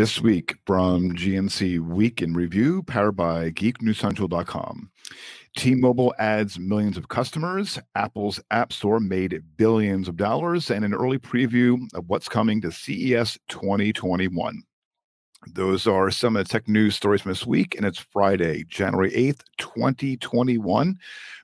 This 0.00 0.18
week 0.18 0.54
from 0.66 1.12
GNC 1.14 1.78
Week 1.80 2.22
in 2.22 2.32
Review, 2.32 2.82
powered 2.84 3.16
by 3.16 3.50
GeekNewsCentral.com. 3.50 4.90
T-Mobile 5.58 6.14
adds 6.18 6.58
millions 6.58 6.96
of 6.96 7.08
customers. 7.08 7.78
Apple's 7.94 8.40
App 8.50 8.72
Store 8.72 8.98
made 8.98 9.42
billions 9.58 10.08
of 10.08 10.16
dollars, 10.16 10.70
and 10.70 10.86
an 10.86 10.94
early 10.94 11.18
preview 11.18 11.86
of 11.92 12.08
what's 12.08 12.30
coming 12.30 12.62
to 12.62 12.72
CES 12.72 13.38
2021. 13.50 14.62
Those 15.48 15.86
are 15.86 16.10
some 16.10 16.34
of 16.34 16.46
the 16.46 16.50
tech 16.50 16.66
news 16.66 16.96
stories 16.96 17.20
from 17.20 17.32
this 17.32 17.44
week, 17.44 17.74
and 17.74 17.84
it's 17.84 17.98
Friday, 17.98 18.64
January 18.68 19.10
8th, 19.10 19.42
2021. 19.58 20.96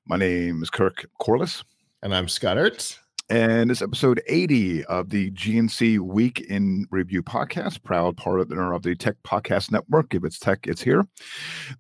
My 0.07 0.17
name 0.17 0.63
is 0.63 0.71
Kirk 0.71 1.07
Corliss. 1.21 1.63
And 2.03 2.15
I'm 2.15 2.27
Scott 2.27 2.57
Ertz. 2.57 3.01
And 3.29 3.73
it's 3.73 3.83
episode 3.83 4.23
80 4.29 4.85
of 4.85 5.11
the 5.11 5.33
GNC 5.33 5.99
Week 5.99 6.41
in 6.43 6.87
Review 6.93 7.25
podcast, 7.25 7.83
proud 7.83 8.17
partner 8.17 8.73
of 8.73 8.83
the 8.83 8.95
Tech 8.95 9.17
Podcast 9.25 9.73
Network. 9.73 10.15
If 10.15 10.25
it's 10.25 10.39
tech, 10.39 10.69
it's 10.69 10.81
here. 10.81 11.05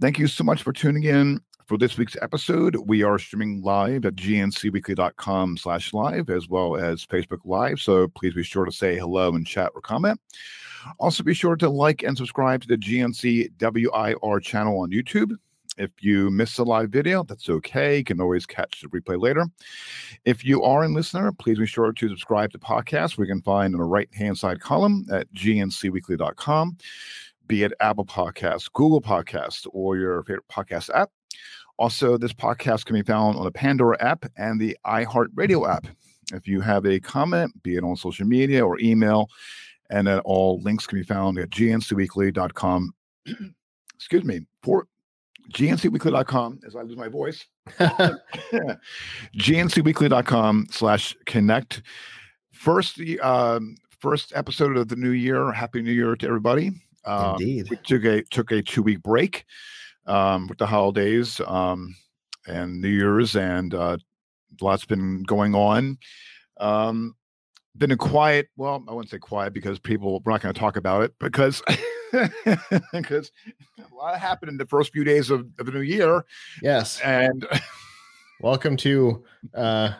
Thank 0.00 0.18
you 0.18 0.26
so 0.26 0.42
much 0.42 0.64
for 0.64 0.72
tuning 0.72 1.04
in 1.04 1.40
for 1.66 1.78
this 1.78 1.96
week's 1.96 2.16
episode. 2.20 2.74
We 2.86 3.04
are 3.04 3.16
streaming 3.20 3.62
live 3.62 4.04
at 4.06 4.16
gncweekly.com 4.16 5.56
slash 5.58 5.94
live 5.94 6.30
as 6.30 6.48
well 6.48 6.74
as 6.76 7.06
Facebook 7.06 7.40
Live. 7.44 7.78
So 7.78 8.08
please 8.08 8.34
be 8.34 8.42
sure 8.42 8.64
to 8.64 8.72
say 8.72 8.98
hello 8.98 9.32
and 9.32 9.46
chat 9.46 9.70
or 9.76 9.80
comment. 9.80 10.20
Also, 10.98 11.22
be 11.22 11.34
sure 11.34 11.54
to 11.56 11.68
like 11.68 12.02
and 12.02 12.16
subscribe 12.16 12.62
to 12.62 12.68
the 12.68 12.76
GNC 12.76 13.52
WIR 13.60 14.40
channel 14.40 14.80
on 14.80 14.90
YouTube. 14.90 15.36
If 15.78 15.90
you 16.00 16.30
miss 16.30 16.56
a 16.58 16.64
live 16.64 16.90
video, 16.90 17.22
that's 17.22 17.48
okay. 17.48 17.98
You 17.98 18.04
can 18.04 18.20
always 18.20 18.46
catch 18.46 18.80
the 18.80 18.88
replay 18.88 19.20
later. 19.20 19.46
If 20.24 20.44
you 20.44 20.62
are 20.62 20.84
a 20.84 20.88
listener, 20.88 21.32
please 21.32 21.58
be 21.58 21.66
sure 21.66 21.92
to 21.92 22.08
subscribe 22.08 22.52
to 22.52 22.58
podcasts 22.58 23.18
we 23.18 23.26
can 23.26 23.42
find 23.42 23.74
on 23.74 23.80
the 23.80 23.84
right 23.84 24.08
hand 24.14 24.38
side 24.38 24.60
column 24.60 25.06
at 25.12 25.30
gncweekly.com, 25.34 26.78
be 27.46 27.62
it 27.62 27.72
Apple 27.80 28.06
Podcasts, 28.06 28.72
Google 28.72 29.02
Podcasts, 29.02 29.66
or 29.70 29.96
your 29.96 30.22
favorite 30.22 30.48
podcast 30.48 30.88
app. 30.94 31.10
Also, 31.78 32.16
this 32.16 32.32
podcast 32.32 32.86
can 32.86 32.94
be 32.94 33.02
found 33.02 33.36
on 33.36 33.44
the 33.44 33.52
Pandora 33.52 34.02
app 34.02 34.24
and 34.38 34.58
the 34.58 34.76
iHeartRadio 34.86 35.68
app. 35.68 35.86
If 36.32 36.48
you 36.48 36.60
have 36.62 36.86
a 36.86 36.98
comment, 36.98 37.62
be 37.62 37.76
it 37.76 37.84
on 37.84 37.96
social 37.96 38.26
media 38.26 38.66
or 38.66 38.78
email, 38.80 39.28
and 39.90 40.08
all 40.08 40.60
links 40.62 40.86
can 40.86 40.98
be 40.98 41.04
found 41.04 41.38
at 41.38 41.50
gncweekly.com. 41.50 42.94
Excuse 43.94 44.24
me, 44.24 44.40
for 44.62 44.86
gncweekly.com 45.52 46.60
as 46.66 46.76
I 46.76 46.82
lose 46.82 46.96
my 46.96 47.08
voice. 47.08 47.44
gncweekly.com 49.36 50.66
slash 50.70 51.16
connect. 51.26 51.82
First, 52.52 53.00
um, 53.22 53.76
first 54.00 54.32
episode 54.34 54.76
of 54.76 54.88
the 54.88 54.96
new 54.96 55.10
year. 55.10 55.52
Happy 55.52 55.82
New 55.82 55.92
Year 55.92 56.16
to 56.16 56.26
everybody. 56.26 56.72
Um, 57.04 57.32
Indeed. 57.32 57.70
We 57.70 57.76
took 57.76 58.04
a 58.04 58.22
took 58.22 58.50
a 58.50 58.62
two 58.62 58.82
week 58.82 59.02
break 59.02 59.44
um, 60.06 60.46
with 60.48 60.58
the 60.58 60.66
holidays 60.66 61.40
um, 61.46 61.94
and 62.46 62.80
New 62.80 62.88
Year's, 62.88 63.36
and 63.36 63.74
uh, 63.74 63.98
lots 64.60 64.84
been 64.84 65.22
going 65.22 65.54
on. 65.54 65.98
Um, 66.58 67.14
been 67.76 67.92
a 67.92 67.96
quiet. 67.96 68.48
Well, 68.56 68.84
I 68.88 68.92
wouldn't 68.92 69.10
say 69.10 69.18
quiet 69.18 69.52
because 69.52 69.78
people 69.78 70.22
we're 70.24 70.32
not 70.32 70.42
going 70.42 70.54
to 70.54 70.58
talk 70.58 70.76
about 70.76 71.02
it 71.02 71.14
because 71.20 71.62
because 72.92 73.32
a 73.78 73.94
lot 73.94 74.18
happened 74.18 74.50
in 74.50 74.56
the 74.56 74.66
first 74.66 74.92
few 74.92 75.04
days 75.04 75.30
of, 75.30 75.46
of 75.58 75.66
the 75.66 75.72
new 75.72 75.80
year. 75.80 76.24
Yes. 76.62 77.00
And 77.00 77.46
welcome 78.40 78.76
to 78.78 79.24
uh 79.54 79.92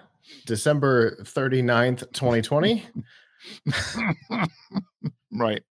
December 0.44 1.16
39th, 1.22 2.12
2020. 2.12 2.84
right. 5.32 5.62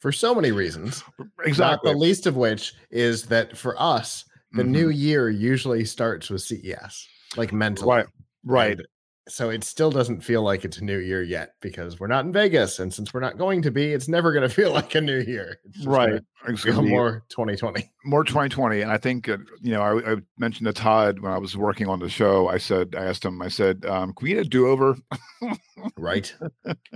For 0.00 0.12
so 0.12 0.34
many 0.34 0.52
reasons. 0.52 1.02
Exactly. 1.44 1.58
Not 1.58 1.82
the 1.94 1.98
least 1.98 2.26
of 2.26 2.36
which 2.36 2.74
is 2.90 3.24
that 3.26 3.56
for 3.56 3.80
us, 3.80 4.24
the 4.52 4.62
mm-hmm. 4.62 4.72
new 4.72 4.88
year 4.90 5.30
usually 5.30 5.84
starts 5.84 6.28
with 6.28 6.42
CES, 6.42 7.08
like 7.36 7.52
mentally. 7.52 7.96
Right. 7.96 8.06
Right. 8.44 8.80
So 9.28 9.50
it 9.50 9.62
still 9.62 9.90
doesn't 9.90 10.22
feel 10.22 10.42
like 10.42 10.64
it's 10.64 10.78
a 10.78 10.84
new 10.84 10.98
year 10.98 11.22
yet 11.22 11.54
because 11.60 12.00
we're 12.00 12.08
not 12.08 12.24
in 12.24 12.32
Vegas, 12.32 12.80
and 12.80 12.92
since 12.92 13.14
we're 13.14 13.20
not 13.20 13.38
going 13.38 13.62
to 13.62 13.70
be, 13.70 13.92
it's 13.92 14.08
never 14.08 14.32
going 14.32 14.42
to 14.48 14.52
feel 14.52 14.72
like 14.72 14.94
a 14.96 15.00
new 15.00 15.20
year. 15.20 15.60
right, 15.84 16.20
it's 16.48 16.66
more 16.66 17.24
2020, 17.28 17.88
more 18.04 18.24
2020. 18.24 18.80
And 18.80 18.90
I 18.90 18.98
think 18.98 19.28
uh, 19.28 19.38
you 19.60 19.72
know, 19.72 19.82
I, 19.82 20.12
I, 20.12 20.16
mentioned 20.38 20.66
to 20.66 20.72
Todd 20.72 21.20
when 21.20 21.30
I 21.30 21.38
was 21.38 21.56
working 21.56 21.88
on 21.88 22.00
the 22.00 22.08
show. 22.08 22.48
I 22.48 22.58
said, 22.58 22.96
I 22.98 23.04
asked 23.04 23.24
him, 23.24 23.40
I 23.40 23.48
said, 23.48 23.86
um, 23.86 24.12
"Can 24.12 24.24
we 24.24 24.34
get 24.34 24.44
a 24.46 24.48
do 24.48 24.66
over?" 24.66 24.96
right. 25.96 26.34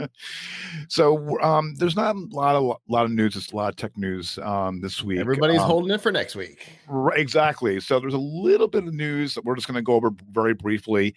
so 0.89 1.41
um, 1.41 1.75
there's 1.77 1.97
not 1.97 2.17
a 2.17 2.27
lot 2.33 2.57
of 2.57 2.77
lot 2.89 3.05
of 3.05 3.13
news. 3.13 3.37
It's 3.37 3.53
a 3.53 3.57
lot 3.57 3.69
of 3.69 3.77
tech 3.77 3.97
news 3.97 4.37
um, 4.43 4.81
this 4.81 5.01
week. 5.01 5.21
Everybody's 5.21 5.61
um, 5.61 5.67
holding 5.67 5.95
it 5.95 6.01
for 6.01 6.11
next 6.11 6.35
week. 6.35 6.67
Right, 6.89 7.21
exactly. 7.21 7.79
So 7.79 8.01
there's 8.01 8.15
a 8.15 8.19
little 8.19 8.69
bit 8.69 8.85
of 8.85 8.93
news 8.93 9.35
that 9.35 9.45
we're 9.45 9.55
just 9.55 9.69
going 9.69 9.77
to 9.77 9.83
go 9.83 9.95
over 9.95 10.11
very 10.33 10.55
briefly 10.55 11.15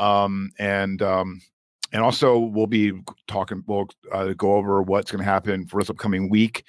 um, 0.00 0.50
and 0.58 1.00
um, 1.02 1.40
and 1.92 2.02
also 2.02 2.38
we'll 2.38 2.66
be 2.66 2.92
talking. 3.28 3.62
We'll 3.66 3.88
uh, 4.12 4.32
go 4.36 4.56
over 4.56 4.82
what's 4.82 5.12
going 5.12 5.24
to 5.24 5.30
happen 5.30 5.66
for 5.66 5.80
this 5.80 5.90
upcoming 5.90 6.28
week 6.28 6.64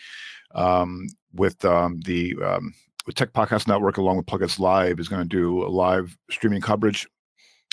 um, 0.53 1.07
with 1.33 1.63
um, 1.65 1.99
the 2.01 2.35
um, 2.43 2.73
Tech 3.15 3.33
Podcast 3.33 3.67
Network, 3.67 3.97
along 3.97 4.17
with 4.17 4.25
PLuGHiTz 4.25 4.59
Live, 4.59 4.99
is 4.99 5.07
going 5.07 5.21
to 5.21 5.27
do 5.27 5.67
live 5.67 6.15
streaming 6.29 6.61
coverage 6.61 7.07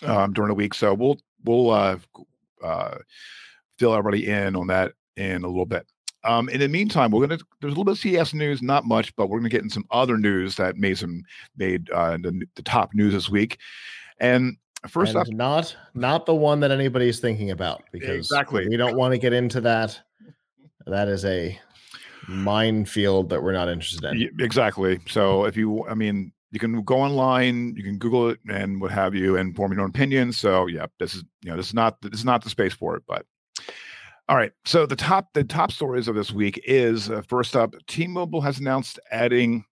um, 0.07 0.33
during 0.33 0.49
the 0.49 0.55
week. 0.55 0.75
So 0.75 0.95
we'll 0.95 1.19
we'll 1.45 1.71
uh, 1.71 1.99
uh, 2.63 2.99
fill 3.79 3.95
everybody 3.95 4.29
in 4.29 4.57
on 4.57 4.69
that 4.69 4.93
in 5.17 5.43
a 5.45 5.49
little 5.49 5.67
bit. 5.67 5.87
Um, 6.25 6.49
in 6.49 6.61
the 6.61 6.69
meantime, 6.69 7.11
we're 7.11 7.27
gonna 7.27 7.41
there's 7.61 7.73
a 7.73 7.77
little 7.79 7.85
bit 7.85 7.93
of 7.93 7.99
CES 7.99 8.35
news, 8.35 8.63
not 8.63 8.85
much, 8.85 9.15
but 9.17 9.29
we're 9.29 9.39
gonna 9.39 9.49
get 9.49 9.63
in 9.63 9.71
some 9.71 9.87
other 9.91 10.19
news 10.19 10.57
that 10.57 10.77
made 10.77 10.99
some 10.99 11.23
made 11.57 11.91
uh, 11.91 12.17
the, 12.17 12.47
the 12.55 12.63
top 12.63 12.93
news 12.93 13.15
this 13.15 13.31
week. 13.31 13.59
And 14.21 14.57
First 14.87 15.15
and 15.15 15.23
up, 15.23 15.29
not 15.29 15.77
not 15.95 16.27
the 16.27 16.35
one 16.35 16.61
that 16.61 16.71
anybody's 16.71 17.19
thinking 17.19 17.51
about 17.51 17.83
because 17.91 18.31
exactly 18.31 18.69
we 18.69 18.77
don't 18.77 18.97
want 18.97 19.13
to 19.13 19.19
get 19.19 19.33
into 19.33 19.61
that. 19.63 19.99
That 20.87 21.09
is 21.09 21.25
a 21.25 21.59
minefield 22.29 23.29
that 23.31 23.43
we're 23.43 23.53
not 23.53 23.69
interested 23.69 24.05
in. 24.05 24.31
Exactly. 24.39 25.01
So 25.09 25.45
if 25.45 25.57
you, 25.57 25.87
I 25.89 25.95
mean, 25.95 26.33
you 26.53 26.61
can 26.61 26.83
go 26.83 27.01
online, 27.01 27.75
you 27.77 27.83
can 27.83 27.99
Google 27.99 28.31
it 28.31 28.39
and 28.49 28.81
what 28.81 28.93
have 28.93 29.15
you, 29.15 29.37
and 29.37 29.55
form 29.57 29.73
your 29.73 29.83
own 29.83 29.91
opinion. 29.91 30.33
So 30.33 30.67
yeah, 30.67 30.87
this 30.99 31.15
is 31.15 31.25
you 31.43 31.51
know 31.51 31.57
this 31.57 31.67
is 31.67 31.75
not 31.75 32.01
this 32.01 32.21
is 32.21 32.25
not 32.25 32.45
the 32.45 32.51
space 32.51 32.75
for 32.75 32.97
it, 32.97 33.03
but. 33.07 33.27
All 34.29 34.37
right. 34.37 34.53
So 34.67 34.85
the 34.85 34.95
top 34.95 35.33
the 35.33 35.43
top 35.43 35.73
stories 35.73 36.07
of 36.07 36.15
this 36.15 36.33
week 36.33 36.61
is 36.65 37.11
uh, 37.11 37.23
first 37.27 37.57
up, 37.57 37.75
T-Mobile 37.87 38.43
has 38.43 38.59
announced 38.61 39.01
adding 39.11 39.65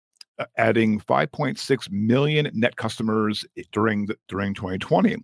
adding 0.56 1.00
5.6 1.00 1.90
million 1.90 2.50
net 2.54 2.76
customers 2.76 3.44
during 3.72 4.06
the, 4.06 4.16
during 4.28 4.54
2020. 4.54 5.16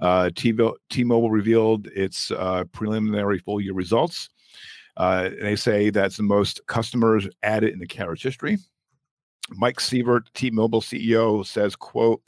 Uh, 0.00 0.30
T-Mobile 0.34 1.30
revealed 1.30 1.86
its 1.88 2.30
uh, 2.30 2.64
preliminary 2.72 3.38
full 3.38 3.60
year 3.60 3.74
results. 3.74 4.28
Uh, 4.96 5.30
they 5.40 5.56
say 5.56 5.90
that's 5.90 6.16
the 6.16 6.22
most 6.22 6.60
customers 6.66 7.28
added 7.42 7.72
in 7.72 7.78
the 7.78 7.86
carriage 7.86 8.22
history. 8.22 8.58
Mike 9.50 9.76
Sievert, 9.76 10.26
T-Mobile 10.34 10.80
CEO, 10.80 11.44
says, 11.44 11.76
"quote 11.76 12.22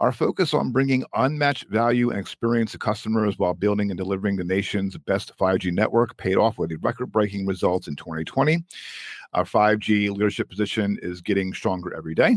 Our 0.00 0.12
focus 0.12 0.54
on 0.54 0.72
bringing 0.72 1.04
unmatched 1.14 1.68
value 1.68 2.10
and 2.10 2.18
experience 2.18 2.72
to 2.72 2.78
customers 2.78 3.38
while 3.38 3.54
building 3.54 3.90
and 3.90 3.98
delivering 3.98 4.36
the 4.36 4.44
nation's 4.44 4.96
best 4.96 5.32
5G 5.38 5.70
network 5.70 6.16
paid 6.16 6.36
off 6.36 6.58
with 6.58 6.72
record-breaking 6.82 7.46
results 7.46 7.86
in 7.88 7.96
2020. 7.96 8.64
Our 9.34 9.44
5G 9.44 10.10
leadership 10.10 10.48
position 10.48 10.98
is 11.02 11.20
getting 11.20 11.52
stronger 11.52 11.94
every 11.94 12.14
day." 12.14 12.36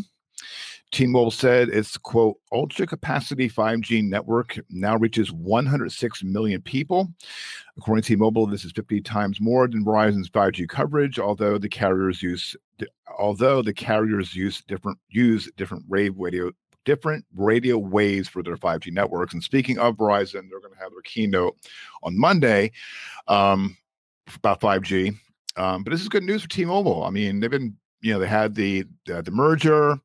T-Mobile 0.93 1.31
said 1.31 1.69
its 1.69 1.97
quote 1.97 2.37
ultra 2.51 2.85
capacity 2.85 3.49
5G 3.49 4.07
network 4.07 4.59
now 4.69 4.95
reaches 4.95 5.31
106 5.31 6.23
million 6.23 6.61
people. 6.61 7.11
According 7.77 8.03
to 8.03 8.07
T-Mobile, 8.09 8.45
this 8.45 8.63
is 8.63 8.71
50 8.73 9.01
times 9.01 9.41
more 9.41 9.67
than 9.67 9.83
Verizon's 9.83 10.29
5G 10.29 10.69
coverage, 10.69 11.17
although 11.17 11.57
the 11.57 11.67
carriers 11.67 12.21
use 12.21 12.55
although 13.17 13.61
the 13.63 13.73
carriers 13.73 14.35
use 14.35 14.61
different 14.67 14.99
use 15.09 15.51
different 15.57 15.83
rave 15.89 16.13
radio 16.17 16.51
different 16.85 17.25
radio 17.35 17.77
waves 17.77 18.29
for 18.29 18.43
their 18.43 18.57
5G 18.57 18.91
networks. 18.91 19.33
And 19.33 19.43
speaking 19.43 19.79
of 19.79 19.95
Verizon, 19.95 20.47
they're 20.49 20.59
going 20.59 20.73
to 20.73 20.79
have 20.79 20.91
their 20.91 21.01
keynote 21.03 21.57
on 22.03 22.19
Monday 22.19 22.71
um, 23.27 23.75
about 24.35 24.61
5G. 24.61 25.17
Um, 25.57 25.83
but 25.83 25.91
this 25.91 26.01
is 26.01 26.09
good 26.09 26.23
news 26.23 26.43
for 26.43 26.49
T-Mobile. 26.49 27.03
I 27.03 27.09
mean, 27.09 27.39
they've 27.39 27.49
been, 27.49 27.75
you 28.01 28.13
know, 28.13 28.19
they 28.19 28.27
had 28.27 28.53
the, 28.53 28.83
the 29.05 29.31
merger. 29.31 29.99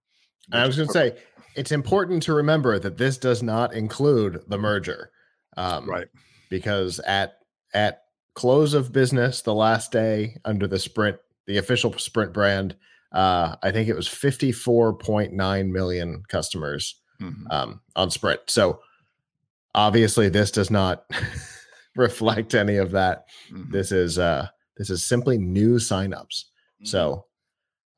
I 0.52 0.66
was 0.66 0.76
going 0.76 0.88
to 0.88 0.92
say 0.92 1.16
it's 1.54 1.72
important 1.72 2.22
to 2.24 2.34
remember 2.34 2.78
that 2.78 2.98
this 2.98 3.18
does 3.18 3.42
not 3.42 3.74
include 3.74 4.42
the 4.48 4.58
merger, 4.58 5.10
um, 5.56 5.88
right? 5.88 6.06
Because 6.50 7.00
at 7.00 7.38
at 7.74 8.02
close 8.34 8.74
of 8.74 8.92
business, 8.92 9.42
the 9.42 9.54
last 9.54 9.92
day 9.92 10.36
under 10.44 10.66
the 10.66 10.78
Sprint, 10.78 11.18
the 11.46 11.58
official 11.58 11.92
Sprint 11.98 12.32
brand, 12.32 12.76
uh, 13.12 13.56
I 13.62 13.70
think 13.72 13.88
it 13.88 13.96
was 13.96 14.08
fifty 14.08 14.52
four 14.52 14.94
point 14.94 15.32
nine 15.32 15.72
million 15.72 16.22
customers 16.28 17.00
mm-hmm. 17.20 17.50
um, 17.50 17.80
on 17.96 18.10
Sprint. 18.10 18.40
So 18.46 18.80
obviously, 19.74 20.28
this 20.28 20.50
does 20.50 20.70
not 20.70 21.04
reflect 21.96 22.54
any 22.54 22.76
of 22.76 22.92
that. 22.92 23.24
Mm-hmm. 23.52 23.72
This 23.72 23.92
is 23.92 24.18
uh, 24.18 24.48
This 24.76 24.90
is 24.90 25.04
simply 25.04 25.38
new 25.38 25.76
signups. 25.76 26.44
So 26.84 27.26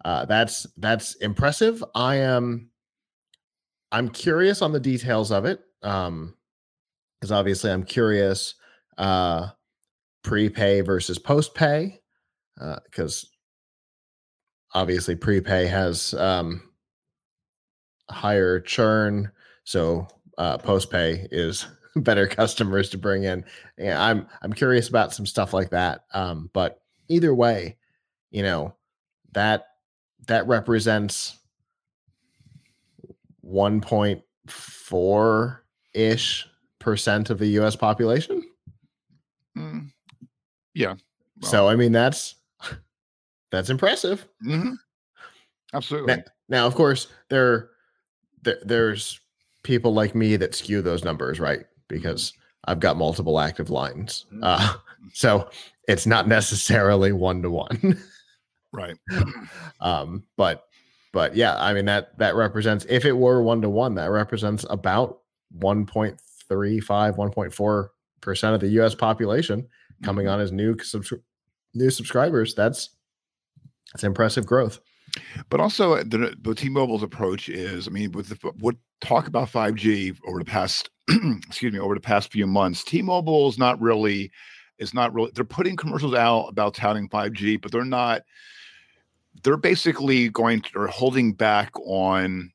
uh, 0.05 0.25
that's 0.25 0.67
that's 0.77 1.15
impressive. 1.17 1.83
I 1.95 2.17
am 2.17 2.71
I'm 3.93 4.09
curious 4.09 4.63
on 4.63 4.73
the 4.73 4.81
details 4.81 5.31
of 5.31 5.45
it. 5.45 5.61
Um, 5.83 6.35
because 7.21 7.33
obviously 7.33 7.71
I'm 7.71 7.85
curious 7.85 8.55
uh 8.97 9.49
prepay 10.23 10.81
versus 10.81 11.19
post 11.19 11.55
pay. 11.55 12.01
Uh, 12.61 12.77
because 12.85 13.31
obviously 14.75 15.17
prepay 15.17 15.67
has 15.67 16.15
um 16.15 16.63
higher 18.11 18.61
churn, 18.61 19.31
so 19.65 20.09
uh 20.39 20.57
post 20.59 20.91
pay 20.91 21.27
is 21.31 21.67
better 21.97 22.27
customers 22.27 22.89
to 22.91 22.99
bring 22.99 23.25
in. 23.25 23.45
Yeah, 23.77 24.03
I'm 24.03 24.27
I'm 24.41 24.53
curious 24.53 24.89
about 24.89 25.13
some 25.13 25.27
stuff 25.27 25.53
like 25.53 25.71
that. 25.71 26.05
Um, 26.15 26.49
but 26.55 26.81
either 27.09 27.35
way, 27.35 27.77
you 28.31 28.43
know, 28.43 28.75
that 29.33 29.67
that 30.31 30.47
represents 30.47 31.37
1.4 33.45 35.57
ish 35.93 36.47
percent 36.79 37.31
of 37.31 37.39
the 37.41 37.49
US 37.49 37.75
population. 37.75 38.41
Mm, 39.59 39.91
yeah. 40.75 40.95
so 41.43 41.69
I 41.69 41.75
mean 41.75 41.91
that's 41.91 42.37
that's 43.51 43.71
impressive. 43.71 44.25
mhm. 44.47 44.75
Absolutely. 45.75 46.15
Now, 46.15 46.23
now, 46.49 46.67
of 46.67 46.75
course, 46.77 47.09
there, 47.29 47.71
there 48.43 48.59
there's 48.65 49.19
people 49.65 49.93
like 49.93 50.15
me 50.15 50.37
that 50.37 50.55
skew 50.55 50.81
those 50.83 51.03
numbers, 51.05 51.41
right? 51.41 51.67
Because 51.89 52.33
I've 52.67 52.79
got 52.81 52.97
multiple 52.97 53.41
active 53.41 53.69
lines. 53.71 54.27
Mhm. 54.33 54.41
Uh, 54.45 54.75
so 55.13 55.51
it's 55.89 56.07
not 56.07 56.29
necessarily 56.29 57.11
one 57.13 57.43
to 57.43 57.51
one. 57.51 57.99
Right. 58.73 58.97
Um, 59.81 60.25
but 60.37 60.65
but 61.13 61.35
yeah, 61.35 61.57
I 61.59 61.73
mean 61.73 61.87
that 61.87 62.17
that 62.19 62.35
represents 62.35 62.85
if 62.89 63.05
it 63.05 63.13
were 63.13 63.43
one 63.43 63.63
to 63.63 63.71
one, 63.71 63.95
that 63.95 64.11
represents 64.11 64.65
about 64.69 65.21
1.35, 65.59 66.17
1.4 66.51 67.89
percent 68.21 68.55
of 68.55 68.61
the 68.61 68.69
US 68.81 68.95
population 68.95 69.67
coming 70.03 70.27
Mhm. 70.27 70.33
on 70.33 70.41
as 70.41 70.53
new 70.53 70.77
subs- 70.81 71.13
new 71.75 71.91
subscribers. 71.91 72.55
That's 72.55 72.91
that's 73.93 74.05
impressive 74.05 74.45
growth. 74.47 74.81
But 75.49 75.59
also, 75.59 75.95
uh, 75.95 76.05
the, 76.07 76.37
the 76.41 76.55
T-Mobile's 76.55 77.03
approach 77.03 77.49
is, 77.49 77.89
I 77.89 77.91
mean, 77.91 78.13
with 78.13 78.29
the 78.29 78.53
what 78.61 78.77
talk 79.01 79.27
about 79.27 79.49
5G 79.51 80.17
over 80.29 80.39
the 80.39 80.45
past, 80.45 80.89
excuse 81.09 81.73
me, 81.73 81.81
over 81.81 81.95
the 81.97 82.01
past 82.01 82.31
few 82.31 82.47
months, 82.47 82.85
T-Mobile 82.85 83.49
is 83.49 83.59
not 83.59 83.81
really, 83.81 84.31
is 84.79 84.95
not 84.95 85.13
really. 85.13 85.33
They're 85.35 85.45
putting 85.45 85.75
commercials 85.75 86.15
out 86.15 86.47
about 86.47 86.75
touting 86.75 87.09
5G, 87.09 87.61
but 87.61 87.73
they're 87.73 87.85
not. 87.85 88.23
They're 89.43 89.57
basically 89.57 90.29
going 90.29 90.63
to, 90.63 90.79
or 90.79 90.87
holding 90.89 91.33
back 91.33 91.73
on, 91.81 92.53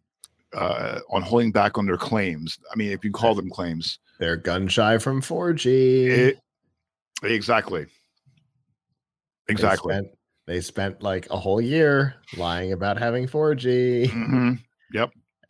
uh, 0.54 1.00
on 1.12 1.22
holding 1.22 1.52
back 1.52 1.78
on 1.78 1.86
their 1.86 1.98
claims. 1.98 2.58
I 2.72 2.76
mean, 2.76 2.92
if 2.92 3.04
you 3.06 3.12
call 3.12 3.36
them 3.36 3.50
claims, 3.50 4.00
They're 4.20 4.38
gun 4.38 4.68
shy 4.68 4.98
from 4.98 5.22
4G. 5.22 6.08
it, 6.08 6.38
exactly, 7.24 7.88
They 9.54 9.54
exactly. 9.54 9.94
spent, 9.94 10.08
they 10.48 10.62
spent 10.62 11.02
like 11.02 11.30
a 11.30 11.38
whole 11.40 11.62
year 11.62 12.16
lying 12.34 12.72
about 12.74 12.98
having 12.98 13.28
4G 13.28 14.08
Mhm. 14.12 14.60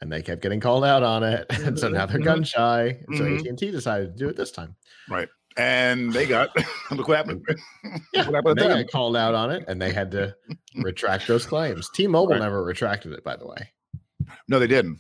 and 0.01 0.11
they 0.11 0.21
kept 0.21 0.41
getting 0.41 0.59
called 0.59 0.83
out 0.85 1.03
on 1.03 1.23
it. 1.23 1.47
And 1.65 1.79
so 1.79 1.89
now 1.89 2.05
they're 2.05 2.19
Mhm. 2.19 2.23
gun 2.23 2.43
shy. 2.43 2.87
And 3.07 3.15
so 3.15 3.25
Mhm. 3.25 3.37
AT&T 3.49 3.71
decided 3.71 4.11
to 4.17 4.23
do 4.23 4.29
it 4.29 4.35
this 4.37 4.51
time. 4.51 4.75
And 5.57 6.11
they 6.11 6.25
got 6.25 6.49
look 6.91 7.07
what 7.07 7.17
happened. 7.17 7.45
Yeah, 8.13 8.25
What 8.25 8.35
happened 8.35 8.57
they 8.57 8.67
got 8.67 8.91
called 8.91 9.15
out 9.15 9.33
on 9.35 9.51
it 9.51 9.63
and 9.67 9.81
they 9.81 9.93
had 9.93 10.11
to 10.11 10.35
retract 10.75 11.27
those 11.27 11.45
claims. 11.45 11.89
T-Mobile 11.93 12.33
Right. 12.33 12.41
never 12.41 12.63
retracted 12.63 13.13
it, 13.13 13.23
by 13.23 13.35
the 13.37 13.47
way. 13.47 13.71
No, 14.47 14.59
they 14.59 14.67
didn't. 14.67 14.99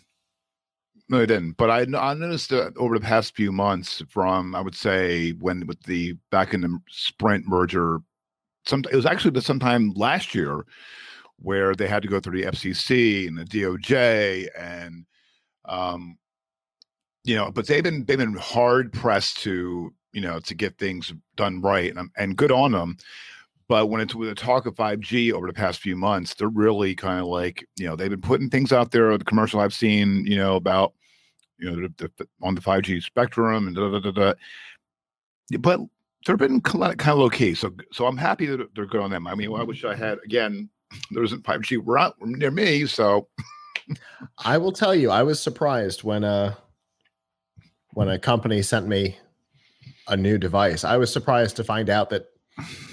No, 1.09 1.19
they 1.19 1.25
didn't. 1.25 1.57
But 1.57 1.69
I, 1.69 1.85
I 1.97 2.13
noticed 2.13 2.49
that 2.49 2.73
over 2.77 2.97
the 2.97 3.05
past 3.05 3.35
few 3.35 3.51
months, 3.51 4.01
from 4.09 4.55
I 4.55 4.61
would 4.61 4.75
say 4.75 5.31
when 5.31 5.67
with 5.67 5.81
the 5.83 6.15
back 6.31 6.53
in 6.53 6.61
the 6.61 6.79
Sprint 6.89 7.47
merger, 7.47 7.99
some 8.65 8.83
it 8.91 8.95
was 8.95 9.05
actually 9.05 9.31
the 9.31 9.41
sometime 9.41 9.91
last 9.95 10.33
year 10.33 10.65
where 11.37 11.75
they 11.75 11.87
had 11.87 12.01
to 12.01 12.07
go 12.07 12.19
through 12.19 12.41
the 12.41 12.47
FCC 12.49 13.27
and 13.27 13.37
the 13.37 13.43
DOJ 13.43 14.47
and 14.57 15.05
um, 15.65 16.17
you 17.23 17.35
know, 17.35 17.51
but 17.51 17.67
they've 17.67 17.83
been 17.83 18.05
they've 18.05 18.17
been 18.17 18.35
hard 18.35 18.93
pressed 18.93 19.37
to 19.39 19.93
you 20.15 20.21
know 20.21 20.39
to 20.39 20.55
get 20.55 20.77
things 20.79 21.13
done 21.35 21.61
right 21.61 21.95
and, 21.95 22.09
and 22.17 22.37
good 22.37 22.51
on 22.51 22.71
them. 22.71 22.97
But 23.67 23.87
when 23.87 23.99
it's 23.99 24.15
with 24.15 24.29
the 24.29 24.35
talk 24.35 24.65
of 24.65 24.75
5G 24.75 25.33
over 25.33 25.47
the 25.47 25.53
past 25.53 25.79
few 25.79 25.95
months, 25.95 26.35
they're 26.35 26.47
really 26.47 26.93
kind 26.93 27.19
of 27.19 27.25
like, 27.25 27.67
you 27.77 27.87
know, 27.87 27.95
they've 27.95 28.11
been 28.11 28.21
putting 28.21 28.49
things 28.49 28.71
out 28.71 28.91
there. 28.91 29.17
The 29.17 29.25
commercial 29.25 29.59
I've 29.59 29.73
seen, 29.73 30.23
you 30.27 30.37
know, 30.37 30.55
about, 30.55 30.93
you 31.57 31.71
know, 31.71 31.87
the, 31.97 32.11
the, 32.17 32.27
on 32.43 32.53
the 32.53 32.61
5G 32.61 33.01
spectrum 33.01 33.65
and 33.65 33.75
da 33.75 33.89
da 33.89 33.99
da 33.99 34.11
da. 34.11 34.33
But 35.59 35.79
they've 36.27 36.37
been 36.37 36.61
kind 36.61 37.01
of, 37.01 37.17
low 37.17 37.29
key. 37.29 37.55
So, 37.55 37.73
so 37.91 38.05
I'm 38.05 38.17
happy 38.17 38.45
that 38.45 38.75
they're 38.75 38.85
good 38.85 39.01
on 39.01 39.09
them. 39.09 39.25
I 39.25 39.33
mean, 39.33 39.51
I 39.51 39.63
wish 39.63 39.83
I 39.83 39.95
had 39.95 40.19
again. 40.23 40.69
There 41.11 41.23
isn't 41.23 41.43
5G 41.43 41.81
right 41.83 42.13
near 42.21 42.51
me, 42.51 42.85
so 42.85 43.27
I 44.45 44.57
will 44.59 44.71
tell 44.71 44.95
you, 44.95 45.09
I 45.09 45.23
was 45.23 45.41
surprised 45.41 46.03
when 46.03 46.23
uh 46.23 46.53
when 47.95 48.07
a 48.07 48.19
company 48.19 48.61
sent 48.61 48.87
me 48.87 49.17
a 50.07 50.15
new 50.17 50.37
device. 50.37 50.83
I 50.83 50.97
was 50.97 51.11
surprised 51.11 51.55
to 51.57 51.63
find 51.63 51.89
out 51.89 52.09
that 52.11 52.25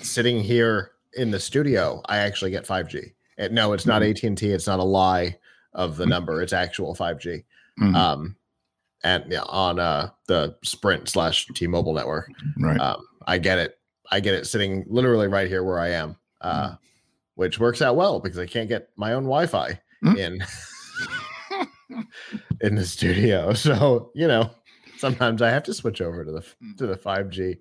sitting 0.02 0.40
here 0.42 0.92
in 1.14 1.30
the 1.30 1.38
studio, 1.40 2.00
I 2.06 2.18
actually 2.18 2.50
get 2.50 2.66
5G. 2.66 3.12
And 3.38 3.54
no, 3.54 3.72
it's 3.72 3.86
not 3.86 4.02
AT&T, 4.02 4.46
it's 4.50 4.66
not 4.66 4.78
a 4.80 4.84
lie 4.84 5.36
of 5.74 5.96
the 5.96 6.06
number, 6.06 6.42
it's 6.42 6.52
actual 6.52 6.94
5G. 6.94 7.44
Mhm. 7.80 7.94
Um 7.96 8.36
and 9.04 9.24
yeah, 9.32 9.42
on 9.42 9.78
uh 9.78 10.10
the 10.28 10.56
Sprint 10.62 11.08
slash 11.08 11.46
T-Mobile 11.54 11.94
network. 11.94 12.28
right. 12.60 12.78
Um 12.80 13.02
I 13.26 13.38
get 13.38 13.58
it. 13.58 13.78
I 14.10 14.20
get 14.20 14.34
it 14.34 14.46
sitting 14.46 14.84
literally 14.88 15.28
right 15.28 15.48
here 15.48 15.64
where 15.64 15.78
I 15.78 15.88
am. 15.90 16.16
Uh 16.40 16.74
which 17.34 17.58
works 17.58 17.80
out 17.82 17.96
well 17.96 18.20
because 18.20 18.38
I 18.38 18.46
can't 18.46 18.68
get 18.68 18.90
my 18.96 19.12
own 19.14 19.24
Wi-Fi 19.24 19.80
Mm. 20.04 20.18
in 20.18 20.44
in 22.60 22.74
the 22.74 22.84
studio. 22.84 23.52
So, 23.54 24.10
you 24.14 24.26
know, 24.28 24.50
sometimes 25.02 25.42
I 25.42 25.50
have 25.50 25.64
to 25.64 25.74
switch 25.74 26.00
over 26.00 26.24
to 26.24 26.32
the 26.32 26.40
Mm. 26.62 26.76
to 26.78 26.86
the 26.86 26.96
5G. 26.96 27.58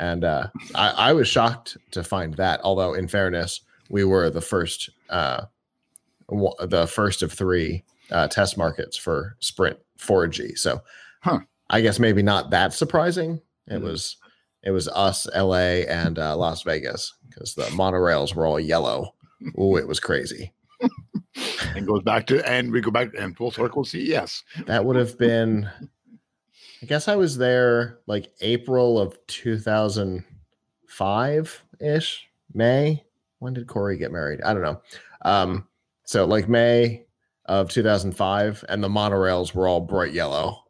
And 0.00 0.24
uh 0.24 0.46
I, 0.74 0.88
I 1.08 1.12
was 1.12 1.28
shocked 1.28 1.76
to 1.90 2.02
find 2.04 2.34
that, 2.34 2.60
although 2.62 2.94
in 2.94 3.08
fairness, 3.08 3.60
we 3.90 4.04
were 4.04 4.30
the 4.30 4.40
first 4.40 4.88
uh 5.10 5.40
wa- 6.28 6.54
the 6.66 6.86
first 6.86 7.22
of 7.22 7.32
three 7.32 7.84
uh 8.10 8.28
test 8.28 8.56
markets 8.56 8.96
for 8.96 9.36
Sprint 9.40 9.78
4G. 9.98 10.56
So 10.56 10.80
Huh. 11.20 11.40
I 11.68 11.80
guess 11.82 11.98
maybe 11.98 12.22
not 12.22 12.50
that 12.50 12.72
surprising. 12.72 13.40
It 13.66 13.80
Mhm. 13.80 13.82
was 13.82 14.16
it 14.62 14.70
was 14.70 14.88
us, 14.88 15.26
LA, 15.34 15.84
and 15.86 16.18
uh, 16.18 16.36
Las 16.36 16.62
Vegas 16.62 17.14
because 17.28 17.54
the 17.54 17.62
monorails 17.82 18.34
were 18.34 18.44
all 18.46 18.58
yellow. 18.60 19.14
Oh, 19.56 19.76
it 19.76 19.86
was 19.86 20.00
crazy. 20.00 20.52
and 21.76 21.86
goes 21.86 22.02
back 22.02 22.26
to 22.26 22.36
and 22.48 22.72
we 22.72 22.80
go 22.80 22.90
back 22.90 23.10
and 23.18 23.36
full 23.36 23.50
circle 23.52 23.84
CES. 23.84 24.42
That 24.66 24.84
would 24.84 24.96
have 24.96 25.16
been, 25.18 25.68
I 26.82 26.86
guess 26.86 27.08
I 27.08 27.16
was 27.16 27.36
there 27.36 27.98
like 28.06 28.32
April 28.40 29.00
of 29.00 29.18
2005 29.26 31.64
ish, 31.80 32.28
May. 32.54 33.04
When 33.40 33.54
did 33.54 33.66
Corey 33.66 33.98
get 33.98 34.12
married? 34.12 34.40
I 34.42 34.52
don't 34.52 34.62
know. 34.62 34.80
Um, 35.22 35.66
so 36.04 36.24
like 36.24 36.48
May 36.48 37.06
of 37.46 37.68
2005, 37.70 38.64
and 38.68 38.84
the 38.84 38.88
monorails 38.88 39.54
were 39.54 39.68
all 39.68 39.80
bright 39.80 40.12
yellow. 40.12 40.64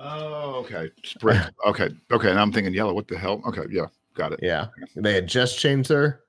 Oh, 0.00 0.64
okay. 0.64 0.92
Sprint. 1.04 1.50
Okay. 1.66 1.88
Okay. 2.12 2.30
And 2.30 2.38
I'm 2.38 2.52
thinking 2.52 2.72
yellow. 2.72 2.94
What 2.94 3.08
the 3.08 3.18
hell? 3.18 3.42
Okay. 3.46 3.62
Yeah. 3.68 3.86
Got 4.14 4.32
it. 4.32 4.38
Yeah, 4.42 4.66
they 4.96 5.14
had 5.14 5.28
just 5.28 5.60
changed 5.60 5.88
their 5.88 6.22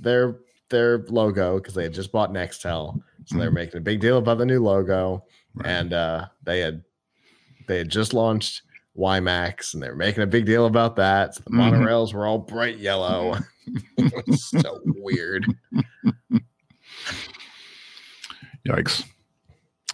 their 0.00 0.38
their 0.68 1.04
logo 1.08 1.58
because 1.58 1.74
they 1.74 1.84
had 1.84 1.94
just 1.94 2.10
bought 2.10 2.32
Nextel, 2.32 3.00
so 3.24 3.38
they 3.38 3.44
were 3.44 3.52
making 3.52 3.78
a 3.78 3.80
big 3.80 4.00
deal 4.00 4.18
about 4.18 4.38
the 4.38 4.46
new 4.46 4.60
logo, 4.60 5.24
Right. 5.54 5.66
and 5.66 5.92
uh, 5.92 6.26
they 6.44 6.60
had 6.60 6.82
they 7.66 7.78
had 7.78 7.88
just 7.88 8.14
launched 8.14 8.62
WiMAX, 8.96 9.74
and 9.74 9.82
they 9.82 9.88
were 9.88 9.96
making 9.96 10.22
a 10.22 10.26
big 10.26 10.46
deal 10.46 10.66
about 10.66 10.96
that. 10.96 11.34
So 11.34 11.42
the 11.46 11.50
Mhm. 11.50 11.72
monorails 11.72 12.12
were 12.14 12.26
all 12.26 12.38
bright 12.38 12.78
yellow. 12.78 13.36
it 13.98 14.26
was 14.26 14.44
so 14.50 14.80
weird. 14.84 15.46
Yikes. 18.66 19.04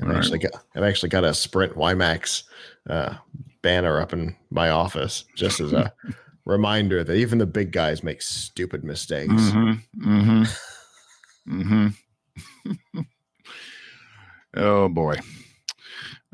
I've 0.01 0.09
right. 0.09 0.17
actually 0.17 0.39
got 0.41 0.53
I've 0.75 0.83
actually 0.83 1.09
got 1.11 1.25
a 1.25 1.33
Sprint 1.35 1.75
WiMAX 1.75 2.43
uh, 2.91 3.15
banner 3.63 4.01
up 4.01 4.13
in 4.13 4.37
my 4.51 4.71
office 4.71 5.25
just 5.35 5.61
as 5.61 5.73
a 5.73 5.93
reminder 6.45 7.03
that 7.05 7.15
even 7.17 7.39
the 7.39 7.47
big 7.47 7.73
guys 7.73 8.03
make 8.03 8.21
stupid 8.23 8.85
mistakes. 8.85 9.33
Mm-hmm. 9.33 10.09
Mm-hmm. 10.19 11.63
mm-hmm. 11.63 13.01
oh 14.57 14.89
boy. 14.89 15.17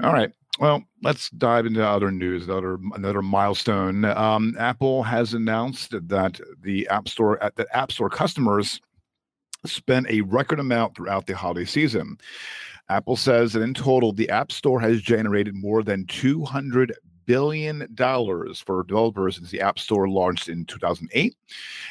All 0.02 0.12
right. 0.12 0.32
Well, 0.58 0.84
let's 1.02 1.30
dive 1.30 1.64
into 1.66 1.86
other 1.86 2.10
news. 2.10 2.44
Another 2.44 2.78
another 2.94 3.22
milestone. 3.22 4.04
Um, 4.04 4.54
Apple 4.58 5.02
has 5.02 5.32
announced 5.32 5.90
that 5.92 6.40
the 6.60 6.86
App 6.88 7.08
Store 7.08 7.42
at 7.42 7.56
the 7.56 7.66
App 7.74 7.90
Store 7.90 8.10
customers 8.10 8.80
spent 9.64 10.10
a 10.10 10.20
record 10.22 10.60
amount 10.60 10.96
throughout 10.96 11.26
the 11.26 11.36
holiday 11.36 11.64
season. 11.64 12.18
Apple 12.88 13.16
says 13.16 13.52
that 13.52 13.62
in 13.62 13.74
total, 13.74 14.12
the 14.12 14.28
App 14.28 14.52
Store 14.52 14.80
has 14.80 15.00
generated 15.00 15.54
more 15.54 15.82
than 15.82 16.06
200 16.06 16.92
billion 17.24 17.88
dollars 17.94 18.60
for 18.60 18.82
developers 18.82 19.36
since 19.36 19.50
the 19.50 19.60
App 19.60 19.78
Store 19.78 20.08
launched 20.08 20.48
in 20.48 20.64
2008. 20.66 21.34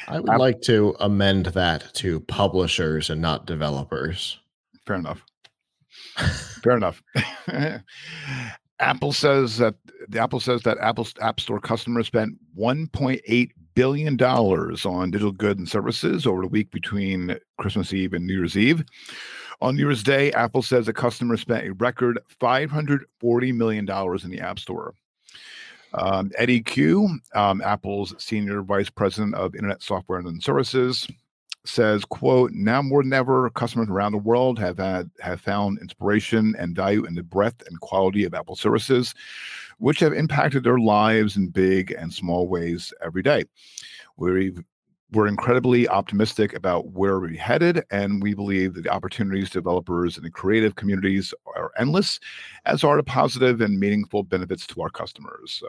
I 0.08 0.20
would 0.20 0.38
like 0.38 0.60
to 0.62 0.94
amend 1.00 1.46
that 1.46 1.92
to 1.94 2.20
publishers 2.20 3.10
and 3.10 3.20
not 3.20 3.46
developers. 3.46 4.38
Fair 4.86 4.96
enough. 4.96 5.24
Fair 6.62 6.76
enough. 6.76 7.02
Apple 8.80 9.12
says 9.12 9.58
that 9.58 9.76
the 10.08 10.20
Apple 10.20 10.40
says 10.40 10.62
that 10.62 10.78
Apple's 10.78 11.14
App 11.20 11.38
Store 11.40 11.60
customers 11.60 12.08
spent 12.08 12.36
1.8 12.58 13.50
billion 13.74 14.16
dollars 14.16 14.84
on 14.84 15.10
digital 15.10 15.32
goods 15.32 15.58
and 15.58 15.68
services 15.68 16.26
over 16.26 16.42
the 16.42 16.48
week 16.48 16.70
between 16.70 17.36
Christmas 17.58 17.92
Eve 17.92 18.12
and 18.12 18.26
New 18.26 18.34
Year's 18.34 18.58
Eve. 18.58 18.84
On 19.60 19.76
New 19.76 19.86
Year's 19.86 20.02
Day, 20.02 20.32
Apple 20.32 20.62
says 20.62 20.86
the 20.86 20.92
customers 20.92 21.40
spent 21.40 21.66
a 21.66 21.72
record 21.74 22.18
540 22.40 23.52
million 23.52 23.84
dollars 23.84 24.24
in 24.24 24.30
the 24.30 24.40
App 24.40 24.58
Store. 24.58 24.94
Um, 25.94 26.32
Eddy 26.36 26.60
Cue, 26.60 27.18
um, 27.34 27.60
Apple's 27.60 28.14
senior 28.18 28.62
vice 28.62 28.90
president 28.90 29.34
of 29.34 29.54
Internet 29.54 29.82
Software 29.82 30.18
and 30.18 30.42
Services, 30.42 31.06
says, 31.64 32.04
"quote 32.04 32.52
Now 32.52 32.82
more 32.82 33.02
than 33.02 33.12
ever, 33.12 33.50
customers 33.50 33.88
around 33.88 34.12
the 34.12 34.18
world 34.18 34.58
have 34.58 34.78
had 34.78 35.10
have 35.20 35.40
found 35.40 35.78
inspiration 35.80 36.54
and 36.58 36.76
value 36.76 37.04
in 37.04 37.14
the 37.14 37.22
breadth 37.22 37.62
and 37.68 37.80
quality 37.80 38.24
of 38.24 38.34
Apple 38.34 38.56
services, 38.56 39.14
which 39.78 40.00
have 40.00 40.12
impacted 40.12 40.64
their 40.64 40.78
lives 40.78 41.36
in 41.36 41.48
big 41.48 41.92
and 41.92 42.12
small 42.12 42.48
ways 42.48 42.92
every 43.02 43.22
day. 43.22 43.44
We've 44.16 44.62
we're 45.12 45.26
incredibly 45.26 45.86
optimistic 45.88 46.54
about 46.54 46.92
where 46.92 47.20
we're 47.20 47.36
headed, 47.36 47.84
and 47.90 48.22
we 48.22 48.34
believe 48.34 48.74
that 48.74 48.84
the 48.84 48.90
opportunities 48.90 49.50
developers 49.50 50.16
and 50.16 50.24
the 50.24 50.30
creative 50.30 50.76
communities 50.76 51.34
are 51.54 51.70
endless, 51.78 52.18
as 52.64 52.82
are 52.82 52.96
the 52.96 53.02
positive 53.02 53.60
and 53.60 53.78
meaningful 53.78 54.22
benefits 54.22 54.66
to 54.68 54.80
our 54.80 54.88
customers. 54.88 55.52
So, 55.60 55.68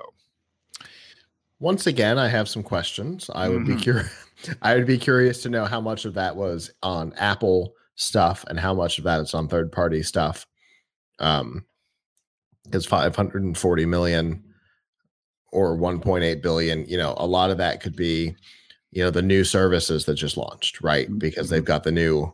once 1.59 1.88
again, 1.88 2.17
I 2.17 2.29
have 2.29 2.47
some 2.47 2.63
questions. 2.63 3.29
I 3.33 3.50
would 3.50 3.63
mm-hmm. 3.63 3.75
be 3.75 3.81
curious. 3.81 4.12
I 4.62 4.75
would 4.75 4.85
be 4.85 4.97
curious 4.97 5.41
to 5.43 5.50
know 5.50 5.65
how 5.65 5.81
much 5.81 6.05
of 6.05 6.13
that 6.15 6.35
was 6.35 6.71
on 6.81 7.13
Apple 7.17 7.73
stuff 7.95 8.43
and 8.47 8.59
how 8.59 8.73
much 8.73 8.97
of 8.97 9.03
that 9.05 9.21
is 9.21 9.33
on 9.33 9.47
third 9.47 9.71
party 9.71 10.03
stuff. 10.03 10.45
Um, 11.19 11.65
because 12.65 12.85
540 12.85 13.85
million 13.85 14.43
or 15.51 15.77
1.8 15.77 16.41
billion, 16.41 16.85
you 16.85 16.97
know, 16.97 17.13
a 17.17 17.27
lot 17.27 17.51
of 17.51 17.57
that 17.57 17.81
could 17.81 17.95
be 17.95 18.35
you 18.93 19.03
know 19.03 19.09
the 19.09 19.21
new 19.21 19.43
services 19.43 20.05
that 20.05 20.15
just 20.15 20.38
launched 20.38 20.81
right 20.81 21.07
mm-hmm. 21.07 21.17
because 21.17 21.50
they've 21.50 21.65
got 21.65 21.83
the 21.83 21.91
new 21.91 22.33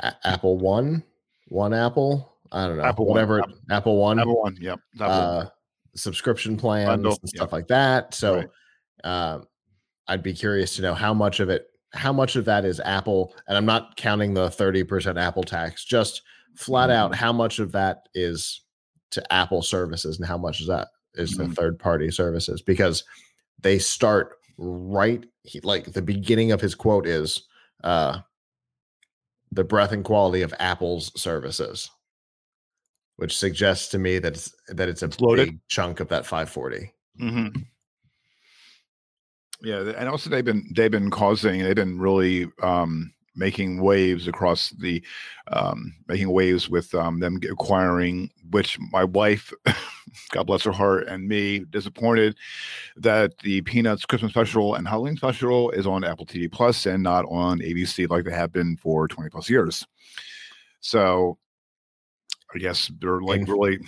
A- 0.00 0.14
apple 0.24 0.58
one 0.58 1.02
one 1.48 1.74
apple 1.74 2.36
i 2.52 2.66
don't 2.66 2.78
know 2.78 2.84
apple 2.84 3.06
whatever 3.06 3.40
one. 3.40 3.54
apple 3.70 3.98
one 3.98 4.20
apple 4.20 4.40
one 4.40 4.56
yep 4.60 4.78
uh, 5.00 5.46
subscription 5.94 6.56
plans 6.56 6.86
Bundle. 6.86 7.18
and 7.20 7.28
stuff 7.28 7.46
yep. 7.46 7.52
like 7.52 7.66
that 7.68 8.14
so 8.14 8.36
right. 8.36 8.48
uh, 9.04 9.40
i'd 10.08 10.22
be 10.22 10.32
curious 10.32 10.76
to 10.76 10.82
know 10.82 10.94
how 10.94 11.12
much 11.14 11.40
of 11.40 11.48
it 11.48 11.66
how 11.94 12.12
much 12.12 12.36
of 12.36 12.44
that 12.44 12.64
is 12.64 12.80
apple 12.80 13.34
and 13.48 13.56
i'm 13.56 13.66
not 13.66 13.96
counting 13.96 14.34
the 14.34 14.48
30% 14.48 15.20
apple 15.20 15.42
tax 15.42 15.84
just 15.84 16.22
flat 16.56 16.90
out 16.90 17.14
how 17.14 17.32
much 17.32 17.58
of 17.58 17.72
that 17.72 18.08
is 18.14 18.62
to 19.10 19.32
apple 19.32 19.62
services 19.62 20.18
and 20.18 20.26
how 20.26 20.38
much 20.38 20.60
is 20.60 20.66
that 20.66 20.88
is 21.14 21.36
mm-hmm. 21.36 21.48
the 21.48 21.54
third 21.54 21.78
party 21.78 22.10
services 22.10 22.62
because 22.62 23.04
they 23.60 23.78
start 23.78 24.36
right 24.58 25.24
he, 25.42 25.60
like 25.60 25.92
the 25.92 26.02
beginning 26.02 26.52
of 26.52 26.60
his 26.60 26.74
quote 26.74 27.06
is 27.06 27.46
uh 27.84 28.18
the 29.50 29.64
breadth 29.64 29.92
and 29.92 30.04
quality 30.04 30.42
of 30.42 30.54
apple's 30.58 31.12
services 31.20 31.90
which 33.16 33.36
suggests 33.36 33.88
to 33.88 33.98
me 33.98 34.18
that 34.18 34.34
it's 34.34 34.54
that 34.68 34.88
it's 34.88 35.02
a 35.02 35.06
it's 35.06 35.16
big 35.16 35.58
chunk 35.68 36.00
of 36.00 36.08
that 36.08 36.26
540 36.26 36.92
mm-hmm. 37.20 37.60
Yeah 39.62 39.92
and 39.96 40.08
also 40.08 40.28
they've 40.28 40.44
been 40.44 40.68
they've 40.74 40.90
been 40.90 41.10
causing 41.10 41.62
they've 41.62 41.76
been 41.76 41.98
really 41.98 42.46
um 42.62 43.12
making 43.34 43.80
waves 43.80 44.28
across 44.28 44.70
the 44.70 45.02
um, 45.48 45.94
making 46.08 46.30
waves 46.30 46.68
with 46.68 46.94
um, 46.94 47.20
them 47.20 47.40
acquiring 47.50 48.30
which 48.50 48.78
my 48.90 49.04
wife 49.04 49.52
god 50.32 50.46
bless 50.46 50.62
her 50.62 50.72
heart 50.72 51.06
and 51.06 51.26
me 51.26 51.60
disappointed 51.70 52.36
that 52.96 53.36
the 53.38 53.62
peanuts 53.62 54.04
christmas 54.04 54.32
special 54.32 54.74
and 54.74 54.86
halloween 54.86 55.16
special 55.16 55.70
is 55.70 55.86
on 55.86 56.04
apple 56.04 56.26
tv 56.26 56.50
plus 56.50 56.84
and 56.86 57.02
not 57.02 57.24
on 57.26 57.58
abc 57.60 58.08
like 58.10 58.24
they 58.24 58.32
have 58.32 58.52
been 58.52 58.76
for 58.76 59.08
20 59.08 59.30
plus 59.30 59.48
years 59.48 59.86
so 60.80 61.38
i 62.54 62.58
guess 62.58 62.90
they're 63.00 63.22
like 63.22 63.40
in, 63.40 63.46
really 63.46 63.78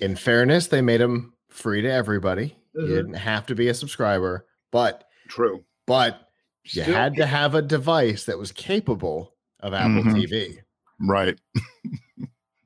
in 0.00 0.16
fairness 0.16 0.68
they 0.68 0.80
made 0.80 1.00
them 1.00 1.34
free 1.50 1.82
to 1.82 1.92
everybody 1.92 2.56
mm-hmm. 2.74 2.88
you 2.88 2.96
didn't 2.96 3.14
have 3.14 3.44
to 3.44 3.54
be 3.54 3.68
a 3.68 3.74
subscriber 3.74 4.46
but 4.70 5.04
true 5.34 5.64
but 5.86 6.28
you 6.64 6.82
Still, 6.82 6.94
had 6.94 7.16
to 7.16 7.26
have 7.26 7.54
a 7.54 7.62
device 7.62 8.24
that 8.24 8.38
was 8.38 8.52
capable 8.52 9.34
of 9.60 9.74
Apple 9.74 10.02
mm-hmm. 10.02 10.16
TV. 10.16 10.58
Right. 11.00 11.38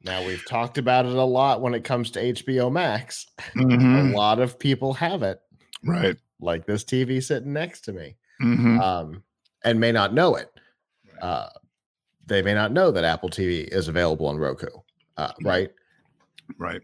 now 0.05 0.25
we've 0.25 0.47
talked 0.47 0.79
about 0.79 1.07
it 1.07 1.15
a 1.15 1.25
lot 1.25 1.61
when 1.61 1.75
it 1.75 1.85
comes 1.85 2.11
to 2.13 2.33
HBO 2.33 2.71
Max. 2.71 3.27
Mm-hmm. 3.57 4.13
a 4.13 4.17
lot 4.17 4.39
of 4.39 4.59
people 4.59 4.95
have 4.95 5.23
it. 5.23 5.41
Right. 5.85 6.17
Like 6.41 6.67
this 6.67 6.85
TV 6.85 7.23
sitting 7.23 7.53
next 7.53 7.83
to 7.83 7.93
me. 7.93 8.17
Mm-hmm. 8.41 8.81
Um, 8.81 9.25
and 9.65 9.81
may 9.81 9.91
not 9.91 10.15
know 10.15 10.37
it. 10.37 10.49
Uh, 11.21 11.49
they 12.27 12.43
may 12.43 12.55
not 12.55 12.73
know 12.73 12.93
that 12.93 13.03
Apple 13.05 13.31
TV 13.31 13.67
is 13.67 13.89
available 13.89 14.27
on 14.27 14.37
Roku. 14.37 14.69
Uh, 15.17 15.33
right. 15.43 15.71
Right. 16.57 16.83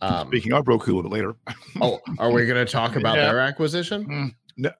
Um, 0.00 0.28
Speaking 0.28 0.52
of 0.52 0.66
Roku, 0.66 0.92
a 0.92 0.94
little 0.94 1.10
bit 1.10 1.12
later. 1.12 1.34
oh, 1.80 2.00
are 2.18 2.32
we 2.32 2.46
going 2.46 2.64
to 2.64 2.70
talk 2.70 2.96
about 2.96 3.16
yeah. 3.16 3.26
their 3.26 3.40
acquisition? 3.40 4.06
Mm, 4.06 4.34
no, 4.56 4.70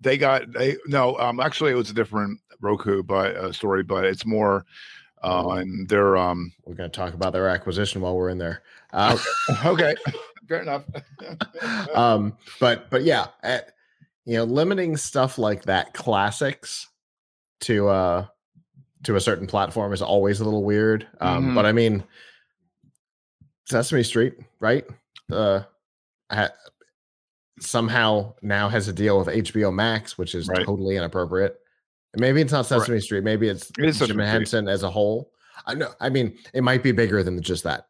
they 0.00 0.16
got 0.16 0.50
they 0.52 0.76
no 0.86 1.16
um 1.18 1.40
actually 1.40 1.72
it 1.72 1.76
was 1.76 1.90
a 1.90 1.94
different 1.94 2.40
Roku 2.60 3.02
but 3.02 3.36
uh, 3.36 3.52
story 3.52 3.82
but 3.82 4.04
it's 4.04 4.26
more 4.26 4.64
uh 5.22 5.42
oh. 5.44 5.50
and 5.52 5.88
they're 5.88 6.16
um 6.16 6.52
we're 6.64 6.74
going 6.74 6.90
to 6.90 6.96
talk 6.96 7.14
about 7.14 7.32
their 7.32 7.48
acquisition 7.48 8.00
while 8.00 8.16
we're 8.16 8.28
in 8.28 8.38
there. 8.38 8.62
Uh, 8.92 9.18
okay, 9.64 9.96
fair 10.48 10.62
enough. 10.62 10.84
um 11.94 12.36
but 12.60 12.88
but 12.90 13.02
yeah 13.02 13.26
at, 13.42 13.66
eh, 13.66 13.70
you 14.24 14.36
know 14.36 14.44
limiting 14.44 14.96
stuff 14.96 15.38
like 15.38 15.62
that 15.64 15.92
classics 15.94 16.88
to 17.60 17.88
uh 17.88 18.26
to 19.04 19.16
a 19.16 19.20
certain 19.20 19.46
platform 19.46 19.92
is 19.92 20.02
always 20.02 20.40
a 20.40 20.44
little 20.44 20.64
weird. 20.64 21.06
Um 21.20 21.46
mm-hmm. 21.46 21.54
but 21.54 21.66
i 21.66 21.72
mean 21.72 22.04
sesame 23.66 24.02
street 24.02 24.34
right? 24.60 24.84
Uh 25.30 25.62
somehow 27.60 28.34
now 28.42 28.68
has 28.68 28.88
a 28.88 28.92
deal 28.92 29.18
with 29.18 29.28
HBO 29.28 29.72
Max, 29.72 30.18
which 30.18 30.34
is 30.34 30.48
right. 30.48 30.64
totally 30.64 30.96
inappropriate. 30.96 31.56
maybe 32.16 32.40
it's 32.40 32.52
not 32.52 32.66
Sesame 32.66 32.94
right. 32.94 33.02
Street. 33.02 33.24
Maybe 33.24 33.48
it's 33.48 33.70
it 33.78 33.92
Jim 33.92 34.18
Henson 34.18 34.68
as 34.68 34.82
a 34.82 34.90
whole. 34.90 35.32
I 35.66 35.74
know. 35.74 35.90
I 36.00 36.08
mean, 36.08 36.36
it 36.54 36.62
might 36.62 36.82
be 36.82 36.92
bigger 36.92 37.22
than 37.22 37.40
just 37.42 37.64
that. 37.64 37.86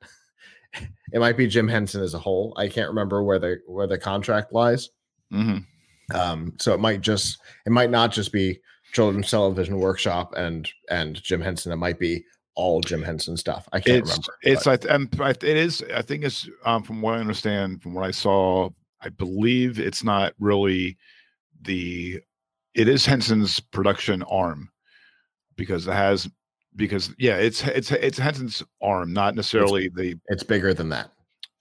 it 1.13 1.21
might 1.21 1.37
be 1.37 1.47
Jim 1.47 1.69
Henson 1.69 2.03
as 2.03 2.15
a 2.15 2.19
whole. 2.19 2.55
I 2.57 2.69
can't 2.69 2.89
remember 2.89 3.23
where 3.23 3.39
the 3.39 3.61
where 3.67 3.87
the 3.87 3.99
contract 3.99 4.53
lies. 4.53 4.91
Mm-hmm. 5.33 6.17
Um, 6.17 6.55
so 6.59 6.73
it 6.73 6.81
might 6.81 7.01
just 7.01 7.41
it 7.67 7.71
might 7.71 7.91
not 7.91 8.13
just 8.13 8.33
be 8.33 8.61
Children's 8.93 9.31
Television 9.31 9.79
Workshop 9.79 10.35
and 10.37 10.69
and 10.91 11.23
Jim 11.23 11.41
Henson. 11.41 11.73
It 11.73 11.77
might 11.77 11.99
be 11.99 12.25
all 12.55 12.81
Jim 12.81 13.03
Henson 13.03 13.37
stuff. 13.37 13.69
I 13.73 13.81
can't 13.81 13.99
it's, 13.99 14.11
remember. 14.11 14.33
It's 14.43 14.65
but. 14.65 14.91
I, 15.21 15.31
it 15.31 15.57
is. 15.57 15.83
I 15.95 16.03
think 16.03 16.25
it's 16.25 16.49
um, 16.65 16.83
from 16.83 17.01
what 17.01 17.15
I 17.15 17.19
understand, 17.19 17.83
from 17.83 17.95
what 17.95 18.05
I 18.05 18.11
saw 18.11 18.71
I 19.01 19.09
believe 19.11 19.79
it's 19.79 20.03
not 20.03 20.35
really 20.39 20.97
the 21.63 22.21
it 22.75 22.89
is 22.89 23.05
Henson's 23.07 23.61
production 23.61 24.23
arm 24.25 24.71
because 25.57 25.87
it 25.87 25.93
has 25.93 26.29
because 26.77 27.13
yeah, 27.19 27.37
it's 27.37 27.63
it's 27.65 27.91
it's 27.93 28.19
Henson's 28.19 28.63
arm, 28.83 29.13
not 29.13 29.35
necessarily 29.35 29.87
it's, 29.87 29.97
the 29.97 30.15
it's 30.29 30.43
bigger 30.43 30.73
than 30.73 30.89
that. 30.91 31.11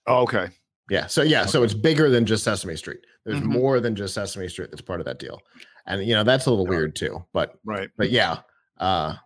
Oh, 0.06 0.22
okay. 0.22 0.48
Yeah. 0.90 1.06
So 1.06 1.22
yeah, 1.22 1.42
okay. 1.42 1.50
so 1.50 1.62
it's 1.62 1.74
bigger 1.74 2.08
than 2.08 2.24
just 2.24 2.44
Sesame 2.44 2.76
Street. 2.76 3.00
There's 3.24 3.40
mm-hmm. 3.40 3.52
more 3.52 3.80
than 3.80 3.94
just 3.94 4.14
Sesame 4.14 4.48
Street 4.48 4.70
that's 4.70 4.80
part 4.80 5.00
of 5.00 5.06
that 5.06 5.18
deal. 5.18 5.40
And 5.86 6.04
you 6.04 6.14
know, 6.14 6.24
that's 6.24 6.46
a 6.46 6.50
little 6.50 6.64
yeah. 6.66 6.70
weird 6.70 6.96
too. 6.96 7.24
But 7.32 7.54
right. 7.64 7.90
But 7.96 8.10
yeah. 8.10 8.38
Uh 8.78 9.16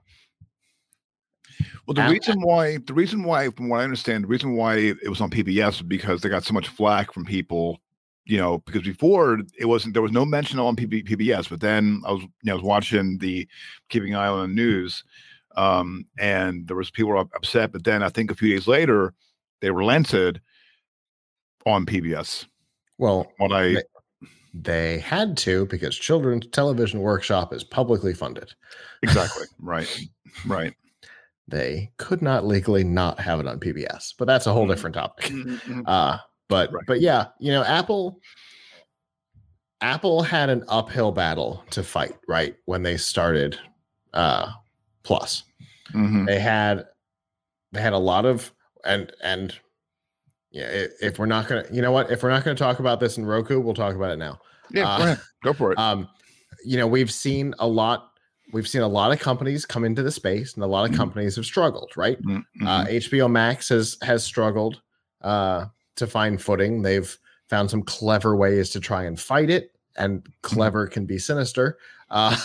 well, 1.86 1.94
the 1.94 2.12
reason 2.12 2.40
why, 2.40 2.78
the 2.78 2.94
reason 2.94 3.24
why, 3.24 3.50
from 3.50 3.68
what 3.68 3.80
I 3.80 3.84
understand, 3.84 4.24
the 4.24 4.28
reason 4.28 4.54
why 4.54 4.76
it 4.76 5.08
was 5.08 5.20
on 5.20 5.30
PBS 5.30 5.86
because 5.86 6.20
they 6.20 6.28
got 6.28 6.44
so 6.44 6.54
much 6.54 6.68
flack 6.68 7.12
from 7.12 7.24
people 7.24 7.80
you 8.24 8.38
know, 8.38 8.58
because 8.58 8.82
before 8.82 9.40
it 9.58 9.64
wasn't 9.66 9.94
there 9.94 10.02
was 10.02 10.12
no 10.12 10.24
mention 10.24 10.58
on 10.58 10.76
PB, 10.76 11.08
PBS, 11.08 11.48
but 11.48 11.60
then 11.60 12.02
I 12.06 12.12
was 12.12 12.22
you 12.22 12.28
know 12.44 12.52
I 12.52 12.54
was 12.56 12.62
watching 12.64 13.18
the 13.18 13.48
keeping 13.88 14.14
an 14.14 14.20
eye 14.20 14.26
on 14.28 14.48
the 14.48 14.54
news, 14.54 15.02
um, 15.56 16.06
and 16.18 16.66
there 16.68 16.76
was 16.76 16.90
people 16.90 17.18
upset. 17.18 17.72
But 17.72 17.84
then 17.84 18.02
I 18.02 18.08
think 18.08 18.30
a 18.30 18.34
few 18.34 18.52
days 18.54 18.66
later, 18.68 19.12
they 19.60 19.70
relented 19.70 20.40
on 21.66 21.86
PBS. 21.86 22.46
Well, 22.98 23.32
What 23.38 23.52
I 23.52 23.74
They- 23.74 23.82
they 24.54 24.98
had 24.98 25.36
to 25.38 25.64
because 25.66 25.96
Children's 25.96 26.46
Television 26.48 27.00
Workshop 27.00 27.54
is 27.54 27.64
publicly 27.64 28.12
funded. 28.12 28.52
exactly 29.02 29.46
right, 29.58 29.88
right. 30.46 30.74
They 31.48 31.90
could 31.96 32.20
not 32.22 32.46
legally 32.46 32.84
not 32.84 33.18
have 33.18 33.40
it 33.40 33.46
on 33.46 33.58
PBS, 33.58 34.14
but 34.18 34.26
that's 34.26 34.46
a 34.46 34.52
whole 34.52 34.66
Mhm. 34.66 34.70
different 34.70 34.94
topic. 34.94 35.32
Uh, 35.86 36.18
but 36.52 36.72
Right. 36.72 36.84
but 36.86 37.00
yeah, 37.00 37.26
you 37.40 37.50
know, 37.52 37.64
Apple 37.64 38.20
Apple 39.80 40.22
had 40.22 40.48
an 40.48 40.64
uphill 40.68 41.10
battle 41.12 41.64
to 41.70 41.82
fight, 41.82 42.14
right? 42.28 42.54
When 42.66 42.82
they 42.82 42.96
started 42.96 43.58
uh 44.14 44.50
Plus. 45.04 45.42
Mhm. 45.92 46.26
They 46.26 46.38
had 46.38 46.86
they 47.72 47.80
had 47.80 47.92
a 47.92 47.98
lot 47.98 48.24
of 48.24 48.52
and 48.84 49.12
and 49.22 49.58
yeah, 50.52 50.68
if 51.00 51.18
we're 51.18 51.26
not 51.26 51.48
gonna, 51.48 51.64
you 51.72 51.80
know 51.82 51.90
what? 51.92 52.10
If 52.10 52.22
we're 52.22 52.30
not 52.30 52.44
gonna 52.44 52.54
talk 52.56 52.78
about 52.78 53.00
this 53.00 53.16
in 53.18 53.24
Roku, 53.26 53.58
we'll 53.58 53.74
talk 53.74 53.94
about 53.96 54.12
it 54.12 54.18
now. 54.18 54.38
Yeah, 54.70 54.88
Uh, 54.88 54.96
go 54.98 55.02
ahead, 55.04 55.20
go 55.42 55.52
for 55.54 55.72
it. 55.72 55.78
Um, 55.78 56.08
you 56.64 56.76
know, 56.76 56.86
we've 56.86 57.10
seen 57.10 57.54
a 57.58 57.66
lot. 57.66 58.10
We've 58.52 58.68
seen 58.68 58.82
a 58.82 58.88
lot 58.88 59.10
of 59.12 59.18
companies 59.18 59.64
come 59.66 59.82
into 59.84 60.02
the 60.02 60.12
space, 60.12 60.54
and 60.54 60.62
a 60.62 60.66
lot 60.66 60.84
of 60.84 60.92
Mhm. 60.94 60.98
companies 60.98 61.36
have 61.36 61.46
struggled. 61.46 61.90
Right? 61.96 62.20
Mm, 62.22 62.44
Uh. 62.64 62.84
HBO 62.88 63.28
Max 63.28 63.70
has 63.70 63.96
has 64.02 64.22
struggled 64.22 64.80
uh, 65.22 65.66
to 65.96 66.06
find 66.06 66.40
footing. 66.40 66.82
They've 66.82 67.16
found 67.48 67.70
some 67.70 67.82
clever 67.82 68.36
ways 68.36 68.70
to 68.70 68.80
try 68.80 69.04
and 69.04 69.18
fight 69.18 69.50
it, 69.50 69.72
and 69.96 70.26
clever 70.42 70.86
can 70.86 71.06
be 71.06 71.18
sinister. 71.18 71.78
Uh, 72.10 72.36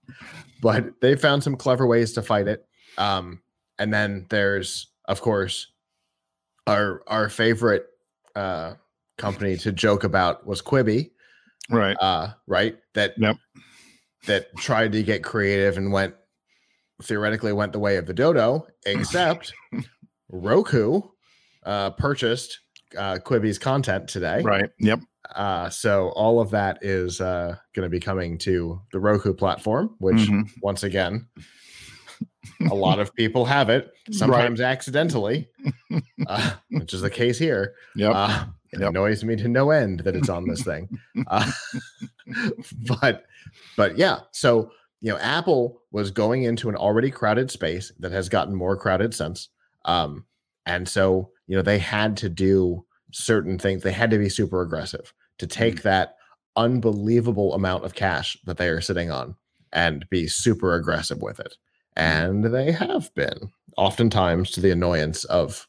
but 0.62 1.00
they 1.00 1.16
found 1.16 1.42
some 1.42 1.56
clever 1.56 1.86
ways 1.86 2.12
to 2.12 2.22
fight 2.22 2.48
it. 2.48 2.66
Um, 2.98 3.40
and 3.78 3.92
then 3.92 4.26
there's, 4.28 4.88
of 5.06 5.20
course, 5.20 5.68
our 6.66 7.02
our 7.06 7.28
favorite 7.28 7.86
uh, 8.36 8.74
company 9.18 9.56
to 9.58 9.72
joke 9.72 10.04
about 10.04 10.46
was 10.46 10.62
Quibi 10.62 11.10
right. 11.70 11.96
uh, 12.00 12.28
right? 12.46 12.76
That 12.94 13.14
Yep. 13.16 13.36
that 14.26 14.56
tried 14.56 14.92
to 14.92 15.02
get 15.02 15.24
creative 15.24 15.76
and 15.76 15.92
went 15.92 16.14
theoretically 17.02 17.52
went 17.52 17.72
the 17.72 17.78
way 17.78 17.96
of 17.96 18.06
the 18.06 18.14
dodo, 18.14 18.66
except 18.86 19.52
Roku 20.28 21.02
uh, 21.64 21.90
purchased 21.90 22.60
uh, 22.96 23.18
Quibi's 23.18 23.58
content 23.58 24.08
today. 24.08 24.42
Right. 24.42 24.70
Yep. 24.78 25.00
Uh, 25.34 25.70
so 25.70 26.08
all 26.10 26.40
of 26.40 26.50
that 26.50 26.78
is 26.82 27.20
uh, 27.20 27.56
going 27.74 27.86
to 27.86 27.90
be 27.90 28.00
coming 28.00 28.38
to 28.38 28.80
the 28.92 29.00
Roku 29.00 29.32
platform, 29.32 29.94
which 29.98 30.16
Mhm. 30.28 30.48
once 30.62 30.82
again, 30.82 31.28
a 32.70 32.74
lot 32.74 32.98
of 32.98 33.14
people 33.14 33.44
have 33.46 33.70
it, 33.70 33.90
sometimes 34.10 34.60
accidentally, 34.60 35.48
uh, 36.26 36.52
which 36.70 36.92
is 36.92 37.00
the 37.00 37.10
case 37.10 37.38
here. 37.38 37.74
Yep. 37.96 38.12
Uh, 38.14 38.44
it 38.72 38.80
Yep. 38.80 38.88
annoys 38.90 39.22
me 39.24 39.36
to 39.36 39.48
no 39.48 39.70
end 39.70 40.00
that 40.00 40.16
it's 40.16 40.28
on 40.28 40.46
this 40.48 40.62
thing. 40.62 40.88
Uh, 41.28 41.50
but 43.00 43.24
but 43.76 43.96
yeah, 43.98 44.20
so 44.32 44.70
you 45.00 45.10
know, 45.12 45.18
Apple 45.18 45.82
was 45.90 46.10
going 46.10 46.44
into 46.44 46.68
an 46.68 46.76
already 46.76 47.10
crowded 47.10 47.50
space 47.50 47.92
that 47.98 48.12
has 48.12 48.28
gotten 48.28 48.54
more 48.54 48.76
crowded 48.76 49.12
since. 49.14 49.48
Um, 49.84 50.26
and 50.66 50.88
so 50.88 51.30
you 51.52 51.56
know, 51.56 51.62
they 51.62 51.78
had 51.78 52.16
to 52.18 52.30
do 52.30 52.84
certain 53.12 53.58
things. 53.58 53.82
They 53.82 53.92
had 53.92 54.10
to 54.10 54.18
be 54.18 54.28
super 54.28 54.62
aggressive 54.62 55.12
to 55.36 55.46
take 55.46 55.82
that 55.82 56.16
unbelievable 56.56 57.54
amount 57.54 57.84
of 57.84 57.94
cash 57.94 58.38
that 58.44 58.56
they 58.56 58.68
are 58.68 58.80
sitting 58.80 59.10
on 59.10 59.36
and 59.72 60.08
be 60.08 60.26
super 60.28 60.74
aggressive 60.74 61.20
with 61.20 61.40
it. 61.40 61.56
And 61.94 62.44
they 62.44 62.72
have 62.72 63.14
been, 63.14 63.52
oftentimes 63.76 64.50
to 64.52 64.60
the 64.60 64.70
annoyance 64.70 65.24
of 65.24 65.66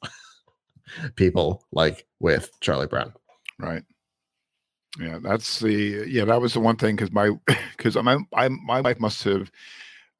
people 1.16 1.66
like 1.72 2.06
with 2.20 2.52
Charlie 2.62 2.88
Brown. 2.88 3.14
Right. 3.60 3.84
Yeah, 5.00 5.20
that's 5.22 5.60
the 5.60 6.06
yeah, 6.08 6.24
that 6.26 6.40
was 6.40 6.54
the 6.54 6.60
one 6.60 6.78
thing 6.78 6.96
because 6.96 7.12
my 7.12 7.32
because 7.78 7.96
my 7.96 8.20
I, 8.34 8.48
my 8.48 8.80
wife 8.80 9.00
must 9.00 9.24
have 9.24 9.52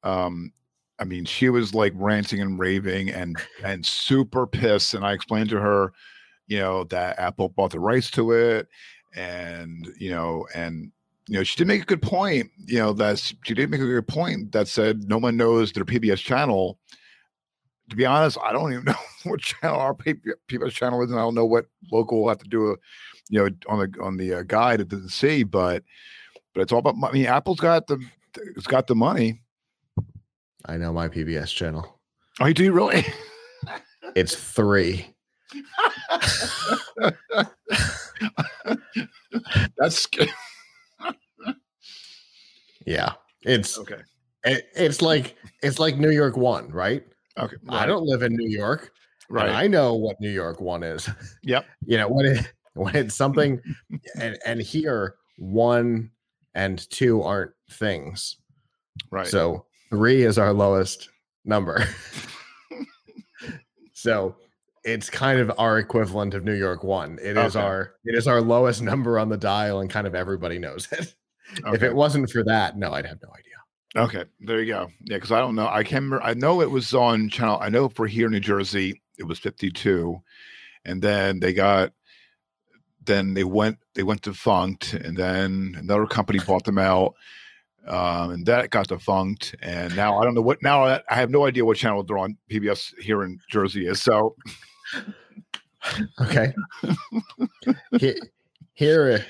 um 0.02 0.52
I 0.98 1.04
mean 1.04 1.24
she 1.24 1.48
was 1.48 1.74
like 1.74 1.92
ranting 1.96 2.40
and 2.40 2.58
raving 2.58 3.10
and 3.10 3.36
and 3.64 3.84
super 3.84 4.46
pissed 4.46 4.94
and 4.94 5.04
I 5.04 5.12
explained 5.12 5.50
to 5.50 5.60
her, 5.60 5.92
you 6.46 6.58
know, 6.58 6.84
that 6.84 7.18
Apple 7.18 7.48
bought 7.48 7.72
the 7.72 7.80
rights 7.80 8.10
to 8.12 8.32
it 8.32 8.68
and 9.16 9.88
you 9.98 10.10
know 10.10 10.46
and 10.54 10.90
you 11.28 11.38
know 11.38 11.44
she 11.44 11.56
did 11.56 11.66
make 11.66 11.82
a 11.82 11.86
good 11.86 12.02
point, 12.02 12.50
you 12.66 12.78
know, 12.78 12.92
that 12.92 13.18
she 13.18 13.54
did 13.54 13.70
make 13.70 13.80
a 13.80 13.86
good 13.86 14.08
point 14.08 14.52
that 14.52 14.68
said 14.68 15.08
no 15.08 15.18
one 15.18 15.36
knows 15.36 15.72
their 15.72 15.84
PBS 15.84 16.18
channel. 16.18 16.78
To 17.90 17.96
be 17.96 18.06
honest, 18.06 18.38
I 18.42 18.52
don't 18.52 18.72
even 18.72 18.84
know 18.86 18.94
what 19.24 19.40
channel 19.40 19.78
our 19.78 19.94
PBS 19.94 20.70
channel 20.70 21.02
is, 21.02 21.10
and 21.10 21.18
I 21.18 21.22
don't 21.22 21.34
know 21.34 21.46
what 21.46 21.66
local 21.92 22.22
will 22.22 22.28
have 22.28 22.38
to 22.38 22.48
do 22.48 22.70
a 22.70 22.76
you 23.30 23.40
know 23.40 23.50
on 23.68 23.78
the 23.78 24.02
on 24.02 24.16
the 24.16 24.34
uh, 24.34 24.42
guide 24.42 24.80
it 24.80 24.88
doesn't 24.88 25.08
see 25.08 25.42
but 25.42 25.82
but 26.54 26.62
it's 26.62 26.72
all 26.72 26.78
about. 26.78 26.96
I 27.02 27.12
mean 27.12 27.26
apple's 27.26 27.60
got 27.60 27.86
the 27.86 27.98
it's 28.56 28.66
got 28.66 28.86
the 28.86 28.94
money 28.94 29.40
I 30.66 30.76
know 30.76 30.92
my 30.92 31.08
PBS 31.08 31.54
channel. 31.54 32.00
oh 32.40 32.46
you 32.46 32.54
do 32.54 32.72
really 32.72 33.06
It's 34.14 34.34
three. 34.34 35.06
that's 39.78 40.00
sc- 40.02 40.28
Yeah. 42.86 43.12
It's 43.42 43.78
okay 43.78 44.00
it, 44.44 44.68
it's 44.76 45.02
like 45.02 45.36
it's 45.62 45.78
like 45.78 45.96
New 45.98 46.10
York 46.10 46.36
one, 46.36 46.70
right? 46.70 47.02
okay 47.38 47.56
I 47.68 47.86
don't 47.86 48.06
live 48.06 48.22
in 48.22 48.34
New 48.36 48.48
York. 48.48 48.92
right 49.28 49.50
I 49.50 49.66
know 49.66 49.94
what 49.94 50.20
New 50.20 50.30
York 50.30 50.60
one 50.60 50.82
is. 50.82 51.08
Yep. 51.42 51.64
you 51.86 51.96
know, 51.98 52.08
when 52.08 52.26
it 52.26 52.52
when 52.74 52.94
it's 52.94 53.14
something 53.14 53.60
and 54.18 54.38
and 54.46 54.60
here 54.60 55.16
one 55.38 56.10
and 56.54 56.88
two 56.90 57.22
aren't 57.22 57.52
things. 57.70 58.36
right 59.10 59.26
So 59.26 59.66
three 59.94 60.22
is 60.24 60.38
our 60.38 60.52
lowest 60.52 61.08
number. 61.44 61.84
so 63.92 64.36
it's 64.84 65.08
kind 65.08 65.40
of 65.40 65.52
our 65.58 65.78
equivalent 65.78 66.34
of 66.34 66.44
New 66.44 66.54
York 66.54 66.84
one. 66.84 67.18
It 67.22 67.36
is 67.36 67.56
Okay. 67.56 67.64
our 67.64 67.94
it 68.04 68.14
is 68.16 68.26
our 68.26 68.40
lowest 68.40 68.82
number 68.82 69.18
on 69.18 69.28
the 69.28 69.36
dial, 69.36 69.80
and 69.80 69.88
kind 69.90 70.06
of 70.06 70.14
everybody 70.14 70.58
knows 70.58 70.88
it. 70.92 71.14
If 71.66 71.82
it 71.82 71.94
wasn't 71.94 72.30
for 72.30 72.42
that, 72.44 72.76
no, 72.76 72.92
I'd 72.92 73.06
have 73.06 73.18
no 73.22 73.28
idea. 73.30 73.52
okay 73.96 74.24
there 74.40 74.60
you 74.60 74.72
go 74.72 74.88
yeah 75.04 75.16
because 75.18 75.30
i 75.30 75.38
don't 75.38 75.54
know 75.54 75.68
i 75.68 75.84
can't 75.84 76.02
remember 76.02 76.20
i 76.24 76.34
know 76.34 76.60
it 76.60 76.68
was 76.70 76.92
on 76.94 77.28
channel 77.28 77.58
i 77.60 77.68
know 77.68 77.88
for 77.88 78.08
here 78.08 78.26
in 78.26 78.32
new 78.32 78.40
jersey 78.40 79.00
it 79.18 79.22
was 79.24 79.38
52 79.38 80.20
and 80.84 81.00
then 81.00 81.38
they 81.38 81.52
got 81.52 81.92
then 83.04 83.34
they 83.34 83.44
went 83.44 83.78
they 83.94 84.02
went 84.02 84.22
defunct 84.22 84.94
and 84.94 85.16
then 85.16 85.76
another 85.78 86.06
company 86.06 86.40
bought 86.44 86.64
them 86.64 86.78
out 86.78 87.14
um, 87.86 88.30
and 88.30 88.46
that 88.46 88.70
got 88.70 88.88
defunct 88.88 89.54
and 89.62 89.94
now 89.96 90.18
i 90.18 90.24
don't 90.24 90.34
know 90.34 90.40
what 90.40 90.62
now 90.62 90.84
i 90.84 91.00
I 91.10 91.14
have 91.16 91.30
no 91.30 91.46
idea 91.46 91.64
what 91.64 91.76
channel 91.76 92.02
they're 92.02 92.18
on 92.18 92.36
pbs 92.50 92.92
here 93.00 93.22
in 93.24 93.38
jersey 93.50 93.86
is 93.86 94.02
so 94.02 94.34
Okay. 96.20 96.54
He- 97.98 98.20
Here, 98.72 99.24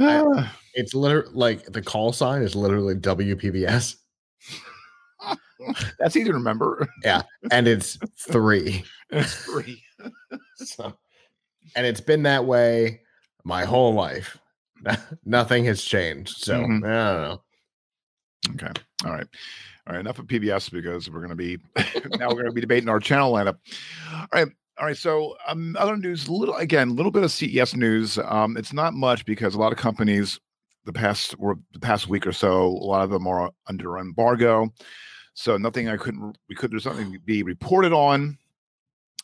Ah, 0.00 0.56
it's 0.74 0.92
literally 0.92 1.30
like 1.32 1.64
the 1.66 1.80
call 1.80 2.12
sign 2.12 2.42
is 2.42 2.54
literally 2.56 2.96
WPBS, 2.96 3.94
that's 5.98 6.16
easy 6.16 6.24
to 6.26 6.32
remember 6.34 6.86
Yeah, 7.04 7.22
and 7.52 7.68
it's 7.68 7.96
three. 8.18 8.84
it's 9.10 9.34
free 9.34 9.80
So, 10.56 10.92
and 11.76 11.86
it's 11.86 12.00
been 12.00 12.24
that 12.24 12.44
way 12.44 13.00
my 13.44 13.64
whole 13.64 13.94
life. 13.94 14.36
Nothing 15.24 15.64
has 15.66 15.82
changed. 15.82 16.38
So 16.44 16.54
Mhm. 16.54 16.84
I 16.84 17.12
don't 17.12 17.22
know. 17.22 17.42
Okay. 18.50 18.70
All 19.04 19.12
right. 19.12 19.26
All 19.86 19.92
right. 19.92 20.00
Enough 20.00 20.18
of 20.18 20.26
PBS 20.26 20.70
because 20.70 21.10
we're 21.10 21.20
going 21.20 21.30
to 21.30 21.36
be 21.36 21.58
now 22.18 22.28
we're 22.28 22.34
going 22.34 22.46
to 22.46 22.52
be 22.52 22.60
debating 22.60 22.88
our 22.88 23.00
channel 23.00 23.32
lineup. 23.32 23.56
All 24.12 24.26
right. 24.32 24.48
All 24.78 24.86
right. 24.86 24.96
So 24.96 25.36
um, 25.46 25.76
other 25.78 25.96
news, 25.96 26.28
little 26.28 26.56
again, 26.56 26.88
a 26.88 26.92
little 26.92 27.12
bit 27.12 27.22
of 27.22 27.30
CES 27.30 27.74
news. 27.74 28.18
Um, 28.18 28.56
it's 28.56 28.72
not 28.72 28.94
much 28.94 29.24
because 29.24 29.54
a 29.54 29.58
lot 29.58 29.72
of 29.72 29.78
companies 29.78 30.40
the 30.84 30.92
past 30.92 31.34
or 31.38 31.58
the 31.72 31.80
past 31.80 32.08
week 32.08 32.26
or 32.26 32.32
so, 32.32 32.66
a 32.66 32.86
lot 32.86 33.04
of 33.04 33.10
them 33.10 33.26
are 33.26 33.50
under 33.68 33.98
embargo. 33.98 34.72
So 35.34 35.56
nothing 35.56 35.88
I 35.88 35.96
couldn't 35.96 36.36
we 36.48 36.54
could 36.54 36.70
there's 36.70 36.86
nothing 36.86 37.12
to 37.12 37.18
be 37.20 37.42
reported 37.42 37.92
on. 37.92 38.38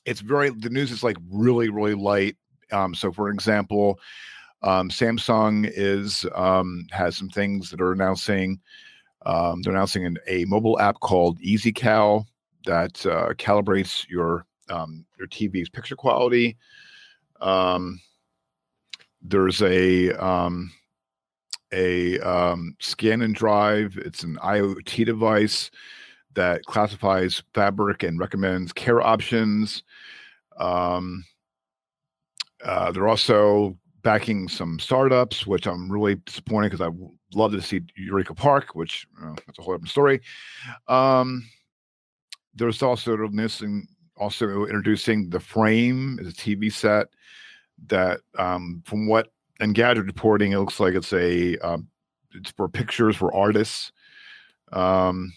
It's 0.06 0.20
very 0.20 0.50
the 0.50 0.70
news 0.70 0.90
is 0.90 1.02
like 1.02 1.16
really 1.30 1.68
really 1.68 1.94
light. 1.94 2.36
Um, 2.72 2.94
so 2.94 3.12
for 3.12 3.28
example, 3.30 3.98
um, 4.62 4.90
Samsung 4.90 5.70
is 5.74 6.26
um, 6.34 6.86
has 6.90 7.16
some 7.16 7.28
things 7.28 7.70
that 7.70 7.80
are 7.80 7.92
announcing. 7.92 8.60
Um, 9.26 9.62
they're 9.62 9.72
announcing 9.72 10.06
an, 10.06 10.18
a 10.26 10.44
mobile 10.46 10.78
app 10.80 11.00
called 11.00 11.38
EasyCal 11.40 12.24
that 12.66 13.04
uh, 13.06 13.34
calibrates 13.34 14.08
your 14.08 14.46
um, 14.68 15.04
your 15.18 15.28
TV's 15.28 15.68
picture 15.68 15.96
quality. 15.96 16.56
Um, 17.40 18.00
there's 19.22 19.60
a 19.62 20.12
um, 20.12 20.72
a 21.72 22.18
um, 22.20 22.76
scan 22.80 23.22
and 23.22 23.34
drive. 23.34 23.96
It's 23.98 24.22
an 24.22 24.38
IoT 24.42 25.06
device 25.06 25.70
that 26.34 26.64
classifies 26.64 27.42
fabric 27.54 28.02
and 28.02 28.18
recommends 28.18 28.72
care 28.72 29.00
options. 29.00 29.82
Um, 30.58 31.24
uh, 32.64 32.92
they're 32.92 33.08
also 33.08 33.76
backing 34.02 34.48
some 34.48 34.78
startups, 34.78 35.46
which 35.46 35.66
I'm 35.66 35.90
really 35.90 36.16
disappointed 36.16 36.70
because 36.70 36.86
I 36.86 36.90
love 37.34 37.52
to 37.52 37.62
see 37.62 37.80
Eureka 37.96 38.34
Park, 38.34 38.74
which 38.74 39.06
uh, 39.22 39.34
that's 39.46 39.58
a 39.58 39.62
whole 39.62 39.74
other 39.74 39.86
story. 39.86 40.20
Um, 40.88 41.44
there's 42.54 42.82
also 42.82 43.16
missing, 43.28 43.86
also 44.16 44.64
introducing 44.64 45.30
the 45.30 45.40
Frame 45.40 46.18
as 46.20 46.28
a 46.28 46.32
TV 46.32 46.72
set 46.72 47.06
that, 47.86 48.20
um, 48.38 48.82
from 48.84 49.06
what 49.06 49.28
Engadget 49.60 50.06
reporting, 50.06 50.52
it 50.52 50.58
looks 50.58 50.80
like 50.80 50.94
it's 50.94 51.12
a 51.12 51.56
um, 51.58 51.88
it's 52.32 52.50
for 52.52 52.68
pictures 52.68 53.16
for 53.16 53.34
artists. 53.34 53.92
Um, 54.72 55.32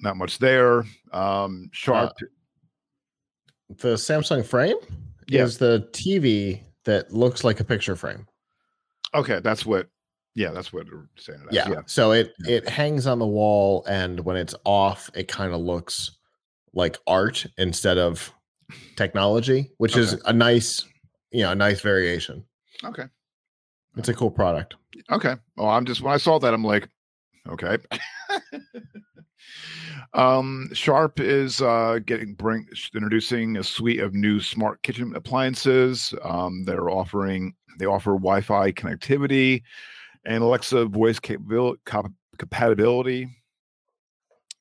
not 0.00 0.16
much 0.16 0.38
there. 0.38 0.84
Um, 1.12 1.68
Sharp, 1.72 2.12
The 3.68 3.94
Samsung 3.94 4.44
frame 4.44 4.76
Yeah. 5.28 5.42
is 5.44 5.58
the 5.58 5.88
TV 5.92 6.60
that 6.84 7.12
looks 7.12 7.42
like 7.44 7.60
a 7.60 7.64
picture 7.64 7.96
frame. 7.96 8.26
okay, 9.14 9.40
that's 9.40 9.64
what. 9.66 9.88
Yeah, 10.38 10.52
that's 10.52 10.72
what 10.72 10.86
they're 10.88 11.08
saying. 11.18 11.40
Yeah. 11.50 11.68
yeah. 11.68 11.80
So 11.86 12.12
it 12.12 12.32
Yeah. 12.46 12.58
it 12.58 12.68
hangs 12.68 13.08
on 13.08 13.18
the 13.18 13.26
wall, 13.26 13.84
and 13.88 14.20
when 14.20 14.36
it's 14.36 14.54
off, 14.64 15.10
it 15.12 15.26
kind 15.26 15.52
of 15.52 15.60
looks 15.60 16.12
like 16.72 16.96
art 17.08 17.44
instead 17.56 17.98
of 17.98 18.32
technology, 18.94 19.72
which 19.78 19.96
is 19.96 20.12
a 20.26 20.32
nice, 20.32 20.84
you 21.32 21.42
know, 21.42 21.50
a 21.50 21.56
nice 21.56 21.80
variation. 21.80 22.44
Okay. 22.84 23.06
It's 23.96 24.08
a 24.08 24.14
cool 24.14 24.30
product. 24.30 24.76
Okay. 25.10 25.34
Well, 25.56 25.70
I'm 25.70 25.84
just 25.84 26.02
when 26.02 26.14
I 26.14 26.18
saw 26.18 26.38
that, 26.38 26.54
I'm 26.54 26.62
like, 26.62 26.88
okay. 27.48 27.78
um, 30.14 30.70
Sharp 30.72 31.18
is 31.18 31.60
uh, 31.60 31.98
getting 32.06 32.34
bring 32.34 32.64
introducing 32.94 33.56
a 33.56 33.64
suite 33.64 33.98
of 33.98 34.14
new 34.14 34.38
smart 34.38 34.84
kitchen 34.84 35.16
appliances. 35.16 36.14
Um, 36.22 36.62
they're 36.64 36.90
offering 36.90 37.54
they 37.80 37.86
offer 37.86 38.12
Wi-Fi 38.12 38.70
connectivity 38.70 39.62
and 40.28 40.44
Alexa 40.44 40.84
voice 40.84 41.18
capability, 41.18 41.80
compatibility. 42.38 43.26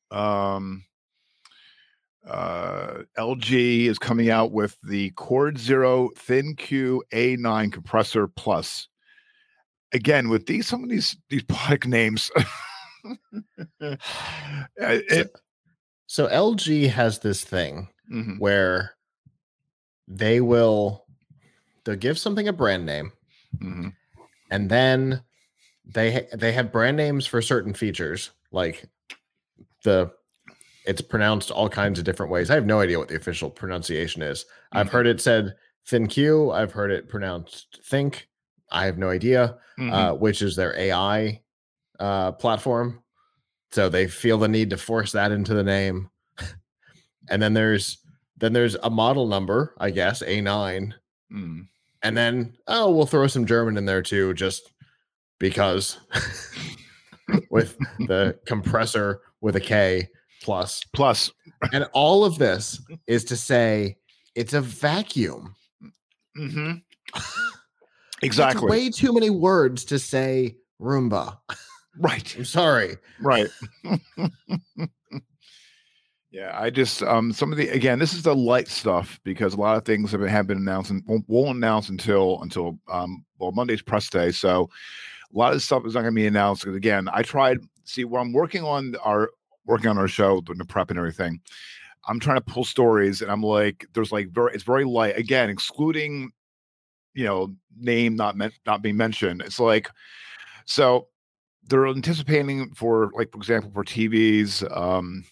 Um, 0.09 0.85
uh, 2.25 3.03
LG 3.17 3.85
is 3.85 3.99
coming 3.99 4.29
out 4.29 4.51
with 4.53 4.77
the 4.81 5.11
Cord 5.11 5.57
Zero 5.57 6.09
ThinQ 6.17 7.01
A9 7.13 7.69
Kompressor 7.71 8.29
plus 8.35 8.87
again 9.93 10.29
with 10.29 10.45
these 10.45 10.67
some 10.67 10.83
of 10.83 10.89
these 10.89 11.15
these 11.29 11.43
product 11.43 11.87
names 11.87 12.29
uh, 13.81 13.95
it, 14.79 15.31
So 16.07 16.27
LG 16.27 16.89
has 16.89 17.19
this 17.19 17.43
thing 17.43 17.87
mhm, 18.11 18.39
where 18.39 18.95
they 20.07 20.41
will 20.41 21.05
they'll 21.85 21.95
give 21.95 22.17
something 22.19 22.47
a 22.49 22.53
brand 22.53 22.85
name 22.85 23.13
mhm, 23.61 23.93
and 24.51 24.69
then 24.69 25.21
they 25.93 26.11
ha- 26.13 26.35
they 26.37 26.51
have 26.51 26.71
brand 26.71 26.97
names 26.97 27.25
for 27.25 27.41
certain 27.41 27.73
features 27.73 28.31
like 28.51 28.85
the 29.83 30.11
it's 30.85 31.01
pronounced 31.01 31.51
all 31.51 31.67
kinds 31.69 31.99
of 31.99 32.05
different 32.05 32.31
ways. 32.31 32.49
I 32.49 32.55
have 32.55 32.65
no 32.65 32.79
idea 32.79 32.97
what 32.97 33.09
the 33.09 33.15
official 33.17 33.49
pronunciation 33.49 34.21
is. 34.21 34.45
I've 34.71 34.87
Mhm. 34.87 34.91
heard 34.91 35.07
it 35.07 35.19
said 35.21 35.55
thin 35.85 36.07
Q. 36.07 36.51
I've 36.51 36.71
heard 36.71 36.91
it 36.91 37.09
pronounced 37.09 37.79
think. 37.83 38.29
I 38.71 38.85
have 38.85 38.97
no 38.97 39.09
idea 39.09 39.57
mhm. 39.77 39.93
uh, 39.93 40.15
which 40.15 40.41
is 40.41 40.55
their 40.55 40.77
AI 40.77 41.41
uh, 41.99 42.31
platform. 42.33 43.01
So 43.71 43.89
they 43.89 44.07
feel 44.07 44.37
the 44.37 44.47
need 44.47 44.69
to 44.69 44.77
force 44.77 45.11
that 45.13 45.31
into 45.31 45.53
the 45.53 45.63
name. 45.63 46.09
and 47.29 47.41
then 47.41 47.53
there's 47.53 47.97
then 48.37 48.53
there's 48.53 48.75
a 48.75 48.89
model 48.89 49.27
number, 49.27 49.73
I 49.79 49.89
guess, 49.89 50.21
A9. 50.21 50.93
Mm. 51.33 51.67
And 52.03 52.15
then 52.17 52.53
oh, 52.67 52.91
we'll 52.91 53.05
throw 53.07 53.27
some 53.27 53.45
German 53.45 53.77
in 53.77 53.85
there 53.85 54.01
too, 54.03 54.33
just 54.33 54.71
because 55.39 55.97
with 57.49 57.77
the 57.99 58.37
Kompressor 58.47 59.17
with 59.41 59.55
a 59.55 59.59
K 59.61 60.07
plus. 60.41 60.83
plus 60.93 61.31
And 61.73 61.87
all 61.93 62.23
of 62.25 62.37
this 62.37 62.81
is 63.07 63.23
to 63.25 63.35
say 63.37 63.97
it's 64.35 64.53
a 64.53 64.61
vacuum. 64.61 65.55
mhm. 66.37 66.81
That's 67.13 68.23
exactly 68.23 68.69
way 68.69 68.89
too 68.89 69.13
many 69.13 69.29
words 69.29 69.85
to 69.85 69.99
say 69.99 70.55
Roomba. 70.81 71.37
right 71.99 72.35
I'm 72.37 72.45
sorry. 72.45 72.97
right 73.21 73.47
yeah 76.31 76.51
i 76.59 76.69
just 76.69 77.01
um 77.03 77.31
some 77.31 77.51
of 77.51 77.57
the 77.57 77.69
again 77.69 77.97
this 77.99 78.13
is 78.13 78.23
the 78.23 78.35
light 78.35 78.67
stuff 78.67 79.19
because 79.23 79.53
a 79.53 79.57
lot 79.57 79.77
of 79.77 79.85
things 79.85 80.11
have 80.11 80.19
been, 80.19 80.29
have 80.29 80.45
been 80.45 80.57
announced 80.57 80.91
and 80.91 81.01
won't, 81.07 81.23
won't 81.27 81.57
announce 81.57 81.89
until 81.89 82.41
until 82.41 82.77
um 82.91 83.23
well 83.39 83.51
monday's 83.51 83.81
press 83.81 84.09
day 84.09 84.31
so 84.31 84.69
a 85.33 85.37
lot 85.37 85.53
of 85.53 85.61
stuff 85.61 85.85
is 85.85 85.93
not 85.93 86.01
going 86.01 86.13
to 86.13 86.15
be 86.15 86.27
announced 86.27 86.63
because 86.63 86.75
again 86.75 87.07
i 87.13 87.21
tried 87.21 87.57
see 87.83 88.03
when 88.05 88.21
i'm 88.21 88.33
working 88.33 88.63
on 88.63 88.95
our 89.03 89.29
working 89.65 89.87
on 89.89 89.97
our 89.97 90.07
show 90.07 90.41
doing 90.41 90.57
the 90.57 90.65
prep 90.65 90.89
and 90.89 90.97
everything 90.99 91.39
i'm 92.07 92.19
trying 92.19 92.37
to 92.37 92.41
pull 92.41 92.63
stories 92.63 93.21
and 93.21 93.31
i'm 93.31 93.41
like 93.43 93.85
there's 93.93 94.11
like 94.11 94.29
very 94.29 94.53
it's 94.53 94.63
very 94.63 94.83
light 94.85 95.17
again 95.17 95.49
excluding 95.49 96.31
you 97.13 97.25
know 97.25 97.53
name 97.77 98.15
not 98.15 98.35
meant 98.37 98.53
not 98.65 98.81
being 98.81 98.95
mentioned 98.97 99.41
it's 99.41 99.59
like 99.59 99.89
so 100.65 101.07
they're 101.69 101.87
anticipating 101.87 102.73
for 102.73 103.11
like 103.15 103.31
for 103.31 103.37
example 103.37 103.69
for 103.73 103.83
tvs 103.83 104.63
um 104.75 105.23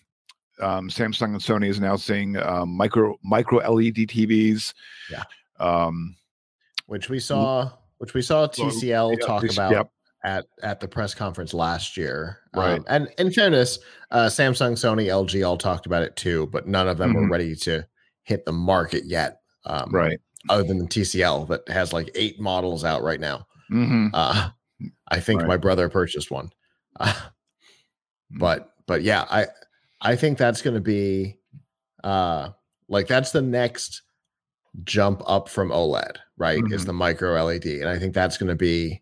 um 0.61 0.89
samsung 0.89 1.25
and 1.33 1.39
sony 1.41 1.67
is 1.69 1.77
announcing 1.77 2.37
um, 2.37 2.69
micro 2.69 3.15
micro 3.23 3.59
led 3.59 3.95
tvs 3.95 4.73
Yeah. 5.09 5.23
um 5.59 6.15
which 6.87 7.09
we 7.09 7.19
saw 7.19 7.71
which 7.97 8.13
we 8.13 8.21
saw 8.21 8.47
TCL 8.47 9.17
yeah, 9.19 9.25
talk 9.25 9.43
about 9.49 9.89
at 10.23 10.45
at 10.63 10.79
the 10.79 10.87
press 10.87 11.13
conference 11.13 11.53
last 11.53 11.97
year. 11.97 12.39
Right. 12.53 12.77
Um, 12.79 12.85
and 12.87 13.07
in 13.17 13.31
fairness, 13.31 13.79
uh, 14.11 14.25
Samsung, 14.25 14.73
Sony, 14.73 15.05
LG 15.07 15.47
all 15.47 15.57
talked 15.57 15.85
about 15.85 16.03
it 16.03 16.15
too, 16.15 16.47
but 16.51 16.67
none 16.67 16.87
of 16.87 16.97
them 16.97 17.11
Mhm. 17.11 17.15
were 17.15 17.29
ready 17.29 17.55
to 17.57 17.85
hit 18.23 18.45
the 18.45 18.51
market 18.51 19.05
yet. 19.05 19.41
Um, 19.65 19.89
right 19.91 20.19
Other 20.49 20.63
than 20.63 20.77
the 20.79 20.87
TCL 20.87 21.45
that 21.47 21.67
has 21.69 21.93
like 21.93 22.09
eight 22.15 22.39
models 22.39 22.83
out 22.83 23.01
right 23.03 23.19
now. 23.19 23.47
hmm 23.69 24.07
Uh, 24.13 24.49
I 25.07 25.19
think 25.19 25.41
Right. 25.41 25.47
my 25.47 25.57
brother 25.57 25.89
purchased 25.89 26.29
one. 26.31 26.51
Uh, 26.99 27.13
but 28.39 28.71
but 28.87 29.01
yeah, 29.03 29.25
I 29.29 29.47
I 30.01 30.15
think 30.15 30.37
that's 30.37 30.61
going 30.61 30.75
to 30.75 30.81
be 30.81 31.37
uh 32.03 32.49
like 32.87 33.07
that's 33.07 33.31
the 33.31 33.41
next 33.41 34.03
jump 34.83 35.21
up 35.25 35.49
from 35.49 35.69
OLED, 35.71 36.17
right? 36.37 36.65
Is 36.69 36.83
Mhm. 36.83 36.85
the 36.85 36.93
micro 36.93 37.35
LED, 37.37 37.79
and 37.81 37.89
I 37.89 37.97
think 37.99 38.13
that's 38.13 38.37
going 38.37 38.49
to 38.49 38.55
be 38.55 39.01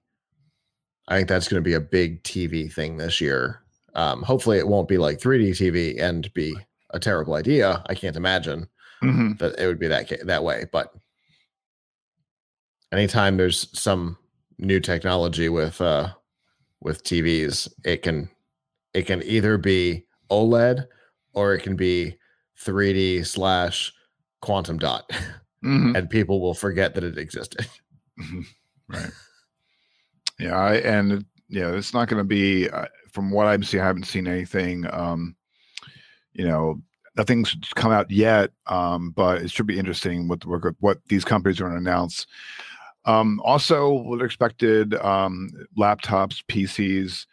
I 1.08 1.18
think 1.18 1.28
that's 1.28 1.48
going 1.48 1.62
to 1.62 1.68
be 1.68 1.74
a 1.74 1.82
big 1.82 2.24
TV 2.24 2.72
thing 2.72 2.98
this 2.98 3.20
year. 3.20 3.62
Um, 3.96 4.24
hopefully, 4.24 4.58
it 4.58 4.68
won't 4.68 4.88
be 4.88 4.98
like 4.98 5.20
3D 5.20 5.52
TV 5.52 6.00
and 6.00 6.32
be 6.34 6.66
a 6.92 7.00
terrible 7.00 7.36
idea. 7.36 7.84
I 7.88 7.96
can't 7.96 8.16
imagine 8.16 8.68
hmm 9.02 9.34
that 9.40 9.60
it 9.60 9.68
would 9.68 9.80
be 9.80 9.88
that 9.88 10.10
that 10.26 10.44
way. 10.44 10.66
But 10.72 10.94
anytime 12.92 13.38
there's 13.38 13.68
some 13.78 14.18
new 14.58 14.80
technology 14.80 15.50
with 15.50 15.82
uh 15.82 16.14
with 16.82 17.04
TVs, 17.04 17.70
it 17.86 18.02
can 18.04 18.30
it 18.94 19.04
can 19.06 19.24
either 19.24 19.58
be 19.58 20.06
OLED 20.32 20.88
or 21.34 21.54
it 21.56 21.64
can 21.64 21.76
be 21.76 22.18
3D 22.60 23.24
slash 23.26 23.94
quantum 24.42 24.78
dot, 24.80 25.10
hmm 25.64 25.96
and 25.96 26.10
people 26.10 26.42
will 26.42 26.54
forget 26.54 26.94
that 26.96 27.04
it 27.04 27.18
existed. 27.18 27.68
Mhm. 28.20 28.46
Right. 28.90 29.10
Yeah, 30.40 30.56
I 30.56 30.76
and 30.76 31.26
yeah, 31.50 31.72
it's 31.72 31.94
not 31.96 32.08
going 32.08 32.20
to 32.20 32.24
be 32.24 32.70
uh, 32.70 32.86
from 33.12 33.32
what 33.32 33.48
I'm 33.48 33.64
seeing. 33.64 33.82
I 33.82 33.88
haven't 33.88 34.06
seen 34.06 34.28
anything. 34.28 34.86
Um, 34.94 35.36
you 36.34 36.46
know, 36.48 36.82
nothing's 37.16 37.56
come 37.76 37.92
out 37.92 38.12
yet. 38.12 38.52
Um, 38.68 39.12
but 39.12 39.42
it 39.42 39.52
should 39.52 39.66
be 39.66 39.80
interesting 39.80 40.28
what 40.28 40.42
the, 40.42 40.76
what 40.80 41.00
these 41.08 41.26
companies 41.26 41.60
are 41.60 41.64
going 41.70 41.74
to 41.84 41.90
announce. 41.90 42.28
Um, 43.06 43.40
also, 43.44 43.90
what 43.94 44.22
are 44.22 44.26
expected 44.26 44.94
um, 44.96 45.50
laptops, 45.78 46.44
PCs. 46.48 47.26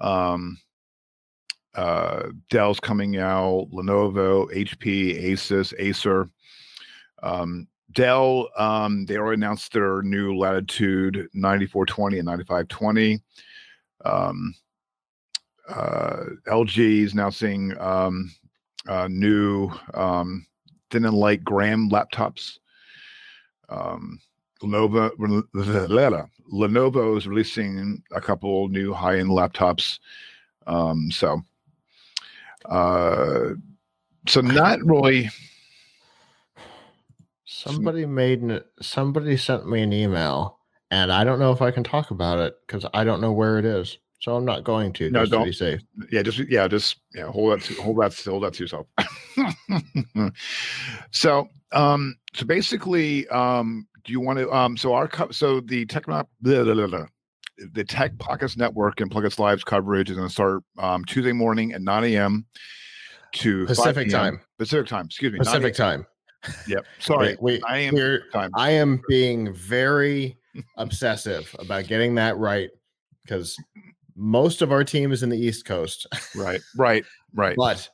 Um, 0.00 0.58
uh, 1.74 2.24
Dell's 2.50 2.80
coming 2.80 3.18
out, 3.18 3.68
Lenovo, 3.72 4.52
HP, 4.52 5.30
Asus, 5.30 5.72
Acer. 5.78 6.28
Um, 7.22 7.66
Dell, 7.94 8.48
um, 8.56 9.06
they 9.06 9.16
already 9.16 9.40
announced 9.40 9.72
their 9.72 10.02
new 10.02 10.36
Latitude 10.36 11.28
9420 11.32 12.18
and 12.18 12.26
9520. 12.26 13.20
Um, 14.04 14.54
uh, 15.68 16.24
LG 16.48 17.04
is 17.04 17.12
announcing 17.14 17.78
um, 17.80 18.30
uh, 18.88 19.08
new 19.08 19.70
um, 19.94 20.46
thin 20.90 21.04
and 21.04 21.16
light 21.16 21.42
gram 21.44 21.88
laptops. 21.88 22.58
Um, 23.68 24.20
Lenovo, 24.62 25.10
Lenovo 26.52 27.16
is 27.16 27.26
releasing 27.26 28.02
a 28.12 28.20
couple 28.20 28.68
new 28.68 28.92
high 28.92 29.18
end 29.18 29.30
laptops. 29.30 29.98
Um, 30.66 31.10
so, 31.10 31.40
uh, 32.66 33.50
so 34.26 34.40
not 34.40 34.84
really 34.84 35.30
Somebody 37.64 38.06
made 38.06 38.42
an, 38.42 38.60
somebody 38.80 39.36
sent 39.36 39.68
me 39.68 39.82
an 39.82 39.92
email, 39.92 40.58
and 40.90 41.10
I 41.12 41.24
don't 41.24 41.38
know 41.38 41.52
if 41.52 41.62
I 41.62 41.70
can 41.70 41.84
talk 41.84 42.10
about 42.10 42.38
it 42.38 42.54
because 42.66 42.86
I 42.92 43.04
don't 43.04 43.20
know 43.20 43.32
where 43.32 43.58
it 43.58 43.64
is. 43.64 43.98
So 44.20 44.34
I'm 44.34 44.44
not 44.46 44.64
going 44.64 44.92
to. 44.94 45.10
No, 45.10 45.20
just 45.20 45.32
don't. 45.32 45.44
be 45.44 45.52
safe. 45.52 45.82
yeah 46.10 46.22
just 46.22 46.38
yeah 46.48 46.66
just 46.66 46.96
yeah 47.14 47.26
hold 47.26 47.52
that 47.52 47.64
to, 47.66 47.74
hold 47.82 47.98
that 47.98 48.18
hold 48.24 48.42
that 48.42 48.54
to 48.54 48.62
yourself 48.62 48.86
so 51.10 51.46
um 51.72 52.16
so 52.32 52.46
basically 52.46 53.28
um 53.28 53.86
do 54.04 54.12
you 54.12 54.20
want 54.20 54.38
to 54.38 54.50
um 54.50 54.78
so 54.78 54.94
our 54.94 55.08
co- 55.08 55.30
so 55.30 55.60
the 55.60 55.84
tech 55.84 56.06
blah, 56.06 56.22
blah, 56.40 56.64
blah, 56.64 56.86
blah. 56.86 57.06
the 57.74 57.84
Tech 57.84 58.14
Podcast 58.14 58.56
Network 58.56 59.02
and 59.02 59.10
PLuGHiTz 59.10 59.38
Live's 59.38 59.64
coverage 59.64 60.08
is 60.08 60.16
going 60.16 60.28
to 60.28 60.32
start 60.32 60.62
um 60.78 61.04
tuesday 61.04 61.32
morning 61.32 61.74
at 61.74 61.82
9 61.82 62.04
a.m 62.04 62.46
to 63.32 63.66
Pacific 63.66 64.10
time. 64.10 64.40
pacific 64.58 64.86
time 64.86 65.04
excuse 65.04 65.32
me 65.34 65.38
Pacific 65.38 65.74
time. 65.74 66.06
Yep 66.66 66.84
sorry 66.98 67.36
we, 67.40 67.60
i 67.62 67.78
am 67.78 67.94
I 68.54 68.70
am 68.70 69.00
being 69.08 69.52
very 69.54 70.36
obsessive 70.76 71.54
about 71.58 71.86
getting 71.86 72.14
that 72.16 72.36
right 72.36 72.70
because 73.24 73.56
most 74.16 74.62
of 74.62 74.70
our 74.70 74.84
team 74.84 75.10
is 75.12 75.22
in 75.22 75.28
the 75.30 75.38
East 75.38 75.64
Coast, 75.64 76.06
right 76.36 76.60
right 76.76 77.04
right 77.34 77.56
but 77.56 77.88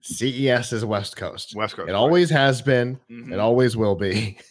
CES 0.00 0.72
is 0.72 0.84
West 0.84 1.16
Coast. 1.16 1.54
west 1.56 1.76
coast 1.76 1.88
It 1.88 1.94
always 1.94 2.28
has 2.30 2.60
been. 2.60 2.98
right. 3.10 3.32
It 3.32 3.38
always 3.38 3.76
will 3.76 3.94
be. 3.94 4.38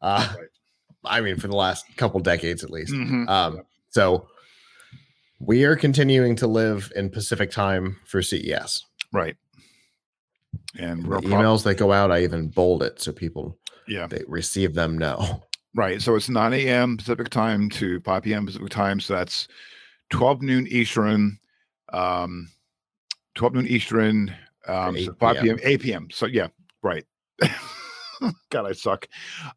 Uh, 0.00 0.32
Right. 0.38 0.46
I 1.04 1.20
mean, 1.20 1.36
for 1.38 1.48
the 1.48 1.56
last 1.56 1.84
couple 1.96 2.20
decades 2.20 2.62
at 2.62 2.70
least. 2.70 2.92
Mhm. 2.92 3.28
Um, 3.28 3.62
so 3.90 4.28
we 5.40 5.64
are 5.64 5.74
continuing 5.74 6.36
to 6.36 6.46
live 6.46 6.92
in 6.94 7.10
Pacific 7.10 7.50
time 7.50 7.96
for 8.06 8.22
CES. 8.22 8.84
right 9.12 9.36
and 10.78 11.04
The 11.04 11.08
pro- 11.08 11.20
emails 11.20 11.62
that 11.64 11.76
go 11.76 11.92
out, 11.92 12.10
I 12.10 12.22
even 12.22 12.48
bold 12.48 12.82
it 12.82 13.00
so 13.00 13.12
people 13.12 13.58
yeah 13.88 14.06
they 14.06 14.22
receive 14.26 14.74
them 14.74 14.98
know. 14.98 15.42
Right. 15.76 16.00
So 16.00 16.16
it's 16.16 16.30
9 16.30 16.54
a.m. 16.54 16.96
Pacific 16.96 17.28
time 17.28 17.68
to 17.70 18.00
5 18.00 18.22
p.m. 18.22 18.46
Pacific 18.46 18.70
time. 18.70 18.98
So 18.98 19.14
that's 19.14 19.46
12 20.08 20.40
noon 20.40 20.66
Eastern, 20.68 21.38
um, 21.92 22.48
12 23.34 23.54
noon 23.54 23.66
Eastern, 23.66 24.34
um, 24.66 24.96
8 24.96 25.04
so 25.04 25.14
5 25.20 25.34
p.m.. 25.34 25.44
p.m., 25.44 25.58
8 25.62 25.80
p.m. 25.82 26.08
So 26.10 26.26
yeah, 26.26 26.48
right. 26.82 27.04
God, 28.50 28.64
I 28.64 28.72
suck. 28.72 29.06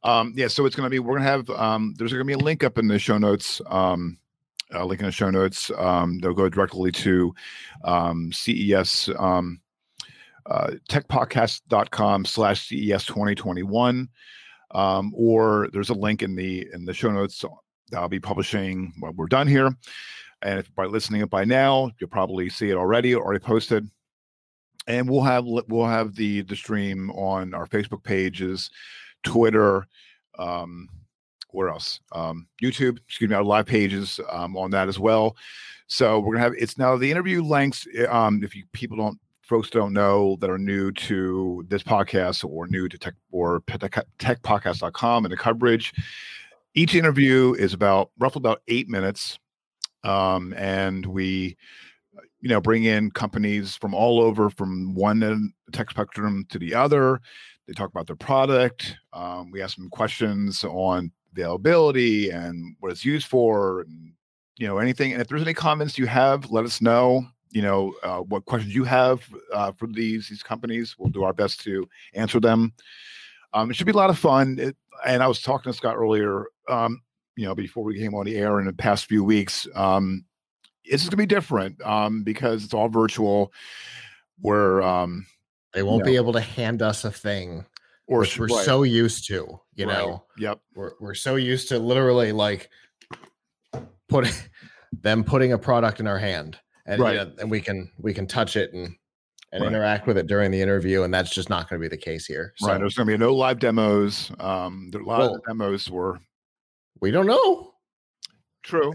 Um, 0.04 0.34
yeah. 0.36 0.50
So 0.50 0.66
it's 0.66 0.76
going 0.76 0.86
to 0.86 0.90
be, 0.90 1.00
we're 1.00 1.18
going 1.18 1.24
to 1.24 1.30
have, 1.30 1.50
um, 1.52 1.96
there's 1.98 2.12
going 2.12 2.28
to 2.28 2.28
be 2.28 2.34
a 2.34 2.38
link 2.38 2.66
up 2.66 2.78
in 2.78 2.90
the 2.90 3.00
show 3.00 3.18
notes, 3.18 3.62
um, 3.68 4.18
a 4.72 4.86
link 4.86 5.00
in 5.00 5.06
the 5.06 5.14
show 5.14 5.30
notes. 5.30 5.72
Um, 5.78 6.20
they'll 6.20 6.34
go 6.34 6.50
directly 6.50 6.92
to 6.92 7.34
um, 7.86 8.34
CES, 8.34 9.10
um, 9.18 9.62
uh, 10.50 10.72
techpodcast.com 10.90 12.26
slash 12.26 12.68
CES 12.68 13.06
2021 13.06 14.10
um, 14.72 15.14
or 15.16 15.70
there's 15.74 15.90
a 15.90 15.94
link 15.96 16.22
in 16.22 16.36
the 16.36 16.68
in 16.74 16.86
the 16.86 16.94
show 16.94 17.12
notes 17.12 17.44
that 17.92 17.98
I'll 18.00 18.10
be 18.10 18.20
publishing 18.20 18.94
when 19.00 19.16
we're 19.16 19.28
done 19.28 19.48
here. 19.48 19.72
And 20.42 20.60
if 20.60 20.74
by 20.76 20.86
listening 20.86 21.22
it 21.22 21.30
by 21.30 21.44
now, 21.44 21.92
you'll 22.00 22.10
probably 22.10 22.50
see 22.50 22.70
it 22.70 22.76
already, 22.76 23.16
already 23.16 23.40
posted. 23.40 23.90
And 24.88 25.10
we'll 25.10 25.22
have 25.24 25.46
we'll 25.46 25.86
have 25.86 26.16
the 26.16 26.42
the 26.42 26.56
stream 26.56 27.10
on 27.12 27.54
our 27.54 27.66
Facebook 27.68 28.04
pages, 28.04 28.70
Twitter, 29.24 29.88
um, 30.38 30.88
where 31.52 31.70
else? 31.70 32.00
Um, 32.12 32.48
YouTube, 32.62 33.00
excuse 33.06 33.30
me, 33.30 33.36
our 33.36 33.44
live 33.44 33.66
pages 33.66 34.20
um, 34.30 34.56
on 34.56 34.72
that 34.72 34.88
as 34.88 34.98
well. 35.00 35.36
So 35.88 36.20
we're 36.20 36.34
gonna 36.36 36.44
have 36.46 36.54
it's 36.58 36.78
now 36.78 36.96
the 36.96 37.10
interview 37.12 37.44
lengths. 37.44 37.88
eh, 37.96 38.06
Um, 38.06 38.44
if 38.44 38.56
you 38.56 38.64
people 38.72 38.98
don't 38.98 39.20
folks 39.50 39.72
don't 39.72 39.94
know 39.94 40.38
that 40.40 40.50
are 40.52 40.60
new 40.60 40.92
to 40.92 41.66
this 41.70 41.82
podcast 41.82 42.48
or 42.48 42.68
new 42.68 42.88
to 42.88 43.00
tech 43.00 43.16
or 43.32 43.64
tech, 43.68 44.06
techpodcast.com 44.20 45.26
and 45.26 45.32
the 45.32 45.38
coverage 45.38 45.92
each 46.76 46.94
interview 46.94 47.56
is 47.58 47.74
about 47.74 48.12
roughly 48.20 48.40
about 48.40 48.62
eight 48.68 48.88
minutes 48.88 49.40
um, 50.04 50.54
and 50.56 51.04
we 51.08 51.58
you 52.42 52.48
know 52.48 52.62
bring 52.62 52.84
in 52.84 53.10
companies 53.10 53.76
from 53.76 53.96
all 53.96 54.22
over 54.22 54.52
from 54.52 54.94
one 54.94 55.52
tech 55.74 55.90
spectrum 55.90 56.46
to 56.50 56.60
the 56.60 56.76
other. 56.76 57.20
They 57.66 57.74
talk 57.74 57.90
about 57.90 58.06
their 58.06 58.16
product 58.16 58.98
um, 59.14 59.50
we 59.50 59.64
ask 59.64 59.78
them 59.78 59.90
questions 59.90 60.64
on 60.64 61.12
availability 61.34 62.30
and 62.30 62.76
what 62.80 62.92
it's 62.92 63.04
used 63.04 63.26
for 63.26 63.82
and 63.82 64.14
you 64.58 64.68
know 64.68 64.78
anything. 64.78 65.12
And 65.12 65.24
if 65.24 65.28
there's 65.28 65.42
any 65.42 65.56
comments 65.56 65.98
you 65.98 66.06
have 66.06 66.52
let 66.52 66.66
us 66.66 66.82
know 66.82 67.26
you 67.52 67.62
know 67.62 67.94
uh, 68.04 68.20
what 68.20 68.46
questions 68.46 68.74
you 68.76 68.84
have 68.84 69.22
uh, 69.54 69.72
for 69.72 69.88
these 69.88 70.30
these 70.30 70.44
companies. 70.44 70.96
We'll 70.98 71.10
do 71.10 71.24
our 71.24 71.34
best 71.34 71.62
to 71.62 71.88
answer 72.14 72.40
them. 72.40 72.74
Um, 73.54 73.72
it 73.72 73.76
should 73.76 73.88
be 73.88 73.92
a 73.94 73.98
lot 73.98 74.10
of 74.10 74.20
fun. 74.20 74.58
It, 74.60 74.76
and 75.06 75.24
i 75.24 75.28
was 75.28 75.42
talking 75.42 75.72
to 75.72 75.78
scott 75.78 75.96
earlier 75.96 76.48
um, 76.68 77.02
you 77.38 77.46
know 77.46 77.56
before 77.56 77.86
we 77.86 77.98
came 77.98 78.14
on 78.14 78.26
the 78.26 78.36
air 78.36 78.60
in 78.60 78.66
the 78.66 78.74
past 78.74 79.06
few 79.06 79.24
weeks 79.24 79.66
um, 79.74 80.26
it's 80.84 81.04
going 81.04 81.12
to 81.12 81.16
be 81.16 81.26
different 81.26 81.82
um, 81.86 82.22
because 82.24 82.66
it's 82.66 82.74
all 82.74 82.90
virtual 82.90 83.54
we're 84.42 84.82
um, 84.82 85.26
They 85.74 85.84
won't 85.84 86.00
No. 86.00 86.06
be 86.12 86.18
able 86.18 86.34
to 86.34 86.42
hand 86.42 86.82
us 86.82 87.06
a 87.06 87.12
thing, 87.12 87.66
or 88.08 88.20
which 88.20 88.38
we're 88.38 88.48
right, 88.48 88.66
so 88.66 88.84
used 88.84 89.26
to. 89.28 89.60
You 89.76 89.86
right, 89.88 89.98
know, 89.98 90.26
yep. 90.38 90.60
We're 90.76 90.92
we're 91.00 91.14
so 91.14 91.36
used 91.36 91.70
to 91.70 91.80
literally 91.80 92.32
like 92.34 92.70
putting 94.10 94.34
them 94.92 95.24
putting 95.24 95.54
a 95.54 95.58
product 95.58 96.00
in 96.02 96.08
our 96.08 96.20
hand, 96.20 96.58
and 96.90 97.02
Right. 97.02 97.14
you 97.14 97.26
know, 97.26 97.32
and 97.40 97.50
we 97.52 97.62
can 97.62 97.90
we 98.00 98.14
can 98.14 98.28
touch 98.28 98.58
it 98.58 98.74
and 98.74 98.96
and 99.52 99.64
Right. 99.64 99.72
interact 99.74 100.06
with 100.06 100.18
it 100.18 100.28
during 100.28 100.52
the 100.52 100.62
interview, 100.62 101.02
and 101.04 101.12
that's 101.14 101.34
just 101.34 101.50
not 101.50 101.68
going 101.70 101.82
to 101.82 101.84
be 101.84 101.88
the 101.90 102.00
case 102.02 102.26
here. 102.28 102.54
So 102.58 102.68
right 102.68 102.78
there's 102.78 102.94
going 102.96 103.08
to 103.08 103.14
be 103.14 103.18
no 103.18 103.34
live 103.34 103.58
demos 103.60 104.32
um, 104.40 104.90
there, 104.92 105.02
a 105.02 105.06
lot 105.06 105.22
of 105.22 105.34
the 105.34 105.42
demos 105.48 105.90
were 105.90 106.20
we 107.02 107.10
don't 107.12 107.26
know. 107.26 107.74
true 108.64 108.94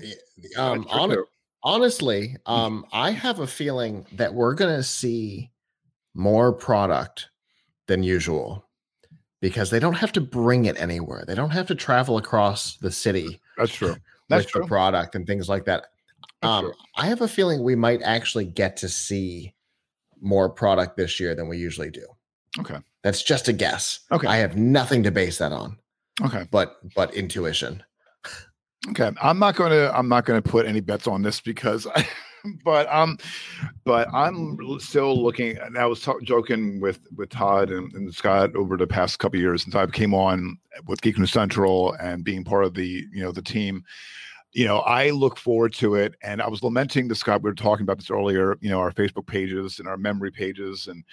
Um, 0.57 0.83
true, 0.85 0.93
hon- 0.93 1.25
honestly, 1.63 2.37
um, 2.47 2.85
I 2.93 3.11
have 3.11 3.41
a 3.41 3.47
feeling 3.47 4.07
that 4.13 4.33
we're 4.35 4.55
going 4.55 4.77
to 4.77 4.83
see 4.85 5.51
more 6.15 6.53
product 6.53 7.31
than 7.89 8.03
usual 8.05 8.69
because 9.41 9.71
they 9.71 9.81
don't 9.81 9.95
have 9.95 10.13
to 10.13 10.21
bring 10.21 10.67
it 10.67 10.79
anywhere. 10.81 11.25
They 11.27 11.35
don't 11.35 11.51
have 11.51 11.67
to 11.67 11.75
travel 11.75 12.17
across 12.19 12.77
the 12.77 12.91
city 12.93 13.41
that's 13.57 13.73
true 13.73 13.97
that's 14.29 14.45
with 14.45 14.53
true 14.53 14.61
the 14.63 14.69
product 14.69 15.15
and 15.17 15.27
things 15.27 15.49
like 15.49 15.65
that. 15.65 15.87
Um, 16.45 16.65
true. 16.65 16.75
I 16.97 17.07
have 17.07 17.21
a 17.21 17.29
feeling 17.29 17.63
we 17.63 17.75
might 17.75 18.03
actually 18.03 18.45
get 18.45 18.77
to 18.79 18.89
see 18.89 19.55
more 20.21 20.49
product 20.49 20.97
this 20.97 21.21
year 21.21 21.35
than 21.35 21.49
we 21.49 21.59
usually 21.59 21.91
do. 21.91 22.07
okay 22.59 22.79
That's 23.03 23.23
just 23.23 23.49
a 23.49 23.53
guess. 23.53 24.01
Okay. 24.11 24.27
I 24.27 24.37
have 24.37 24.57
nothing 24.57 25.03
to 25.05 25.11
base 25.11 25.39
that 25.39 25.53
on, 25.53 25.79
okay 26.23 26.47
but 26.51 26.79
but 26.95 27.15
intuition. 27.15 27.83
Okay, 28.91 29.11
I'm 29.23 29.39
not 29.39 29.57
going 29.57 29.71
to 29.71 29.97
I'm 29.97 30.09
not 30.09 30.25
going 30.25 30.41
to 30.43 30.49
put 30.49 30.67
any 30.67 30.81
bets 30.81 31.07
on 31.07 31.23
this 31.23 31.41
because, 31.41 31.87
I, 31.87 32.07
but 32.65 32.93
um, 32.93 33.19
but 33.85 34.09
I'm 34.13 34.59
still 34.79 35.23
looking. 35.23 35.57
And 35.57 35.79
I 35.79 35.87
was 35.87 36.01
talk, 36.01 36.23
joking 36.23 36.81
with 36.81 37.01
with 37.17 37.31
Todd 37.31 37.71
and, 37.71 37.93
and 37.95 38.15
Scott 38.15 38.55
over 38.55 38.77
the 38.77 38.87
past 38.87 39.19
couple 39.19 39.39
of 39.39 39.43
years 39.43 39.63
since 39.63 39.75
I 39.75 39.87
came 39.87 40.13
on 40.13 40.59
with 40.87 41.01
Geek 41.01 41.19
News 41.19 41.33
Central 41.33 41.95
and 41.95 42.25
being 42.25 42.45
part 42.45 42.65
of 42.65 42.75
the 42.75 43.05
you 43.13 43.23
know 43.23 43.33
the 43.33 43.43
team. 43.43 43.83
You 44.55 44.65
know, 44.65 44.79
I 44.79 45.11
look 45.11 45.37
forward 45.37 45.75
to 45.75 45.97
it, 45.97 46.15
and 46.23 46.41
I 46.41 46.49
was 46.49 46.63
lamenting 46.63 47.09
to 47.09 47.15
Scott. 47.15 47.43
We 47.43 47.51
were 47.51 47.55
talking 47.55 47.83
about 47.83 47.99
this 47.99 48.11
earlier. 48.11 48.57
You 48.61 48.71
know, 48.71 48.79
our 48.79 48.93
Facebook 48.93 49.27
pages 49.27 49.79
and 49.79 49.89
our 49.89 49.97
memory 49.97 50.31
pages, 50.31 50.87
and 50.87 51.05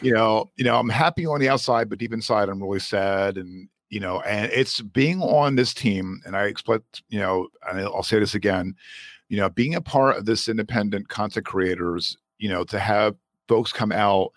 you 0.00 0.12
know, 0.12 0.50
you 0.56 0.64
know, 0.64 0.78
I'm 0.78 0.88
happy 0.88 1.24
on 1.24 1.40
the 1.40 1.48
outside, 1.48 1.88
but 1.88 1.98
deep 1.98 2.12
inside, 2.12 2.48
I'm 2.48 2.62
really 2.62 2.80
sad. 2.80 3.38
And 3.38 3.68
you 3.88 4.00
know, 4.00 4.20
and 4.22 4.50
it's 4.52 4.80
being 4.80 5.20
on 5.22 5.54
this 5.54 5.72
team, 5.74 6.20
and 6.26 6.36
I 6.36 6.44
expect, 6.44 7.02
you 7.08 7.18
know, 7.18 7.48
and 7.70 7.80
I'll 7.80 8.02
say 8.02 8.18
this 8.18 8.34
again, 8.34 8.74
you 9.28 9.36
know, 9.36 9.48
being 9.48 9.74
a 9.74 9.80
part 9.80 10.16
of 10.16 10.24
this 10.24 10.48
independent 10.48 11.08
content 11.08 11.46
creators, 11.46 12.16
you 12.38 12.48
know, 12.48 12.64
to 12.64 12.78
have 12.78 13.14
folks 13.48 13.72
come 13.72 13.92
out, 13.92 14.32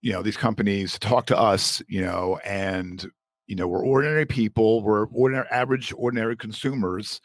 you 0.00 0.12
know, 0.12 0.22
these 0.22 0.36
companies 0.36 0.98
talk 0.98 1.26
to 1.26 1.38
us, 1.38 1.82
you 1.86 2.00
know, 2.00 2.40
and 2.44 3.10
you 3.52 3.56
know, 3.56 3.68
we're 3.68 3.84
ordinary 3.84 4.24
people, 4.24 4.82
we're 4.82 5.06
ordinary, 5.08 5.46
average, 5.50 5.92
ordinary 5.94 6.34
consumers. 6.34 7.20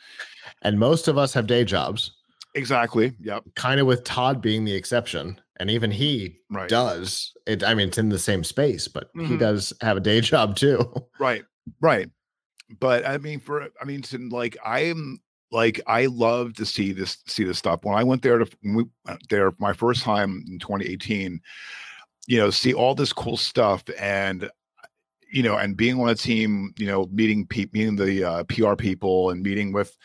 And 0.62 0.78
most 0.78 1.08
of 1.08 1.18
us 1.18 1.34
have 1.34 1.48
day 1.48 1.64
jobs, 1.64 2.12
Exactly. 2.54 3.14
Yep. 3.22 3.44
kind 3.56 3.80
of 3.80 3.88
with 3.88 4.04
Todd 4.04 4.42
being 4.42 4.66
the 4.66 4.74
exception. 4.76 5.40
And 5.56 5.70
even 5.72 5.90
he 5.90 6.36
Right. 6.50 6.68
does 6.68 7.32
it. 7.46 7.64
I 7.64 7.76
mean, 7.76 7.88
it's 7.88 7.98
in 7.98 8.10
the 8.10 8.20
same 8.20 8.44
space, 8.44 8.90
but 8.90 9.10
he 9.16 9.22
Mhm. 9.22 9.40
does 9.40 9.72
have 9.80 9.96
a 9.96 10.02
day 10.02 10.20
job 10.32 10.58
too. 10.58 10.94
Right. 11.18 11.46
Right. 11.80 12.10
But 12.82 13.06
I 13.08 13.18
mean, 13.20 13.40
for 13.40 13.70
I 13.82 13.86
mean, 13.86 14.02
to 14.02 14.18
like, 14.28 14.58
I'm 14.66 15.20
like, 15.50 15.80
I 15.88 16.08
love 16.08 16.56
to 16.56 16.66
see 16.66 16.92
this 16.92 17.20
see 17.28 17.46
this 17.46 17.58
stuff. 17.58 17.80
When 17.84 17.98
I 17.98 18.04
went 18.04 18.22
there 18.22 18.38
to 18.40 18.46
when 18.64 18.76
we 18.76 18.84
went 19.06 19.30
there 19.30 19.54
my 19.60 19.72
first 19.72 20.04
time 20.04 20.44
in 20.50 20.60
2018, 20.60 21.40
you 22.28 22.38
know, 22.38 22.50
see 22.50 22.74
all 22.74 22.96
this 22.96 23.14
cool 23.14 23.38
stuff 23.38 23.86
and 23.98 24.50
you 25.32 25.44
know, 25.44 25.58
and 25.58 25.78
being 25.78 26.00
on 26.00 26.10
a 26.10 26.16
team, 26.16 26.74
you 26.78 26.88
know, 26.88 27.08
meeting 27.12 27.46
people, 27.46 27.78
meeting 27.78 27.96
the 27.96 28.24
uh, 28.24 28.44
PR 28.46 28.76
people, 28.76 29.30
and 29.30 29.44
meeting 29.44 29.74
with, 29.74 29.98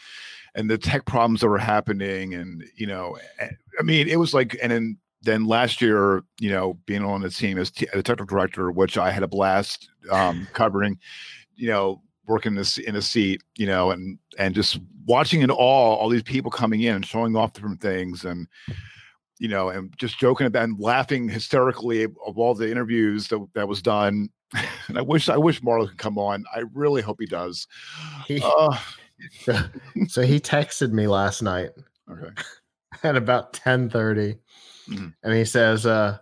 and 0.55 0.71
the 0.71 0.79
tech 0.79 1.05
problems 1.05 1.41
that 1.41 1.49
were 1.49 1.59
happening, 1.59 2.35
and 2.35 2.65
you 2.77 2.87
know, 2.87 3.17
eh, 3.39 3.49
I 3.79 3.83
mean, 3.83 4.09
it 4.09 4.19
was 4.19 4.35
like, 4.35 4.57
and 4.63 4.73
then 4.73 4.99
then 5.23 5.47
last 5.47 5.81
year, 5.81 6.23
you 6.41 6.51
know, 6.51 6.75
being 6.87 7.05
on 7.05 7.23
the 7.23 7.31
team 7.31 7.57
as, 7.59 7.71
t- 7.71 7.87
a 7.93 8.03
technical 8.03 8.27
director, 8.27 8.71
which 8.71 8.99
I 8.99 9.11
had 9.11 9.23
a 9.23 9.29
blast 9.29 9.89
um, 10.11 10.49
covering, 10.53 10.99
you 11.55 11.69
know, 11.69 12.03
working 12.27 12.55
this 12.55 12.79
in 12.79 12.97
a 12.97 13.03
seat, 13.03 13.43
you 13.57 13.67
know, 13.67 13.91
and 13.91 14.19
and 14.39 14.55
just 14.55 14.81
watching 15.07 15.43
it 15.43 15.51
all, 15.51 15.97
all 15.97 16.09
these 16.09 16.23
people 16.23 16.51
coming 16.51 16.83
in 16.83 16.97
and 16.97 17.07
showing 17.07 17.37
off 17.37 17.53
different 17.53 17.81
things, 17.81 18.25
and 18.25 18.47
you 19.39 19.49
know, 19.49 19.71
and 19.71 19.97
just 19.99 20.19
joking 20.19 20.47
about 20.47 20.65
and 20.65 20.79
laughing 20.79 21.29
hysterically 21.29 22.05
of 22.05 22.39
all 22.39 22.55
the 22.55 22.71
interviews 22.71 23.29
that 23.29 23.45
that 23.55 23.69
was 23.69 23.83
done. 23.83 24.29
and 24.89 24.99
I 24.99 25.03
wish 25.03 25.29
I 25.29 25.37
wish 25.37 25.61
Marlo 25.63 25.89
could 25.89 25.99
come 25.99 26.19
on. 26.19 26.45
I 26.55 26.63
really 26.75 27.03
hope 27.03 27.19
he 27.21 27.27
does. 27.27 27.67
He, 28.27 28.41
Uh, 28.43 28.79
so 30.09 30.23
he 30.23 30.41
texted 30.41 30.93
me 30.93 31.07
last 31.07 31.43
night 31.43 31.71
okay. 32.11 32.31
at 33.03 33.17
about 33.17 33.53
10:30 33.53 34.39
Mhm. 34.89 35.15
and 35.23 35.33
he 35.35 35.45
says 35.45 35.87
uh 35.87 36.19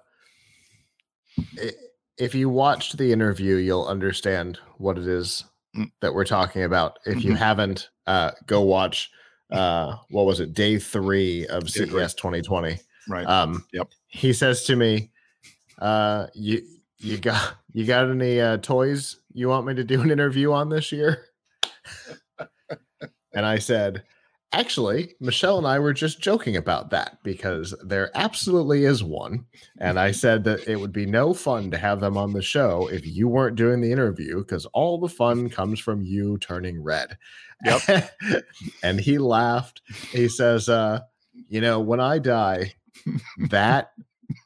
if 2.18 2.34
you 2.34 2.48
watched 2.50 2.98
the 2.98 3.10
interview 3.12 3.56
you'll 3.56 3.86
understand 3.86 4.58
what 4.76 4.98
it 4.98 5.06
is 5.06 5.44
Mm. 5.76 5.90
that 6.00 6.12
we're 6.12 6.24
talking 6.24 6.64
about 6.64 6.98
if 7.06 7.24
you 7.24 7.32
Mhm. 7.32 7.36
haven't 7.38 7.88
uh 8.06 8.32
go 8.46 8.60
watch 8.60 9.10
uh 9.52 9.96
what 10.10 10.26
was 10.26 10.40
it 10.40 10.52
day 10.52 10.78
3 10.78 11.46
of 11.46 11.64
Day 11.72 11.86
three. 11.86 12.00
CES 12.02 12.14
2020 12.14 12.78
Right. 13.08 13.24
um 13.26 13.64
Yep. 13.72 13.88
he 14.08 14.32
says 14.32 14.64
to 14.64 14.74
me 14.76 15.10
uh 15.78 16.26
you 16.34 16.62
you 17.00 17.18
got 17.18 17.54
you 17.72 17.84
got 17.84 18.08
any 18.10 18.40
uh 18.40 18.56
toys 18.58 19.16
you 19.32 19.48
want 19.48 19.66
me 19.66 19.74
to 19.74 19.84
do 19.84 20.00
an 20.00 20.10
interview 20.10 20.52
on 20.52 20.68
this 20.68 20.92
year 20.92 21.24
and 23.34 23.46
i 23.46 23.58
said 23.58 24.02
actually 24.52 25.14
michelle 25.20 25.58
and 25.58 25.66
i 25.66 25.78
were 25.78 25.92
just 25.92 26.20
joking 26.20 26.56
about 26.56 26.90
that 26.90 27.18
because 27.22 27.74
there 27.84 28.10
absolutely 28.14 28.84
is 28.84 29.02
one 29.02 29.44
and 29.78 29.98
i 29.98 30.10
said 30.10 30.44
that 30.44 30.66
it 30.68 30.76
would 30.76 30.92
be 30.92 31.06
no 31.06 31.32
fun 31.32 31.70
to 31.70 31.78
have 31.78 32.00
them 32.00 32.16
on 32.16 32.32
the 32.32 32.42
show 32.42 32.88
if 32.88 33.06
you 33.06 33.28
weren't 33.28 33.56
doing 33.56 33.80
the 33.80 33.92
interview 33.92 34.38
because 34.38 34.66
all 34.66 34.98
the 34.98 35.08
fun 35.08 35.48
comes 35.48 35.78
from 35.80 36.02
you 36.02 36.38
turning 36.38 36.82
red 36.82 37.16
Yep. 37.64 38.14
and 38.82 38.98
he 39.00 39.18
laughed 39.18 39.82
he 40.10 40.28
says 40.28 40.68
uh 40.68 41.00
you 41.48 41.60
know 41.60 41.78
when 41.80 42.00
i 42.00 42.18
die 42.18 42.74
that 43.50 43.92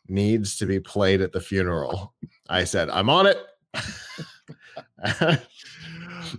needs 0.08 0.56
to 0.56 0.66
be 0.66 0.80
played 0.80 1.20
at 1.20 1.32
the 1.32 1.40
funeral. 1.40 2.14
I 2.48 2.64
said, 2.64 2.88
I'm 2.90 3.08
on 3.10 3.26
it. 3.26 3.38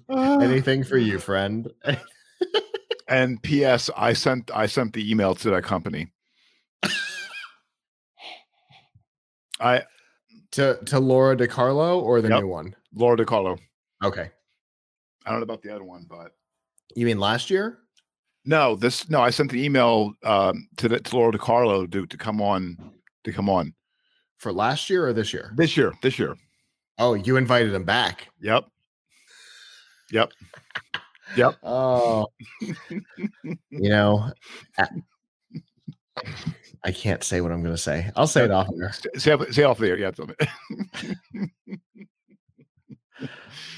Anything 0.09 0.83
for 0.83 0.97
you, 0.97 1.19
friend. 1.19 1.71
And 3.07 3.39
P.S. 3.43 3.91
I 3.95 4.13
sent 4.13 4.49
I 4.51 4.65
sent 4.65 4.93
the 4.93 5.11
email 5.11 5.35
to 5.35 5.51
that 5.51 5.63
company. 5.63 6.11
I 9.59 9.83
to 10.53 10.79
to 10.85 10.99
Laura 10.99 11.37
DiCarlo 11.37 12.01
or 12.01 12.19
the 12.21 12.29
Yep. 12.29 12.41
new 12.41 12.47
one? 12.47 12.75
Laura 12.95 13.15
DiCarlo. 13.15 13.59
Okay. 14.03 14.31
I 15.23 15.29
don't 15.29 15.39
know 15.39 15.43
about 15.43 15.61
the 15.61 15.69
other 15.69 15.83
one, 15.83 16.07
but 16.09 16.31
You 16.95 17.05
mean 17.05 17.19
last 17.19 17.51
year? 17.51 17.77
no, 18.43 18.75
this 18.75 19.07
no. 19.07 19.21
I 19.21 19.29
sent 19.29 19.51
the 19.51 19.63
email 19.63 20.13
um, 20.23 20.67
to 20.77 20.89
the, 20.89 20.99
to 20.99 21.15
Laura 21.15 21.31
DiCarlo 21.31 21.91
to 21.91 22.07
to 22.07 22.17
come 22.17 22.41
on 22.41 22.75
to 23.23 23.31
come 23.31 23.51
on 23.51 23.75
For 24.37 24.51
last 24.53 24.89
year 24.89 25.07
or 25.07 25.13
this 25.13 25.33
year? 25.33 25.51
this 25.55 25.75
year. 25.77 25.93
This 26.01 26.19
year. 26.19 26.35
Oh, 26.97 27.13
you 27.13 27.37
invited 27.37 27.73
him 27.73 27.83
back. 27.83 28.27
Yep. 28.41 28.65
Yep. 30.11 30.31
Yep. 31.35 31.55
Oh. 31.63 32.27
you 33.69 33.89
know, 33.89 34.31
I, 36.83 36.91
can't 36.91 37.23
say 37.23 37.41
what 37.41 37.51
I'm 37.51 37.61
going 37.63 37.73
to 37.75 37.81
say. 37.81 38.09
I'll 38.15 38.27
say 38.27 38.45
it 38.45 38.51
off 38.51 38.67
air. 38.79 38.91
Say, 38.93 39.09
say 39.17 39.31
off- 39.33 39.51
say 39.51 39.63
off 39.63 39.77
there. 39.79 39.97
Yeah. 39.97 40.11
tell 40.11 40.27
me. 40.27 40.35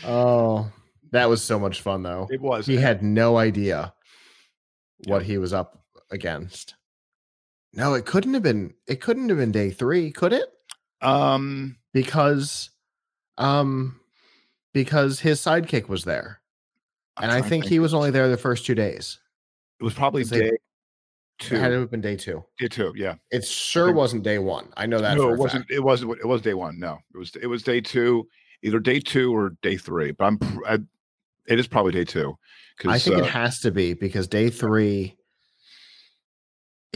Oh, 0.06 0.70
that 1.12 1.30
was 1.30 1.44
so 1.44 1.58
much 1.60 1.82
fun 1.82 2.04
though. 2.04 2.28
it 2.30 2.42
was. 2.42 2.66
He 2.66 2.76
had 2.76 3.02
no 3.04 3.38
idea 3.38 3.94
what 5.06 5.22
Yep. 5.22 5.28
he 5.28 5.38
was 5.38 5.54
up 5.54 5.82
against. 6.12 6.76
No, 7.74 7.94
it 7.94 8.06
couldn't 8.06 8.34
have 8.34 8.44
been. 8.44 8.74
It 8.88 9.02
couldn't 9.02 9.30
have 9.30 9.38
been 9.38 9.52
day 9.52 9.70
three, 9.72 10.12
could 10.12 10.34
it? 10.34 10.48
Um. 11.02 11.78
Because, 11.94 12.70
um, 13.40 14.00
because 14.74 15.20
his 15.20 15.40
sidekick 15.40 15.90
was 15.90 16.04
there, 16.04 16.42
I'm 17.16 17.24
and 17.24 17.32
I 17.32 17.42
to 17.42 17.50
think 17.50 17.66
he 17.66 17.80
was 17.80 17.94
only 17.94 18.12
there 18.12 18.30
the 18.30 18.38
first 18.38 18.66
two 18.68 18.76
days. 18.76 19.20
It 19.80 19.84
was 19.84 19.94
probably 19.96 20.22
'cause 20.22 20.30
they- 20.30 20.40
day 20.42 20.48
It 20.50 21.44
had 21.50 21.70
to 21.70 21.74
two. 21.76 21.80
have 21.82 21.92
been 21.92 22.02
day 22.02 22.16
two. 22.18 22.44
Day 22.60 22.68
two. 22.68 22.94
Yeah. 22.96 23.16
It 23.32 23.44
sure 23.46 23.88
think- 23.88 23.98
wasn't 23.98 24.24
day 24.24 24.38
one. 24.38 24.72
I 24.78 24.86
know 24.86 25.00
that. 25.00 25.18
no, 25.18 25.24
for 25.24 25.34
it 25.34 25.38
wasn't. 25.40 25.64
fact. 25.64 25.72
It 25.72 25.84
wasn't. 25.84 26.20
It 26.20 26.26
was 26.28 26.42
day 26.42 26.54
one. 26.54 26.78
No, 26.80 27.00
it 27.14 27.18
was. 27.18 27.36
It 27.42 27.48
was 27.48 27.64
day 27.64 27.82
two. 27.82 28.28
Either 28.64 28.80
day 28.80 29.00
two 29.00 29.36
or 29.36 29.52
day 29.62 29.78
three. 29.78 30.12
But 30.12 30.26
I'm. 30.26 30.40
I, 30.68 30.80
it 31.48 31.60
is 31.60 31.68
probably 31.68 31.92
day 31.94 32.06
two. 32.06 32.38
I 32.86 33.00
think 33.00 33.18
uh, 33.18 33.20
it 33.24 33.26
has 33.30 33.60
to 33.62 33.72
be 33.72 33.94
because 33.94 34.28
day 34.28 34.50
three, 34.52 35.16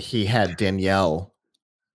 he 0.02 0.26
had 0.26 0.58
Danielle 0.58 1.34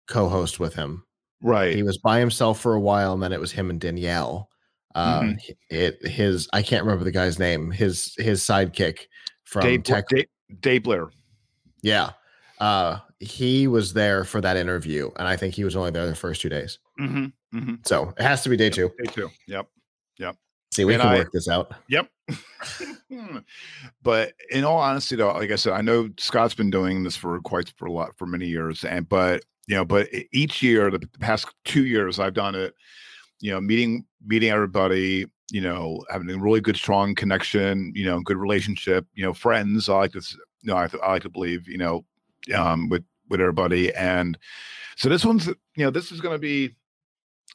co-host 0.08 0.58
with 0.60 0.74
him. 0.74 1.04
right. 1.42 1.74
he 1.74 1.82
was 1.82 1.98
by 1.98 2.18
himself 2.20 2.60
for 2.60 2.74
a 2.74 2.80
while 2.80 3.12
and 3.12 3.22
then 3.22 3.32
it 3.32 3.40
was 3.40 3.52
him 3.52 3.68
and 3.70 3.80
danielle 3.80 4.48
uh 4.94 5.20
Mhm. 5.20 5.36
it 5.68 6.06
his 6.06 6.48
i 6.52 6.62
can't 6.62 6.84
remember 6.84 7.04
the 7.04 7.10
guy's 7.10 7.38
name 7.38 7.70
his 7.70 8.14
his 8.16 8.40
sidekick 8.42 9.00
from 9.44 9.62
Dave, 9.62 9.82
tech 9.82 10.08
Dave, 10.08 10.26
Dave 10.60 10.82
Blair. 10.84 11.08
yeah 11.82 12.10
uh 12.60 12.98
he 13.20 13.66
was 13.66 13.92
there 13.92 14.24
for 14.24 14.40
that 14.40 14.56
interview 14.56 15.10
and 15.18 15.26
i 15.28 15.36
think 15.36 15.54
he 15.54 15.64
was 15.64 15.76
only 15.76 15.90
there 15.90 16.06
the 16.06 16.14
first 16.14 16.40
two 16.40 16.48
days 16.48 16.78
Mm-hmm. 17.00 17.26
Mm-hmm. 17.58 17.74
so 17.84 18.14
it 18.16 18.22
has 18.22 18.42
to 18.44 18.48
be 18.48 18.56
day 18.56 18.70
two 18.70 18.90
Day 19.02 19.10
two. 19.12 19.28
Yep. 19.48 19.66
Yep. 20.18 20.36
See 20.72 20.84
we 20.86 20.94
And 20.94 21.02
can 21.02 21.12
I- 21.12 21.18
work 21.18 21.32
this 21.32 21.48
out 21.48 21.74
Yep. 21.88 22.08
but 24.02 24.32
in 24.50 24.64
all 24.64 24.78
honesty, 24.78 25.16
though, 25.16 25.32
like 25.32 25.50
I 25.50 25.56
said, 25.56 25.72
I 25.72 25.80
know 25.80 26.08
Scott's 26.18 26.54
been 26.54 26.70
doing 26.70 27.04
this 27.04 27.16
for 27.16 27.40
quite 27.40 27.72
for 27.76 27.86
a 27.86 27.92
lot 27.92 28.16
for 28.16 28.26
many 28.26 28.46
years, 28.46 28.84
and 28.84 29.08
but 29.08 29.44
you 29.68 29.74
know, 29.74 29.84
but 29.84 30.08
each 30.32 30.62
year, 30.62 30.90
the 30.90 31.00
past 31.20 31.46
two 31.64 31.86
years, 31.86 32.18
I've 32.18 32.34
done 32.34 32.54
it. 32.54 32.74
You 33.40 33.52
know, 33.52 33.60
meeting 33.60 34.04
meeting 34.24 34.50
everybody. 34.50 35.26
You 35.50 35.60
know, 35.60 36.04
having 36.10 36.28
a 36.28 36.38
really 36.38 36.60
good, 36.60 36.76
strong 36.76 37.14
connection. 37.14 37.92
You 37.94 38.06
know, 38.06 38.20
good 38.20 38.36
relationship. 38.36 39.06
You 39.14 39.24
know, 39.24 39.32
friends. 39.32 39.88
I 39.88 39.96
like 39.96 40.12
to, 40.12 40.22
you 40.62 40.72
know, 40.72 40.76
I, 40.76 40.88
I 41.02 41.12
like 41.12 41.22
to 41.22 41.30
believe. 41.30 41.68
You 41.68 41.78
know, 41.78 42.04
um, 42.54 42.88
with 42.88 43.04
with 43.28 43.40
everybody, 43.40 43.92
and 43.94 44.38
so 44.96 45.08
this 45.08 45.24
one's, 45.24 45.46
you 45.46 45.84
know, 45.84 45.90
this 45.90 46.12
is 46.12 46.20
going 46.20 46.34
to 46.34 46.40
be. 46.40 46.74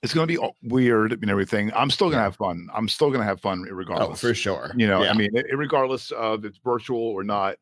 It's 0.04 0.14
going 0.16 0.28
to 0.28 0.34
be 0.34 0.40
weird 0.64 1.12
and 1.14 1.30
everything. 1.30 1.72
I'm 1.76 1.92
still 1.92 2.08
going 2.08 2.18
to 2.18 2.24
have 2.24 2.36
fun. 2.36 2.68
I'm 2.74 2.88
still 2.88 3.10
going 3.10 3.20
to 3.20 3.26
have 3.26 3.40
fun 3.40 3.62
regardless. 3.62 4.24
oh 4.24 4.28
for 4.30 4.34
sure 4.34 4.72
you 4.76 4.88
know 4.88 5.04
Yeah. 5.04 5.12
i 5.12 5.14
mean 5.14 5.30
regardless 5.54 6.10
of 6.12 6.44
it's 6.46 6.58
virtual 6.64 7.00
or 7.00 7.24
not 7.24 7.58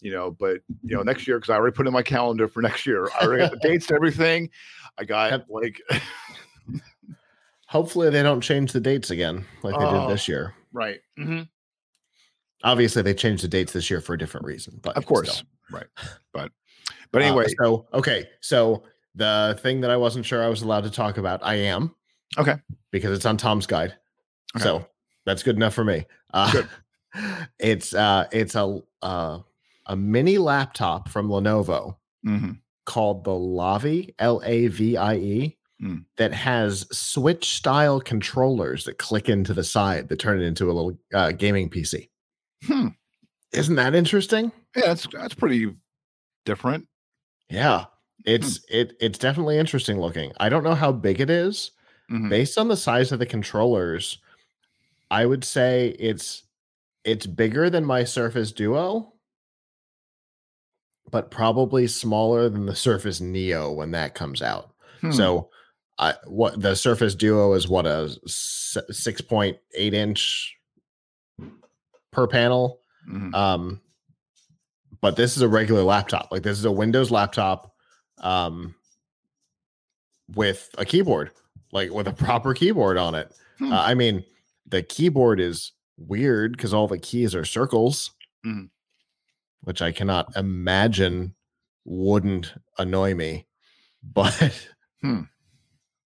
you 0.00 0.12
know 0.12 0.30
but 0.32 0.60
you 0.82 0.96
know 0.96 1.02
next 1.02 1.26
year 1.28 1.38
because 1.38 1.50
i 1.50 1.54
already 1.56 1.74
put 1.74 1.86
in 1.86 1.92
my 1.92 2.02
calendar 2.02 2.46
for 2.48 2.60
next 2.62 2.86
year 2.86 3.08
i 3.20 3.24
already 3.24 3.42
got 3.42 3.52
the 3.52 3.68
dates 3.68 3.88
and 3.88 3.96
everything 3.96 4.48
i 4.98 5.04
got 5.04 5.44
like 5.48 5.80
hopefully 7.66 8.10
they 8.10 8.22
don't 8.22 8.40
change 8.40 8.72
the 8.72 8.80
dates 8.80 9.10
again 9.10 9.44
like 9.62 9.78
they 9.78 9.84
Oh. 9.84 10.06
did 10.06 10.14
this 10.14 10.28
year 10.28 10.54
right 10.72 11.00
Mm-hmm. 11.18 11.42
obviously 12.64 13.02
they 13.02 13.14
changed 13.14 13.42
the 13.44 13.48
dates 13.48 13.72
this 13.72 13.90
year 13.90 14.00
for 14.00 14.14
a 14.14 14.18
different 14.18 14.46
reason 14.46 14.78
but 14.82 14.96
of 14.96 15.06
course 15.06 15.32
still. 15.32 15.46
right 15.70 15.86
but 16.32 16.50
but 17.12 17.22
Uh, 17.22 17.26
anyway 17.26 17.46
so 17.62 17.86
okay, 17.94 18.28
so 18.40 18.82
the 19.14 19.58
thing 19.62 19.80
that 19.82 19.90
I 19.90 19.96
wasn't 19.96 20.24
sure 20.26 20.42
I 20.42 20.48
was 20.48 20.62
allowed 20.62 20.84
to 20.84 20.90
talk 20.90 21.18
about, 21.18 21.40
I 21.44 21.54
am. 21.56 21.94
Okay. 22.38 22.54
Because 22.90 23.16
it's 23.16 23.26
on 23.26 23.36
Tom's 23.36 23.66
guide. 23.66 23.94
Okay. 24.56 24.64
So 24.64 24.86
that's 25.26 25.42
good 25.42 25.56
enough 25.56 25.74
for 25.74 25.84
me. 25.84 26.06
Uh, 26.32 26.62
it's 27.58 27.94
uh 27.94 28.26
it's 28.32 28.54
a 28.54 28.80
uh, 29.02 29.38
a 29.86 29.96
mini 29.96 30.38
laptop 30.38 31.08
from 31.08 31.28
Lenovo 31.28 31.96
mhm, 32.26 32.58
called 32.86 33.24
the 33.24 33.30
Lavi 33.32 34.14
L 34.18 34.40
A 34.44 34.68
V 34.68 34.96
I 34.96 35.14
E 35.16 35.58
Mm. 35.82 36.04
that 36.16 36.32
has 36.32 36.86
switch 36.96 37.56
style 37.56 37.98
controllers 38.00 38.84
that 38.84 38.98
click 38.98 39.28
into 39.28 39.52
the 39.52 39.64
side 39.64 40.08
that 40.10 40.20
turn 40.20 40.40
it 40.40 40.44
into 40.44 40.66
a 40.66 40.72
little 40.72 40.96
uh, 41.12 41.32
gaming 41.32 41.68
PC. 41.68 42.08
hmm. 42.64 42.88
Isn't 43.52 43.74
that 43.74 43.92
interesting? 43.96 44.52
yeah 44.76 44.82
that's 44.86 45.08
that's 45.12 45.34
pretty 45.34 45.74
different 46.44 46.86
Yeah. 47.50 47.86
It's 48.24 48.58
Hmm. 48.58 48.76
it 48.76 48.96
it's 49.00 49.18
definitely 49.18 49.58
interesting 49.58 50.00
looking. 50.00 50.32
I 50.38 50.48
don't 50.48 50.62
know 50.64 50.74
how 50.74 50.92
big 50.92 51.20
it 51.20 51.30
is. 51.30 51.72
Mhm, 52.10 52.28
Based 52.30 52.58
on 52.58 52.68
the 52.68 52.76
size 52.76 53.10
of 53.12 53.18
the 53.18 53.26
controllers, 53.26 54.18
I 55.10 55.26
would 55.26 55.44
say 55.44 55.88
it's 55.98 56.44
it's 57.04 57.26
bigger 57.26 57.68
than 57.68 57.84
my 57.84 58.04
Surface 58.04 58.52
Duo, 58.52 59.12
but 61.10 61.30
probably 61.30 61.86
smaller 61.88 62.48
than 62.48 62.66
the 62.66 62.76
Surface 62.76 63.20
Neo 63.20 63.72
when 63.72 63.90
that 63.90 64.14
comes 64.14 64.40
out. 64.40 64.74
hmm, 65.00 65.10
So 65.10 65.50
I 65.98 66.14
what 66.26 66.60
the 66.60 66.74
Surface 66.76 67.14
Duo 67.14 67.52
is 67.54 67.68
what 67.68 67.86
a 67.86 68.08
6.8 68.26 69.58
inch 69.94 70.56
per 72.12 72.26
panel. 72.26 72.80
mhm, 73.08 73.34
Um, 73.34 73.80
but 75.00 75.16
this 75.16 75.36
is 75.36 75.42
a 75.42 75.48
regular 75.48 75.82
laptop. 75.82 76.28
Like 76.30 76.42
this 76.42 76.58
is 76.58 76.64
a 76.64 76.72
Windows 76.72 77.10
laptop. 77.10 77.71
Um, 78.22 78.74
with 80.34 80.70
a 80.78 80.84
keyboard, 80.84 81.30
like 81.72 81.90
with 81.90 82.06
a 82.08 82.12
proper 82.12 82.54
keyboard 82.54 82.96
on 82.96 83.14
it. 83.14 83.32
Hmm. 83.58 83.72
Uh, 83.72 83.82
I 83.82 83.94
mean, 83.94 84.24
the 84.66 84.82
keyboard 84.82 85.40
is 85.40 85.72
weird 85.98 86.52
because 86.52 86.72
all 86.72 86.88
the 86.88 86.98
keys 86.98 87.34
are 87.34 87.44
circles, 87.44 88.12
Mhm. 88.46 88.70
which 89.62 89.82
I 89.82 89.92
cannot 89.92 90.34
imagine 90.36 91.34
wouldn't 91.84 92.54
annoy 92.78 93.14
me. 93.14 93.46
But, 94.02 94.68
Hmm. 95.02 95.22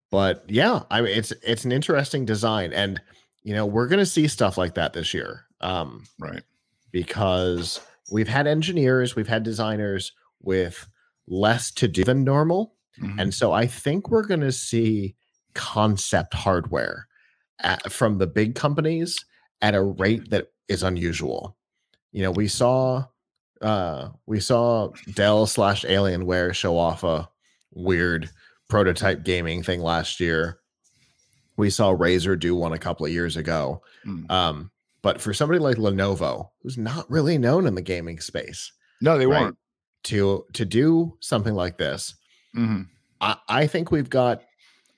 but 0.10 0.46
yeah, 0.50 0.84
I 0.90 1.02
mean, 1.02 1.18
it's 1.18 1.32
it's 1.44 1.66
an 1.66 1.72
interesting 1.72 2.26
design, 2.26 2.74
and 2.74 3.02
you 3.44 3.54
know, 3.54 3.66
we're 3.66 3.88
gonna 3.88 4.06
see 4.06 4.28
stuff 4.28 4.58
like 4.58 4.74
that 4.76 4.94
this 4.94 5.14
year. 5.14 5.46
Um, 5.62 6.06
Right. 6.20 6.44
because 6.92 7.80
we've 8.12 8.28
had 8.28 8.48
engineers, 8.48 9.16
we've 9.16 9.28
had 9.28 9.44
designers 9.44 10.14
with 10.42 10.88
less 11.28 11.72
to 11.72 11.88
do 11.88 12.04
than 12.04 12.24
normal. 12.24 12.76
Mhm. 13.00 13.20
And 13.20 13.34
so 13.34 13.52
I 13.52 13.68
think 13.68 14.10
we're 14.10 14.26
going 14.26 14.42
to 14.42 14.52
see 14.52 15.16
concept 15.54 16.34
hardware 16.34 17.08
at, 17.60 17.92
from 17.92 18.18
the 18.18 18.28
big 18.28 18.56
companies 18.56 19.18
at 19.62 19.76
a 19.76 19.82
rate 19.82 20.30
that 20.30 20.48
is 20.68 20.84
unusual. 20.84 21.58
You 22.12 22.24
know, 22.24 22.32
we 22.32 22.48
saw 22.48 23.06
uh 23.62 24.10
we 24.26 24.40
saw 24.40 24.90
Dell 25.14 25.46
slash 25.46 25.84
Alienware 25.86 26.54
show 26.54 26.78
off 26.78 27.04
a 27.04 27.30
weird 27.74 28.30
prototype 28.70 29.24
gaming 29.24 29.64
thing 29.64 29.82
last 29.82 30.20
year. 30.20 30.60
We 31.58 31.70
saw 31.70 31.96
Razer 31.96 32.38
do 32.38 32.54
one 32.56 32.74
a 32.74 32.78
couple 32.80 33.06
of 33.06 33.12
years 33.14 33.38
ago. 33.38 33.82
Mm. 34.06 34.30
Um, 34.30 34.72
but 35.02 35.22
for 35.22 35.34
somebody 35.34 35.60
like 35.60 35.78
Lenovo, 35.78 36.50
who's 36.62 36.78
not 36.78 37.10
really 37.10 37.38
known 37.38 37.66
in 37.66 37.76
the 37.76 37.82
gaming 37.82 38.20
space, 38.20 38.74
no, 39.02 39.18
they 39.18 39.26
right. 39.26 39.44
weren't. 39.44 39.58
To 40.06 40.46
to 40.54 40.66
do 40.66 41.18
something 41.22 41.54
like 41.54 41.78
this, 41.78 42.16
Mhm. 42.56 42.88
I, 43.22 43.36
I 43.50 43.68
think 43.68 43.92
we've 43.92 44.10
got 44.10 44.42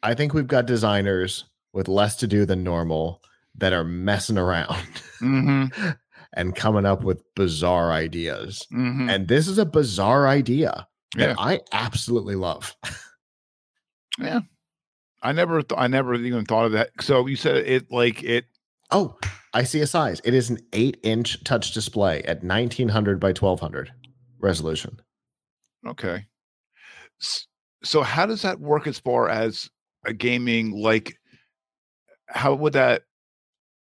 I 0.03 0.13
think 0.13 0.33
we've 0.33 0.47
got 0.47 0.65
designers 0.67 1.45
with 1.73 1.87
less 1.87 2.15
to 2.17 2.27
do 2.27 2.45
than 2.45 2.63
normal 2.63 3.21
that 3.55 3.73
are 3.73 3.83
messing 3.83 4.37
around 4.37 4.85
Mhm. 5.19 5.97
and 6.33 6.55
coming 6.55 6.85
up 6.85 7.03
with 7.03 7.23
bizarre 7.35 7.91
ideas. 7.91 8.65
Mhm. 8.71 9.09
And 9.09 9.27
this 9.27 9.47
is 9.47 9.57
a 9.57 9.65
bizarre 9.65 10.27
idea 10.27 10.87
that 11.15 11.29
Yeah. 11.29 11.35
I 11.37 11.61
absolutely 11.71 12.35
love. 12.35 12.75
Yeah. 14.19 14.41
I 15.21 15.31
never, 15.31 15.61
th- 15.61 15.79
I 15.79 15.87
never 15.87 16.15
even 16.15 16.45
thought 16.45 16.65
of 16.65 16.71
that. 16.73 16.89
So 17.01 17.25
you 17.27 17.35
said 17.35 17.57
it 17.57 17.91
like 17.91 18.23
it. 18.23 18.45
Oh, 18.91 19.15
I 19.53 19.63
see 19.63 19.79
a 19.81 19.87
size. 19.87 20.21
It 20.23 20.33
is 20.33 20.49
an 20.49 20.59
eight 20.73 20.97
inch 21.03 21.43
touch 21.43 21.71
display 21.73 22.23
at 22.23 22.43
1900 22.43 23.19
by 23.19 23.29
1200 23.33 23.91
resolution. 24.39 24.99
Okay. 25.85 26.25
So 27.83 28.01
how 28.01 28.25
does 28.25 28.41
that 28.41 28.59
work 28.59 28.87
as 28.87 28.99
far 28.99 29.29
as 29.29 29.69
a 30.05 30.13
gaming? 30.13 30.71
Like, 30.71 31.17
how 32.27 32.53
would 32.55 32.73
that 32.73 33.03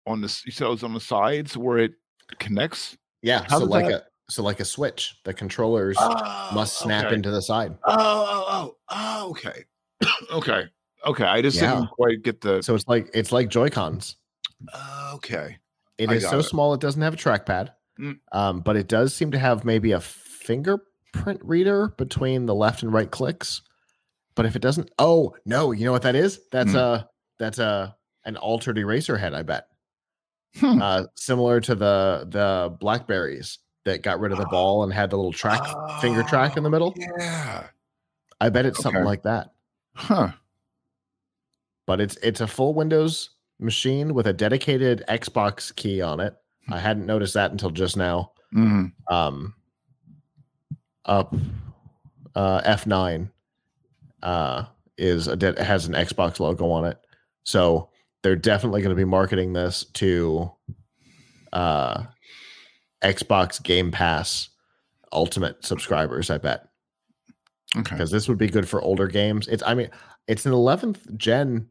on 0.05 0.21
the? 0.21 0.41
You 0.45 0.51
said 0.51 0.67
it 0.67 0.69
was 0.69 0.83
on 0.83 0.93
the 0.93 0.99
sides 0.99 1.57
where 1.57 1.77
it 1.79 1.93
connects. 2.39 2.97
Yeah. 3.21 3.45
How 3.49 3.59
so 3.59 3.65
like 3.65 3.87
that- 3.87 4.01
a 4.01 4.05
so 4.27 4.41
like 4.41 4.59
a 4.59 4.65
switch, 4.65 5.15
the 5.23 5.33
controllers 5.33 5.97
must 6.53 6.79
snap 6.79 7.05
okay. 7.05 7.15
into 7.15 7.29
the 7.29 7.41
side. 7.43 7.77
Oh, 7.85 7.93
oh, 7.95 8.45
oh, 8.49 8.75
oh, 8.89 9.29
okay, 9.31 9.65
okay, 10.31 10.63
okay. 11.05 11.23
I 11.25 11.41
just 11.43 11.61
Yeah. 11.61 11.75
didn't 11.75 11.89
quite 11.91 12.23
get 12.23 12.41
the. 12.41 12.61
So 12.63 12.73
it's 12.73 12.87
like 12.87 13.09
it's 13.13 13.31
like 13.31 13.49
Joy 13.49 13.69
Cons. 13.69 14.15
okay. 15.13 15.57
It 15.97 16.09
I 16.09 16.13
is 16.15 16.27
so 16.27 16.39
it. 16.39 16.43
small 16.43 16.73
it 16.73 16.81
doesn't 16.81 17.01
have 17.01 17.13
a 17.13 17.17
trackpad, 17.17 17.69
Mm. 17.99 18.19
um, 18.33 18.59
but 18.61 18.75
it 18.75 18.87
does 18.87 19.13
seem 19.13 19.31
to 19.31 19.37
have 19.39 19.63
maybe 19.63 19.91
a 19.93 19.99
fingerprint 20.45 21.39
reader 21.43 21.89
between 21.97 22.45
the 22.45 22.55
left 22.55 22.83
and 22.83 22.93
right 22.93 23.09
clicks. 23.09 23.61
But 24.35 24.45
if 24.45 24.55
it 24.55 24.61
doesn't, 24.61 24.91
oh 24.99 25.35
no, 25.45 25.71
you 25.71 25.85
know 25.85 25.91
what 25.91 26.01
that 26.03 26.15
is? 26.15 26.39
That's 26.51 26.71
Mm. 26.73 26.75
a 26.79 27.09
that's 27.39 27.59
a 27.59 27.95
an 28.25 28.37
altered 28.37 28.77
eraser 28.77 29.17
head. 29.17 29.33
I 29.33 29.43
bet, 29.43 29.67
Hmm. 30.59 30.81
uh, 30.81 31.03
similar 31.15 31.59
to 31.61 31.75
the 31.75 32.27
the 32.29 32.75
Blackberries 32.79 33.59
that 33.85 34.01
got 34.01 34.19
rid 34.19 34.31
of 34.31 34.37
the 34.39 34.47
ball 34.47 34.83
and 34.83 34.91
had 34.93 35.09
the 35.09 35.15
little 35.15 35.31
track 35.33 35.61
finger 36.01 36.23
track 36.23 36.57
in 36.57 36.63
the 36.63 36.69
middle. 36.69 36.93
Oh, 36.97 37.15
Yeah. 37.19 37.67
I 38.41 38.49
bet 38.49 38.65
it's 38.65 38.81
something 38.81 39.03
like 39.05 39.23
that. 39.23 39.51
Huh. 39.93 40.29
But 41.85 42.01
it's 42.01 42.17
it's 42.17 42.41
a 42.41 42.47
full 42.47 42.73
Windows 42.73 43.29
machine 43.59 44.13
with 44.13 44.27
a 44.27 44.33
dedicated 44.33 45.03
Xbox 45.07 45.73
key 45.75 46.01
on 46.01 46.19
it. 46.19 46.35
I 46.69 46.79
hadn't 46.79 47.05
noticed 47.05 47.35
that 47.35 47.51
until 47.51 47.69
just 47.69 47.95
now. 47.95 48.31
Mhm. 48.53 48.91
um 49.09 49.53
up 51.05 51.35
uh 52.35 52.61
F9 52.61 53.29
uh 54.23 54.65
is 54.97 55.27
a 55.27 55.35
de- 55.35 55.63
has 55.63 55.85
an 55.85 55.93
Xbox 55.93 56.39
logo 56.39 56.69
on 56.71 56.85
it. 56.85 56.97
So 57.43 57.89
they're 58.23 58.35
definitely 58.35 58.81
going 58.81 58.95
to 58.95 58.99
be 58.99 59.05
marketing 59.05 59.53
this 59.53 59.85
to 59.93 60.51
uh 61.53 62.03
Xbox 63.03 63.61
Game 63.61 63.91
Pass 63.91 64.49
Ultimate 65.11 65.63
subscribers, 65.63 66.29
I 66.29 66.37
bet. 66.39 66.67
Okay. 67.77 67.95
Because 67.95 68.11
this 68.11 68.27
would 68.27 68.37
be 68.37 68.47
good 68.47 68.67
for 68.67 68.81
older 68.81 69.07
games. 69.07 69.47
It's 69.47 69.63
I 69.65 69.73
mean, 69.75 69.89
it's 70.27 70.45
an 70.45 70.51
11th 70.53 71.15
gen 71.17 71.69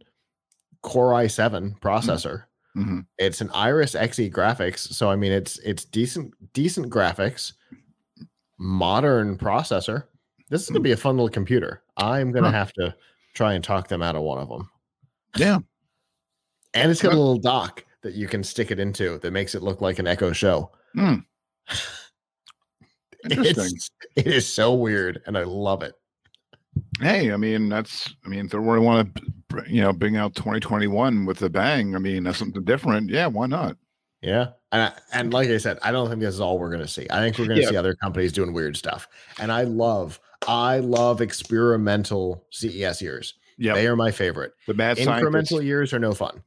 Core 0.82 1.12
i7 1.12 1.78
processor 1.80 2.44
Mhm. 2.76 3.06
it's 3.18 3.40
an 3.40 3.50
iris 3.54 3.94
xe 3.94 4.30
graphics 4.32 4.80
so 4.80 5.08
i 5.08 5.14
mean 5.16 5.30
it's 5.32 5.58
it's 5.60 5.84
decent 5.84 6.34
decent 6.52 6.90
graphics 6.90 7.52
modern 8.64 9.36
processor 9.36 10.04
this 10.48 10.62
is 10.62 10.68
going 10.70 10.80
to 10.80 10.80
be 10.80 10.92
a 10.92 10.96
fun 10.96 11.16
little 11.16 11.28
computer 11.28 11.82
i'm 11.98 12.32
going 12.32 12.44
to 12.44 12.50
Huh. 12.50 12.56
have 12.56 12.72
to 12.74 12.94
try 13.34 13.52
and 13.52 13.62
talk 13.62 13.88
them 13.88 14.02
out 14.02 14.16
of 14.16 14.22
one 14.22 14.38
of 14.38 14.48
them 14.48 14.70
Yeah. 15.36 15.58
and 16.72 16.90
it's 16.90 17.02
got 17.02 17.12
a 17.12 17.16
little 17.16 17.38
dock 17.38 17.84
that 18.02 18.14
you 18.14 18.26
can 18.26 18.42
stick 18.42 18.70
it 18.70 18.80
into 18.80 19.18
that 19.18 19.32
makes 19.32 19.54
it 19.54 19.62
look 19.62 19.80
like 19.82 19.98
an 19.98 20.06
echo 20.06 20.32
show 20.32 20.70
Hmm. 20.94 21.16
Interesting. 23.30 23.64
it's, 23.66 23.90
it 24.16 24.26
is 24.26 24.46
so 24.50 24.74
weird 24.74 25.22
and 25.26 25.36
i 25.38 25.42
love 25.44 25.82
it 25.82 25.94
hey, 27.00 27.32
I 27.32 27.36
mean, 27.36 27.68
that's, 27.68 28.12
I 28.24 28.28
mean, 28.28 28.46
if 28.46 28.50
they 28.50 28.58
really 28.58 28.80
want 28.80 29.14
to, 29.14 29.62
you 29.68 29.80
know, 29.80 29.92
bring 29.92 30.16
out 30.16 30.34
2021 30.34 31.24
with 31.24 31.40
a 31.42 31.48
bang, 31.48 31.94
I 31.94 32.00
mean, 32.00 32.24
that's 32.24 32.38
something 32.38 32.64
different. 32.64 33.10
Yeah, 33.10 33.28
why 33.28 33.46
not? 33.46 33.76
yeah 34.22 34.48
and, 34.74 34.82
I, 34.82 34.92
and 35.18 35.32
like 35.32 35.48
i 35.48 35.56
said 35.56 35.78
i 35.82 35.90
don't 35.90 36.08
think 36.08 36.20
this 36.20 36.34
is 36.34 36.40
all 36.40 36.58
we're 36.58 36.68
going 36.70 36.82
to 36.82 36.88
see 36.88 37.06
i 37.10 37.20
think 37.20 37.38
we're 37.38 37.46
going 37.46 37.56
to 37.56 37.62
Yeah. 37.62 37.70
see 37.70 37.76
other 37.76 37.94
companies 37.94 38.32
doing 38.32 38.52
weird 38.52 38.76
stuff 38.76 39.08
and 39.40 39.50
i 39.50 39.62
love 39.62 40.20
i 40.46 40.78
love 40.80 41.20
experimental 41.22 42.44
ces 42.50 43.00
years 43.00 43.34
Yeah. 43.56 43.74
They 43.74 43.86
are 43.86 43.96
my 43.96 44.10
favorite. 44.10 44.52
The 44.66 44.74
mad 44.74 44.96
Incremental 44.98 45.30
scientist, 45.46 45.62
years 45.62 45.92
are 45.94 46.00
no 46.00 46.12
fun. 46.12 46.42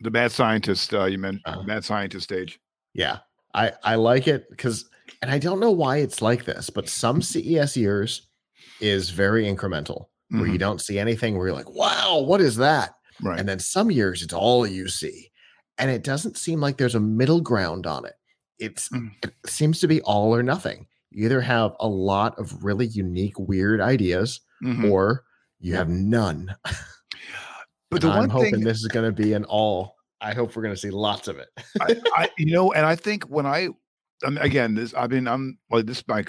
the 0.00 0.10
mad 0.10 0.30
scientist, 0.32 0.92
uh, 0.94 1.04
you 1.06 1.18
mentioned, 1.18 1.42
Uh-huh. 1.46 1.62
mad 1.62 1.84
scientist 1.84 2.24
stage. 2.24 2.60
Yeah. 2.94 3.18
I 3.54 3.72
I 3.82 3.94
like 3.96 4.28
it 4.28 4.48
because 4.50 4.84
and 5.22 5.30
I 5.30 5.38
don't 5.38 5.58
know 5.60 5.70
why 5.72 5.96
it's 5.98 6.20
like 6.22 6.44
this, 6.44 6.70
but 6.70 6.88
some 6.88 7.20
CES 7.22 7.76
years 7.76 8.28
is 8.80 9.10
very 9.10 9.44
incremental 9.44 10.06
where 10.30 10.46
you 10.46 10.54
Mhm. 10.54 10.66
don't 10.66 10.80
see 10.80 10.98
anything 10.98 11.36
where 11.36 11.48
you're 11.48 11.56
like, 11.56 11.70
wow, 11.70 12.20
what 12.24 12.40
is 12.40 12.56
that? 12.56 12.94
Right. 13.22 13.38
And 13.40 13.48
then 13.48 13.58
some 13.58 13.90
years 13.90 14.22
it's 14.22 14.32
all 14.34 14.66
you 14.66 14.86
see. 14.88 15.29
And 15.80 15.90
it 15.90 16.04
doesn't 16.04 16.36
seem 16.36 16.60
like 16.60 16.76
there's 16.76 16.94
a 16.94 17.00
middle 17.00 17.40
ground 17.40 17.86
on 17.86 18.04
it. 18.04 18.14
It's 18.58 18.88
Mm. 18.90 19.10
it 19.24 19.32
seems 19.46 19.80
to 19.80 19.88
be 19.88 20.00
all 20.02 20.34
or 20.34 20.42
nothing. 20.42 20.86
You 21.10 21.24
either 21.24 21.40
have 21.40 21.72
a 21.80 21.88
lot 21.88 22.38
of 22.38 22.62
really 22.62 22.86
unique, 22.86 23.38
weird 23.38 23.80
ideas, 23.80 24.40
Mhm. 24.62 24.90
or 24.90 25.24
you 25.58 25.74
have 25.74 25.88
none. 25.88 26.54
But 27.90 28.02
the 28.02 28.10
I'm 28.10 28.28
hoping 28.28 28.54
thing, 28.56 28.64
this 28.64 28.78
is 28.78 28.86
going 28.88 29.06
to 29.06 29.22
be 29.22 29.32
an 29.32 29.44
all. 29.44 29.96
I 30.20 30.32
hope 30.34 30.54
we're 30.54 30.62
going 30.62 30.74
to 30.74 30.80
see 30.80 30.90
lots 30.90 31.26
of 31.28 31.38
it. 31.38 31.48
I, 31.80 31.96
I, 32.14 32.30
you 32.38 32.52
know, 32.52 32.72
and 32.72 32.86
I 32.86 32.94
think 32.94 33.24
when 33.24 33.46
I, 33.46 33.68
I 34.22 34.28
mean, 34.28 34.38
again, 34.38 34.74
this, 34.74 34.94
I 34.96 35.06
mean, 35.08 35.26
I'm 35.26 35.58
like 35.70 35.86
this 35.86 35.98
is 35.98 36.04
my 36.06 36.24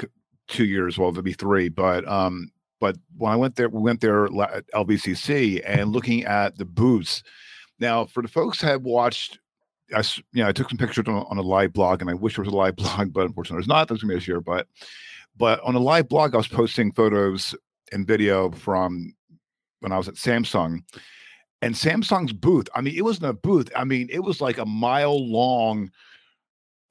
two 0.48 0.66
years, 0.66 0.98
well, 0.98 1.10
it'll 1.10 1.22
be 1.22 1.34
three, 1.34 1.70
but, 1.70 2.08
um, 2.08 2.52
but 2.80 2.98
when 3.18 3.32
I 3.32 3.36
went 3.36 3.58
there, 3.58 3.70
we 3.70 3.82
went 3.82 4.02
there 4.02 4.26
at 4.26 4.66
LVCC 4.74 5.62
and 5.66 5.92
looking 5.92 6.24
at 6.24 6.58
the 6.58 6.66
booths. 6.66 7.22
Now, 7.80 8.06
for 8.06 8.24
the 8.24 8.30
folks 8.30 8.62
that 8.62 8.68
have 8.68 8.84
watched, 8.84 9.38
I, 9.94 10.04
you 10.34 10.44
know, 10.44 10.50
I 10.50 10.52
took 10.52 10.70
some 10.70 10.78
pictures 10.78 11.08
on, 11.08 11.26
on 11.30 11.38
a 11.38 11.42
live 11.42 11.74
blog, 11.74 12.02
and 12.02 12.10
I 12.10 12.14
wish 12.14 12.36
there 12.36 12.44
was 12.44 12.54
a 12.54 12.56
live 12.56 12.76
blog, 12.78 13.14
but 13.14 13.26
unfortunately, 13.26 13.58
there's 13.58 13.68
not. 13.68 13.88
There's 13.88 14.02
gonna 14.02 14.14
be 14.14 14.18
this 14.18 14.28
year, 14.28 14.42
but, 14.42 14.68
but 15.38 15.60
on 15.62 15.76
a 15.76 15.80
live 15.80 16.10
blog, 16.10 16.34
I 16.34 16.38
was 16.38 16.48
posting 16.48 16.92
photos 16.92 17.56
and 17.92 18.08
video 18.08 18.52
from 18.52 19.14
when 19.82 19.92
I 19.92 19.98
was 19.98 20.08
at 20.08 20.16
Samsung, 20.16 20.84
and 21.62 21.76
Samsung's 21.76 22.34
booth. 22.34 22.68
I 22.76 22.82
mean, 22.82 22.96
it 22.96 23.04
wasn't 23.04 23.30
a 23.30 23.34
booth. 23.34 23.70
I 23.76 23.84
mean, 23.84 24.08
it 24.12 24.20
was 24.20 24.42
like 24.42 24.58
a 24.58 24.66
mile 24.66 25.28
long, 25.28 25.92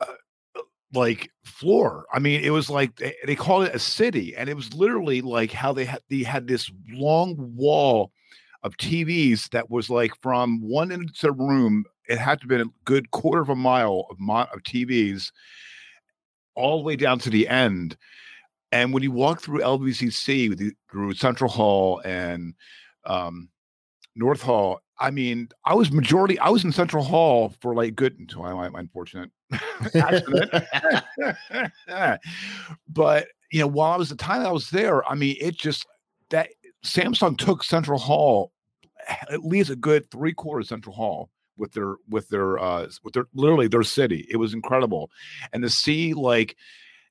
uh, 0.01 0.63
like 0.93 1.31
floor. 1.45 2.07
I 2.13 2.19
mean, 2.19 2.43
it 2.43 2.51
was 2.51 2.71
like 2.71 2.97
they, 2.97 3.15
they 3.27 3.37
called 3.37 3.65
it 3.65 3.75
a 3.75 3.79
city, 3.79 4.37
and 4.37 4.49
it 4.49 4.55
was 4.55 4.75
literally 4.75 5.23
like 5.23 5.53
how 5.53 5.73
they 5.73 5.85
had 5.85 6.01
they 6.09 6.23
had 6.23 6.47
this 6.47 6.71
long 6.91 7.37
wall 7.57 8.13
of 8.63 8.77
TVs 8.77 9.49
that 9.51 9.71
was 9.71 9.89
like 9.91 10.13
from 10.21 10.61
one 10.61 10.93
end 10.93 11.11
of 11.11 11.21
the 11.21 11.33
room. 11.33 11.85
It 12.11 12.19
had 12.19 12.41
to 12.41 12.45
have 12.45 12.49
been 12.49 12.61
a 12.61 12.73
good 12.85 13.11
quarter 13.13 13.41
of 13.41 13.51
a 13.51 13.55
mile 13.55 14.07
of, 14.11 14.19
mo- 14.19 14.49
of 14.53 14.63
TVs, 14.65 15.31
all 16.57 16.79
the 16.79 16.85
way 16.85 16.97
down 16.97 17.21
to 17.21 17.31
the 17.31 17.47
end. 17.47 17.97
And 18.73 18.93
when 18.93 19.05
you 19.05 19.13
walk 19.13 19.41
through 19.41 19.61
LVCC 19.61 20.57
the- 20.57 20.75
through 20.91 21.15
Central 21.15 21.49
Hall 21.49 22.01
and 22.05 22.55
um, 23.05 23.49
North 24.17 24.43
Hall, 24.43 24.81
I 24.99 25.13
mean, 25.13 25.49
I 25.65 25.75
was 25.75 25.93
majority. 25.93 26.37
I 26.41 26.51
was 26.51 26.65
in 26.65 26.73
Central 26.73 27.05
Hall 27.05 27.55
for 27.61 27.75
like 27.75 27.95
good 27.95 28.19
until 28.19 28.43
I 28.43 28.69
my 28.69 28.81
unfortunate 28.81 29.31
accident. 29.95 30.53
but 32.89 33.29
you 33.53 33.61
know, 33.61 33.69
while 33.69 33.93
I 33.93 33.97
was 33.97 34.11
the 34.11 34.17
time 34.17 34.45
I 34.45 34.51
was 34.53 34.69
there, 34.71 35.09
I 35.09 35.15
mean, 35.15 35.37
it 35.41 35.57
just 35.57 35.87
that 36.31 36.51
Samsung 36.85 37.39
took 37.39 37.63
Central 37.63 37.99
Hall 37.99 38.53
at 39.31 39.45
least 39.45 39.71
a 39.71 39.77
good 39.77 40.11
three 40.11 40.33
quarters 40.33 40.69
Central 40.69 40.95
Hall 40.95 41.31
with 41.61 41.73
their 41.73 41.97
with 42.09 42.29
their 42.31 42.59
uh 42.59 42.89
with 43.05 43.15
their 43.15 43.27
literally 43.35 43.69
their 43.69 43.85
city. 43.85 44.27
It 44.29 44.37
was 44.37 44.55
incredible, 44.55 45.11
and 45.53 45.63
to 45.63 45.71
see 45.71 46.15
like 46.15 46.57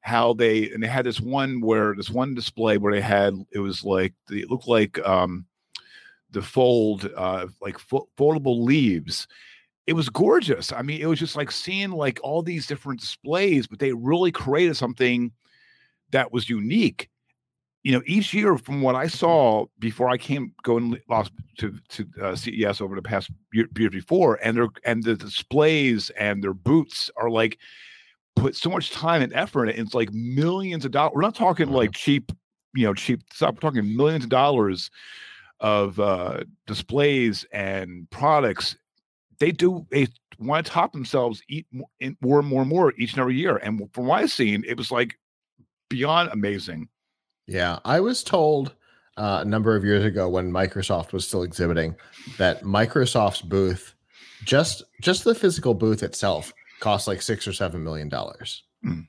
how 0.02 0.34
they 0.34 0.70
and 0.72 0.82
they 0.82 0.88
had 0.88 1.06
this 1.06 1.22
one 1.22 1.62
where 1.62 1.93
this 1.95 2.10
one 2.10 2.34
display 2.34 2.78
where 2.78 2.93
they 2.93 3.02
had 3.02 3.34
it 3.52 3.60
was 3.60 3.84
like 3.84 4.14
it 4.30 4.50
looked 4.50 4.68
like 4.68 5.00
um 5.08 5.45
the 6.32 6.41
fold 6.41 7.10
uh 7.16 7.47
like 7.62 7.80
fo- 7.80 8.10
foldable 8.18 8.64
leaves. 8.64 9.28
It 9.88 9.93
was 9.93 10.10
gorgeous. 10.10 10.72
I 10.72 10.82
mean 10.82 11.02
it 11.02 11.08
was 11.08 11.20
just 11.20 11.36
like 11.36 11.52
seeing 11.52 11.91
like 11.91 12.20
all 12.24 12.41
these 12.41 12.68
different 12.68 13.00
displays 13.00 13.68
but 13.68 13.80
they 13.80 13.93
really 13.93 14.32
created 14.32 14.76
something 14.76 15.32
that 16.12 16.34
was 16.34 16.50
unique 16.50 17.10
you 17.84 17.92
know 17.92 18.02
each 18.06 18.34
year 18.34 18.58
from 18.58 18.82
what 18.82 18.96
i 18.96 19.08
saw 19.08 19.66
before 19.80 20.10
i 20.10 20.18
came 20.18 20.54
going 20.64 21.00
lost 21.10 21.32
to 21.58 21.74
to 21.88 22.06
uh, 22.22 22.36
ces 22.36 22.82
over 22.82 22.96
the 22.96 23.02
past 23.02 23.32
year, 23.54 23.68
year 23.78 23.90
before 23.90 24.38
and 24.44 24.58
their 24.58 24.68
and 24.86 25.04
the 25.04 25.16
displays 25.16 26.10
and 26.12 26.44
their 26.44 26.54
boots 26.54 27.10
are 27.16 27.30
like 27.30 27.58
put 28.40 28.56
so 28.56 28.70
much 28.70 28.92
time 28.92 29.22
and 29.22 29.34
effort 29.34 29.66
in 29.66 29.76
it. 29.76 29.80
It's 29.80 29.94
like 29.94 30.12
millions 30.14 30.86
of 30.86 30.92
dollars. 30.92 31.14
We're 31.16 31.22
not 31.22 31.36
talking 31.36 31.70
like 31.70 31.92
cheap, 31.92 32.32
you 32.74 32.86
know, 32.86 32.94
cheap 32.94 33.22
stuff. 33.32 33.56
We're 33.56 33.70
talking 33.70 33.96
millions 33.96 34.24
of 34.24 34.30
dollars 34.30 34.90
of 35.60 36.00
uh, 36.00 36.42
displays 36.66 37.46
and 37.52 38.10
products. 38.10 38.78
They 39.40 39.52
do. 39.52 39.86
They 39.92 40.08
want 40.40 40.66
to 40.66 40.72
top 40.72 40.94
themselves 40.94 41.42
eat 41.50 41.68
in 42.00 42.18
more 42.22 42.40
and 42.40 42.48
more 42.48 42.62
and 42.62 42.70
more 42.70 42.94
each 42.98 43.12
and 43.14 43.20
every 43.20 43.36
year. 43.36 43.58
And 43.58 43.90
from 43.94 44.06
what 44.08 44.22
I've 44.22 44.32
seen, 44.32 44.64
it 44.68 44.78
was 44.78 44.92
like 44.92 45.18
beyond 45.90 46.30
amazing. 46.32 46.88
Yeah, 47.50 47.80
I 47.84 48.00
was 48.00 48.24
told 48.24 48.76
uh, 49.18 49.39
a 49.41 49.45
number 49.45 49.76
of 49.76 49.84
years 49.84 50.06
ago 50.06 50.30
when 50.30 50.52
Microsoft 50.52 51.14
was 51.14 51.28
still 51.28 51.41
exhibiting 51.43 51.95
that 52.38 52.62
Microsoft's 52.64 53.41
booth, 53.41 53.95
just 54.43 54.84
just 55.02 55.24
the 55.24 55.34
physical 55.34 55.74
booth 55.74 56.04
itself, 56.04 56.54
cost 56.80 57.08
like 57.08 57.22
six 57.24 57.47
or 57.47 57.54
seven 57.54 57.84
million 57.84 58.08
dollars. 58.08 58.64
Hmm. 58.84 59.02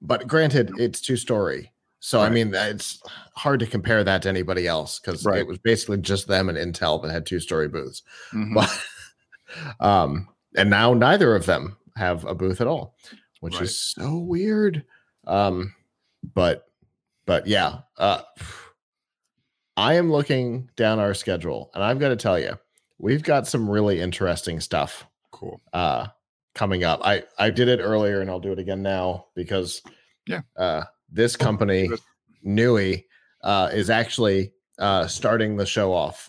But 0.00 0.26
granted, 0.28 0.72
it's 0.78 1.00
two 1.00 1.16
story, 1.16 1.72
so 1.98 2.20
I 2.20 2.28
mean 2.30 2.54
it's 2.54 3.02
hard 3.36 3.58
to 3.60 3.66
compare 3.66 4.04
that 4.04 4.22
to 4.22 4.28
anybody 4.28 4.66
else 4.68 5.00
because 5.00 5.24
Right. 5.24 5.38
it 5.40 5.46
was 5.48 5.58
basically 5.58 5.98
just 5.98 6.28
them 6.28 6.48
and 6.48 6.56
Intel 6.58 7.02
that 7.02 7.10
had 7.10 7.26
two 7.26 7.40
story 7.40 7.66
booths. 7.68 8.02
Mhm. 8.32 8.54
But 8.54 8.84
um, 9.84 10.28
and 10.56 10.70
now 10.70 10.94
neither 10.94 11.34
of 11.34 11.46
them 11.46 11.76
have 11.96 12.24
a 12.24 12.34
booth 12.34 12.60
at 12.60 12.66
all, 12.68 12.96
which 13.40 13.54
Right. 13.54 13.62
is 13.64 13.78
so 13.78 14.18
weird. 14.18 14.84
Um, 15.26 15.74
but 16.34 16.68
but 17.26 17.46
yeah, 17.46 17.78
uh, 17.98 18.22
I 19.76 19.94
am 19.94 20.10
looking 20.12 20.68
down 20.76 20.98
our 20.98 21.14
schedule, 21.14 21.70
and 21.74 21.82
I've 21.82 21.98
got 21.98 22.10
to 22.10 22.16
tell 22.16 22.38
you, 22.38 22.58
we've 22.98 23.22
got 23.22 23.46
some 23.46 23.68
really 23.68 24.00
interesting 24.00 24.60
stuff 24.60 25.06
Cool. 25.30 25.60
uh 25.72 26.08
coming 26.54 26.84
up. 26.84 27.00
I 27.02 27.24
I 27.38 27.50
did 27.50 27.68
it 27.68 27.80
earlier, 27.80 28.20
and 28.20 28.30
I'll 28.30 28.40
do 28.40 28.52
it 28.52 28.58
again 28.58 28.82
now 28.82 29.26
because 29.34 29.80
Yeah. 30.26 30.42
uh, 30.56 30.84
this 31.10 31.36
company. 31.36 31.88
Nui 32.44 33.06
uh, 33.44 33.70
is 33.72 33.88
actually 33.88 34.52
uh, 34.80 35.06
starting 35.06 35.56
the 35.56 35.64
show 35.64 35.92
off 35.92 36.28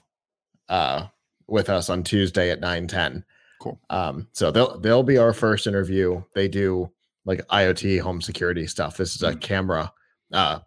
uh, 0.70 1.08
with 1.48 1.70
us 1.72 1.90
on 1.90 2.04
Tuesday 2.04 2.52
at 2.52 2.60
nine 2.60 2.88
ten. 2.88 3.26
Cool. 3.60 3.80
Um, 3.90 4.28
so 4.32 4.52
they'll 4.52 4.80
they'll 4.80 5.02
be 5.04 5.18
our 5.18 5.34
first 5.34 5.66
interview. 5.66 6.22
They 6.36 6.48
do 6.48 6.92
like 7.26 7.40
IoT 7.48 8.00
home 8.02 8.22
security 8.22 8.68
stuff. 8.68 8.96
This 8.96 9.16
is 9.16 9.24
a 9.24 9.32
Mm. 9.32 9.42
camera. 9.42 9.94
Uh, 10.32 10.60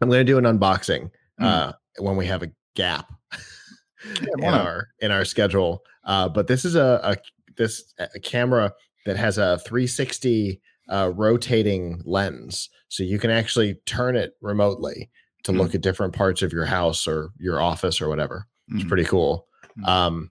I'm 0.00 0.08
going 0.08 0.24
to 0.24 0.32
do 0.32 0.38
an 0.38 0.44
unboxing 0.44 1.10
Mm. 1.40 1.44
uh, 1.46 1.72
when 2.00 2.16
we 2.16 2.26
have 2.26 2.42
a 2.42 2.50
gap 2.74 3.12
in 4.38 4.44
our 4.44 4.88
in 5.00 5.12
our 5.12 5.24
schedule. 5.24 5.82
Uh, 6.04 6.28
but 6.28 6.48
this 6.48 6.64
is 6.64 6.74
a, 6.74 7.00
a 7.04 7.16
this 7.56 7.94
a 8.14 8.18
camera 8.18 8.72
that 9.06 9.16
has 9.16 9.38
a 9.38 9.58
360 9.60 10.60
uh, 10.90 11.12
rotating 11.14 12.02
lens, 12.04 12.70
so 12.88 13.02
you 13.04 13.18
can 13.20 13.30
actually 13.30 13.74
turn 13.86 14.16
it 14.16 14.32
remotely 14.40 15.10
to 15.44 15.52
Mm. 15.52 15.58
look 15.58 15.74
at 15.76 15.80
different 15.80 16.12
parts 16.12 16.42
of 16.42 16.52
your 16.52 16.64
house 16.64 17.06
or 17.06 17.30
your 17.38 17.60
office 17.60 18.00
or 18.00 18.08
whatever. 18.08 18.46
It's 18.74 18.82
Mhm. 18.82 18.88
pretty 18.88 19.04
cool. 19.04 19.46
Mm. 19.78 19.86
Um, 19.88 20.30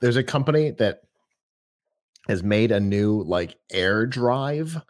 there's 0.00 0.16
a 0.16 0.24
company 0.24 0.72
that 0.72 1.02
has 2.26 2.42
made 2.42 2.72
a 2.72 2.80
new 2.80 3.22
like 3.22 3.56
air 3.70 4.04
drive 4.06 4.80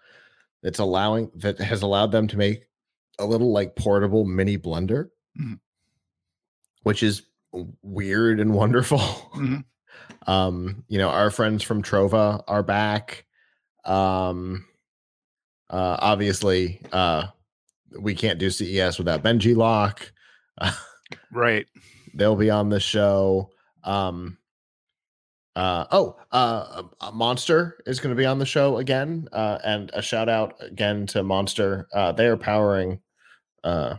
that's 0.63 0.79
allowing 0.79 1.31
that 1.35 1.59
has 1.59 1.83
allowed 1.83 2.13
them 2.13 2.27
to 2.29 2.37
make 2.39 2.65
a 3.19 3.27
little 3.27 3.53
like 3.53 3.77
portable 3.77 4.25
mini 4.25 4.57
blender, 4.59 5.11
Mhm. 5.41 5.59
which 6.83 7.03
is 7.03 7.23
weird 7.83 8.41
and 8.41 8.55
wonderful. 8.55 8.99
Mhm. 8.99 9.65
um, 10.27 10.85
you 10.89 10.99
know, 10.99 11.09
our 11.09 11.31
friends 11.31 11.63
from 11.63 11.83
Trova 11.83 12.43
are 12.47 12.63
back. 12.63 13.25
Um, 13.85 14.67
uh, 15.71 15.97
obviously, 16.01 16.83
uh, 16.93 17.29
we 17.99 18.15
can't 18.15 18.39
do 18.39 18.51
CES 18.51 18.99
without 18.99 19.23
Benji 19.23 19.57
Lock. 19.57 20.13
Right. 21.33 21.67
they'll 22.15 22.37
be 22.37 22.51
on 22.51 22.69
the 22.69 22.81
show. 22.81 23.51
Um, 23.85 24.37
uh, 25.57 25.87
oh, 25.91 26.17
uh, 26.33 26.83
uh, 27.01 27.11
Monster 27.13 27.83
is 27.87 27.99
going 28.01 28.15
to 28.15 28.19
be 28.19 28.27
on 28.27 28.39
the 28.39 28.47
show 28.47 28.77
again, 28.79 29.27
uh, 29.33 29.59
and 29.65 29.91
a 29.95 30.03
shout 30.03 30.29
out 30.29 30.55
again 30.61 31.07
to 31.09 31.23
Monster. 31.23 31.89
Uh, 31.95 32.13
they 32.13 32.27
are 32.27 32.37
powering 32.37 33.01
uh, 33.65 33.97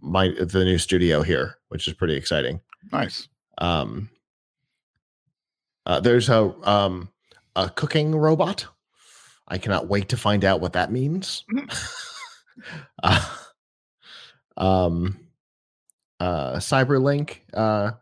my 0.00 0.28
the 0.28 0.64
new 0.64 0.78
studio 0.78 1.22
here, 1.22 1.56
which 1.68 1.88
is 1.88 1.94
pretty 1.94 2.14
exciting. 2.14 2.60
Nice. 2.92 3.28
Um, 3.58 4.10
uh, 5.84 6.00
there's 6.00 6.28
a 6.28 6.54
um, 6.68 7.10
a 7.54 7.70
cooking 7.70 8.14
robot. 8.14 8.66
I 9.48 9.58
cannot 9.58 9.88
wait 9.88 10.08
to 10.10 10.16
find 10.16 10.44
out 10.44 10.60
what 10.60 10.72
that 10.72 10.90
means. 10.90 11.44
uh, 13.02 13.36
um, 14.56 15.18
uh, 16.18 16.56
Cyberlink. 16.56 17.38
Uh, 17.54 17.92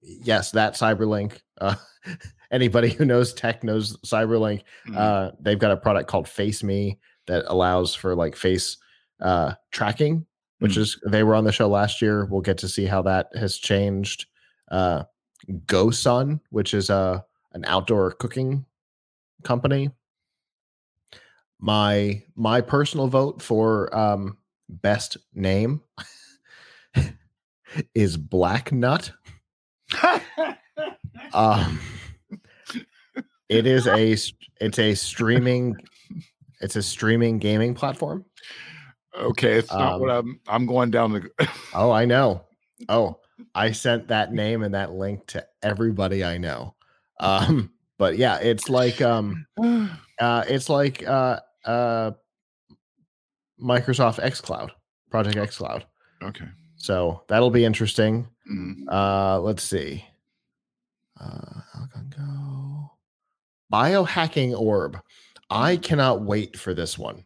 yes, 0.00 0.50
that 0.52 0.74
Cyberlink. 0.74 1.40
Uh, 1.60 1.76
anybody 2.50 2.90
who 2.90 3.04
knows 3.04 3.32
tech 3.32 3.62
knows 3.62 3.96
Cyberlink. 3.98 4.62
Mhm. 4.88 4.96
Uh, 4.96 5.32
they've 5.40 5.58
got 5.58 5.70
a 5.70 5.76
product 5.76 6.08
called 6.08 6.28
Face 6.28 6.62
Me 6.64 6.98
that 7.26 7.44
allows 7.46 7.94
for 7.94 8.14
like 8.16 8.34
face 8.34 8.76
uh, 9.22 9.54
tracking, 9.70 10.26
which 10.58 10.74
Mm. 10.74 10.78
is 10.78 11.00
they 11.06 11.22
were 11.22 11.34
on 11.34 11.44
the 11.44 11.52
show 11.52 11.68
last 11.68 12.02
year. 12.02 12.26
We'll 12.26 12.40
get 12.42 12.58
to 12.58 12.68
see 12.68 12.84
how 12.86 13.02
that 13.02 13.28
has 13.34 13.56
changed. 13.56 14.26
Uh, 14.70 15.04
Go 15.66 15.90
Sun, 15.90 16.40
which 16.50 16.74
is 16.74 16.90
a 16.90 17.24
an 17.52 17.64
outdoor 17.66 18.12
cooking 18.12 18.64
company. 19.42 19.90
My 21.58 22.22
my 22.36 22.60
personal 22.60 23.06
vote 23.08 23.40
for 23.42 23.94
um, 23.96 24.36
best 24.68 25.16
name 25.34 25.80
is 27.94 28.16
Black 28.16 28.72
Nut. 28.72 29.12
Um, 31.34 31.80
it 33.48 33.66
is 33.66 33.86
a 33.86 34.16
it's 34.60 34.78
a 34.78 34.94
streaming 34.94 35.76
it's 36.60 36.76
a 36.76 36.82
streaming 36.82 37.38
gaming 37.38 37.74
platform. 37.74 38.24
Okay, 39.16 39.54
it's 39.54 39.70
not 39.72 40.00
what 40.00 40.10
I'm. 40.10 40.40
I'm 40.48 40.66
going 40.66 40.90
down 40.90 41.12
the. 41.12 41.30
Oh, 41.74 41.90
I 41.90 42.04
know. 42.04 42.44
Oh, 42.88 43.18
I 43.54 43.72
sent 43.72 44.08
that 44.08 44.32
name 44.32 44.62
and 44.62 44.74
that 44.74 44.92
link 44.92 45.26
to 45.28 45.46
everybody 45.62 46.24
I 46.24 46.38
know. 46.38 46.74
Um, 47.20 47.72
but 47.98 48.16
yeah, 48.18 48.38
it's 48.38 48.68
like 48.68 49.00
um 49.00 49.46
uh 50.20 50.44
it's 50.48 50.68
like 50.68 51.06
uh 51.06 51.38
uh 51.64 52.12
Microsoft 53.62 54.20
xCloud, 54.20 54.70
Project 55.10 55.36
xCloud. 55.36 55.84
okay. 56.22 56.46
So 56.76 57.22
that'll 57.28 57.50
be 57.50 57.64
interesting. 57.64 58.28
Mhm. 58.50 58.84
Uh 58.90 59.40
let's 59.40 59.62
see. 59.62 60.04
Uh 61.20 61.60
Go. 62.16 62.90
Biohacking 63.72 64.58
orb. 64.58 64.98
I 65.48 65.76
cannot 65.76 66.22
wait 66.22 66.58
for 66.58 66.74
this 66.74 66.98
one. 66.98 67.24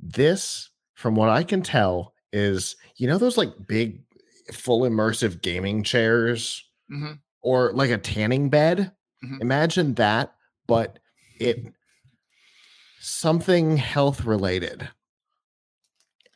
This, 0.00 0.70
from 0.96 1.14
what 1.14 1.28
I 1.28 1.44
can 1.44 1.62
tell, 1.62 2.12
is 2.32 2.74
you 2.96 3.06
know 3.06 3.18
those 3.18 3.36
like 3.38 3.52
big 3.68 4.02
full 4.52 4.80
immersive 4.82 5.40
gaming 5.42 5.84
chairs 5.84 6.64
Mhm. 6.90 7.20
or 7.42 7.72
like 7.72 7.90
a 7.90 7.98
tanning 7.98 8.48
bed. 8.50 8.92
Mhm. 9.24 9.40
Imagine 9.40 9.94
that, 9.94 10.34
but 10.66 10.98
it 11.38 11.64
something 13.00 13.76
health 13.76 14.24
related. 14.24 14.88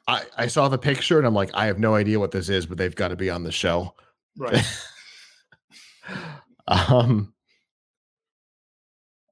I, 0.08 0.24
I 0.36 0.46
saw 0.48 0.68
the 0.68 0.78
picture 0.78 1.18
and 1.18 1.26
I'm 1.26 1.34
like, 1.34 1.50
I 1.54 1.66
have 1.66 1.78
no 1.78 1.94
idea 1.94 2.18
what 2.18 2.32
this 2.32 2.48
is, 2.48 2.66
but 2.66 2.78
they've 2.78 2.94
got 2.94 3.08
to 3.08 3.16
be 3.16 3.30
on 3.30 3.44
the 3.44 3.52
show. 3.52 3.94
Right. 4.36 4.64
um 6.68 7.32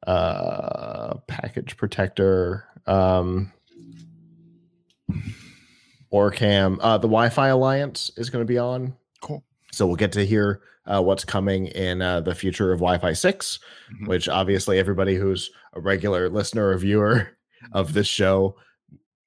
uh 0.06 1.14
package 1.26 1.76
protector 1.76 2.64
um 2.86 3.52
Orcam 6.12 6.78
uh 6.80 6.96
the 6.98 7.08
Wi-Fi 7.08 7.48
Alliance 7.48 8.10
is 8.16 8.30
going 8.30 8.42
to 8.44 8.48
be 8.48 8.58
on 8.58 8.94
cool. 9.20 9.42
so 9.72 9.86
we'll 9.86 9.96
get 9.96 10.12
to 10.12 10.24
hear 10.24 10.60
uh, 10.86 11.02
what's 11.02 11.22
coming 11.24 11.66
in 11.66 12.00
uh, 12.00 12.20
the 12.20 12.34
future 12.34 12.72
of 12.72 12.78
Wi-Fi 12.80 13.12
6 13.12 13.58
Mhm. 13.92 14.08
which 14.08 14.28
obviously 14.28 14.78
everybody 14.78 15.14
who's 15.16 15.50
a 15.74 15.80
regular 15.80 16.28
listener 16.30 16.68
or 16.68 16.78
viewer 16.78 17.28
of 17.72 17.92
this 17.92 18.06
show 18.06 18.56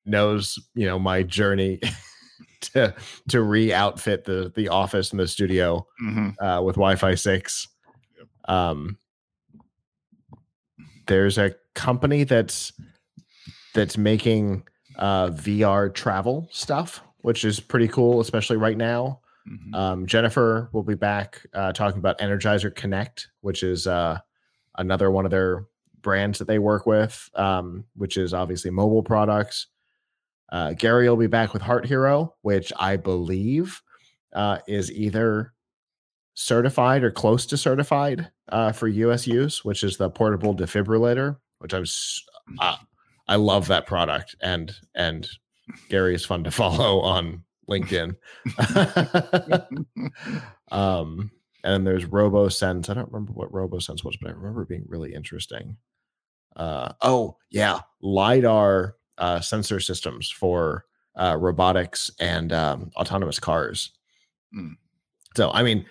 knows 0.05 0.57
you 0.73 0.85
know 0.87 0.97
my 0.97 1.21
journey 1.23 1.79
to 2.61 2.93
to 3.29 3.41
re-outfit 3.41 4.23
the 4.25 4.51
the 4.55 4.69
office 4.69 5.11
and 5.11 5.19
the 5.19 5.27
studio 5.27 5.85
Mhm. 6.03 6.35
uh, 6.39 6.61
with 6.63 6.75
Wi-Fi 6.75 7.13
six. 7.15 7.67
Um, 8.47 8.97
there's 11.07 11.37
a 11.37 11.53
company 11.75 12.23
that's 12.23 12.71
that's 13.73 13.97
making 13.97 14.63
uh, 14.97 15.29
VR 15.29 15.93
travel 15.93 16.47
stuff, 16.51 17.01
which 17.19 17.45
is 17.45 17.59
pretty 17.59 17.87
cool, 17.87 18.21
especially 18.21 18.57
right 18.57 18.77
now. 18.77 19.19
Mhm. 19.47 19.75
Um, 19.75 20.05
Jennifer 20.05 20.69
will 20.71 20.83
be 20.83 20.95
back 20.95 21.45
uh, 21.53 21.73
talking 21.73 21.99
about 21.99 22.19
Energizer 22.19 22.73
Connect, 22.73 23.29
which 23.41 23.63
is 23.63 23.87
uh, 23.87 24.19
another 24.77 25.09
one 25.09 25.25
of 25.25 25.31
their 25.31 25.65
brands 26.01 26.39
that 26.39 26.47
they 26.47 26.59
work 26.59 26.85
with, 26.85 27.29
um, 27.35 27.85
which 27.95 28.17
is 28.17 28.33
obviously 28.33 28.71
mobile 28.71 29.03
products. 29.03 29.67
Uh, 30.51 30.73
Gary 30.73 31.07
will 31.09 31.17
be 31.17 31.27
back 31.27 31.53
with 31.53 31.61
Heart 31.61 31.85
Hero, 31.85 32.35
which 32.41 32.73
I 32.77 32.97
believe 32.97 33.81
uh, 34.33 34.59
is 34.67 34.91
either 34.91 35.53
certified 36.33 37.03
or 37.03 37.11
close 37.11 37.45
to 37.47 37.57
certified 37.57 38.29
uh, 38.49 38.71
for 38.71 38.87
US 38.87 39.27
use, 39.27 39.63
which 39.63 39.83
is 39.83 39.97
the 39.97 40.09
portable 40.09 40.55
defibrillator, 40.55 41.37
which 41.59 41.73
I'm 41.73 41.85
uh, 42.59 42.77
I 43.31 43.35
love 43.35 43.67
that 43.67 43.87
product 43.87 44.35
and 44.41 44.73
and 44.93 45.27
Gary 45.89 46.13
is 46.15 46.25
fun 46.25 46.43
to 46.43 46.51
follow 46.61 46.99
on 46.99 47.43
LinkedIn. 47.69 48.15
um, 50.71 51.31
and 51.63 51.85
there's 51.87 52.05
RoboSense. 52.05 52.89
I 52.89 52.93
don't 52.93 53.11
remember 53.11 53.33
what 53.33 53.51
RoboSense 53.51 54.03
was, 54.03 54.17
but 54.19 54.29
I 54.29 54.33
remember 54.33 54.63
it 54.63 54.69
being 54.69 54.85
really 54.87 55.13
interesting. 55.13 55.77
Uh, 56.55 56.91
oh 57.01 57.37
yeah, 57.49 57.79
lidar 58.01 58.95
uh, 59.17 59.39
sensor 59.39 59.79
systems 59.79 60.29
for 60.29 60.85
uh, 61.15 61.37
robotics 61.39 62.11
and 62.19 62.51
um, 62.51 62.91
autonomous 62.97 63.39
cars. 63.39 63.91
Mm. 64.53 64.73
So 65.37 65.51
I 65.51 65.63
mean, 65.63 65.85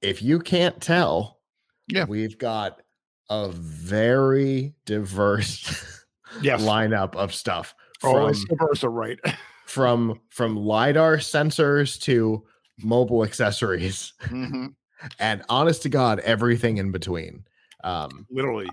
if 0.00 0.22
you 0.22 0.38
can't 0.38 0.80
tell, 0.80 1.40
Yeah. 1.88 2.06
we've 2.06 2.38
got 2.38 2.80
a 3.28 3.48
very 3.50 4.74
diverse 4.86 6.00
Yes. 6.42 6.62
lineup 6.62 7.14
of 7.16 7.34
stuff 7.34 7.74
Oh, 8.02 8.12
from 8.12 8.30
it's 8.30 8.44
diverse, 8.44 8.82
right. 8.84 9.18
from 9.66 10.20
from 10.30 10.56
lidar 10.56 11.16
sensors 11.18 11.98
to 12.02 12.44
mobile 12.82 13.24
accessories 13.24 14.12
Mhm. 14.24 14.74
and 15.18 15.42
honest 15.48 15.82
to 15.82 15.88
god 15.88 16.18
everything 16.20 16.76
in 16.78 16.92
between 16.92 17.44
um 17.82 18.26
Literally. 18.30 18.68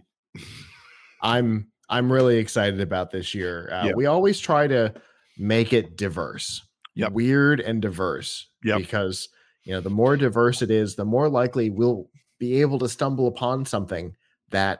i'm 1.22 1.68
i'm 1.90 2.12
really 2.12 2.38
excited 2.38 2.82
about 2.82 3.12
this 3.12 3.34
year 3.36 3.70
uh, 3.72 3.88
Yeah. 3.88 3.94
we 3.96 4.06
always 4.06 4.40
try 4.40 4.68
to 4.68 4.94
make 5.38 5.74
it 5.74 5.98
diverse 5.98 6.62
Yep. 6.96 7.14
weird 7.14 7.60
and 7.62 7.82
diverse 7.82 8.50
Yep. 8.66 8.80
because 8.80 9.30
you 9.64 9.74
know 9.74 9.80
the 9.82 9.90
more 9.90 10.18
diverse 10.18 10.62
it 10.62 10.70
is 10.72 10.96
the 10.96 11.06
more 11.06 11.30
likely 11.30 11.70
we'll 11.70 12.10
be 12.40 12.60
able 12.62 12.80
to 12.80 12.90
stumble 12.90 13.28
upon 13.28 13.66
something 13.66 14.16
that 14.50 14.80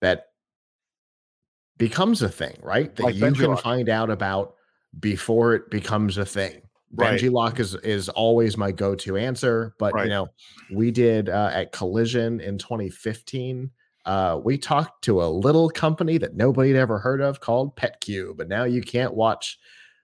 that 0.00 0.26
becomes 1.78 2.22
a 2.22 2.28
thing 2.28 2.56
right 2.62 2.94
that 2.96 3.02
Like 3.02 3.14
you 3.16 3.32
can 3.32 3.50
Lock. 3.50 3.62
find 3.62 3.88
out 3.88 4.10
about 4.10 4.54
before 5.00 5.54
it 5.54 5.70
becomes 5.70 6.18
a 6.18 6.24
thing 6.26 6.60
Right. 6.96 7.18
Benji 7.20 7.32
lock 7.32 7.58
is 7.58 7.74
is 7.76 8.08
always 8.08 8.56
my 8.56 8.70
go-to 8.70 9.16
answer 9.16 9.74
but 9.80 9.92
Right. 9.94 10.04
you 10.04 10.10
know 10.10 10.28
we 10.70 10.90
did 10.92 11.28
uh, 11.28 11.50
at 11.52 11.72
collision 11.72 12.40
in 12.40 12.56
2015 12.58 13.70
uh, 14.06 14.38
we 14.44 14.58
talked 14.58 15.02
to 15.04 15.22
a 15.22 15.26
little 15.26 15.70
company 15.70 16.18
that 16.18 16.36
nobody 16.36 16.70
had 16.70 16.78
ever 16.78 16.98
heard 16.98 17.20
of 17.20 17.40
called 17.40 17.74
petcube 17.76 18.38
and 18.38 18.48
now 18.48 18.62
you 18.64 18.80
can't 18.82 19.14
watch 19.14 19.58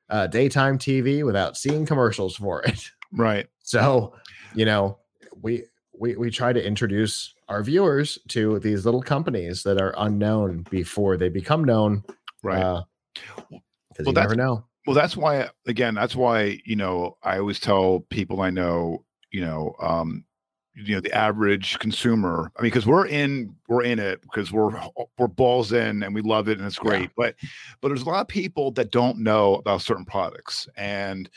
uh, 0.09 0.27
daytime 0.27 0.79
tv 0.79 1.25
without 1.25 1.57
seeing 1.57 1.87
commercials 1.87 2.35
for 2.37 2.63
it 2.63 2.91
Right. 3.13 3.47
so, 3.63 4.15
you 4.55 4.65
know, 4.65 4.99
we 5.43 5.65
we 6.01 6.17
we 6.17 6.31
try 6.31 6.53
to 6.53 6.65
introduce 6.67 7.35
our 7.49 7.63
viewers 7.63 8.19
to 8.29 8.59
these 8.61 8.85
little 8.85 9.03
companies 9.03 9.63
that 9.65 9.81
are 9.81 9.95
unknown 9.99 10.65
before 10.71 11.17
they 11.17 11.29
become 11.29 11.63
known. 11.63 12.03
Right. 12.43 12.63
Uh, 12.63 12.83
Well, 13.51 13.61
you 13.99 14.05
that's- 14.13 14.15
never 14.31 14.35
know. 14.35 14.65
well 14.87 14.95
that's 14.95 15.17
why 15.17 15.51
again 15.67 15.95
that's 15.95 16.17
why 16.17 16.59
you 16.65 16.75
know 16.77 17.17
i 17.23 17.39
always 17.39 17.61
tell 17.61 18.01
people 18.09 18.41
i 18.41 18.49
know 18.49 19.05
you 19.31 19.43
know 19.43 19.75
um 19.83 20.25
you 20.75 20.95
know 20.95 21.01
the 21.01 21.13
average 21.13 21.79
consumer 21.81 22.51
i 22.57 22.63
mean 22.63 22.71
because 22.71 22.87
we're 22.87 23.07
in 23.07 23.55
we're 23.69 23.83
in 23.83 23.99
it 23.99 24.23
because 24.23 24.51
we're 24.53 24.71
we're 25.19 25.27
balls 25.29 25.73
in 25.73 26.03
and 26.03 26.15
we 26.15 26.23
love 26.23 26.49
it 26.49 26.57
and 26.59 26.67
it's 26.67 26.79
Yeah. 26.83 26.89
great 26.89 27.11
but 27.17 27.35
but 27.81 27.89
there's 27.89 28.03
a 28.03 28.09
lot 28.09 28.21
of 28.23 28.29
people 28.29 28.71
that 28.73 28.91
don't 28.91 29.19
know 29.19 29.57
about 29.57 29.83
certain 29.83 30.07
products 30.07 30.67
and 30.77 31.29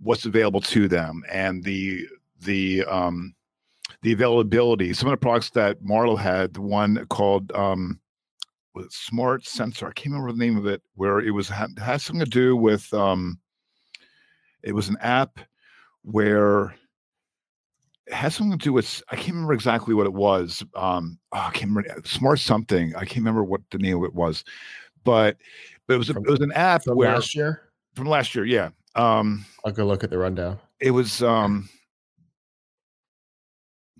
what's 0.00 0.24
available 0.24 0.62
to 0.62 0.88
them 0.88 1.22
and 1.30 1.62
the 1.62 2.08
the 2.40 2.84
um 2.86 3.32
the 4.02 4.12
availability. 4.12 4.92
Some 4.92 5.08
of 5.08 5.12
the 5.12 5.16
products 5.16 5.50
that 5.50 5.82
marlo 5.82 6.18
had 6.18 6.54
the 6.54 6.60
one 6.60 7.06
called 7.08 7.52
um 7.52 7.98
was 8.74 8.94
smart 8.94 9.46
sensor? 9.46 9.86
I 9.86 9.92
can't 9.92 10.12
remember 10.14 10.32
the 10.32 10.38
name 10.38 10.56
of 10.56 10.66
it 10.66 10.82
where 10.94 11.20
it 11.20 11.30
was 11.30 11.48
had, 11.48 11.70
had 11.78 12.00
something 12.00 12.24
to 12.24 12.30
do 12.30 12.56
with 12.56 12.92
um 12.94 13.38
it 14.62 14.72
was 14.74 14.88
an 14.88 14.96
app 15.00 15.38
where 16.02 16.74
it 18.06 18.14
has 18.14 18.34
something 18.34 18.58
to 18.58 18.64
do 18.64 18.72
with 18.72 19.00
i 19.10 19.14
can't 19.14 19.28
remember 19.34 19.52
exactly 19.52 19.94
what 19.94 20.06
it 20.06 20.12
was 20.12 20.64
um 20.74 21.18
oh, 21.32 21.38
i 21.38 21.50
can't 21.50 21.70
remember 21.70 22.00
smart 22.04 22.38
something. 22.40 22.94
I 22.96 23.00
can't 23.00 23.18
remember 23.18 23.44
what 23.44 23.60
the 23.70 23.78
name 23.78 23.98
of 23.98 24.04
it 24.04 24.14
was. 24.14 24.42
But 25.04 25.36
but 25.86 25.94
it 25.94 25.98
was 25.98 26.10
a, 26.10 26.14
From- 26.14 26.24
it 26.26 26.30
was 26.30 26.40
an 26.40 26.52
app 26.52 26.84
From 26.84 26.96
where 26.96 27.12
last 27.14 27.34
year, 27.34 27.62
from 27.94 28.06
last 28.08 28.34
year 28.34 28.44
yeah. 28.44 28.70
Um 28.96 29.44
I'll 29.64 29.72
go 29.72 29.84
look 29.86 30.02
at 30.02 30.10
the 30.10 30.18
rundown. 30.18 30.58
it 30.80 30.90
was 30.92 31.22
um 31.22 31.68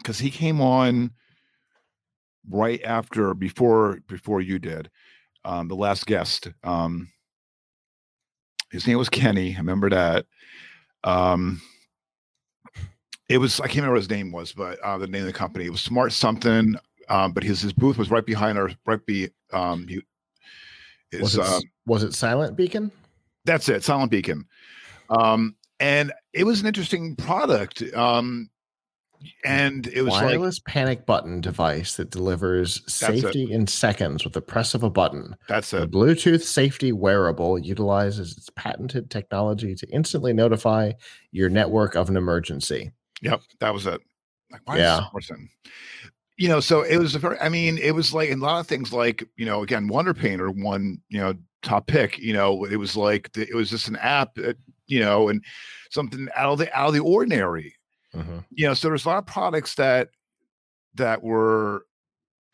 because 0.03 0.19
he 0.19 0.31
came 0.31 0.61
on 0.61 1.11
right 2.51 2.83
after 2.85 3.35
before 3.35 4.01
before 4.09 4.41
you 4.41 4.59
did 4.59 4.91
um 5.45 5.69
the 5.69 5.77
last 5.77 6.07
guest 6.07 6.51
um 6.65 7.09
his 8.71 8.87
name 8.87 8.99
was 8.99 9.09
kenny 9.09 9.55
i 9.55 9.59
remember 9.59 9.89
that 9.89 10.27
um 11.05 11.61
it 13.29 13.39
was 13.39 13.61
i 13.61 13.65
can't 13.65 13.77
remember 13.77 13.95
what 13.95 14.01
his 14.01 14.11
name 14.11 14.33
was 14.33 14.53
but 14.53 14.79
uh 14.81 14.99
the 14.99 15.07
name 15.07 15.23
of 15.23 15.27
the 15.27 15.33
company 15.33 15.67
it 15.67 15.71
was 15.71 15.81
smart 15.81 16.13
something 16.13 16.75
um 17.09 17.33
but 17.33 17.45
his 17.45 17.61
his 17.61 17.73
booth 17.73 17.97
was 17.97 18.11
right 18.11 18.27
behind 18.27 18.59
our 18.59 18.71
right 18.87 19.05
be 19.07 19.29
um 19.53 19.87
he, 19.87 20.03
Was 21.21 21.37
it, 21.37 21.45
um, 21.45 21.63
was 21.87 22.03
it 22.03 22.15
Silent 22.15 22.57
Beacon? 22.57 22.91
that's 23.45 23.69
it, 23.69 23.85
Silent 23.85 24.11
Beacon. 24.11 24.47
Um, 25.11 25.57
and 25.81 26.13
it 26.33 26.45
was 26.45 26.61
an 26.61 26.67
interesting 26.69 27.17
product. 27.17 27.83
Um, 27.93 28.49
and 29.45 29.87
it 29.89 30.03
was 30.03 30.13
like 30.13 30.25
Wireless 30.25 30.59
panic 30.61 31.07
button 31.07 31.41
device 31.41 31.97
that 31.97 32.11
delivers 32.11 32.77
it. 32.79 32.91
safety 32.91 33.53
in 33.53 33.67
seconds 33.67 34.25
with 34.25 34.33
the 34.33 34.41
press 34.43 34.75
of 34.75 34.83
a 34.83 34.91
button. 34.91 35.37
that's 35.49 35.71
The 35.71 35.83
it. 35.83 35.91
Bluetooth 35.91 36.43
safety 36.43 36.93
wearable 36.93 37.59
utilizes 37.59 38.37
its 38.37 38.51
patented 38.57 39.11
technology 39.11 39.75
to 39.75 39.87
instantly 39.91 40.33
notify 40.33 40.93
your 41.31 41.49
network 41.49 41.95
of 41.95 42.09
an 42.09 42.17
emergency. 42.17 42.91
Yep, 43.23 43.43
that 43.61 43.73
was 43.73 43.87
it. 43.87 44.01
Like, 44.51 44.61
why 44.65 44.79
Yeah. 44.79 44.95
is 44.99 45.01
this 45.01 45.09
person? 45.13 45.49
You 46.39 46.49
know, 46.49 46.61
so 46.61 46.83
it 46.83 46.97
was 46.99 47.15
a 47.15 47.19
very. 47.19 47.39
I 47.39 47.49
mean, 47.49 47.79
it 47.79 47.95
was 47.95 48.13
like 48.13 48.31
a 48.31 48.35
lot 48.37 48.59
of 48.61 48.67
things. 48.67 48.93
Like 48.93 49.23
you 49.37 49.47
know, 49.47 49.63
again, 49.63 49.87
Wonder 49.87 50.15
Painter 50.15 50.51
one. 50.51 50.99
You 51.09 51.21
know, 51.21 51.35
top 51.63 51.87
pick. 51.87 52.19
You 52.19 52.33
know, 52.33 52.65
it 52.65 52.77
was 52.77 52.97
like 52.97 53.31
the, 53.33 53.43
it 53.43 53.55
was 53.55 53.71
just 53.71 53.87
an 53.89 53.97
app. 53.97 54.35
That, 54.35 54.57
you 54.87 54.99
know, 55.01 55.29
and 55.29 55.45
something 55.91 56.29
out 56.35 56.53
of 56.53 56.59
the 56.59 56.77
out 56.77 56.89
of 56.89 56.95
the 56.95 57.01
ordinary. 57.01 57.77
Mhm. 58.15 58.45
you 58.51 58.67
know 58.67 58.75
so 58.75 58.89
there's 58.89 59.05
a 59.05 59.09
lot 59.09 59.19
of 59.19 59.27
products 59.27 59.75
that 59.77 60.11
that 60.95 61.23
were 61.23 61.87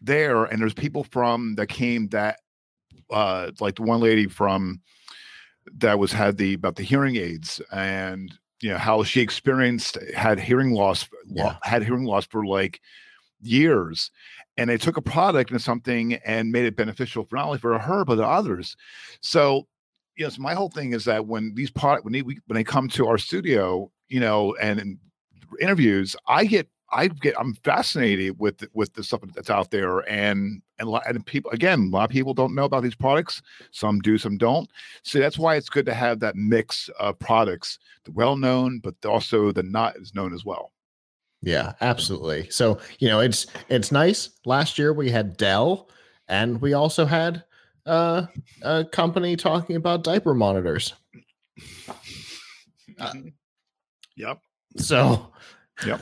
there 0.03 0.45
and 0.45 0.61
there's 0.63 0.75
people 0.75 1.05
from 1.05 1.55
that 1.57 1.69
came 1.69 2.09
that 2.09 2.39
uh 3.11 3.51
like 3.61 3.77
the 3.77 3.83
one 3.83 4.01
lady 4.01 4.29
from 4.29 4.81
that 5.79 5.99
was 5.99 6.13
had 6.13 6.37
the 6.39 6.55
about 6.55 6.77
the 6.77 6.83
hearing 6.83 7.17
aids 7.17 7.61
and 7.73 8.39
you 8.63 8.71
know 8.71 8.79
how 8.79 9.03
she 9.03 9.21
experienced 9.21 9.99
had 10.15 10.39
hearing 10.41 10.73
loss 10.73 11.09
lo- 11.29 11.45
Yeah. 11.47 11.57
had 11.63 11.83
hearing 11.85 12.05
loss 12.05 12.27
for 12.27 12.47
like 12.47 12.81
years 13.41 14.11
and 14.57 14.71
they 14.71 14.79
took 14.79 14.97
a 14.97 15.03
product 15.03 15.51
and 15.51 15.61
something 15.63 16.15
and 16.17 16.51
made 16.53 16.65
it 16.67 16.77
beneficial 16.77 17.25
for 17.25 17.37
not 17.37 17.47
only 17.47 17.59
for 17.59 17.79
her 17.79 18.05
but 18.05 18.17
the 18.17 18.27
others 18.27 18.77
so 19.21 19.67
yes, 20.17 20.39
my 20.39 20.55
whole 20.55 20.69
thing 20.71 20.93
is 20.95 21.05
that 21.05 21.27
when 21.27 21.55
these 21.55 21.71
product 21.71 22.05
when 22.05 22.13
they 22.13 22.21
when 22.23 22.41
they 22.49 22.65
come 22.65 22.89
to 22.89 23.07
our 23.07 23.19
studio, 23.19 23.89
you 24.09 24.19
know, 24.21 24.57
and 24.61 24.81
in 24.81 24.99
interviews, 25.61 26.17
I 26.27 26.45
get 26.45 26.69
I 26.91 27.09
get 27.09 27.39
I'm 27.39 27.55
fascinated 27.55 28.39
with 28.39 28.65
with 28.73 28.95
the 28.95 29.03
stuff 29.03 29.21
that's 29.35 29.51
out 29.51 29.71
there, 29.71 29.99
and 30.11 30.63
and, 30.79 31.01
and 31.07 31.27
people 31.27 31.51
again, 31.51 31.91
a 31.93 31.97
lot 31.97 32.05
of 32.05 32.11
people 32.11 32.35
don't 32.35 32.55
know 32.55 32.65
about 32.65 32.83
these 32.83 32.95
products. 32.95 33.43
Some 33.71 34.01
do, 34.01 34.17
some 34.17 34.39
don't. 34.39 34.71
So 35.03 35.19
that's 35.19 35.39
why 35.39 35.57
it's 35.57 35.69
good 35.69 35.87
to 35.87 35.95
have 35.95 36.21
that 36.21 36.37
mix 36.37 36.89
of 36.99 37.19
products, 37.19 37.79
the 38.05 38.13
well 38.13 38.37
known, 38.37 38.81
but 38.81 38.95
also 39.05 39.53
the 39.53 39.63
not 39.63 39.97
as 39.97 40.15
known 40.15 40.33
as 40.33 40.45
well. 40.45 40.73
Yeah, 41.43 41.75
absolutely. 41.81 42.49
So 42.51 42.79
you 42.99 43.09
know, 43.09 43.21
it's 43.21 43.47
it's 43.69 43.93
nice. 43.93 44.31
Last 44.47 44.79
year 44.79 44.93
we 44.93 45.11
had 45.11 45.37
Dell, 45.37 45.91
and 46.29 46.61
we 46.61 46.73
also 46.73 47.05
had 47.05 47.45
uh, 47.85 48.27
a 48.63 48.85
company 48.85 49.37
talking 49.37 49.77
about 49.77 50.05
diaper 50.05 50.35
monitors. 50.35 50.95
Uh, 52.99 53.13
yep. 54.17 54.41
So, 54.77 55.33
yep. 55.87 56.01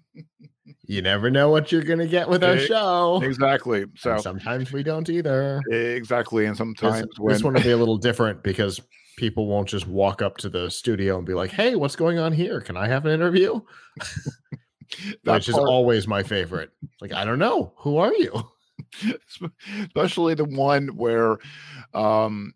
you 0.86 1.02
never 1.02 1.30
know 1.30 1.50
what 1.50 1.72
you're 1.72 1.82
going 1.82 1.98
to 1.98 2.06
get 2.06 2.28
with 2.28 2.44
our 2.44 2.58
show. 2.58 3.20
Exactly. 3.22 3.86
So 3.96 4.12
and 4.12 4.22
sometimes 4.22 4.72
we 4.72 4.82
don't 4.82 5.08
either. 5.08 5.60
Exactly. 5.70 6.46
And 6.46 6.56
sometimes 6.56 7.00
this, 7.00 7.18
when... 7.18 7.32
this 7.32 7.42
one 7.42 7.54
will 7.54 7.62
be 7.62 7.70
a 7.70 7.76
little 7.76 7.98
different 7.98 8.42
because 8.42 8.80
people 9.16 9.46
won't 9.46 9.68
just 9.68 9.86
walk 9.86 10.22
up 10.22 10.36
to 10.38 10.48
the 10.48 10.70
studio 10.70 11.18
and 11.18 11.26
be 11.26 11.34
like, 11.34 11.50
"Hey, 11.50 11.76
what's 11.76 11.96
going 11.96 12.18
on 12.18 12.32
here? 12.32 12.60
Can 12.60 12.76
I 12.76 12.88
have 12.88 13.04
an 13.06 13.12
interview?" 13.12 13.60
Which 15.02 15.24
part... 15.24 15.48
is 15.48 15.54
always 15.54 16.06
my 16.06 16.22
favorite. 16.22 16.70
Like, 17.00 17.12
I 17.12 17.24
don't 17.24 17.38
know. 17.38 17.72
Who 17.78 17.96
are 17.96 18.12
you? 18.14 18.42
especially 19.86 20.34
the 20.34 20.44
one 20.44 20.88
where 20.88 21.38
um 21.94 22.52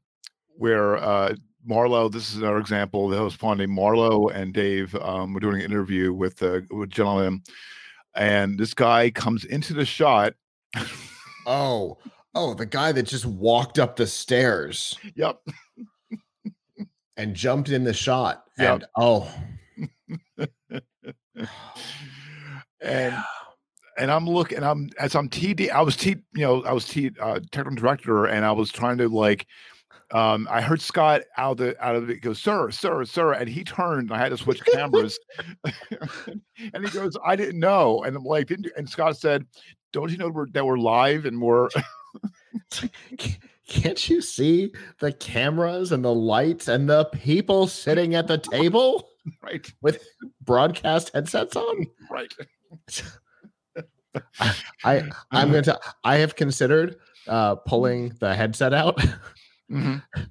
where 0.57 0.97
uh 0.97 1.35
Marlo, 1.69 2.11
this 2.11 2.31
is 2.31 2.37
another 2.37 2.59
example 2.59 3.09
that 3.09 3.23
was 3.23 3.35
funny. 3.35 3.67
Marlo 3.67 4.33
and 4.35 4.53
Dave 4.53 4.95
um, 4.97 5.33
were 5.33 5.41
doing 5.41 5.57
an 5.57 5.63
interview 5.63 6.13
with 6.13 6.43
a, 6.43 6.63
with 6.71 6.89
a 6.89 6.93
gentleman, 6.93 7.43
and 8.15 8.59
this 8.59 8.75
guy 8.75 9.11
comes 9.11 9.45
into 9.45 9.75
the 9.75 9.85
shot. 9.85 10.35
oh, 11.47 11.99
oh, 12.35 12.55
the 12.55 12.67
guy 12.67 12.93
that 12.93 13.05
just 13.05 13.27
walked 13.27 13.79
up 13.79 13.97
the 13.97 14.07
stairs. 14.07 14.97
Yep. 15.15 15.41
and 17.17 17.35
jumped 17.35 17.71
in 17.71 17.85
the 17.85 17.95
shot. 17.95 18.45
Yep. 18.59 18.73
And 18.73 18.85
oh. 18.97 19.35
and 22.81 23.15
and 23.99 24.11
I'm 24.11 24.29
looking, 24.29 24.63
I'm 24.63 24.91
as 24.99 25.15
I'm 25.15 25.29
TD, 25.29 25.71
I 25.71 25.81
was 25.81 25.97
T, 25.97 26.17
you 26.35 26.43
know, 26.43 26.63
I 26.65 26.73
was 26.73 26.87
T 26.87 27.11
uh, 27.21 27.41
technical 27.51 27.77
director, 27.77 28.27
and 28.27 28.45
I 28.45 28.53
was 28.53 28.71
trying 28.71 28.99
to 28.99 29.09
like, 29.09 29.47
um, 30.13 30.47
I 30.51 30.61
heard 30.61 30.81
Scott 30.81 31.23
out 31.37 31.53
of 31.53 31.57
the 31.59 31.85
out 31.85 31.97
of 31.97 32.09
it 32.11 32.21
go, 32.21 32.33
sir, 32.33 32.71
sir, 32.71 33.05
sir, 33.05 33.33
and 33.33 33.49
he 33.49 33.65
turned. 33.65 34.13
I 34.13 34.19
had 34.19 34.29
to 34.29 34.37
switch 34.37 34.65
cameras, 34.65 35.19
and 36.25 36.85
he 36.85 36.91
goes, 36.91 37.17
I 37.25 37.35
didn't 37.35 37.59
know, 37.59 38.05
and 38.05 38.17
I'm 38.17 38.25
like, 38.25 38.47
didn't 38.47 38.67
you? 38.67 38.73
And 38.77 38.89
Scott 38.89 39.17
said, 39.17 39.47
don't 39.93 40.11
you 40.11 40.19
know 40.19 40.29
we're, 40.29 40.47
that 40.51 40.65
we're 40.65 40.79
live 40.79 41.27
and 41.27 41.41
we're. 41.41 41.69
Can't 43.69 44.09
you 44.09 44.21
see 44.23 44.73
the 45.01 45.11
cameras 45.13 45.91
and 45.91 46.05
the 46.05 46.15
lights 46.15 46.69
and 46.69 46.89
the 46.89 47.07
people 47.07 47.67
sitting 47.67 48.15
at 48.15 48.29
the 48.29 48.39
table? 48.39 49.09
Right. 49.43 49.67
With 49.83 50.07
broadcast 50.43 51.11
headsets 51.15 51.57
on? 51.57 51.87
Right. 52.09 52.33
I, 54.39 54.55
I 54.85 55.03
I'm 55.33 55.51
going 55.51 55.65
to 55.65 55.81
I 56.05 56.17
have 56.17 56.37
considered 56.37 56.97
uh 57.27 57.57
pulling 57.57 58.11
the 58.21 58.35
headset 58.35 58.73
out 58.73 59.03
mm-hmm. 59.71 60.23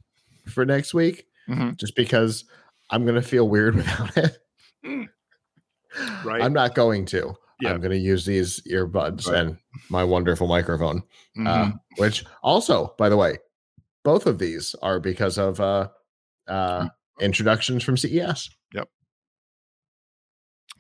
for 0.50 0.66
next 0.66 0.94
week 0.94 1.26
mm-hmm. 1.50 1.72
just 1.78 1.96
because 1.96 2.46
I'm 2.90 3.04
going 3.04 3.16
to 3.16 3.22
feel 3.22 3.48
weird 3.48 3.76
without 3.76 4.18
it. 4.18 4.38
Mm. 4.86 5.08
Right. 6.24 6.42
I'm 6.42 6.54
not 6.54 6.76
going 6.76 7.06
to. 7.08 7.36
Yeah. 7.62 7.70
I'm 7.70 7.80
going 7.80 7.92
to 7.92 7.98
use 7.98 8.26
these 8.26 8.62
earbuds 8.70 9.28
right. 9.28 9.40
and 9.40 9.58
my 9.90 10.04
wonderful 10.04 10.48
microphone, 10.48 11.04
uh, 11.38 11.40
mm-hmm. 11.40 11.48
uh, 11.48 11.72
which 11.98 12.26
also, 12.44 12.94
by 12.98 13.08
the 13.08 13.16
way, 13.16 13.38
both 14.04 14.26
of 14.26 14.40
these 14.40 14.76
are 14.82 15.00
because 15.00 15.38
of 15.38 15.62
uh, 15.62 15.88
uh, 16.48 16.82
mm. 16.82 16.90
introductions 17.22 17.82
from 17.82 17.96
CES. 17.96 18.50
Yep. 18.74 18.90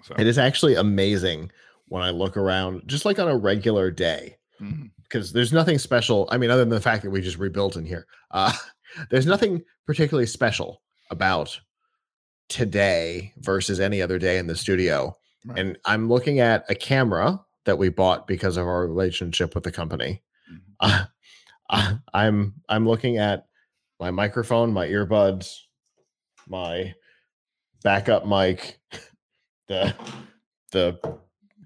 So. 0.03 0.15
It 0.17 0.27
is 0.27 0.37
actually 0.37 0.75
amazing 0.75 1.49
when 1.87 2.03
I 2.03 2.09
look 2.09 2.35
around, 2.35 2.83
just 2.87 3.05
like 3.05 3.19
on 3.19 3.29
a 3.29 3.37
regular 3.37 3.89
day, 3.89 4.37
because 5.07 5.31
there's 5.33 5.53
nothing 5.53 5.77
special. 5.77 6.27
I 6.31 6.37
mean, 6.37 6.49
other 6.49 6.61
than 6.61 6.69
the 6.69 6.81
fact 6.81 7.03
that 7.03 7.09
we 7.09 7.21
just 7.21 7.37
rebuilt 7.37 7.75
in 7.75 7.85
here, 7.85 8.07
uh, 8.31 8.53
there's 9.09 9.25
nothing 9.25 9.63
particularly 9.85 10.27
special 10.27 10.81
about 11.11 11.59
today 12.49 13.33
versus 13.37 13.79
any 13.79 14.01
other 14.01 14.19
day 14.19 14.37
in 14.37 14.47
the 14.47 14.55
studio. 14.55 15.15
Right. 15.45 15.59
And 15.59 15.77
I'm 15.85 16.09
looking 16.09 16.39
at 16.39 16.65
a 16.69 16.75
camera 16.75 17.39
that 17.65 17.77
we 17.77 17.89
bought 17.89 18.27
because 18.27 18.57
of 18.57 18.67
our 18.67 18.87
relationship 18.87 19.55
with 19.55 19.63
the 19.63 19.71
company. 19.71 20.21
Mm-hmm. 20.51 21.03
Uh, 21.67 21.95
I'm 22.13 22.53
I'm 22.69 22.87
looking 22.87 23.17
at 23.17 23.47
my 23.99 24.11
microphone, 24.11 24.71
my 24.71 24.85
earbuds, 24.85 25.61
my 26.47 26.93
backup 27.83 28.27
mic, 28.27 28.77
the 29.67 29.95
the 30.71 30.99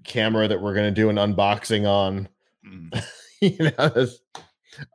camera 0.04 0.48
that 0.48 0.62
we're 0.62 0.72
going 0.72 0.86
to 0.86 0.90
do 0.90 1.10
an 1.10 1.16
unboxing 1.16 1.86
on. 1.86 2.30
Mm. 2.66 3.04
you 3.58 3.70
know, 3.78 4.06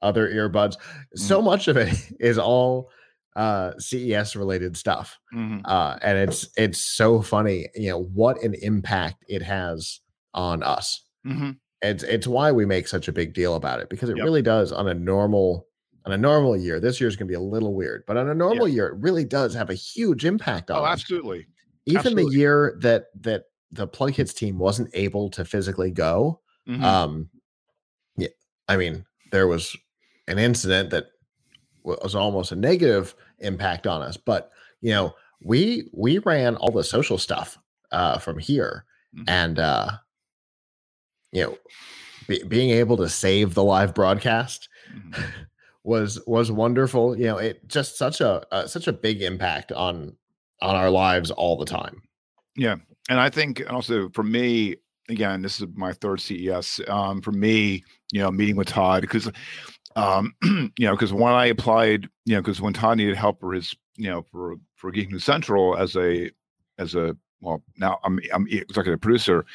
other 0.01 0.29
earbuds. 0.29 0.75
Mm. 0.75 1.19
So 1.19 1.41
much 1.41 1.67
of 1.67 1.77
it 1.77 1.93
is 2.19 2.37
all 2.37 2.91
uh 3.35 3.73
CES 3.77 4.35
related 4.35 4.77
stuff. 4.77 5.17
Mm-hmm. 5.33 5.59
Uh 5.65 5.97
and 6.01 6.17
it's 6.17 6.47
it's 6.55 6.79
so 6.79 7.21
funny, 7.21 7.67
you 7.75 7.89
know, 7.89 8.03
what 8.03 8.41
an 8.43 8.53
impact 8.61 9.25
it 9.27 9.41
has 9.41 9.99
on 10.33 10.63
us. 10.63 11.03
Mm-hmm. 11.27 11.51
It's 11.81 12.03
it's 12.03 12.27
why 12.27 12.51
we 12.51 12.65
make 12.65 12.87
such 12.87 13.07
a 13.07 13.11
big 13.11 13.33
deal 13.33 13.55
about 13.55 13.79
it 13.81 13.89
because 13.89 14.09
it 14.09 14.17
yep. 14.17 14.23
really 14.23 14.41
does 14.41 14.71
on 14.71 14.87
a 14.87 14.93
normal 14.93 15.67
on 16.05 16.13
a 16.13 16.17
normal 16.17 16.55
year. 16.55 16.79
This 16.79 17.01
year's 17.01 17.15
going 17.15 17.27
to 17.27 17.31
be 17.31 17.35
a 17.35 17.39
little 17.39 17.73
weird, 17.73 18.03
but 18.07 18.15
on 18.15 18.29
a 18.29 18.33
normal 18.33 18.67
year 18.67 18.87
it 18.87 18.95
really 18.99 19.25
does 19.25 19.53
have 19.53 19.69
a 19.69 19.73
huge 19.73 20.23
impact 20.23 20.71
on 20.71 20.79
Oh, 20.79 20.85
us. 20.85 20.93
absolutely. 20.93 21.47
Even 21.87 21.99
absolutely. 21.99 22.25
the 22.25 22.37
year 22.37 22.77
that 22.81 23.05
that 23.21 23.43
the 23.71 23.87
PLuGHiTz 23.87 24.33
team 24.33 24.57
wasn't 24.57 24.89
able 24.93 25.29
to 25.31 25.43
physically 25.43 25.91
go. 25.91 26.39
Mm-hmm. 26.69 26.83
Um, 26.83 27.29
yeah, 27.33 27.34
I 28.67 28.77
mean, 28.77 29.05
there 29.31 29.47
was 29.47 29.75
an 30.27 30.39
incident 30.39 30.89
that 30.91 31.07
was 31.83 32.15
almost 32.15 32.51
a 32.51 32.55
negative 32.55 33.13
impact 33.39 33.85
on 33.85 34.01
us, 34.01 34.17
but 34.17 34.51
you 34.81 34.91
know, 34.91 35.13
we 35.43 35.89
we 35.93 36.19
ran 36.19 36.55
all 36.55 36.71
the 36.71 36.83
social 36.83 37.17
stuff 37.17 37.57
uh, 37.91 38.17
from 38.17 38.39
here, 38.39 38.85
mm-hmm. 39.15 39.23
and 39.27 39.59
uh, 39.59 39.91
you 41.31 41.43
know, 41.43 41.57
be, 42.27 42.43
being 42.43 42.71
able 42.71 42.97
to 42.97 43.09
save 43.09 43.53
the 43.53 43.63
live 43.63 43.93
broadcast. 43.93 44.69
Mm-hmm. 44.93 45.23
was 45.83 46.19
was 46.25 46.51
wonderful 46.51 47.15
you 47.15 47.25
know 47.25 47.37
it 47.37 47.67
just 47.67 47.95
such 47.95 48.19
a 48.19 48.43
uh, 48.51 48.65
such 48.65 48.87
a 48.87 48.91
big 48.91 49.21
impact 49.21 49.71
on 49.71 50.15
on 50.59 50.73
our 50.73 50.89
lives 50.89 51.29
all 51.29 51.57
the 51.57 51.65
time 51.65 52.01
yeah 52.57 52.77
and 53.09 53.19
I 53.19 53.29
think 53.29 53.63
also 53.69 54.09
for 54.09 54.23
me, 54.23 54.77
again, 55.09 55.41
this 55.41 55.61
is 55.61 55.67
my 55.75 55.93
third 55.93 56.19
CES. 56.19 56.81
Um, 56.87 57.21
for 57.21 57.31
me, 57.31 57.83
you 58.11 58.21
know, 58.21 58.31
meeting 58.31 58.55
with 58.55 58.67
Todd 58.67 59.01
because, 59.01 59.29
um, 59.95 60.33
you 60.43 60.71
know, 60.79 60.91
because 60.91 61.13
when 61.13 61.33
I 61.33 61.47
applied, 61.47 62.07
you 62.25 62.35
know, 62.35 62.41
because 62.41 62.61
when 62.61 62.73
Todd 62.73 62.97
needed 62.97 63.15
help 63.15 63.39
for 63.39 63.53
his, 63.53 63.73
you 63.95 64.09
know, 64.09 64.23
for 64.31 64.55
for 64.75 64.91
Geek 64.91 65.11
News 65.11 65.23
Central 65.23 65.77
as 65.77 65.95
a 65.95 66.31
as 66.77 66.95
a 66.95 67.15
well, 67.41 67.63
now 67.77 67.99
I'm 68.03 68.19
I'm 68.33 68.47
executive 68.47 69.01
producer, 69.01 69.45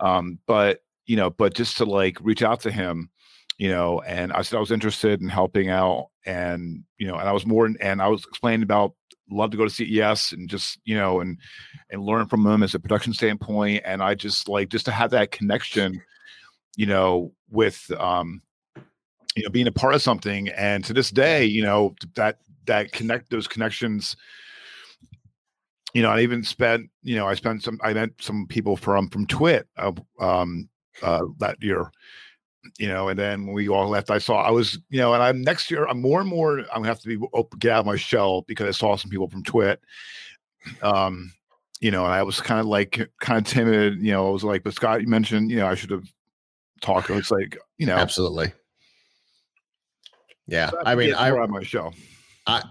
um, 0.00 0.38
but 0.46 0.80
you 1.06 1.16
know, 1.16 1.30
but 1.30 1.54
just 1.54 1.76
to 1.78 1.84
like 1.84 2.18
reach 2.20 2.42
out 2.42 2.60
to 2.60 2.70
him, 2.70 3.10
you 3.58 3.70
know, 3.70 4.00
and 4.00 4.32
I 4.32 4.42
said 4.42 4.56
I 4.56 4.60
was 4.60 4.70
interested 4.70 5.20
in 5.20 5.28
helping 5.28 5.70
out, 5.70 6.08
and 6.26 6.84
you 6.98 7.06
know, 7.06 7.16
and 7.16 7.28
I 7.28 7.32
was 7.32 7.46
more, 7.46 7.66
and 7.80 8.02
I 8.02 8.08
was 8.08 8.24
explaining 8.24 8.62
about 8.62 8.94
love 9.30 9.50
to 9.50 9.56
go 9.56 9.64
to 9.66 9.70
CES 9.70 10.32
and 10.32 10.48
just 10.48 10.78
you 10.84 10.96
know 10.96 11.20
and 11.20 11.38
and 11.90 12.02
learn 12.02 12.26
from 12.26 12.44
them 12.44 12.62
as 12.62 12.74
a 12.74 12.80
production 12.80 13.12
standpoint. 13.12 13.82
And 13.84 14.02
I 14.02 14.14
just 14.14 14.48
like 14.48 14.68
just 14.68 14.84
to 14.86 14.92
have 14.92 15.10
that 15.10 15.30
connection, 15.30 16.00
you 16.76 16.86
know, 16.86 17.32
with 17.50 17.90
um, 17.98 18.42
you 19.36 19.44
know, 19.44 19.50
being 19.50 19.68
a 19.68 19.72
part 19.72 19.94
of 19.94 20.02
something. 20.02 20.48
And 20.48 20.84
to 20.84 20.92
this 20.92 21.10
day, 21.10 21.44
you 21.44 21.62
know, 21.62 21.94
that 22.14 22.38
that 22.66 22.92
connect 22.92 23.30
those 23.30 23.48
connections. 23.48 24.16
You 25.94 26.02
know, 26.02 26.10
I 26.10 26.20
even 26.20 26.42
spent, 26.42 26.90
you 27.02 27.16
know, 27.16 27.26
I 27.26 27.34
spent 27.34 27.62
some, 27.62 27.78
I 27.82 27.94
met 27.94 28.10
some 28.20 28.46
people 28.46 28.76
from 28.76 29.08
from 29.08 29.26
Twit 29.26 29.66
uh, 29.76 29.92
um, 30.20 30.68
uh, 31.02 31.22
that 31.38 31.56
year, 31.62 31.90
you 32.78 32.88
know, 32.88 33.08
and 33.08 33.18
then 33.18 33.46
when 33.46 33.54
we 33.54 33.68
all 33.68 33.88
left, 33.88 34.10
I 34.10 34.18
saw 34.18 34.42
I 34.42 34.50
was, 34.50 34.78
you 34.90 34.98
know, 34.98 35.14
and 35.14 35.22
I'm 35.22 35.42
next 35.42 35.70
year, 35.70 35.86
I'm 35.86 36.00
more 36.00 36.20
and 36.20 36.28
more, 36.28 36.58
I'm 36.58 36.66
gonna 36.76 36.88
have 36.88 37.00
to 37.00 37.08
be 37.08 37.24
open, 37.32 37.58
get 37.58 37.72
out 37.72 37.80
of 37.80 37.86
my 37.86 37.96
shell 37.96 38.42
because 38.42 38.66
I 38.68 38.72
saw 38.72 38.96
some 38.96 39.10
people 39.10 39.28
from 39.28 39.42
Twit. 39.42 39.80
Um, 40.82 41.32
you 41.80 41.90
know, 41.90 42.04
and 42.04 42.12
I 42.12 42.22
was 42.22 42.40
kind 42.40 42.60
of 42.60 42.66
like 42.66 43.08
kind 43.20 43.38
of 43.38 43.44
timid, 43.50 44.00
you 44.00 44.12
know, 44.12 44.28
I 44.28 44.30
was 44.30 44.44
like, 44.44 44.64
but 44.64 44.74
Scott, 44.74 45.00
you 45.00 45.06
mentioned, 45.06 45.50
you 45.50 45.58
know, 45.58 45.66
I 45.66 45.74
should 45.74 45.90
have 45.90 46.04
talked. 46.80 47.10
It's 47.10 47.30
like, 47.30 47.56
you 47.78 47.86
know, 47.86 47.96
absolutely. 47.96 48.52
Yeah. 50.46 50.70
So 50.70 50.78
I, 50.84 50.92
I 50.92 50.94
mean, 50.94 51.14
I 51.14 51.30
on 51.30 51.50
my 51.50 51.62
show. 51.62 51.92
I 52.46 52.62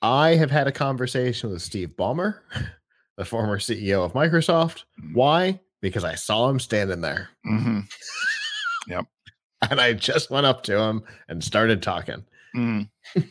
I 0.00 0.36
have 0.36 0.50
had 0.50 0.68
a 0.68 0.72
conversation 0.72 1.50
with 1.50 1.60
Steve 1.60 1.90
Ballmer, 1.98 2.38
the 3.16 3.24
former 3.24 3.58
CEO 3.58 4.04
of 4.04 4.12
Microsoft. 4.12 4.84
Mhm. 5.02 5.14
Why? 5.14 5.60
Because 5.80 6.04
I 6.04 6.14
saw 6.14 6.48
him 6.48 6.58
standing 6.60 7.00
there 7.00 7.28
hmm 8.88 9.00
and 9.70 9.80
I 9.80 9.92
just 9.92 10.30
went 10.30 10.46
up 10.46 10.62
to 10.64 10.78
him 10.78 11.02
and 11.28 11.42
started 11.42 11.82
talking. 11.82 12.24
hmm 12.54 12.82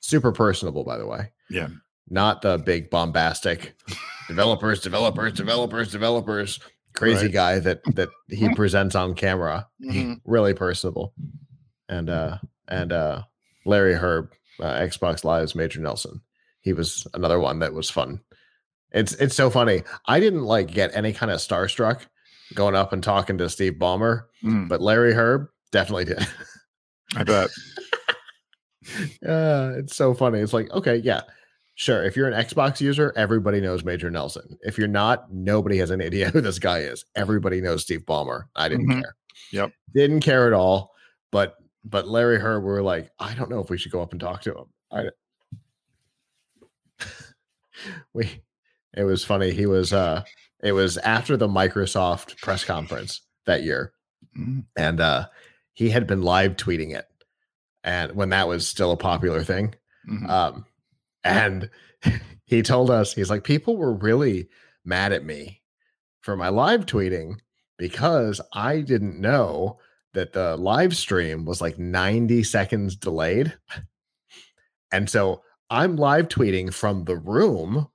Super 0.00 0.32
personable, 0.32 0.84
by 0.84 0.96
the 0.98 1.06
way. 1.06 1.32
Yeah. 1.50 1.68
Not 2.08 2.40
the 2.42 2.58
big 2.58 2.88
bombastic 2.90 3.74
developers, 4.28 4.80
developers, 4.80 5.32
developers, 5.34 5.90
developers, 5.92 6.60
crazy 6.94 7.26
Right. 7.26 7.32
guy 7.32 7.58
that 7.58 7.80
that 7.94 8.08
he 8.28 8.48
presents 8.54 8.94
on 8.94 9.14
camera. 9.14 9.66
Mhm. 9.82 10.20
really 10.24 10.54
personable. 10.54 11.14
And 11.88 12.08
uh 12.08 12.38
and 12.68 12.92
uh 12.92 13.22
Larry 13.66 13.94
Hryb, 13.94 14.30
uh, 14.60 14.72
Xbox 14.80 15.24
Live's 15.24 15.54
Major 15.54 15.80
Nelson. 15.80 16.20
He 16.60 16.72
was 16.72 17.06
another 17.14 17.38
one 17.40 17.58
that 17.58 17.74
was 17.74 17.90
fun. 17.90 18.20
It's 18.92 19.12
it's 19.14 19.34
so 19.36 19.50
funny. 19.50 19.82
I 20.06 20.20
didn't 20.20 20.44
like 20.44 20.68
get 20.68 20.94
any 20.94 21.12
kind 21.12 21.30
of 21.32 21.40
starstruck 21.40 22.00
going 22.54 22.74
up 22.74 22.92
and 22.94 23.02
talking 23.02 23.36
to 23.38 23.50
Steve 23.50 23.74
Ballmer, 23.74 24.24
Mm, 24.42 24.68
but 24.68 24.80
Larry 24.80 25.12
Hryb 25.14 25.48
definitely 25.72 26.04
did. 26.06 26.26
I 27.16 27.24
bet. 27.24 27.50
Uh, 29.26 29.72
it's 29.76 29.94
so 29.96 30.14
funny. 30.14 30.38
It's 30.38 30.54
like, 30.54 30.70
okay, 30.70 30.96
yeah, 30.96 31.20
sure. 31.74 32.02
If 32.04 32.16
you're 32.16 32.26
an 32.28 32.32
Xbox 32.42 32.80
user, 32.80 33.12
everybody 33.16 33.60
knows 33.60 33.84
Major 33.84 34.10
Nelson. 34.10 34.56
If 34.62 34.78
you're 34.78 34.88
not, 34.88 35.30
nobody 35.30 35.76
has 35.78 35.90
an 35.90 36.00
idea 36.02 36.30
who 36.30 36.40
this 36.40 36.58
guy 36.58 36.78
is. 36.78 37.04
Everybody 37.14 37.60
knows 37.60 37.82
Steve 37.82 38.06
Ballmer. 38.06 38.44
I 38.56 38.70
didn't 38.70 38.88
Mhm. 38.88 39.02
care. 39.02 39.14
Yep. 39.52 39.72
Didn't 39.94 40.20
care 40.20 40.46
at 40.46 40.54
all. 40.54 40.92
But 41.30 41.56
but 41.84 42.08
Larry 42.08 42.38
Hryb, 42.38 42.60
we 42.62 42.68
were 42.68 42.80
like, 42.82 43.10
I 43.18 43.34
don't 43.34 43.50
know 43.50 43.60
if 43.60 43.68
we 43.68 43.76
should 43.76 43.92
go 43.92 44.00
up 44.00 44.12
and 44.12 44.20
talk 44.20 44.40
to 44.42 44.52
him. 44.56 44.64
I 44.90 45.10
we 48.14 48.42
it 48.96 49.04
was 49.04 49.24
funny. 49.24 49.50
He 49.50 49.66
was 49.66 49.92
uh 49.92 50.22
it 50.62 50.72
was 50.72 50.96
after 50.98 51.36
the 51.36 51.48
Microsoft 51.48 52.40
press 52.40 52.64
conference 52.64 53.20
that 53.44 53.62
year 53.64 53.92
Mhm. 54.38 54.64
and 54.76 55.00
uh 55.00 55.26
he 55.74 55.90
had 55.90 56.06
been 56.06 56.22
live 56.22 56.56
tweeting 56.56 56.94
it 56.96 57.06
and 57.84 58.12
when 58.12 58.30
that 58.30 58.48
was 58.48 58.66
still 58.68 58.92
a 58.92 58.96
popular 58.96 59.42
thing 59.44 59.74
Mhm. 60.08 60.28
um 60.28 60.64
and 61.24 61.70
he 62.44 62.62
told 62.62 62.90
us 62.90 63.12
he's 63.14 63.30
like 63.30 63.44
people 63.44 63.76
were 63.76 63.92
really 63.94 64.48
mad 64.84 65.12
at 65.12 65.24
me 65.24 65.62
for 66.20 66.36
my 66.36 66.48
live 66.48 66.86
tweeting 66.86 67.38
because 67.78 68.40
i 68.52 68.80
didn't 68.80 69.20
know 69.20 69.78
that 70.14 70.32
the 70.32 70.56
live 70.56 70.96
stream 70.96 71.44
was 71.44 71.60
like 71.60 71.78
90 71.78 72.42
seconds 72.42 72.96
delayed 72.96 73.54
and 74.92 75.08
so 75.08 75.42
i'm 75.70 75.96
live 75.96 76.28
tweeting 76.28 76.72
from 76.72 77.04
the 77.04 77.16
room 77.16 77.88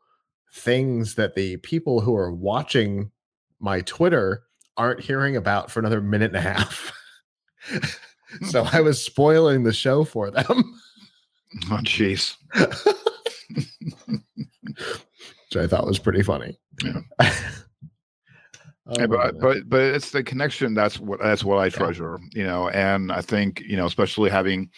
things 0.53 1.15
that 1.15 1.35
the 1.35 1.57
people 1.57 2.01
who 2.01 2.15
are 2.15 2.31
watching 2.31 3.11
my 3.59 3.81
twitter 3.81 4.43
aren't 4.77 5.01
hearing 5.01 5.35
about 5.35 5.69
for 5.71 5.79
another 5.79 6.01
minute 6.01 6.35
and 6.35 6.37
a 6.37 6.41
half 6.41 6.91
so 8.49 8.63
i 8.71 8.81
was 8.81 9.03
spoiling 9.03 9.63
the 9.63 9.73
show 9.73 10.03
for 10.03 10.31
them 10.31 10.79
Oh, 11.69 11.79
jeez. 11.83 12.35
which 15.53 15.55
I 15.55 15.67
thought 15.67 15.85
was 15.85 15.99
pretty 15.99 16.23
funny. 16.23 16.57
Yeah. 16.83 17.01
Oh 18.85 18.95
Yeah, 18.97 19.07
but, 19.07 19.39
but 19.39 19.69
but 19.69 19.81
it's 19.81 20.11
the 20.11 20.23
connection 20.23 20.73
that's 20.73 20.99
what 20.99 21.21
that's 21.21 21.43
what 21.43 21.59
I 21.59 21.69
treasure, 21.69 22.19
you 22.33 22.43
know, 22.43 22.67
and 22.69 23.11
I 23.13 23.21
think 23.21 23.61
you 23.61 23.77
know, 23.77 23.85
especially 23.85 24.29
having 24.29 24.69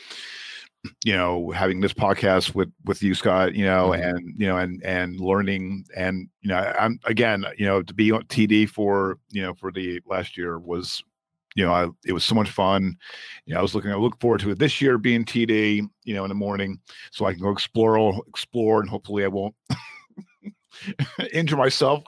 you 1.04 1.14
know 1.14 1.52
having 1.52 1.80
this 1.82 1.94
podcast 1.94 2.56
with 2.56 2.72
with 2.86 3.02
you 3.04 3.14
scott 3.16 3.54
you 3.56 3.66
know 3.66 3.90
Mhm. 3.90 4.10
and 4.10 4.34
you 4.38 4.48
know 4.48 4.58
and 4.58 4.82
and 4.84 5.20
learning 5.20 5.86
and 5.96 6.28
you 6.42 6.50
know 6.50 6.58
i'm 6.80 7.00
again 7.06 7.46
you 7.58 7.66
know 7.66 7.82
to 7.82 7.94
be 7.94 8.12
on 8.12 8.24
td 8.26 8.70
for 8.70 9.18
you 9.32 9.42
know 9.42 9.54
for 9.54 9.72
the 9.72 10.00
last 10.06 10.38
year 10.38 10.60
was 10.60 11.04
you 11.56 11.66
know 11.66 11.72
I, 11.72 11.88
it 12.06 12.12
was 12.12 12.26
so 12.26 12.36
much 12.36 12.50
fun. 12.50 12.98
You 13.46 13.54
know 13.54 13.60
i 13.60 13.62
was 13.62 13.74
looking 13.76 13.92
i 13.92 13.96
look 13.96 14.20
forward 14.20 14.42
to 14.42 14.52
it 14.52 14.60
this 14.60 14.82
year 14.82 14.98
being 14.98 15.24
td 15.26 15.88
you 16.04 16.14
know 16.14 16.24
in 16.26 16.30
the 16.30 16.36
morning 16.36 16.80
so 17.12 17.26
i 17.26 17.34
can 17.34 17.42
go 17.42 17.50
explore 17.52 18.14
explore 18.28 18.82
and 18.82 18.90
hopefully 18.90 19.24
i 19.24 19.28
won't 19.28 19.56
injure 21.34 21.58
myself. 21.58 22.04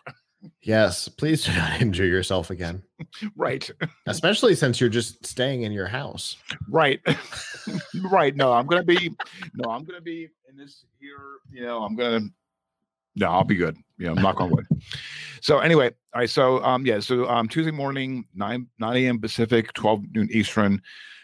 Yes, 0.62 1.08
please 1.08 1.44
do 1.46 1.52
not 1.54 1.82
injure 1.82 2.06
yourself 2.06 2.50
again, 2.50 2.84
right. 3.36 3.70
Especially 4.06 4.56
since 4.56 4.80
you're 4.80 4.90
just 4.90 5.26
staying 5.26 5.64
in 5.64 5.72
your 5.72 5.88
house. 5.88 6.38
right. 6.70 7.00
Right. 8.02 8.34
No 8.36 8.54
i'm 8.54 8.66
gonna 8.66 8.84
be 8.84 9.14
no 9.54 9.70
i'm 9.70 9.84
gonna 9.84 10.00
be 10.00 10.30
in 10.50 10.56
this 10.56 10.86
here 11.02 11.18
you 11.52 11.66
know 11.66 11.84
i'm 11.84 11.96
gonna 11.98 12.22
no 13.16 13.28
i'll 13.28 13.44
be 13.44 13.56
good. 13.56 13.76
You 13.98 14.08
know 14.08 14.14
knock 14.14 14.40
on 14.40 14.50
wood. 14.52 14.66
So 15.42 15.60
anyway 15.60 15.88
all 16.16 16.22
right 16.22 16.30
so 16.30 16.64
um 16.64 16.86
yeah 16.86 17.00
so 17.02 17.28
um 17.28 17.50
tuesday 17.50 17.72
morning 17.72 18.26
9 18.36 18.68
9 18.80 18.96
a.m 18.96 19.20
pacific 19.20 19.74
12 19.74 20.04
noon 20.14 20.30
eastern 20.32 20.82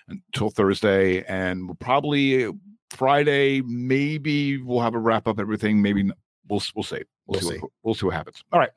until 0.09 0.49
thursday 0.49 1.23
and 1.25 1.65
we'll 1.65 1.75
probably 1.75 2.51
friday 2.89 3.61
maybe 3.61 4.57
we'll 4.57 4.81
have 4.81 4.95
a 4.95 4.99
wrap 4.99 5.27
up 5.29 5.39
everything 5.39 5.81
maybe 5.81 6.03
we'll 6.49 6.61
we'll 6.75 6.83
see. 6.83 6.95
We'll, 7.25 7.39
We'll 7.39 7.41
see, 7.41 7.47
see. 7.55 7.57
What, 7.59 7.71
we'll 7.83 7.93
see 7.95 8.05
what 8.05 8.15
happens. 8.15 8.43
All 8.51 8.59
right. 8.59 8.71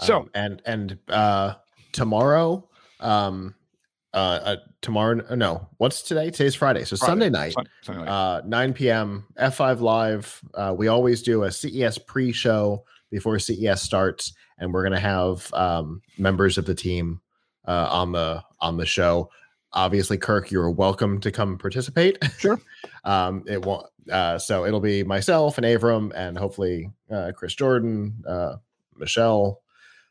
So 0.00 0.20
Um, 0.20 0.30
and 0.34 0.62
and 0.64 0.98
uh 1.08 1.54
tomorrow, 1.94 2.68
um 3.00 3.54
uh, 4.12 4.16
uh 4.44 4.56
tomorrow 4.82 5.34
no, 5.34 5.68
what's 5.78 6.02
today? 6.02 6.30
Today's 6.30 6.54
Friday. 6.54 6.84
So 6.84 6.96
Sunday 6.96 7.30
night, 7.30 7.54
Sun- 7.54 7.68
Sunday 7.82 8.04
night. 8.04 8.10
uh 8.10 8.42
9 8.44 8.72
p.m. 8.74 9.24
F5 9.40 9.80
Live. 9.80 10.40
Uh, 10.52 10.74
we 10.76 10.88
always 10.88 11.22
do 11.22 11.44
a 11.44 11.50
CES 11.50 11.98
pre-show 11.98 12.84
before 13.10 13.38
CES 13.38 13.80
starts, 13.80 14.34
and 14.58 14.72
we're 14.72 14.82
gonna 14.82 15.00
have 15.00 15.52
um, 15.54 16.02
members 16.18 16.58
of 16.58 16.66
the 16.66 16.74
team 16.74 17.20
uh, 17.66 17.88
on 17.90 18.12
the 18.12 18.42
on 18.60 18.76
the 18.76 18.86
show. 18.86 19.30
Obviously, 19.72 20.18
Kirk, 20.18 20.50
you're 20.50 20.70
welcome 20.70 21.20
to 21.20 21.32
come 21.32 21.58
participate. 21.58 22.18
Sure. 22.38 22.60
um, 23.04 23.44
it 23.46 23.64
won't. 23.64 23.86
Uh, 24.10 24.38
so 24.38 24.64
it'll 24.66 24.80
be 24.80 25.02
myself 25.02 25.58
and 25.58 25.66
Avram, 25.66 26.12
and 26.14 26.36
hopefully 26.36 26.90
uh, 27.10 27.32
Chris 27.34 27.54
Jordan, 27.54 28.22
uh, 28.28 28.56
Michelle, 28.96 29.62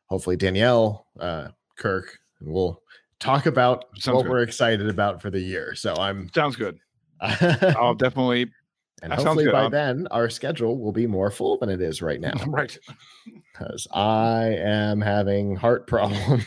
hopefully 0.08 0.36
Danielle, 0.36 1.08
uh, 1.20 1.50
Kirk, 1.78 2.18
and 2.40 2.52
we'll 2.52 2.82
talk 3.20 3.46
about 3.46 3.86
Sounds 3.98 4.16
what 4.16 4.24
good. 4.24 4.32
we're 4.32 4.44
excited 4.44 4.88
about 4.90 5.22
for 5.22 5.30
the 5.30 5.40
year. 5.40 5.76
So 5.76 5.96
I'm 5.96 6.30
sounds 6.34 6.56
good 6.56 6.78
i'll 7.22 7.96
definitely 7.96 8.52
and 9.02 9.12
That 9.12 9.20
hopefully 9.20 9.52
by 9.52 9.66
Um, 9.66 9.72
then 9.72 10.08
our 10.12 10.30
schedule 10.30 10.78
will 10.78 10.92
be 10.92 11.08
more 11.08 11.30
full 11.32 11.58
than 11.58 11.70
it 11.70 11.82
is 11.82 12.02
right 12.02 12.20
now 12.28 12.34
right 12.48 12.78
because 13.26 13.88
I 13.94 14.56
am 14.60 15.02
having 15.02 15.56
heart 15.56 15.88
problems 15.94 16.46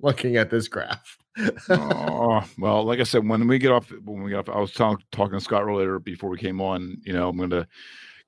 looking 0.00 0.36
at 0.36 0.50
this 0.50 0.68
graph. 0.68 1.18
oh, 1.68 2.42
well, 2.58 2.84
like 2.84 3.00
I 3.00 3.04
said, 3.04 3.26
when 3.26 3.46
we 3.46 3.58
get 3.58 3.70
off, 3.70 3.90
when 4.04 4.22
we 4.22 4.30
get 4.30 4.38
off, 4.40 4.48
I 4.48 4.58
was 4.58 4.72
talk, 4.72 5.00
talking 5.12 5.38
to 5.38 5.44
Scott 5.44 5.62
earlier 5.62 5.98
before 5.98 6.28
we 6.30 6.38
came 6.38 6.60
on. 6.60 6.96
You 7.04 7.12
know, 7.12 7.28
I'm 7.28 7.36
going 7.36 7.50
to 7.50 7.66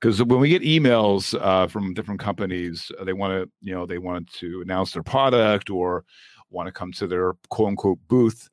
because 0.01 0.23
when 0.23 0.41
we 0.41 0.49
get 0.49 0.63
emails 0.63 1.39
uh, 1.41 1.67
from 1.67 1.95
different 1.95 2.21
companies, 2.21 2.91
they 3.05 3.13
want 3.13 3.33
to, 3.33 3.51
you 3.61 3.75
know, 3.75 3.87
they 3.87 3.99
want 3.99 4.31
to 4.35 4.61
announce 4.63 4.93
their 4.93 5.03
product 5.03 5.71
or 5.71 6.05
want 6.53 6.67
to 6.67 6.73
come 6.73 6.93
to 6.93 7.07
their 7.07 7.35
quote 7.49 7.69
unquote 7.69 7.99
booth 8.09 8.49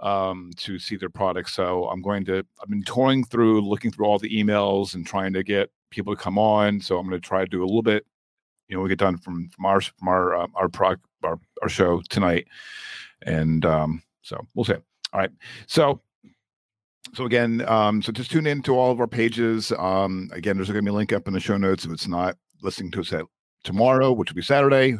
um, 0.00 0.50
to 0.56 0.78
see 0.78 0.96
their 0.96 1.10
product. 1.10 1.50
So 1.50 1.88
I'm 1.88 2.02
going 2.02 2.24
to, 2.26 2.44
I've 2.62 2.68
been 2.68 2.82
touring 2.82 3.24
through, 3.24 3.60
looking 3.62 3.90
through 3.90 4.06
all 4.06 4.18
the 4.18 4.30
emails 4.30 4.94
and 4.94 5.06
trying 5.06 5.32
to 5.34 5.42
get 5.42 5.70
people 5.90 6.14
to 6.14 6.22
come 6.22 6.38
on. 6.38 6.80
So 6.80 6.98
I'm 6.98 7.08
going 7.08 7.20
to 7.20 7.26
try 7.26 7.40
to 7.40 7.50
do 7.50 7.62
a 7.62 7.66
little 7.66 7.82
bit. 7.82 8.06
You 8.68 8.76
know, 8.76 8.82
we 8.82 8.88
get 8.88 8.98
done 8.98 9.18
from 9.18 9.48
from 9.48 9.66
our 9.66 9.80
from 9.80 10.08
our 10.08 10.36
uh, 10.36 10.46
our 10.54 10.70
our, 11.24 11.40
our 11.60 11.68
show 11.68 12.02
tonight, 12.08 12.46
and 13.22 13.64
um, 13.64 14.00
so 14.22 14.46
we'll 14.54 14.64
see. 14.64 14.74
All 14.74 15.18
right, 15.20 15.30
so 15.66 16.00
so 17.14 17.24
again, 17.24 17.66
um, 17.66 18.00
so 18.00 18.12
just 18.12 18.30
tune 18.30 18.46
in 18.46 18.62
to 18.62 18.76
all 18.76 18.92
of 18.92 19.00
our 19.00 19.08
pages. 19.08 19.72
Um, 19.72 20.30
again, 20.32 20.56
there's 20.56 20.68
going 20.68 20.84
to 20.84 20.88
be 20.88 20.94
a 20.94 20.96
link 20.96 21.12
up 21.12 21.26
in 21.26 21.34
the 21.34 21.40
show 21.40 21.56
notes 21.56 21.84
if 21.84 21.90
it's 21.90 22.06
not 22.06 22.36
listening 22.62 22.92
to 22.92 23.00
us 23.00 23.12
at 23.12 23.24
tomorrow, 23.64 24.12
which 24.12 24.30
will 24.30 24.36
be 24.36 24.42
Saturday. 24.42 24.96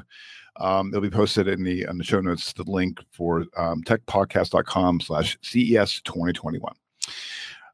Um, 0.61 0.89
it'll 0.89 1.01
be 1.01 1.11
posted 1.11 1.49
in 1.49 1.65
the 1.65 1.87
in 1.89 1.99
the 1.99 2.05
show 2.05 2.21
notes. 2.21 2.53
The 2.53 2.65
link 2.65 3.01
for 3.11 3.47
um, 3.57 3.83
techpodcast.com 3.83 5.01
slash 5.01 5.39
CES 5.43 6.01
2021. 6.03 6.73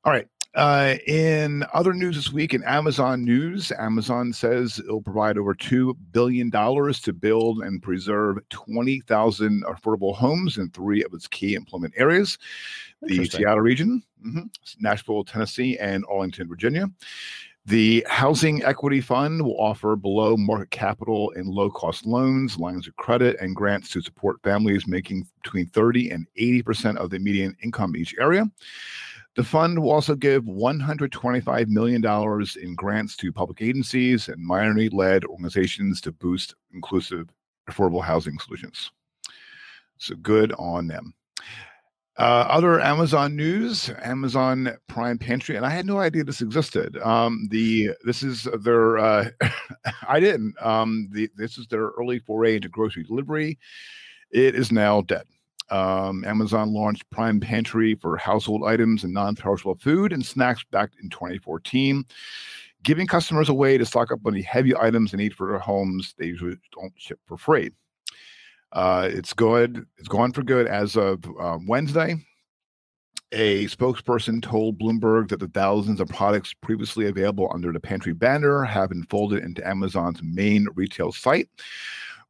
All 0.04 0.12
right. 0.12 0.28
Uh, 0.54 0.96
in 1.06 1.66
other 1.74 1.92
news 1.92 2.16
this 2.16 2.32
week, 2.32 2.54
in 2.54 2.64
Amazon 2.64 3.22
news, 3.22 3.70
Amazon 3.78 4.32
says 4.32 4.78
it'll 4.78 5.02
provide 5.02 5.36
over 5.36 5.54
$2 5.54 5.94
billion 6.12 6.50
to 6.50 7.12
build 7.12 7.58
and 7.58 7.82
preserve 7.82 8.38
20,000 8.48 9.64
affordable 9.64 10.14
homes 10.14 10.56
in 10.56 10.70
three 10.70 11.04
of 11.04 11.12
its 11.12 11.28
key 11.28 11.54
employment 11.54 11.92
areas 11.98 12.38
the 13.02 13.24
Seattle 13.26 13.60
region, 13.60 14.02
mhm, 14.24 14.48
Nashville, 14.80 15.24
Tennessee, 15.24 15.76
and 15.78 16.04
Arlington, 16.10 16.48
Virginia. 16.48 16.88
The 17.66 18.06
Housing 18.08 18.62
Equity 18.62 19.00
Fund 19.00 19.42
will 19.42 19.60
offer 19.60 19.96
below 19.96 20.36
market 20.36 20.70
capital 20.70 21.32
and 21.34 21.48
low 21.48 21.68
cost 21.68 22.06
loans, 22.06 22.56
lines 22.58 22.86
of 22.86 22.94
credit, 22.94 23.36
and 23.40 23.56
grants 23.56 23.90
to 23.90 24.00
support 24.00 24.40
families 24.44 24.86
making 24.86 25.26
between 25.42 25.66
30 25.66 26.10
and 26.10 26.28
80% 26.38 26.96
of 26.96 27.10
the 27.10 27.18
median 27.18 27.56
income 27.64 27.96
in 27.96 28.02
each 28.02 28.14
area. 28.20 28.44
The 29.34 29.42
fund 29.42 29.80
will 29.80 29.90
also 29.90 30.14
give 30.14 30.44
$125 30.44 31.66
million 31.66 32.04
in 32.62 32.74
grants 32.76 33.16
to 33.16 33.32
public 33.32 33.60
agencies 33.60 34.28
and 34.28 34.40
minority 34.40 34.88
led 34.88 35.24
organizations 35.24 36.00
to 36.02 36.12
boost 36.12 36.54
inclusive, 36.72 37.28
affordable 37.68 38.02
housing 38.02 38.38
solutions. 38.38 38.92
So 39.98 40.14
good 40.14 40.52
on 40.52 40.86
them. 40.86 41.14
Uh, 42.18 42.46
other 42.48 42.80
Amazon 42.80 43.36
news: 43.36 43.90
Amazon 44.02 44.74
Prime 44.86 45.18
Pantry, 45.18 45.56
and 45.56 45.66
I 45.66 45.70
had 45.70 45.84
no 45.84 45.98
idea 45.98 46.24
this 46.24 46.40
existed. 46.40 46.96
Um, 46.98 47.46
the 47.50 47.90
this 48.04 48.22
is 48.22 48.48
their 48.60 48.96
uh, 48.96 49.28
I 50.08 50.18
didn't. 50.18 50.54
Um, 50.62 51.08
the 51.12 51.28
this 51.36 51.58
is 51.58 51.66
their 51.66 51.88
early 51.98 52.18
foray 52.18 52.56
into 52.56 52.70
grocery 52.70 53.04
delivery. 53.04 53.58
It 54.30 54.54
is 54.54 54.72
now 54.72 55.02
dead. 55.02 55.24
Um, 55.70 56.24
Amazon 56.24 56.72
launched 56.72 57.08
Prime 57.10 57.38
Pantry 57.38 57.94
for 57.96 58.16
household 58.16 58.62
items 58.64 59.04
and 59.04 59.12
non-perishable 59.12 59.76
food 59.76 60.12
and 60.12 60.24
snacks 60.24 60.64
back 60.70 60.90
in 61.02 61.10
2014, 61.10 62.04
giving 62.82 63.06
customers 63.06 63.48
a 63.48 63.54
way 63.54 63.76
to 63.76 63.84
stock 63.84 64.10
up 64.10 64.20
on 64.24 64.32
the 64.32 64.42
heavy 64.42 64.74
items 64.76 65.10
they 65.10 65.18
need 65.18 65.34
for 65.34 65.48
their 65.48 65.58
homes. 65.58 66.14
They 66.18 66.26
usually 66.26 66.56
don't 66.72 66.92
ship 66.96 67.18
for 67.26 67.36
free. 67.36 67.70
Uh, 68.76 69.08
it's 69.10 69.32
good. 69.32 69.86
It's 69.96 70.06
gone 70.06 70.32
for 70.32 70.42
good 70.42 70.66
as 70.66 70.96
of 70.96 71.24
uh, 71.40 71.56
Wednesday. 71.66 72.16
A 73.32 73.64
spokesperson 73.68 74.42
told 74.42 74.78
Bloomberg 74.78 75.30
that 75.30 75.40
the 75.40 75.48
thousands 75.48 75.98
of 75.98 76.08
products 76.08 76.52
previously 76.52 77.06
available 77.06 77.50
under 77.54 77.72
the 77.72 77.80
Pantry 77.80 78.12
banner 78.12 78.64
have 78.64 78.90
been 78.90 79.04
folded 79.04 79.42
into 79.42 79.66
Amazon's 79.66 80.20
main 80.22 80.68
retail 80.74 81.10
site. 81.10 81.48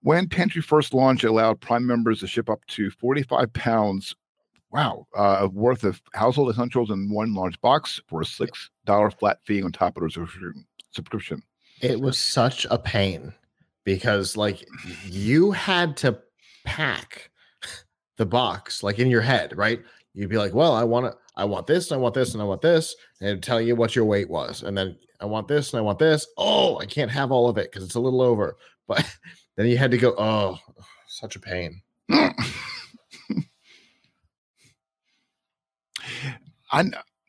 When 0.02 0.28
Pantry 0.28 0.62
first 0.62 0.94
launched, 0.94 1.24
it 1.24 1.30
allowed 1.30 1.60
Prime 1.60 1.84
members 1.84 2.20
to 2.20 2.28
ship 2.28 2.48
up 2.48 2.64
to 2.68 2.92
45 2.92 3.52
pounds, 3.52 4.14
wow, 4.70 5.04
uh, 5.16 5.48
worth 5.52 5.82
of 5.82 6.00
household 6.14 6.50
essentials 6.50 6.90
in 6.90 7.10
one 7.10 7.34
large 7.34 7.60
box 7.60 8.00
for 8.06 8.20
a 8.20 8.24
$6 8.24 9.18
flat 9.18 9.38
fee 9.44 9.64
on 9.64 9.72
top 9.72 9.96
of 9.96 10.04
the 10.04 10.64
subscription. 10.92 11.42
It 11.80 12.00
was 12.00 12.16
such 12.16 12.66
a 12.70 12.78
pain 12.78 13.34
because, 13.82 14.36
like, 14.36 14.64
you 15.04 15.50
had 15.50 15.96
to 15.98 16.20
pack 16.66 17.30
the 18.18 18.26
box 18.26 18.82
like 18.82 18.98
in 18.98 19.08
your 19.08 19.22
head, 19.22 19.56
right? 19.56 19.80
You'd 20.12 20.30
be 20.30 20.38
like, 20.38 20.54
well, 20.54 20.72
I 20.72 20.84
want 20.84 21.06
to, 21.06 21.16
I 21.36 21.44
want 21.44 21.66
this, 21.66 21.92
I 21.92 21.96
want 21.96 22.14
this, 22.14 22.32
and 22.32 22.42
I 22.42 22.46
want 22.46 22.62
this, 22.62 22.96
and 23.20 23.42
tell 23.42 23.60
you 23.60 23.76
what 23.76 23.94
your 23.94 24.06
weight 24.06 24.28
was, 24.28 24.62
and 24.62 24.76
then 24.76 24.96
I 25.20 25.26
want 25.26 25.48
this 25.48 25.72
and 25.72 25.78
I 25.78 25.82
want 25.82 25.98
this. 25.98 26.26
Oh, 26.36 26.78
I 26.78 26.86
can't 26.86 27.10
have 27.10 27.32
all 27.32 27.48
of 27.48 27.58
it 27.58 27.70
because 27.70 27.84
it's 27.84 27.94
a 27.94 28.00
little 28.00 28.22
over. 28.22 28.56
But 28.88 29.04
then 29.56 29.66
you 29.66 29.76
had 29.76 29.90
to 29.90 29.98
go, 29.98 30.14
oh, 30.16 30.58
such 31.08 31.34
a 31.34 31.40
pain. 31.40 31.82
I 32.08 32.30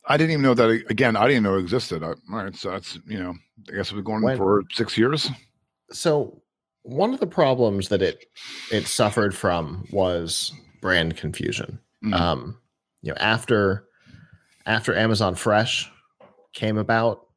I 0.07 0.17
didn't 0.17 0.31
even 0.31 0.43
know 0.43 0.53
that 0.53 0.69
again. 0.87 1.15
I 1.15 1.27
didn't 1.27 1.41
know 1.41 1.57
it 1.57 1.61
existed. 1.61 2.03
I, 2.03 2.09
all 2.09 2.15
right, 2.29 2.55
so 2.55 2.69
that's 2.69 2.99
you 3.07 3.17
know, 3.17 3.33
I 3.69 3.75
guess 3.75 3.91
we've 3.91 4.03
been 4.03 4.13
going 4.13 4.21
when, 4.21 4.37
for 4.37 4.65
six 4.71 4.99
years. 4.99 5.31
So 5.91 6.43
one 6.87 7.13
of 7.13 7.19
the 7.19 7.27
problems 7.27 7.89
that 7.89 8.01
it 8.01 8.25
it 8.71 8.87
suffered 8.87 9.35
from 9.35 9.85
was 9.91 10.53
brand 10.81 11.17
confusion. 11.17 11.79
Mm-hmm. 12.03 12.13
Um, 12.13 12.57
you 13.01 13.11
know, 13.11 13.17
after 13.19 13.87
after 14.65 14.95
Amazon 14.95 15.35
Fresh 15.35 15.91
came 16.53 16.77
about, 16.77 17.27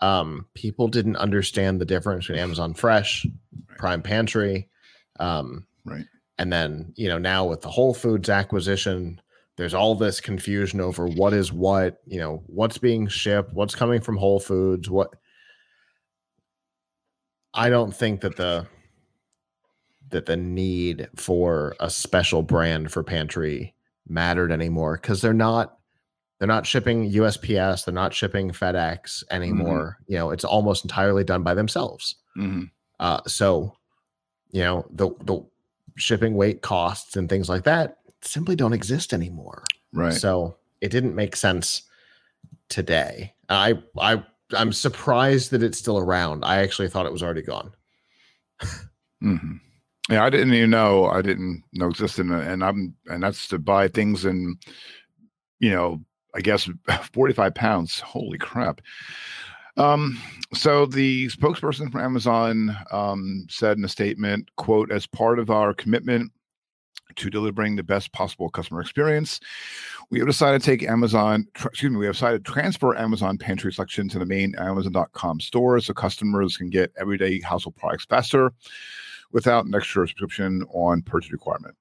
um, 0.00 0.46
people 0.54 0.88
didn't 0.88 1.16
understand 1.16 1.80
the 1.80 1.84
difference 1.84 2.26
between 2.26 2.42
Amazon 2.42 2.74
Fresh, 2.74 3.24
right. 3.68 3.78
Prime 3.78 4.02
Pantry, 4.02 4.68
um, 5.20 5.66
right, 5.84 6.04
and 6.38 6.52
then 6.52 6.92
you 6.96 7.08
know 7.08 7.18
now 7.18 7.44
with 7.44 7.60
the 7.60 7.70
Whole 7.70 7.94
Foods 7.94 8.28
acquisition, 8.28 9.20
there's 9.56 9.74
all 9.74 9.94
this 9.94 10.20
confusion 10.20 10.80
over 10.80 11.06
what 11.06 11.32
is 11.32 11.52
what, 11.52 12.00
you 12.06 12.18
know, 12.18 12.42
what's 12.46 12.78
being 12.78 13.06
shipped, 13.06 13.54
what's 13.54 13.74
coming 13.74 14.00
from 14.00 14.16
Whole 14.16 14.40
Foods, 14.40 14.90
what. 14.90 15.14
I 17.54 17.70
don't 17.70 17.94
think 17.94 18.20
that 18.20 18.36
the 18.36 18.66
that 20.10 20.26
the 20.26 20.36
need 20.36 21.08
for 21.16 21.74
a 21.80 21.90
special 21.90 22.42
brand 22.42 22.92
for 22.92 23.02
pantry 23.02 23.74
mattered 24.08 24.52
anymore 24.52 24.98
because 25.00 25.20
they're 25.20 25.32
not 25.32 25.78
they're 26.38 26.48
not 26.48 26.66
shipping 26.66 27.10
USPS, 27.10 27.84
they're 27.84 27.94
not 27.94 28.12
shipping 28.12 28.50
FedEx 28.50 29.24
anymore. 29.30 29.98
Mm-hmm. 30.02 30.12
You 30.12 30.18
know, 30.18 30.30
it's 30.30 30.44
almost 30.44 30.84
entirely 30.84 31.24
done 31.24 31.42
by 31.42 31.54
themselves. 31.54 32.16
Mm-hmm. 32.36 32.64
Uh, 33.00 33.20
so, 33.26 33.74
you 34.50 34.62
know, 34.62 34.86
the 34.90 35.10
the 35.22 35.44
shipping 35.96 36.34
weight 36.34 36.60
costs 36.60 37.16
and 37.16 37.28
things 37.28 37.48
like 37.48 37.64
that 37.64 37.98
simply 38.20 38.54
don't 38.54 38.74
exist 38.74 39.14
anymore. 39.14 39.64
Right. 39.92 40.12
So 40.12 40.56
it 40.80 40.90
didn't 40.90 41.14
make 41.14 41.36
sense 41.36 41.82
today. 42.68 43.34
I 43.48 43.78
I 43.98 44.22
I'm 44.52 44.72
surprised 44.72 45.50
that 45.52 45.62
it's 45.62 45.78
still 45.78 45.98
around. 45.98 46.44
I 46.44 46.58
actually 46.58 46.88
thought 46.88 47.06
it 47.06 47.12
was 47.12 47.22
already 47.22 47.42
gone. 47.42 47.72
mm-hmm. 49.22 49.56
Yeah, 50.08 50.24
I 50.24 50.30
didn't 50.30 50.54
even 50.54 50.70
know 50.70 51.06
I 51.06 51.20
didn't 51.20 51.64
know 51.72 51.88
existed, 51.88 52.26
and 52.26 52.62
I'm 52.62 52.94
and 53.06 53.22
that's 53.22 53.48
to 53.48 53.58
buy 53.58 53.88
things 53.88 54.24
in, 54.24 54.56
you 55.58 55.70
know, 55.70 56.00
I 56.34 56.40
guess 56.40 56.68
45 57.12 57.54
pounds. 57.54 58.00
Holy 58.00 58.38
crap. 58.38 58.80
Um, 59.76 60.18
so 60.54 60.86
the 60.86 61.26
spokesperson 61.26 61.90
from 61.90 62.00
Amazon 62.00 62.76
um, 62.92 63.46
said 63.50 63.76
in 63.76 63.84
a 63.84 63.88
statement, 63.88 64.48
quote, 64.56 64.90
as 64.90 65.06
part 65.06 65.38
of 65.38 65.50
our 65.50 65.74
commitment 65.74 66.32
to 67.16 67.30
delivering 67.30 67.76
the 67.76 67.82
best 67.82 68.12
possible 68.12 68.48
customer 68.48 68.80
experience, 68.80 69.40
we 70.10 70.18
have 70.18 70.28
decided 70.28 70.62
to 70.62 70.66
take 70.66 70.82
Amazon, 70.82 71.46
excuse 71.64 71.90
me, 71.90 71.98
we 71.98 72.06
have 72.06 72.14
decided 72.14 72.44
to 72.44 72.52
transfer 72.52 72.96
Amazon 72.96 73.38
pantry 73.38 73.72
selection 73.72 74.08
to 74.08 74.18
the 74.18 74.26
main 74.26 74.54
Amazon.com 74.56 75.40
store 75.40 75.78
so 75.80 75.92
customers 75.92 76.56
can 76.56 76.70
get 76.70 76.92
everyday 76.98 77.40
household 77.40 77.76
products 77.76 78.06
faster 78.06 78.52
without 79.36 79.66
an 79.66 79.74
extra 79.74 80.08
subscription 80.08 80.64
on 80.72 81.02
purchase 81.02 81.30
requirement. 81.30 81.76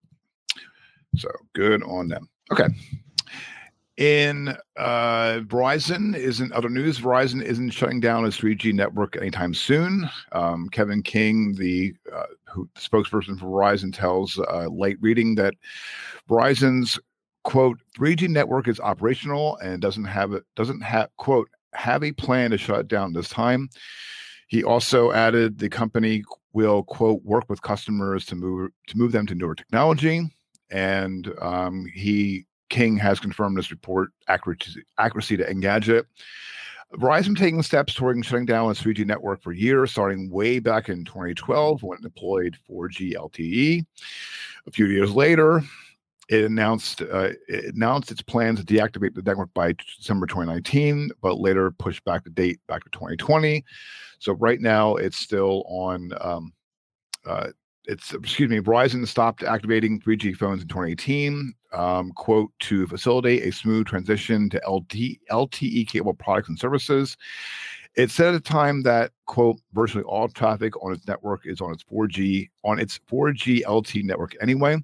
So 1.15 1.29
good 1.53 1.81
on 1.83 2.09
them. 2.09 2.27
Okay. 2.51 2.67
In 3.95 4.49
uh, 4.75 5.39
Verizon 5.45 6.17
isn't 6.17 6.51
other 6.51 6.67
news. 6.67 6.99
Verizon 6.99 7.41
isn't 7.41 7.69
shutting 7.69 8.01
down 8.01 8.25
its 8.25 8.37
3G 8.37 8.73
network 8.73 9.15
anytime 9.15 9.53
soon. 9.53 10.09
Um, 10.33 10.67
Kevin 10.67 11.01
King, 11.01 11.55
the, 11.55 11.93
uh, 12.13 12.25
who, 12.43 12.69
spokesperson 12.75 13.39
for 13.39 13.45
Verizon, 13.45 13.95
tells 13.95 14.37
uh, 14.37 14.67
Light 14.69 14.97
Reading 14.99 15.35
that 15.35 15.53
Verizon's 16.29 16.99
quote 17.45 17.79
3G 17.97 18.27
network 18.27 18.67
is 18.67 18.81
operational 18.81 19.55
and 19.63 19.81
doesn't 19.81 20.03
have 20.03 20.33
it 20.33 20.43
doesn't 20.57 20.81
have 20.81 21.07
quote 21.15 21.47
have 21.73 22.03
a 22.03 22.11
plan 22.11 22.51
to 22.51 22.57
shut 22.57 22.89
down 22.89 23.13
this 23.13 23.29
time. 23.29 23.69
He 24.47 24.61
also 24.61 25.13
added 25.13 25.57
the 25.57 25.69
company 25.69 26.23
will 26.55 26.83
quote 26.83 27.21
work 27.23 27.43
with 27.49 27.61
customers 27.61 28.25
to 28.25 28.35
move 28.35 28.71
to 28.87 28.97
move 28.97 29.11
them 29.11 29.27
to 29.27 29.35
newer 29.35 29.53
technology, 29.53 30.27
and 30.71 31.31
um, 31.41 31.85
he 31.93 32.47
King 32.69 32.97
has 32.97 33.19
confirmed 33.19 33.57
this 33.57 33.69
report 33.69 34.09
accuracy, 34.27 34.83
accuracy 34.97 35.37
to 35.37 35.45
Engadget. 35.45 36.05
Verizon 36.93 37.37
taking 37.37 37.61
steps 37.61 37.93
toward 37.93 38.23
shutting 38.25 38.45
down 38.45 38.71
its 38.71 38.81
3G 38.81 39.05
network 39.05 39.41
for 39.41 39.51
years, 39.51 39.91
starting 39.91 40.29
way 40.29 40.59
back 40.59 40.87
in 40.87 41.03
2012 41.03 41.83
when 41.83 41.97
it 41.97 42.03
deployed 42.03 42.57
4G 42.69 43.15
LTE. 43.15 43.85
A 44.67 44.71
few 44.71 44.85
years 44.85 45.11
later, 45.11 45.61
it 46.29 46.45
announced 46.45 47.01
uh, 47.01 47.31
it 47.47 47.75
announced 47.75 48.11
its 48.11 48.21
plans 48.21 48.63
to 48.63 48.65
deactivate 48.65 49.13
the 49.13 49.21
network 49.21 49.53
by 49.53 49.73
December 49.97 50.25
2019, 50.25 51.09
but 51.21 51.39
later 51.39 51.69
pushed 51.71 52.03
back 52.05 52.23
the 52.23 52.29
date 52.29 52.59
back 52.67 52.83
to 52.83 52.89
2020. 52.91 53.63
So 54.25 54.33
right 54.33 54.59
now, 54.59 54.95
it's 54.95 55.17
still 55.17 55.63
on. 55.67 56.11
Um, 56.19 56.51
uh, 57.27 57.49
it's 57.85 58.11
excuse 58.11 58.49
me. 58.49 58.59
Verizon 58.59 59.07
stopped 59.07 59.43
activating 59.43 59.99
3G 60.01 60.35
phones 60.35 60.63
in 60.63 60.67
2018. 60.67 61.53
Um, 61.73 62.11
quote 62.13 62.49
to 62.61 62.87
facilitate 62.87 63.43
a 63.43 63.51
smooth 63.51 63.85
transition 63.85 64.49
to 64.49 64.57
LT, 64.67 65.19
LTE 65.29 65.87
cable 65.87 66.15
products 66.15 66.49
and 66.49 66.57
services. 66.57 67.15
It 67.95 68.09
said 68.09 68.33
at 68.33 68.43
the 68.43 68.49
time 68.49 68.81
that 68.81 69.11
quote 69.27 69.57
virtually 69.73 70.03
all 70.05 70.27
traffic 70.27 70.73
on 70.83 70.91
its 70.91 71.07
network 71.07 71.41
is 71.45 71.61
on 71.61 71.71
its 71.71 71.83
4G 71.83 72.49
on 72.63 72.79
its 72.79 72.99
4G 73.07 73.61
LTE 73.61 74.05
network 74.05 74.35
anyway. 74.41 74.77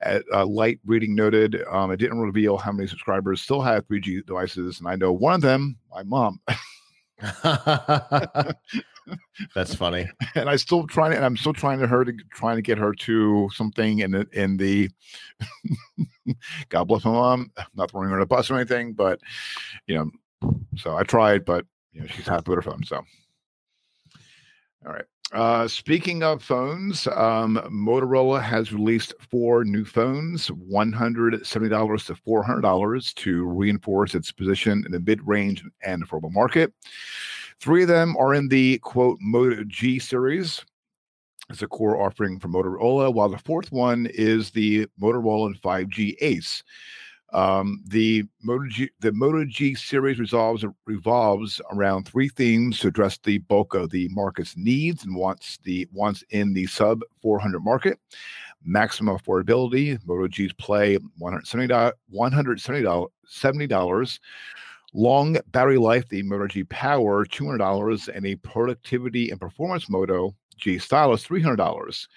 At, 0.00 0.22
uh, 0.32 0.46
Light 0.46 0.78
Reading 0.86 1.16
noted, 1.16 1.64
um, 1.68 1.90
it 1.90 1.96
didn't 1.96 2.20
reveal 2.20 2.56
how 2.56 2.70
many 2.70 2.86
subscribers 2.86 3.40
still 3.40 3.60
have 3.60 3.88
3G 3.88 4.24
devices, 4.24 4.78
and 4.78 4.86
I 4.88 4.94
know 4.94 5.10
one 5.10 5.34
of 5.34 5.40
them, 5.40 5.76
my 5.90 6.04
mom. 6.04 6.40
That's 9.54 9.74
funny. 9.74 10.08
And 10.34 10.48
I 10.48 10.56
still 10.56 10.86
trying, 10.86 11.14
and 11.14 11.24
I'm 11.24 11.36
still 11.36 11.52
trying 11.52 11.80
to 11.80 11.86
her 11.86 12.04
to 12.04 12.12
trying 12.32 12.56
to 12.56 12.62
get 12.62 12.78
her 12.78 12.92
to 12.94 13.48
something 13.52 14.00
in 14.00 14.12
the 14.12 14.26
in 14.32 14.56
the. 14.56 14.88
God 16.68 16.84
bless 16.84 17.04
my 17.04 17.12
mom. 17.12 17.50
Not 17.74 17.90
throwing 17.90 18.10
her 18.10 18.16
on 18.16 18.22
a 18.22 18.26
bus 18.26 18.50
or 18.50 18.56
anything, 18.56 18.92
but 18.92 19.20
you 19.86 19.96
know, 19.96 20.10
so 20.76 20.96
I 20.96 21.02
tried, 21.02 21.44
but 21.44 21.66
you 21.92 22.02
know, 22.02 22.06
she's 22.06 22.26
happy 22.26 22.50
with 22.50 22.58
her 22.64 22.70
phone. 22.70 22.84
So, 22.84 22.96
all 24.86 24.92
right. 24.92 25.04
Uh, 25.32 25.68
speaking 25.68 26.22
of 26.22 26.42
phones, 26.42 27.06
um, 27.08 27.60
Motorola 27.70 28.42
has 28.42 28.72
released 28.72 29.12
four 29.30 29.62
new 29.62 29.84
phones, 29.84 30.48
$170 30.48 32.06
to 32.06 32.14
$400 32.14 33.14
to 33.14 33.44
reinforce 33.44 34.14
its 34.14 34.32
position 34.32 34.84
in 34.86 34.92
the 34.92 35.00
mid 35.00 35.26
range 35.26 35.62
and 35.84 36.02
affordable 36.02 36.32
market. 36.32 36.72
Three 37.60 37.82
of 37.82 37.88
them 37.88 38.16
are 38.16 38.32
in 38.32 38.48
the 38.48 38.78
quote 38.78 39.18
Moto 39.20 39.64
G 39.64 39.98
series. 39.98 40.64
It's 41.50 41.62
a 41.62 41.66
core 41.66 42.00
offering 42.00 42.38
from 42.38 42.52
Motorola, 42.52 43.12
while 43.12 43.28
the 43.28 43.38
fourth 43.38 43.70
one 43.70 44.06
is 44.14 44.50
the 44.50 44.86
Motorola 45.00 45.58
5G 45.60 46.16
Ace. 46.20 46.62
Um, 47.32 47.82
the 47.86 48.24
Moto 48.42 48.66
G, 48.68 48.88
the 49.00 49.12
Moto 49.12 49.44
G 49.44 49.74
series 49.74 50.18
resolves 50.18 50.64
revolves 50.86 51.60
around 51.72 52.04
three 52.04 52.28
themes 52.28 52.78
to 52.80 52.88
address 52.88 53.18
the 53.18 53.38
bulk 53.38 53.74
of 53.74 53.90
the 53.90 54.08
market's 54.08 54.56
needs 54.56 55.04
and 55.04 55.14
wants 55.14 55.58
the 55.62 55.86
wants 55.92 56.24
in 56.30 56.54
the 56.54 56.66
sub 56.66 57.02
400 57.20 57.60
market. 57.60 57.98
Maximum 58.64 59.18
affordability. 59.18 59.98
Moto 60.06 60.26
G's 60.26 60.54
play 60.54 60.96
170 61.18 61.92
170 62.08 63.66
dollars. 63.66 64.20
Long 64.94 65.36
battery 65.48 65.76
life. 65.76 66.08
The 66.08 66.22
Moto 66.22 66.46
G 66.46 66.64
Power 66.64 67.26
200 67.26 67.58
dollars 67.58 68.08
and 68.08 68.24
a 68.24 68.36
productivity 68.36 69.30
and 69.30 69.38
performance 69.38 69.90
Moto 69.90 70.34
G 70.56 70.78
Stylus 70.78 71.24
300 71.24 71.56
dollars. 71.56 72.08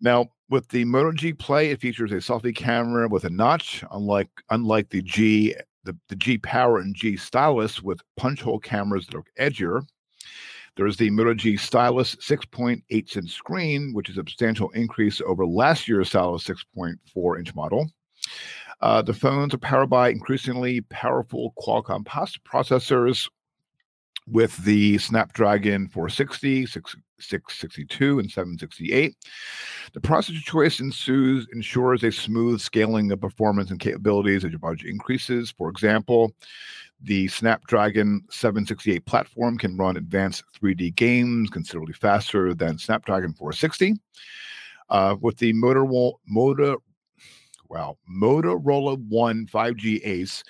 Now, 0.00 0.26
with 0.48 0.68
the 0.68 0.84
Moto 0.84 1.12
G 1.12 1.32
Play, 1.32 1.70
it 1.70 1.80
features 1.80 2.12
a 2.12 2.16
selfie 2.16 2.54
camera 2.54 3.08
with 3.08 3.24
a 3.24 3.30
notch, 3.30 3.84
unlike 3.90 4.30
unlike 4.50 4.90
the 4.90 5.02
G, 5.02 5.54
the, 5.84 5.96
the 6.08 6.16
G 6.16 6.38
Power 6.38 6.78
and 6.78 6.94
G 6.94 7.16
Stylus 7.16 7.82
with 7.82 8.00
punch 8.16 8.40
hole 8.40 8.58
cameras 8.58 9.06
that 9.06 9.16
are 9.16 9.24
edgier. 9.38 9.82
There's 10.76 10.96
the 10.96 11.10
Moto 11.10 11.34
G 11.34 11.56
Stylus 11.56 12.14
6.8 12.16 12.82
inch 12.88 13.30
screen, 13.30 13.92
which 13.92 14.08
is 14.08 14.16
a 14.16 14.20
substantial 14.20 14.70
increase 14.70 15.20
over 15.20 15.44
last 15.44 15.88
year's 15.88 16.08
Stylus 16.08 16.44
6.4 16.44 17.38
inch 17.38 17.54
model. 17.54 17.90
Uh, 18.80 19.02
the 19.02 19.12
phones 19.12 19.52
are 19.52 19.58
powered 19.58 19.90
by 19.90 20.08
increasingly 20.08 20.80
powerful 20.82 21.52
Qualcomm 21.58 22.04
processors 22.04 23.28
with 24.30 24.56
the 24.58 24.98
Snapdragon 24.98 25.88
460, 25.88 26.66
6, 26.66 26.96
662, 27.18 28.18
and 28.18 28.30
768. 28.30 29.14
The 29.92 30.00
processor 30.00 30.42
choice 30.42 30.80
ensues, 30.80 31.46
ensures 31.52 32.02
a 32.02 32.12
smooth 32.12 32.60
scaling 32.60 33.10
of 33.10 33.20
performance 33.20 33.70
and 33.70 33.80
capabilities 33.80 34.44
as 34.44 34.50
your 34.50 34.58
budget 34.58 34.88
increases. 34.88 35.52
For 35.56 35.68
example, 35.68 36.32
the 37.00 37.28
Snapdragon 37.28 38.22
768 38.30 39.04
platform 39.06 39.56
can 39.56 39.76
run 39.76 39.96
advanced 39.96 40.44
3D 40.60 40.94
games 40.94 41.48
considerably 41.50 41.94
faster 41.94 42.54
than 42.54 42.78
Snapdragon 42.78 43.32
460. 43.34 43.94
Uh, 44.90 45.16
with 45.20 45.36
the 45.36 45.52
Motorola, 45.52 46.14
Motor, 46.26 46.76
wow, 47.68 47.96
Motorola 48.10 48.98
One 49.08 49.46
5G 49.46 50.00
Ace, 50.04 50.42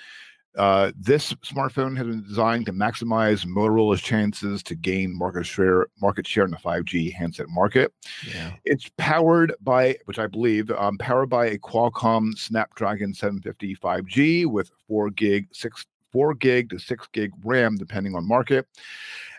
uh, 0.57 0.91
this 0.97 1.33
smartphone 1.35 1.95
has 1.95 2.07
been 2.07 2.23
designed 2.23 2.65
to 2.65 2.73
maximize 2.73 3.45
Motorola's 3.45 4.01
chances 4.01 4.63
to 4.63 4.75
gain 4.75 5.17
market 5.17 5.45
share 5.45 5.87
market 6.01 6.25
share 6.25 6.43
in 6.43 6.51
the 6.51 6.57
5G 6.57 7.13
handset 7.13 7.47
market. 7.49 7.93
Yeah. 8.27 8.53
It's 8.65 8.89
powered 8.97 9.53
by, 9.61 9.97
which 10.05 10.19
I 10.19 10.27
believe, 10.27 10.71
um, 10.71 10.97
powered 10.97 11.29
by 11.29 11.47
a 11.47 11.57
Qualcomm 11.59 12.37
Snapdragon 12.37 13.13
750 13.13 13.75
5G 13.75 14.45
with 14.47 14.71
four 14.87 15.09
gig, 15.11 15.47
six 15.51 15.85
four 16.11 16.33
gig 16.33 16.69
to 16.71 16.79
six 16.79 17.07
gig 17.11 17.31
RAM, 17.43 17.75
depending 17.75 18.15
on 18.15 18.27
market, 18.27 18.67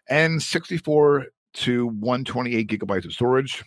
and 0.08 0.42
64 0.42 1.26
to 1.52 1.86
128 1.86 2.68
gigabytes 2.68 3.04
of 3.04 3.12
storage. 3.12 3.64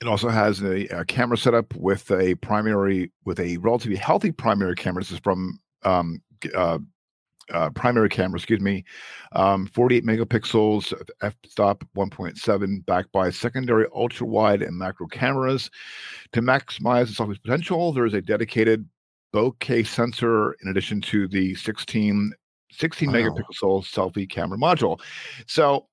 It 0.00 0.08
also 0.08 0.30
has 0.30 0.62
a, 0.62 0.86
a, 0.86 1.04
camera 1.04 1.36
setup 1.36 1.74
with 1.76 2.10
a 2.10 2.34
primary, 2.36 3.12
with 3.26 3.38
a 3.38 3.58
relatively 3.58 3.96
healthy 3.96 4.32
primary 4.32 4.74
camera. 4.74 5.02
This 5.02 5.12
is 5.12 5.18
from 5.18 5.60
um, 5.82 6.22
uh, 6.54 6.78
uh, 7.52 7.70
primary 7.70 8.08
camera, 8.08 8.36
excuse 8.38 8.60
me, 8.60 8.84
um, 9.32 9.66
48 9.66 10.04
megapixels, 10.04 10.92
f-stop 11.22 11.84
1.7, 11.96 12.86
backed 12.86 13.12
by 13.12 13.30
secondary 13.30 13.86
ultra 13.94 14.26
wide 14.26 14.62
and 14.62 14.76
macro 14.76 15.06
cameras. 15.06 15.70
To 16.32 16.42
maximize 16.42 17.08
the 17.08 17.14
selfie's 17.14 17.38
potential, 17.38 17.92
there 17.92 18.06
is 18.06 18.14
a 18.14 18.22
dedicated 18.22 18.88
bokeh 19.34 19.86
sensor 19.86 20.52
in 20.62 20.68
addition 20.68 21.00
to 21.00 21.28
the 21.28 21.54
16, 21.54 22.32
16 22.72 23.08
wow. 23.08 23.14
megapixel 23.14 23.84
selfie 23.84 24.28
camera 24.28 24.58
module. 24.58 25.00
So 25.46 25.86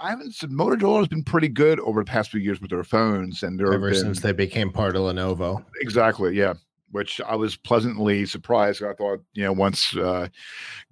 I 0.00 0.10
haven't 0.10 0.34
said 0.34 0.50
Motorola 0.50 0.98
has 0.98 1.08
been 1.08 1.22
pretty 1.22 1.48
good 1.48 1.78
over 1.80 2.00
the 2.00 2.10
past 2.10 2.30
few 2.30 2.40
years 2.40 2.60
with 2.60 2.70
their 2.70 2.82
phones, 2.82 3.44
and 3.44 3.58
they're 3.58 3.72
ever 3.72 3.90
been, 3.90 4.00
since 4.00 4.20
they 4.20 4.32
became 4.32 4.72
part 4.72 4.96
of 4.96 5.02
Lenovo. 5.02 5.64
Exactly, 5.80 6.36
yeah 6.36 6.54
which 6.90 7.20
I 7.20 7.34
was 7.34 7.56
pleasantly 7.56 8.26
surprised. 8.26 8.82
I 8.82 8.92
thought, 8.94 9.22
you 9.34 9.44
know, 9.44 9.52
once 9.52 9.96
uh, 9.96 10.28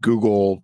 Google 0.00 0.62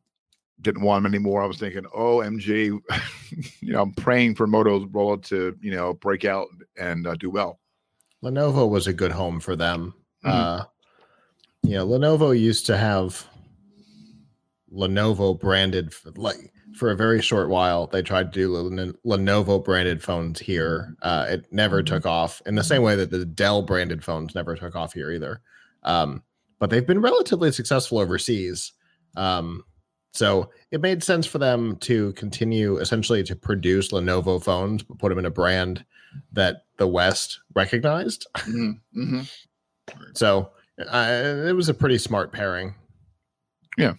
didn't 0.61 0.83
want 0.83 1.03
them 1.03 1.13
anymore, 1.13 1.43
I 1.43 1.47
was 1.47 1.59
thinking, 1.59 1.87
oh, 1.95 2.19
MG, 2.19 2.79
you 3.61 3.73
know, 3.73 3.83
I'm 3.83 3.93
praying 3.93 4.35
for 4.35 4.47
Motorola 4.47 5.23
to, 5.27 5.57
you 5.61 5.73
know, 5.73 5.95
break 5.95 6.25
out 6.25 6.49
and 6.79 7.07
uh, 7.07 7.15
do 7.15 7.31
well. 7.31 7.59
Lenovo 8.23 8.69
was 8.69 8.87
a 8.87 8.93
good 8.93 9.13
home 9.13 9.41
for 9.41 9.57
them. 9.57 9.95
Mm-hmm. 10.25 10.31
Uh, 10.31 10.65
you 11.63 11.77
know, 11.77 11.87
Lenovo 11.87 12.39
used 12.39 12.67
to 12.67 12.77
have 12.77 13.27
Lenovo 14.73 15.39
branded, 15.39 15.93
like 16.17 16.53
for 16.77 16.91
a 16.91 16.97
very 16.97 17.21
short 17.21 17.49
while, 17.49 17.87
they 17.87 18.03
tried 18.03 18.33
to 18.33 18.39
do 18.39 18.97
Lenovo 19.07 19.65
branded 19.65 20.03
phones 20.03 20.41
here. 20.41 20.95
Uh, 21.03 21.27
it 21.29 21.53
never 21.53 21.83
mm-hmm. 21.83 21.95
took 21.95 22.07
off 22.07 22.43
in 22.47 22.55
the 22.55 22.65
same 22.65 22.83
way 22.83 22.97
that 22.97 23.11
the 23.11 23.25
Dell 23.25 23.63
branded 23.63 24.05
phones 24.05 24.35
never 24.35 24.57
took 24.57 24.75
off 24.75 24.93
here 24.93 25.11
either. 25.11 25.41
Um, 25.83 26.23
but 26.59 26.71
they've 26.71 26.87
been 26.87 27.01
relatively 27.01 27.51
successful 27.53 27.99
overseas. 27.99 28.73
Um, 29.17 29.65
so 30.13 30.51
it 30.71 30.81
made 30.81 31.03
sense 31.03 31.27
for 31.27 31.39
them 31.39 31.77
to 31.81 32.13
continue 32.13 32.77
essentially 32.77 33.23
to 33.25 33.35
produce 33.35 33.93
Lenovo 33.93 34.43
phones, 34.43 34.83
but 34.83 34.99
put 34.99 35.09
them 35.09 35.19
in 35.19 35.27
a 35.27 35.31
brand 35.31 35.85
that 36.33 36.65
the 36.79 36.87
West 36.87 37.41
recognized. 37.55 38.27
Mm-hmm. 38.37 39.03
Mm-hmm. 39.03 39.21
So 40.15 40.51
uh, 40.79 41.45
it 41.47 41.55
was 41.57 41.69
a 41.69 41.75
pretty 41.75 41.99
smart 41.99 42.33
pairing. 42.33 42.75
Yeah. 43.77 43.95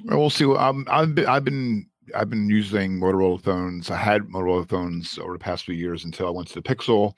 We'll 0.00 0.30
see. 0.30 0.44
Um, 0.44 0.86
I've 0.90 1.14
been, 1.14 1.26
I've 1.26 1.44
been 1.44 1.86
I've 2.14 2.30
been 2.30 2.48
using 2.48 3.00
Motorola 3.00 3.40
phones. 3.40 3.90
I 3.90 3.96
had 3.96 4.22
Motorola 4.22 4.68
phones 4.68 5.18
over 5.18 5.32
the 5.32 5.38
past 5.38 5.64
few 5.64 5.74
years 5.74 6.04
until 6.04 6.26
I 6.26 6.30
went 6.30 6.48
to 6.48 6.54
the 6.54 6.62
Pixel, 6.62 7.14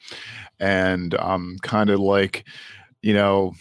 and 0.60 1.14
I'm 1.14 1.58
kind 1.60 1.90
of 1.90 2.00
like, 2.00 2.46
you 3.02 3.14
know, 3.14 3.54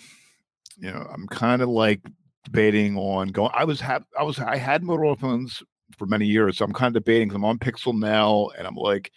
you 0.77 0.91
know, 0.91 1.07
I'm 1.11 1.27
kind 1.27 1.61
of 1.61 1.69
like 1.69 2.01
debating 2.43 2.97
on 2.97 3.29
going. 3.29 3.51
I 3.53 3.63
was 3.63 3.79
have 3.81 4.05
I 4.17 4.23
was 4.23 4.39
I 4.39 4.57
had 4.57 4.83
Motorola 4.83 5.19
phones 5.19 5.63
for 5.97 6.05
many 6.05 6.25
years, 6.25 6.57
so 6.57 6.65
I'm 6.65 6.73
kind 6.73 6.95
of 6.95 7.03
debating. 7.03 7.33
I'm 7.33 7.45
on 7.45 7.59
Pixel 7.59 7.97
now, 7.97 8.49
and 8.57 8.67
I'm 8.67 8.75
like, 8.75 9.11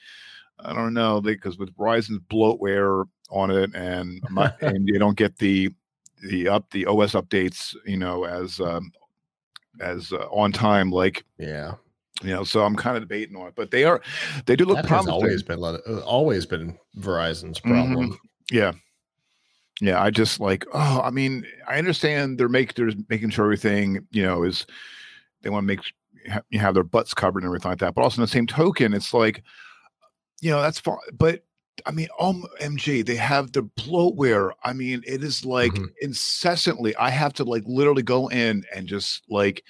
I 0.61 0.73
don't 0.73 0.95
know, 0.95 1.21
because 1.21 1.59
with 1.59 1.75
Verizon's 1.77 2.21
bloatware 2.31 3.05
on 3.31 3.51
it, 3.51 3.75
and 3.75 4.23
not, 4.31 4.57
and 4.63 4.89
you 4.89 4.99
don't 4.99 5.19
get 5.19 5.37
the 5.39 5.71
the 6.23 6.49
up 6.49 6.71
the 6.71 6.87
OS 6.87 7.13
updates, 7.13 7.75
you 7.85 7.97
know, 7.97 8.25
as 8.25 8.61
um, 8.61 8.91
as 9.81 10.13
uh, 10.13 10.27
on 10.31 10.53
time 10.53 10.91
like 10.91 11.25
yeah 11.39 11.75
you 12.23 12.31
know 12.31 12.45
so 12.45 12.65
i'm 12.65 12.77
kind 12.77 12.97
of 12.97 13.03
debating 13.03 13.37
on 13.37 13.49
it 13.49 13.55
but 13.57 13.71
they 13.71 13.85
are 13.85 14.01
they 14.47 14.57
do 14.57 14.65
look 14.65 14.77
that 14.77 14.87
promising. 14.87 15.13
has 15.13 15.23
always 15.23 15.43
been 15.43 15.63
uh, 15.65 16.01
always 16.05 16.47
been 16.47 16.79
verizon's 16.99 17.61
problem 17.61 18.11
mm-hmm. 18.11 18.57
yeah 18.57 18.73
yeah 19.81 20.03
i 20.03 20.11
just 20.11 20.41
like 20.41 20.65
oh 20.73 21.01
i 21.05 21.11
mean 21.11 21.45
i 21.69 21.77
understand 21.79 22.39
they're 22.39 22.49
make 22.49 22.75
they're 22.75 22.93
making 23.09 23.31
sure 23.31 23.45
everything 23.45 24.07
you 24.11 24.23
know 24.23 24.43
is 24.43 24.67
they 25.43 25.51
want 25.51 25.63
to 25.63 25.67
make 25.67 25.81
you 26.51 26.59
have 26.59 26.75
their 26.75 26.83
butts 26.83 27.15
covered 27.15 27.43
and 27.43 27.49
everything 27.49 27.71
like 27.71 27.79
that 27.79 27.95
but 27.95 28.03
also 28.03 28.17
in 28.17 28.23
the 28.23 28.29
same 28.29 28.47
token 28.47 28.95
it's 28.95 29.13
like 29.13 29.43
you 30.41 30.51
know 30.51 30.61
that's 30.61 30.81
fine 30.81 30.97
but 31.13 31.45
I 31.85 31.91
mean, 31.91 32.09
OMG, 32.19 33.05
they 33.05 33.17
have 33.17 33.53
the 33.53 33.63
bloatware. 33.63 34.53
I 34.65 34.73
mean, 34.73 35.03
it 35.07 35.23
is 35.23 35.45
like 35.45 35.73
mm-hmm. 35.73 35.85
incessantly. 36.01 36.97
I 36.97 37.11
have 37.11 37.33
to 37.35 37.45
like 37.45 37.65
literally 37.67 38.03
go 38.03 38.29
in 38.29 38.65
and 38.75 38.87
just 38.87 39.23
like 39.29 39.63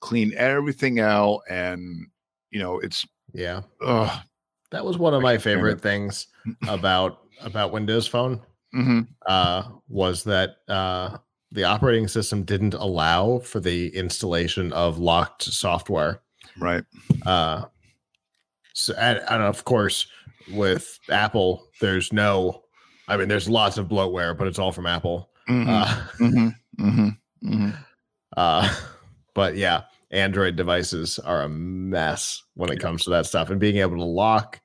clean 0.00 0.32
everything 0.36 1.00
out, 1.00 1.40
and 1.48 2.06
you 2.50 2.60
know, 2.60 2.78
it's 2.78 3.06
yeah. 3.32 3.62
Ugh. 3.84 4.20
That 4.70 4.84
was 4.84 4.98
one 4.98 5.14
of 5.14 5.22
my 5.22 5.38
favorite 5.38 5.80
things 5.80 6.26
about 6.68 7.20
about 7.40 7.72
Windows 7.72 8.06
Phone. 8.06 8.42
Mm-hmm. 8.74 9.00
Uh, 9.26 9.62
was 9.88 10.24
that 10.24 10.56
uh, 10.68 11.16
the 11.52 11.64
operating 11.64 12.08
system 12.08 12.42
didn't 12.42 12.74
allow 12.74 13.38
for 13.38 13.60
the 13.60 13.88
installation 13.96 14.72
of 14.72 14.98
locked 14.98 15.42
software. 15.42 16.20
Right. 16.58 16.84
Uh, 17.24 17.64
so, 18.74 18.94
and, 18.98 19.20
and 19.28 19.42
of 19.42 19.64
course, 19.64 20.06
with 20.52 20.98
Apple, 21.10 21.68
there's 21.80 22.12
no, 22.12 22.62
I 23.06 23.16
mean, 23.16 23.28
there's 23.28 23.48
lots 23.48 23.78
of 23.78 23.88
bloatware, 23.88 24.36
but 24.36 24.46
it's 24.46 24.58
all 24.58 24.72
from 24.72 24.86
Apple. 24.86 25.30
Mm-hmm. 25.48 25.68
Uh, 25.70 25.84
mm-hmm. 26.20 26.48
Mm-hmm. 26.86 27.48
mm-hmm. 27.48 27.70
uh, 28.36 28.74
but 29.34 29.56
yeah, 29.56 29.82
Android 30.10 30.56
devices 30.56 31.18
are 31.18 31.42
a 31.42 31.48
mess 31.48 32.42
when 32.54 32.70
it 32.70 32.80
comes 32.80 33.04
to 33.04 33.10
that 33.10 33.26
stuff 33.26 33.50
and 33.50 33.60
being 33.60 33.76
able 33.76 33.96
to 33.96 34.04
lock 34.04 34.60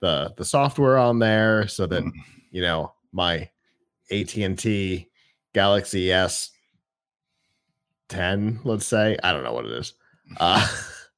the 0.00 0.32
the 0.36 0.44
software 0.44 0.98
on 0.98 1.18
there 1.18 1.68
so 1.68 1.86
that 1.86 2.02
Mm. 2.02 2.12
you 2.50 2.62
know 2.62 2.92
my 3.12 3.48
AT&T 4.10 5.08
Galaxy 5.54 6.12
S 6.12 6.50
10, 8.08 8.60
let's 8.64 8.86
say, 8.86 9.16
I 9.22 9.32
don't 9.32 9.44
know 9.44 9.52
what 9.52 9.64
it 9.64 9.72
is, 9.72 9.94
uh, 10.38 10.66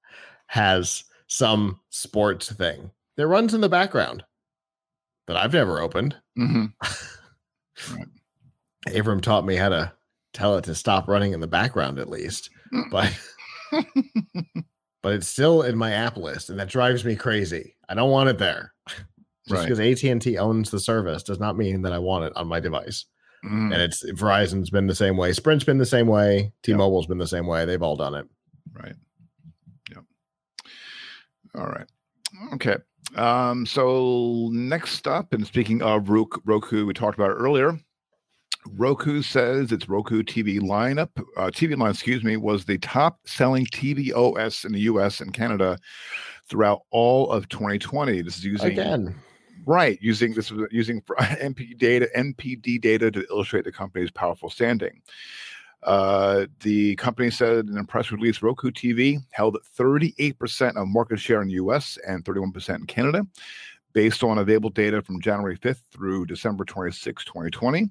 has 0.47 1.05
some 1.27 1.81
sports 1.91 2.53
thing 2.53 2.91
that 3.16 3.27
runs 3.27 3.55
in 3.55 3.61
the 3.61 3.69
background 3.69 4.24
that 5.27 5.36
I've 5.36 5.53
never 5.53 5.81
opened. 5.81 6.16
Mhm. 6.39 6.73
Abram 8.95 9.20
taught 9.20 9.47
me 9.47 9.57
how 9.57 9.69
to 9.70 9.93
tell 10.32 10.57
it 10.57 10.65
to 10.65 10.74
stop 10.74 11.09
running 11.09 11.32
in 11.32 11.41
the 11.41 11.47
background 11.47 11.99
at 11.99 12.09
least, 12.11 12.51
Mm. 12.73 12.91
but 12.91 13.12
but 15.03 15.12
it's 15.15 15.28
still 15.28 15.62
in 15.62 15.77
my 15.77 15.93
app 15.93 16.16
list, 16.16 16.51
and 16.51 16.59
that 16.59 16.69
drives 16.69 17.05
me 17.05 17.15
crazy. 17.16 17.77
I 17.89 17.95
don't 17.95 18.11
want 18.11 18.28
it 18.31 18.39
there. 18.39 18.73
Just 18.86 19.05
Right. 19.61 19.69
because 19.69 19.81
AT 19.81 20.03
and 20.11 20.23
T 20.23 20.39
owns 20.39 20.70
the 20.70 20.81
service 20.81 21.23
does 21.23 21.39
not 21.39 21.57
mean 21.59 21.82
that 21.82 21.93
I 21.93 21.99
want 21.99 22.24
it 22.24 22.32
on 22.36 22.49
my 22.49 22.61
device. 22.61 23.05
Mhm. 23.45 23.73
And 23.74 23.82
it's 23.82 24.03
Verizon's 24.12 24.70
been 24.70 24.86
the 24.86 24.95
same 24.95 25.16
way, 25.19 25.32
Sprint's 25.35 25.65
been 25.65 25.77
the 25.78 25.85
same 25.86 26.07
way, 26.07 26.53
T-Mobile's 26.62 27.07
been 27.07 27.19
the 27.19 27.27
same 27.27 27.47
way. 27.47 27.65
They've 27.66 27.82
all 27.82 27.97
done 27.97 28.15
it. 28.15 28.27
Right. 28.73 28.95
Yep. 29.91 30.05
All 31.57 31.66
right. 31.66 31.86
Okay. 32.55 32.77
Um, 33.16 33.66
so 33.66 34.49
next 34.53 35.07
up, 35.07 35.32
and 35.32 35.47
speaking 35.47 35.82
of 35.82 36.09
Roku, 36.09 36.41
Roku, 36.45 36.86
we 36.86 36.95
talked 36.95 37.16
about 37.16 37.31
it 37.31 37.35
earlier. 37.35 37.78
Roku 38.77 39.23
says 39.23 39.73
its 39.73 39.89
Roku 39.89 40.23
TV 40.23 40.59
lineup, 40.59 41.11
uh, 41.36 41.51
TV 41.51 41.77
line, 41.77 41.91
excuse 41.91 42.24
me, 42.24 42.36
was 42.36 42.65
the 42.65 42.78
top 42.78 43.19
selling 43.27 43.66
TV 43.66 44.11
OS 44.15 44.65
in 44.65 44.73
the 44.73 44.81
US 44.81 45.20
and 45.20 45.32
Canada 45.32 45.78
throughout 46.49 46.82
all 46.91 47.31
of 47.31 47.49
2020. 47.49 48.23
This 48.23 48.39
is 48.39 48.45
using 48.45 48.73
Again, 48.73 49.15
Right, 49.66 49.99
using 50.03 50.35
this 50.35 50.51
was 50.51 50.69
using 50.70 51.01
NPD 51.11 51.78
data, 51.78 52.09
NPD 52.16 52.81
data 52.81 53.11
to 53.11 53.27
illustrate 53.31 53.65
the 53.65 53.73
company's 53.73 54.11
powerful 54.11 54.51
standing. 54.51 55.01
Uh, 55.85 56.47
the 56.61 56.97
company 56.97 57.31
said 57.31 57.66
in 57.66 57.77
a 57.77 57.85
press 57.85 58.11
release, 58.11 58.43
Roku 58.43 58.70
TV 58.70 59.19
held 59.31 59.59
38% 59.78 60.77
of 60.77 60.89
market 60.89 61.20
share 61.20 61.43
in 61.43 61.48
the 61.48 61.55
U.S. 61.55 61.98
and 62.06 62.24
31% 62.24 62.77
in 62.77 62.86
Canada, 62.86 63.27
based 63.93 64.24
on 64.24 64.39
available 64.39 64.70
data 64.70 65.02
from 65.02 65.20
January 65.20 65.59
5th 65.59 65.82
through 65.93 66.27
December 66.27 66.65
26, 66.65 67.24
2020, 67.24 67.89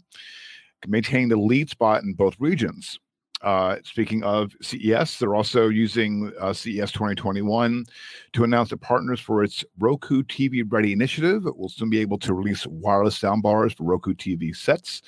maintaining 0.88 1.30
the 1.30 1.38
lead 1.38 1.70
spot 1.70 2.04
in 2.04 2.14
both 2.14 2.36
regions. 2.40 3.00
Uh, 3.44 3.76
speaking 3.84 4.24
of 4.24 4.54
CES, 4.62 5.20
they're 5.20 5.36
also 5.36 5.68
using 5.68 6.32
uh, 6.40 6.54
CES 6.54 6.94
2021 6.94 7.86
to 8.32 8.46
announce 8.46 8.70
that 8.70 8.78
partners 8.78 9.20
for 9.20 9.44
its 9.44 9.66
Roku 9.80 10.24
TV 10.24 10.64
Ready 10.66 10.94
initiative 10.94 11.46
It 11.46 11.58
will 11.58 11.68
soon 11.68 11.90
be 11.90 12.00
able 12.00 12.18
to 12.20 12.34
release 12.34 12.66
wireless 12.66 13.20
soundbars 13.20 13.76
for 13.76 13.84
Roku 13.84 14.14
TV 14.14 14.56
sets. 14.56 15.02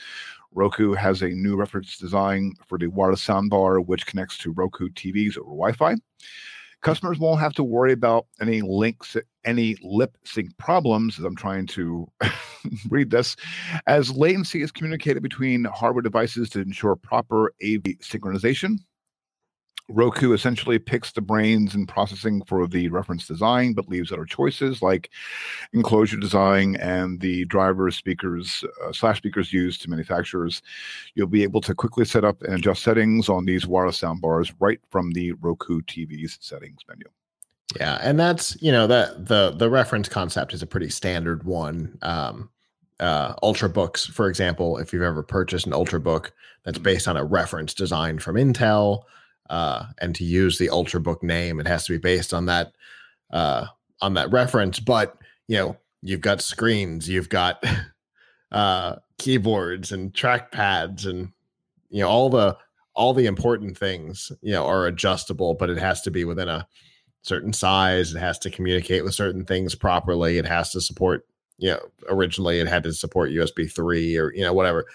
Roku 0.55 0.93
has 0.93 1.21
a 1.21 1.29
new 1.29 1.57
reference 1.57 1.97
design 1.97 2.53
for 2.67 2.77
the 2.77 2.87
wireless 2.87 3.25
soundbar, 3.25 3.85
which 3.85 4.05
connects 4.05 4.37
to 4.39 4.51
Roku 4.51 4.89
TVs 4.89 5.37
over 5.37 5.49
Wi 5.49 5.73
Fi. 5.73 5.95
Customers 6.81 7.19
won't 7.19 7.39
have 7.39 7.53
to 7.53 7.63
worry 7.63 7.91
about 7.91 8.27
any 8.39 8.61
links, 8.61 9.17
any 9.43 9.75
lip 9.81 10.17
sync 10.23 10.55
problems, 10.57 11.19
as 11.19 11.25
I'm 11.25 11.35
trying 11.35 11.67
to 11.67 12.07
read 12.89 13.09
this, 13.09 13.35
as 13.87 14.15
latency 14.15 14.61
is 14.61 14.71
communicated 14.71 15.23
between 15.23 15.65
hardware 15.65 16.03
devices 16.03 16.49
to 16.51 16.61
ensure 16.61 16.95
proper 16.95 17.47
AV 17.63 17.83
synchronization. 18.01 18.77
Roku 19.87 20.33
essentially 20.33 20.79
picks 20.79 21.11
the 21.11 21.21
brains 21.21 21.75
and 21.75 21.87
processing 21.87 22.43
for 22.45 22.67
the 22.67 22.89
reference 22.89 23.27
design, 23.27 23.73
but 23.73 23.87
leaves 23.87 24.11
other 24.11 24.25
choices 24.25 24.81
like 24.81 25.11
enclosure 25.73 26.17
design 26.17 26.75
and 26.77 27.19
the 27.19 27.45
driver 27.45 27.91
speakers 27.91 28.63
uh, 28.83 28.91
slash 28.91 29.17
speakers 29.17 29.53
used 29.53 29.81
to 29.83 29.89
manufacturers. 29.89 30.63
You'll 31.13 31.27
be 31.27 31.43
able 31.43 31.61
to 31.61 31.75
quickly 31.75 32.05
set 32.05 32.25
up 32.25 32.41
and 32.41 32.55
adjust 32.55 32.81
settings 32.81 33.29
on 33.29 33.45
these 33.45 33.67
wireless 33.67 34.01
soundbars 34.01 34.53
right 34.59 34.79
from 34.89 35.11
the 35.11 35.33
Roku 35.33 35.81
TV's 35.81 36.37
settings 36.41 36.81
menu. 36.87 37.05
yeah, 37.79 37.99
and 38.01 38.19
that's 38.19 38.59
you 38.61 38.71
know 38.71 38.87
that 38.87 39.27
the 39.27 39.51
the 39.51 39.69
reference 39.69 40.09
concept 40.09 40.53
is 40.53 40.61
a 40.63 40.67
pretty 40.67 40.89
standard 40.89 41.43
one. 41.43 41.97
Um, 42.01 42.49
uh, 42.99 43.35
Ultrabooks, 43.43 44.09
for 44.09 44.29
example, 44.29 44.77
if 44.77 44.93
you've 44.93 45.01
ever 45.01 45.21
purchased 45.21 45.65
an 45.65 45.73
Ultrabook 45.73 46.31
that's 46.63 46.77
based 46.77 47.07
on 47.07 47.17
a 47.17 47.25
reference 47.25 47.73
design 47.73 48.19
from 48.19 48.35
Intel, 48.35 49.03
uh, 49.49 49.85
and 49.99 50.15
to 50.15 50.23
use 50.23 50.57
the 50.57 50.69
Ultrabook 50.69 51.21
name, 51.23 51.59
it 51.59 51.67
has 51.67 51.85
to 51.85 51.93
be 51.93 51.97
based 51.97 52.33
on 52.33 52.45
that 52.47 52.73
uh, 53.31 53.65
on 54.01 54.13
that 54.15 54.31
reference. 54.31 54.79
But 54.79 55.17
you 55.47 55.57
know, 55.57 55.77
you've 56.01 56.21
got 56.21 56.41
screens, 56.41 57.07
you've 57.09 57.29
got 57.29 57.63
uh, 58.51 58.97
keyboards 59.17 59.91
and 59.91 60.13
trackpads, 60.13 61.05
and 61.05 61.31
you 61.89 62.01
know 62.01 62.09
all 62.09 62.29
the 62.29 62.57
all 62.95 63.13
the 63.13 63.25
important 63.25 63.77
things 63.77 64.31
you 64.41 64.53
know 64.53 64.65
are 64.65 64.87
adjustable, 64.87 65.53
but 65.53 65.69
it 65.69 65.77
has 65.77 66.01
to 66.01 66.11
be 66.11 66.25
within 66.25 66.49
a 66.49 66.67
certain 67.21 67.53
size. 67.53 68.13
It 68.13 68.19
has 68.19 68.39
to 68.39 68.51
communicate 68.51 69.03
with 69.03 69.15
certain 69.15 69.45
things 69.45 69.75
properly. 69.75 70.37
It 70.37 70.45
has 70.45 70.71
to 70.71 70.81
support 70.81 71.25
you 71.57 71.69
know 71.69 71.79
originally 72.09 72.59
it 72.59 72.67
had 72.67 72.83
to 72.83 72.93
support 72.93 73.31
USB 73.31 73.71
three 73.71 74.17
or 74.17 74.33
you 74.33 74.41
know 74.41 74.53
whatever, 74.53 74.85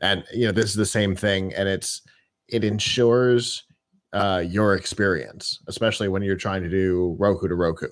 and 0.00 0.24
you 0.34 0.46
know 0.46 0.52
this 0.52 0.70
is 0.70 0.76
the 0.76 0.86
same 0.86 1.14
thing, 1.14 1.54
and 1.54 1.68
it's 1.68 2.02
it 2.48 2.64
ensures 2.64 3.64
uh, 4.12 4.42
your 4.46 4.74
experience, 4.74 5.60
especially 5.68 6.08
when 6.08 6.22
you're 6.22 6.36
trying 6.36 6.62
to 6.62 6.68
do 6.68 7.16
Roku 7.18 7.48
to 7.48 7.54
Roku, 7.54 7.88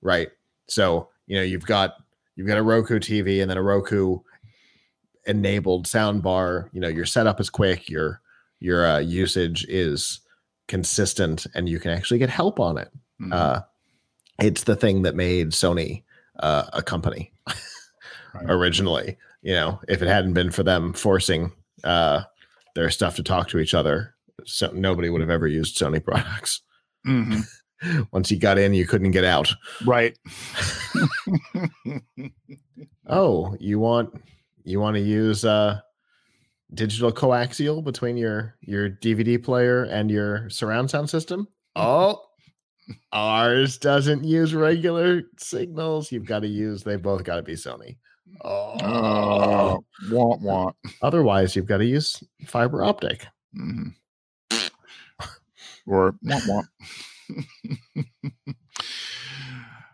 right? 0.00 0.28
So 0.68 1.08
you 1.26 1.36
know 1.36 1.42
you've 1.42 1.66
got 1.66 1.94
you've 2.36 2.46
got 2.46 2.58
a 2.58 2.62
Roku 2.62 2.98
TV 2.98 3.40
and 3.42 3.50
then 3.50 3.56
a 3.58 3.62
Roku 3.62 4.18
enabled 5.26 5.86
sound 5.86 6.22
bar. 6.22 6.68
You 6.72 6.80
know 6.80 6.88
your 6.88 7.06
setup 7.06 7.40
is 7.40 7.50
quick, 7.50 7.88
your 7.88 8.20
your 8.60 8.86
uh, 8.86 8.98
usage 8.98 9.64
is 9.68 10.20
consistent, 10.68 11.46
and 11.54 11.68
you 11.68 11.78
can 11.80 11.90
actually 11.90 12.18
get 12.18 12.30
help 12.30 12.60
on 12.60 12.78
it. 12.78 12.90
Mhm. 13.20 13.32
Uh, 13.32 13.60
it's 14.40 14.64
the 14.64 14.76
thing 14.76 15.02
that 15.02 15.14
made 15.14 15.50
Sony 15.50 16.02
uh, 16.40 16.64
a 16.72 16.82
company 16.82 17.32
Right. 18.34 18.44
originally. 18.48 19.18
You 19.42 19.52
know, 19.54 19.80
if 19.88 20.00
it 20.02 20.08
hadn't 20.08 20.32
been 20.34 20.50
for 20.50 20.62
them 20.62 20.92
forcing 20.94 21.52
uh, 21.84 22.22
their 22.74 22.88
stuff 22.90 23.16
to 23.16 23.22
talk 23.22 23.48
to 23.48 23.58
each 23.58 23.74
other, 23.74 24.14
so 24.44 24.70
nobody 24.72 25.08
would 25.10 25.20
have 25.20 25.30
ever 25.30 25.46
used 25.46 25.76
Sony 25.78 26.02
products. 26.04 26.62
Mhm. 27.06 27.44
Once 28.12 28.30
you 28.30 28.38
got 28.38 28.58
in, 28.58 28.74
you 28.74 28.86
couldn't 28.86 29.10
get 29.10 29.24
out. 29.24 29.52
Right. 29.84 30.16
Oh, 33.08 33.56
you 33.58 33.78
want 33.80 34.14
you 34.64 34.78
want 34.80 34.94
to 34.94 35.00
use 35.02 35.44
uh, 35.44 35.80
digital 36.72 37.12
coaxial 37.12 37.82
between 37.82 38.16
your 38.16 38.56
your 38.60 38.88
DVD 38.88 39.42
player 39.42 39.82
and 39.84 40.10
your 40.10 40.48
surround 40.50 40.88
sound 40.90 41.10
system? 41.10 41.48
Oh, 41.74 42.22
ours 43.12 43.76
doesn't 43.78 44.24
use 44.24 44.54
regular 44.54 45.22
signals. 45.38 46.12
You've 46.12 46.26
got 46.26 46.40
to 46.40 46.48
use. 46.48 46.84
They 46.84 46.96
both 46.96 47.24
got 47.24 47.36
to 47.36 47.42
be 47.42 47.54
Sony. 47.54 47.96
Oh, 48.44 48.76
Oh, 48.80 49.84
want, 50.10 50.40
want. 50.42 50.76
otherwise 51.02 51.54
you've 51.56 51.66
got 51.66 51.78
to 51.78 51.84
use 51.84 52.22
fiber 52.46 52.84
optic. 52.84 53.26
hmm 53.54 53.88
Or 55.86 56.14
want, 56.22 56.46
want. 56.46 56.66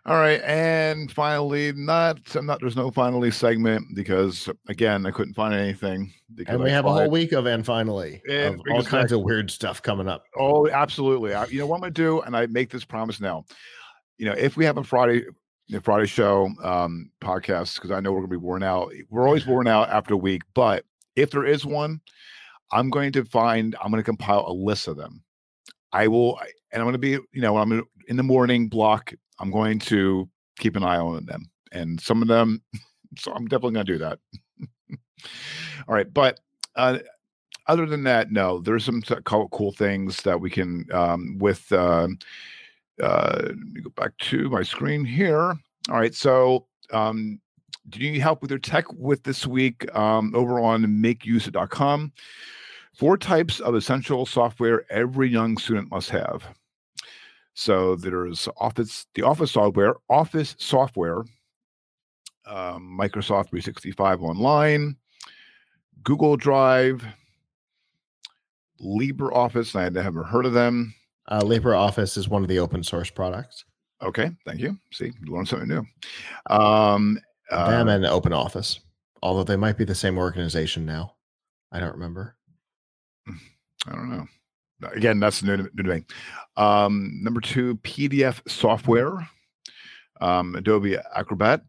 All 0.05 0.15
right, 0.15 0.41
and 0.43 1.11
finally, 1.11 1.71
not 1.73 2.35
I'm 2.35 2.45
not. 2.47 2.61
There's 2.61 2.75
no 2.75 2.89
finally 2.89 3.29
segment 3.29 3.85
because 3.95 4.49
again, 4.67 5.05
I 5.05 5.11
couldn't 5.11 5.35
find 5.35 5.53
anything. 5.53 6.11
Because 6.33 6.55
And 6.55 6.63
we 6.63 6.69
I 6.71 6.73
have 6.73 6.85
a 6.85 6.89
whole 6.89 6.97
tried- 6.99 7.11
week 7.11 7.31
of 7.31 7.45
and 7.45 7.63
finally 7.65 8.21
And 8.27 8.55
of 8.55 8.61
all 8.71 8.81
kinds 8.83 9.11
of 9.11 9.21
weird 9.21 9.51
stuff 9.51 9.83
coming 9.83 10.07
up. 10.07 10.23
Oh, 10.37 10.67
absolutely. 10.69 11.33
I, 11.35 11.45
you 11.45 11.59
know 11.59 11.67
what 11.67 11.75
I'm 11.75 11.81
gonna 11.81 11.91
do, 11.91 12.21
and 12.21 12.35
I 12.35 12.47
make 12.47 12.71
this 12.71 12.85
promise 12.85 13.19
now. 13.19 13.45
You 14.17 14.25
know, 14.25 14.33
if 14.33 14.57
we 14.57 14.65
have 14.65 14.77
a 14.77 14.83
Friday, 14.83 15.25
a 15.73 15.81
Friday 15.81 16.07
show 16.07 16.49
um 16.63 17.11
podcast, 17.21 17.75
because 17.75 17.91
I 17.91 17.99
know 17.99 18.11
we're 18.11 18.19
gonna 18.21 18.29
be 18.29 18.37
worn 18.37 18.63
out. 18.63 18.91
We're 19.09 19.27
always 19.27 19.45
worn 19.45 19.67
out 19.67 19.89
after 19.89 20.15
a 20.15 20.17
week, 20.17 20.41
but 20.55 20.85
if 21.15 21.29
there 21.29 21.45
is 21.45 21.65
one, 21.65 22.01
I'm 22.71 22.89
going 22.89 23.11
to 23.11 23.25
find. 23.25 23.75
I'm 23.83 23.91
going 23.91 24.01
to 24.01 24.05
compile 24.05 24.45
a 24.47 24.53
list 24.53 24.87
of 24.87 24.97
them. 24.97 25.23
I 25.91 26.07
will, 26.07 26.39
and 26.71 26.81
I'm 26.81 26.85
going 26.85 26.93
to 26.93 26.99
be, 26.99 27.11
you 27.11 27.41
know, 27.41 27.57
I'm 27.57 27.83
in 28.07 28.17
the 28.17 28.23
morning 28.23 28.67
block. 28.67 29.13
I'm 29.39 29.51
going 29.51 29.79
to 29.79 30.29
keep 30.57 30.75
an 30.75 30.83
eye 30.83 30.97
on 30.97 31.25
them, 31.25 31.49
and 31.71 31.99
some 31.99 32.21
of 32.21 32.27
them. 32.27 32.61
So 33.17 33.33
I'm 33.33 33.47
definitely 33.47 33.73
going 33.73 33.85
to 33.87 33.93
do 33.93 33.97
that. 33.97 34.19
All 35.87 35.95
right, 35.95 36.13
but 36.13 36.39
uh, 36.75 36.99
other 37.65 37.87
than 37.87 38.03
that, 38.03 38.31
no, 38.31 38.59
there's 38.59 38.85
some 38.85 39.01
cool, 39.01 39.49
cool 39.49 39.71
things 39.71 40.21
that 40.21 40.39
we 40.39 40.51
can 40.51 40.85
um, 40.93 41.37
with. 41.39 41.71
Uh, 41.71 42.09
uh, 43.01 43.39
let 43.41 43.55
me 43.57 43.81
go 43.81 43.89
back 43.95 44.15
to 44.17 44.47
my 44.49 44.61
screen 44.61 45.03
here. 45.03 45.55
All 45.89 45.99
right, 45.99 46.13
so 46.13 46.67
um, 46.91 47.39
do 47.89 47.99
you 47.99 48.11
need 48.11 48.19
help 48.19 48.41
with 48.41 48.51
your 48.51 48.59
tech 48.59 48.85
with 48.93 49.23
this 49.23 49.47
week 49.47 49.93
um, 49.95 50.33
over 50.35 50.59
on 50.59 50.83
makeuse.com? 50.85 52.11
Four 52.95 53.17
types 53.17 53.59
of 53.59 53.75
essential 53.75 54.25
software 54.25 54.83
every 54.91 55.29
young 55.29 55.57
student 55.57 55.89
must 55.91 56.09
have. 56.09 56.43
So 57.53 57.95
there's 57.95 58.47
Office, 58.57 59.05
the 59.15 59.23
Office 59.23 59.51
software, 59.51 59.95
Office 60.09 60.55
software, 60.59 61.23
um, 62.45 62.97
Microsoft 62.99 63.49
365 63.49 64.21
Online, 64.21 64.95
Google 66.03 66.37
Drive, 66.37 67.03
LibreOffice. 68.81 69.75
I 69.75 69.83
had 69.83 69.93
never 69.93 70.23
heard 70.23 70.45
of 70.45 70.53
them. 70.53 70.93
Uh, 71.27 71.41
LibreOffice 71.41 72.17
is 72.17 72.29
one 72.29 72.43
of 72.43 72.49
the 72.49 72.59
open 72.59 72.83
source 72.83 73.09
products. 73.09 73.65
Okay, 74.01 74.31
thank 74.45 74.59
you. 74.59 74.77
See, 74.91 75.11
you 75.21 75.33
learn 75.33 75.45
something 75.45 75.67
new. 75.67 75.85
Um, 76.49 77.19
uh, 77.51 77.69
Them 77.69 77.89
and 77.89 78.05
Open 78.05 78.31
Office, 78.31 78.79
although 79.21 79.43
they 79.43 79.57
might 79.57 79.77
be 79.77 79.83
the 79.83 79.95
same 79.95 80.17
organization 80.17 80.85
now. 80.85 81.15
I 81.71 81.79
don't 81.79 81.93
remember. 81.93 82.35
I 83.87 83.91
don't 83.93 84.09
know. 84.09 84.27
Again, 84.93 85.19
that's 85.19 85.43
new 85.43 85.57
to, 85.57 85.63
new 85.73 85.83
to 85.83 85.89
me. 85.95 86.03
Um, 86.57 87.19
number 87.21 87.41
two, 87.41 87.75
PDF 87.77 88.41
software, 88.49 89.27
um, 90.21 90.55
Adobe 90.55 90.97
Acrobat, 91.15 91.61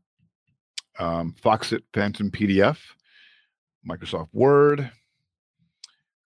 um, 0.99 1.35
Foxit 1.43 1.83
Phantom 1.93 2.31
PDF, 2.31 2.79
Microsoft 3.89 4.29
Word, 4.33 4.91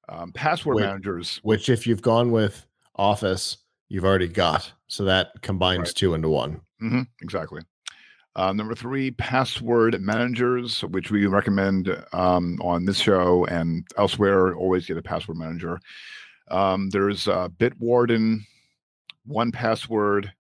um, 0.09 0.32
password 0.32 0.77
Wait. 0.77 0.82
managers. 0.82 1.40
Which, 1.43 1.69
if 1.69 1.86
you've 1.86 2.02
gone 2.02 2.31
with 2.31 2.66
Office, 2.97 3.59
you've 3.89 4.05
already 4.05 4.28
got. 4.28 4.70
So 4.86 5.05
that 5.05 5.31
combines 5.43 5.89
Right. 5.89 5.94
two 5.94 6.15
into 6.15 6.28
one. 6.28 6.61
hmm 6.81 7.02
exactly. 7.23 7.62
Uh, 8.36 8.52
number 8.52 8.74
three, 8.74 9.12
password 9.12 10.01
managers, 10.01 10.81
which 10.82 11.11
we 11.11 11.27
recommend 11.27 12.05
um, 12.12 12.59
on 12.62 12.85
this 12.85 12.98
show 12.98 13.44
and 13.47 13.86
elsewhere. 13.97 14.56
Always 14.56 14.86
get 14.86 14.97
a 14.97 15.02
password 15.02 15.36
manager. 15.36 15.78
Um, 16.51 16.90
there's 16.90 17.28
uh, 17.28 17.48
Bitwarden, 17.48 18.40
1Password. 19.28 20.31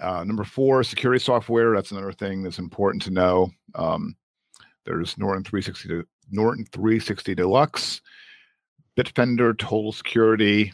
Uh, 0.00 0.24
number 0.24 0.44
four, 0.44 0.82
security 0.82 1.22
software. 1.22 1.74
That's 1.74 1.90
another 1.90 2.12
thing 2.12 2.42
that's 2.42 2.58
important 2.58 3.02
to 3.02 3.10
know. 3.10 3.50
Um, 3.74 4.14
there's 4.84 5.16
Norton 5.16 5.44
360, 5.44 6.02
Norton 6.30 6.66
360 6.70 7.34
Deluxe, 7.34 8.00
Bitdefender, 8.96 9.58
Total 9.58 9.92
Security, 9.92 10.72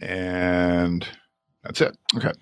and 0.00 1.06
that's 1.62 1.80
it. 1.80 1.96
Okay. 2.16 2.32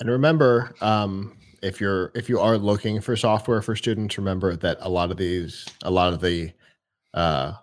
And 0.00 0.10
remember, 0.10 0.74
um, 0.80 1.36
if 1.62 1.80
you're 1.80 2.10
if 2.14 2.28
you 2.28 2.38
are 2.40 2.58
looking 2.58 3.00
for 3.00 3.16
software 3.16 3.62
for 3.62 3.74
students, 3.76 4.18
remember 4.18 4.56
that 4.56 4.78
a 4.80 4.88
lot 4.88 5.10
of 5.10 5.16
these, 5.16 5.66
a 5.82 5.90
lot 5.90 6.12
of 6.12 6.20
the 6.20 6.52
uh, 7.14 7.54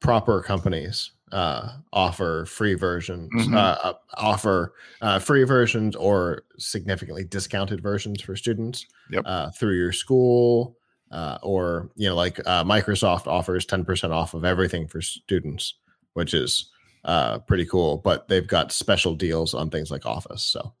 proper 0.00 0.42
companies 0.42 1.12
uh, 1.32 1.76
offer 1.92 2.46
free 2.46 2.74
versions, 2.74 3.30
Mhm. 3.34 3.54
uh, 3.54 3.76
uh, 3.88 3.92
offer 4.14 4.72
uh, 5.02 5.18
free 5.18 5.44
versions 5.44 5.94
or 5.94 6.44
significantly 6.58 7.24
discounted 7.24 7.82
versions 7.82 8.22
for 8.22 8.34
students 8.34 8.86
Yep. 9.10 9.22
uh, 9.26 9.50
through 9.50 9.76
your 9.76 9.92
school. 9.92 10.76
Uh, 11.10 11.38
or 11.42 11.90
you 11.96 12.06
know, 12.06 12.14
like 12.14 12.38
uh, 12.46 12.62
Microsoft 12.64 13.26
offers 13.26 13.64
ten 13.64 13.82
percent 13.82 14.12
off 14.12 14.34
of 14.34 14.44
everything 14.44 14.86
for 14.86 15.00
students, 15.00 15.74
which 16.12 16.34
is 16.34 16.70
uh, 17.04 17.38
pretty 17.38 17.64
cool. 17.64 17.96
But 17.96 18.28
they've 18.28 18.46
got 18.46 18.72
special 18.72 19.14
deals 19.14 19.54
on 19.54 19.70
things 19.70 19.90
like 19.90 20.04
Office. 20.04 20.42
So 20.42 20.74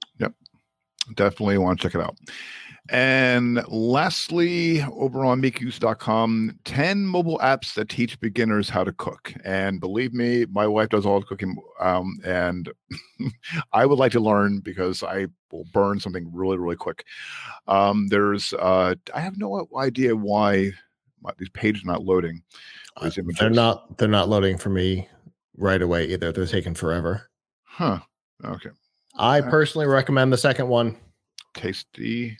definitely 1.14 1.58
want 1.58 1.80
to 1.80 1.88
check 1.88 1.94
it 1.94 2.00
out. 2.00 2.16
And 2.90 3.62
lastly, 3.68 4.82
over 4.82 5.24
on 5.24 5.42
makeuse.com, 5.42 6.58
10 6.64 7.04
mobile 7.04 7.38
apps 7.38 7.74
that 7.74 7.90
teach 7.90 8.18
beginners 8.18 8.70
how 8.70 8.82
to 8.82 8.92
cook. 8.92 9.34
And 9.44 9.78
believe 9.78 10.14
me, 10.14 10.46
my 10.50 10.66
wife 10.66 10.88
does 10.88 11.04
all 11.04 11.20
the 11.20 11.26
cooking. 11.26 11.54
Um, 11.80 12.18
and 12.24 12.70
I 13.74 13.84
would 13.84 13.98
like 13.98 14.12
to 14.12 14.20
learn 14.20 14.60
because 14.60 15.02
I 15.02 15.26
will 15.52 15.66
burn 15.74 16.00
something 16.00 16.30
really, 16.32 16.56
really 16.56 16.76
quick. 16.76 17.04
Um, 17.66 18.08
there's, 18.08 18.54
uh, 18.54 18.94
I 19.14 19.20
have 19.20 19.36
no 19.36 19.68
idea 19.78 20.16
why 20.16 20.72
my, 21.22 21.32
these 21.36 21.50
pages 21.50 21.84
are 21.84 21.88
not 21.88 22.04
loading. 22.04 22.42
uh, 22.96 23.10
they're 23.38 23.50
not 23.50 23.98
they're 23.98 24.08
not 24.08 24.28
loading 24.28 24.56
for 24.56 24.70
me 24.70 25.08
right 25.56 25.82
away 25.82 26.06
either. 26.06 26.32
They're 26.32 26.46
taking 26.46 26.74
forever. 26.74 27.28
Huh. 27.64 28.00
Okay. 28.44 28.70
I 29.18 29.40
personally 29.40 29.86
recommend 29.86 30.32
the 30.32 30.38
second 30.38 30.68
one. 30.68 30.96
Tasty. 31.54 32.36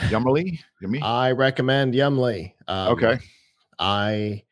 Yummily. 0.00 0.60
Yummy. 0.80 1.00
I 1.02 1.32
recommend 1.32 1.94
Yummly. 1.94 2.52
Um, 2.66 2.92
okay. 2.92 3.18
I 3.78 4.44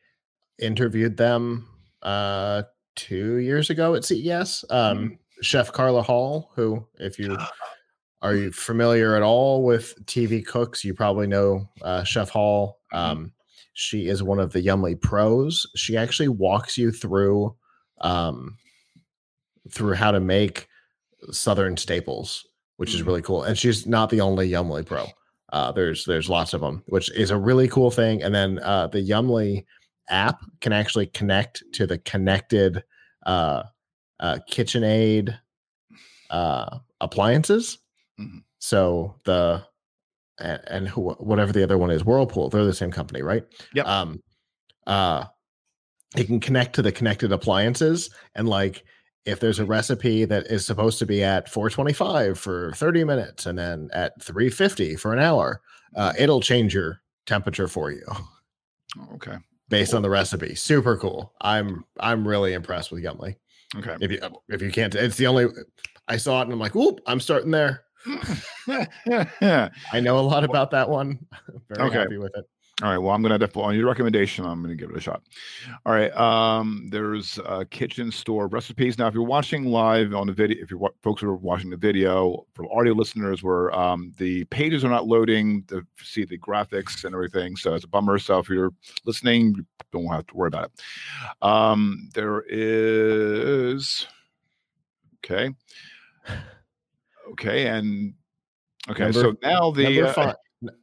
interviewed 0.59 1.17
them 1.17 1.69
uh 2.03 2.63
two 2.95 3.37
years 3.37 3.71
ago 3.71 3.95
at 3.95 4.05
CES. 4.05 4.65
Um, 4.71 5.19
Chef 5.43 5.71
Carla 5.73 6.03
Hall, 6.03 6.51
who, 6.57 6.85
if 6.99 7.19
you 7.19 7.37
are 8.23 8.35
you 8.35 8.51
familiar 8.53 9.15
at 9.15 9.23
all 9.23 9.63
with 9.65 9.95
TV 10.07 10.45
cooks, 10.45 10.85
you 10.85 10.95
probably 10.95 11.27
know 11.27 11.69
uh, 11.83 12.03
Chef 12.05 12.31
Hall. 12.31 12.81
Mhm. 12.93 12.99
Um, 12.99 13.33
she 13.75 14.09
is 14.09 14.23
one 14.23 14.39
of 14.41 14.53
the 14.53 14.63
Yummly 14.63 14.99
pros. 14.99 15.67
She 15.77 15.97
actually 15.99 16.29
walks 16.29 16.79
you 16.79 16.91
through 16.91 17.55
um, 18.01 18.57
through 19.71 19.95
how 19.95 20.11
to 20.13 20.21
make 20.21 20.69
Southern 21.33 21.77
staples, 21.77 22.47
which 22.77 22.95
is 22.95 23.03
Mhm. 23.03 23.07
really 23.07 23.23
cool. 23.23 23.43
And 23.43 23.57
she's 23.59 23.87
not 23.87 24.11
the 24.11 24.21
only 24.21 24.51
Yummly 24.51 24.85
pro. 24.85 25.07
Uh, 25.53 25.73
there's 25.73 26.05
there's 26.05 26.29
lots 26.29 26.55
of 26.55 26.61
them, 26.61 26.83
which 26.87 27.11
is 27.13 27.31
a 27.31 27.39
really 27.39 27.69
cool 27.69 27.91
thing. 27.91 28.23
And 28.23 28.35
then 28.35 28.59
uh, 28.61 28.89
the 28.89 29.01
Yummly 29.01 29.65
app 30.09 30.41
can 30.61 30.73
actually 30.73 31.07
connect 31.07 31.63
to 31.75 31.87
the 31.87 31.99
connected 31.99 32.83
uh, 33.25 33.63
uh, 34.21 34.39
KitchenAid 34.51 35.39
uh, 36.31 36.79
appliances. 37.01 37.79
Mhm. 38.21 38.43
So 38.59 39.21
the 39.25 39.65
and, 40.39 40.61
and 40.69 40.89
who, 40.89 41.11
whatever 41.13 41.53
the 41.53 41.63
other 41.63 41.79
one 41.79 41.91
is, 41.91 42.05
Whirlpool, 42.05 42.51
they're 42.51 42.65
the 42.65 42.75
same 42.75 42.91
company, 42.93 43.23
right? 43.23 43.45
Yep. 43.75 43.87
Um, 43.87 44.23
uh, 44.87 45.25
it 46.17 46.27
can 46.27 46.41
connect 46.41 46.75
to 46.75 46.83
the 46.83 46.93
connected 46.93 47.33
appliances 47.33 48.11
and 48.35 48.49
like 48.49 48.85
if 49.27 49.41
there's 49.41 49.59
a 49.59 49.65
recipe 49.65 50.25
that 50.25 50.47
is 50.47 50.65
supposed 50.65 50.99
to 51.01 51.07
be 51.07 51.23
at 51.23 51.49
425 51.49 52.39
for 52.39 52.73
30 52.73 53.05
minutes 53.05 53.47
and 53.47 53.59
then 53.59 53.89
at 53.93 54.21
350 54.23 54.97
for 54.97 55.13
an 55.13 55.19
hour, 55.19 55.61
uh, 55.97 56.13
it'll 56.19 56.41
change 56.41 56.73
your 56.75 57.01
temperature 57.27 57.69
for 57.69 57.91
you 57.91 58.07
Okay. 59.15 59.37
based 59.69 59.93
on 59.95 60.03
the 60.03 60.11
recipe. 60.11 60.55
Super 60.55 60.97
cool. 60.97 61.33
I'm 61.41 61.85
I'm 62.01 62.27
really 62.27 62.53
impressed 62.55 62.91
with 62.93 63.03
Yummly. 63.03 63.37
Okay. 63.77 63.97
If 64.01 64.11
you 64.13 64.21
if 64.49 64.63
you 64.63 64.71
can't, 64.71 64.95
it's 64.95 65.17
the 65.17 65.27
only 65.27 65.47
I 66.09 66.17
saw 66.17 66.41
it 66.41 66.45
and 66.45 66.53
I'm 66.53 66.61
like, 66.61 66.77
oop, 66.77 67.01
I'm 67.07 67.21
starting 67.21 67.51
there. 67.51 67.83
I 68.69 70.01
know 70.01 70.19
a 70.19 70.21
lot 70.21 70.45
about 70.45 70.71
that 70.71 70.89
one. 70.89 71.19
Very 71.69 71.89
Okay. 71.89 71.99
happy 71.99 72.19
with 72.19 72.33
it. 72.37 72.45
All 72.83 72.91
right. 72.91 72.99
Well, 72.99 73.15
I'm 73.15 73.23
gonna 73.23 73.39
definitely 73.39 73.71
on 73.71 73.75
your 73.75 73.87
recommendation. 73.87 74.45
I'm 74.45 74.61
gonna 74.61 74.75
give 74.75 74.91
it 74.91 74.97
a 74.99 75.01
shot. 75.01 75.23
All 75.87 75.95
right. 75.95 76.15
Um, 76.15 76.89
there's 76.91 77.39
uh, 77.39 77.65
kitchen 77.71 78.13
store 78.13 78.49
recipes. 78.49 78.99
Now, 78.99 79.07
if 79.07 79.15
you're 79.15 79.23
watching 79.23 79.65
live 79.65 80.13
on 80.13 80.27
the 80.27 80.35
video, 80.35 80.63
if 80.63 80.71
you're 80.71 80.91
folks 81.03 81.23
who 81.23 81.31
are 81.31 81.37
watching 81.37 81.71
the 81.71 81.79
video 81.79 82.47
for 82.53 82.71
audio 82.79 82.93
listeners, 82.93 83.43
where 83.43 83.75
um, 83.75 84.13
the 84.19 84.45
pages 84.47 84.85
are 84.85 84.91
not 84.91 85.07
loading 85.07 85.63
to 85.69 85.87
see 86.03 86.27
the 86.27 86.37
graphics 86.37 87.05
and 87.05 87.15
everything, 87.15 87.57
so 87.57 87.73
it's 87.73 87.87
a 87.87 87.89
bummer. 87.89 88.19
So 88.19 88.41
if 88.41 88.51
you're 88.51 88.75
listening, 89.07 89.55
you 89.57 89.65
don't 89.91 90.07
have 90.09 90.27
to 90.27 90.37
worry 90.37 90.49
about 90.49 90.65
it. 90.65 90.83
Um, 91.41 92.11
there 92.13 92.45
is 92.47 94.07
okay, 95.25 95.49
okay, 97.31 97.69
and 97.69 98.13
okay. 98.91 99.13
so 99.13 99.35
now 99.43 99.71
the 99.71 99.85
number 99.85 100.21
uh, 100.21 100.35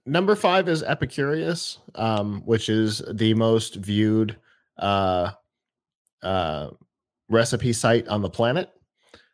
Number 0.06 0.36
five 0.36 0.70
is 0.70 0.84
Epicurious, 0.84 1.80
um, 1.96 2.42
which 2.46 2.70
is 2.70 3.02
the 3.12 3.34
most 3.34 3.76
viewed 3.76 4.38
uh, 4.78 5.32
uh, 6.22 6.70
recipe 7.30 7.74
site 7.74 8.08
on 8.08 8.22
the 8.22 8.30
planet. 8.30 8.72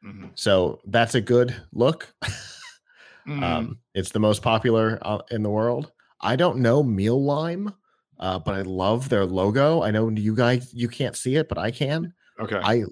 mhm, 0.04 0.32
So 0.36 0.80
that's 0.86 1.16
a 1.16 1.22
good 1.22 1.56
look. 1.74 2.14
mhm. 2.24 3.44
Um, 3.44 3.80
it's 3.94 4.12
the 4.12 4.20
most 4.20 4.42
popular 4.42 4.98
uh, 5.04 5.20
in 5.30 5.44
the 5.44 5.50
world. 5.52 5.92
I 6.22 6.36
don't 6.36 6.60
know 6.60 6.84
Mealime, 6.84 7.74
uh, 8.20 8.40
but 8.40 8.56
I 8.56 8.62
love 8.64 9.10
their 9.10 9.26
logo. 9.26 9.84
I 9.84 9.92
know 9.92 10.10
you 10.10 10.36
guys 10.36 10.74
you 10.74 10.88
can't 10.88 11.16
see 11.16 11.36
it, 11.36 11.48
but 11.48 11.58
I 11.60 11.70
can. 11.70 12.14
okay. 12.40 12.60
I 12.64 12.86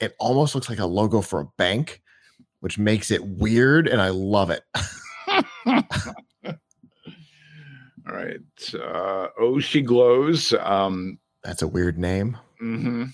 it 0.00 0.16
almost 0.18 0.54
looks 0.54 0.68
like 0.68 0.80
a 0.80 0.86
logo 0.86 1.20
for 1.20 1.40
a 1.40 1.46
bank, 1.58 2.02
which 2.60 2.76
makes 2.76 3.10
it 3.12 3.24
weird, 3.24 3.86
and 3.86 4.02
I 4.02 4.08
love 4.08 4.50
it. 4.50 4.62
Right. 8.14 8.74
Uh, 8.74 9.28
oh, 9.38 9.58
she 9.60 9.82
glows. 9.82 10.52
Um, 10.60 11.18
That's 11.42 11.62
a 11.62 11.68
weird 11.68 11.98
name. 11.98 12.36
Mm-hmm. 12.62 13.04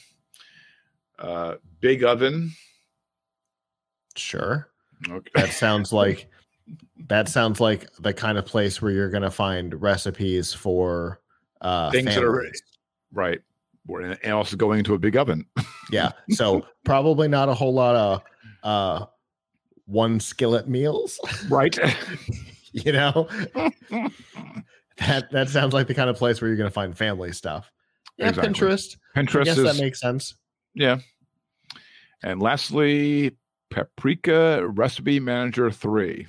uh, 1.18 1.54
big 1.80 2.04
oven. 2.04 2.52
Sure. 4.16 4.68
Okay. 5.08 5.30
That 5.34 5.50
sounds 5.52 5.92
like 5.94 6.28
that 7.08 7.28
sounds 7.28 7.58
like 7.60 7.86
the 7.98 8.12
kind 8.12 8.38
of 8.38 8.44
place 8.46 8.80
where 8.82 8.92
you're 8.92 9.10
gonna 9.10 9.30
find 9.30 9.80
recipes 9.80 10.52
for 10.52 11.20
uh 11.62 11.90
Things 11.90 12.14
that 12.14 12.22
are- 12.22 12.32
families. 12.36 12.62
right. 13.12 13.40
We're 13.86 14.02
And 14.02 14.32
also 14.32 14.56
going 14.56 14.78
into 14.80 14.94
a 14.94 14.98
big 14.98 15.16
oven. 15.16 15.46
yeah. 15.90 16.12
So 16.30 16.64
probably 16.84 17.26
not 17.28 17.48
a 17.48 17.54
whole 17.54 17.72
lot 17.72 17.96
of 17.96 18.22
uh 18.62 19.06
one 19.86 20.20
skillet 20.20 20.68
meals. 20.68 21.18
Right. 21.48 21.76
you 22.72 22.92
know, 22.92 23.26
that 25.00 25.30
that 25.32 25.48
sounds 25.48 25.72
like 25.74 25.86
the 25.86 25.94
kind 25.94 26.08
of 26.10 26.16
place 26.16 26.40
where 26.40 26.48
you're 26.48 26.56
going 26.56 26.68
to 26.70 26.74
find 26.74 26.96
family 26.96 27.32
stuff. 27.32 27.70
Yeah, 28.16 28.28
Exactly. 28.30 28.52
Pinterest. 28.54 28.96
I 29.16 29.20
Pinterest 29.22 29.44
guess 29.44 29.58
is 29.58 29.64
that 29.64 29.82
makes 29.82 30.00
sense. 30.00 30.34
yeah. 30.74 30.98
And 32.22 32.40
lastly, 32.42 33.36
Paprika 33.70 34.66
Recipe 34.68 35.20
Manager 35.20 35.70
three. 35.70 36.26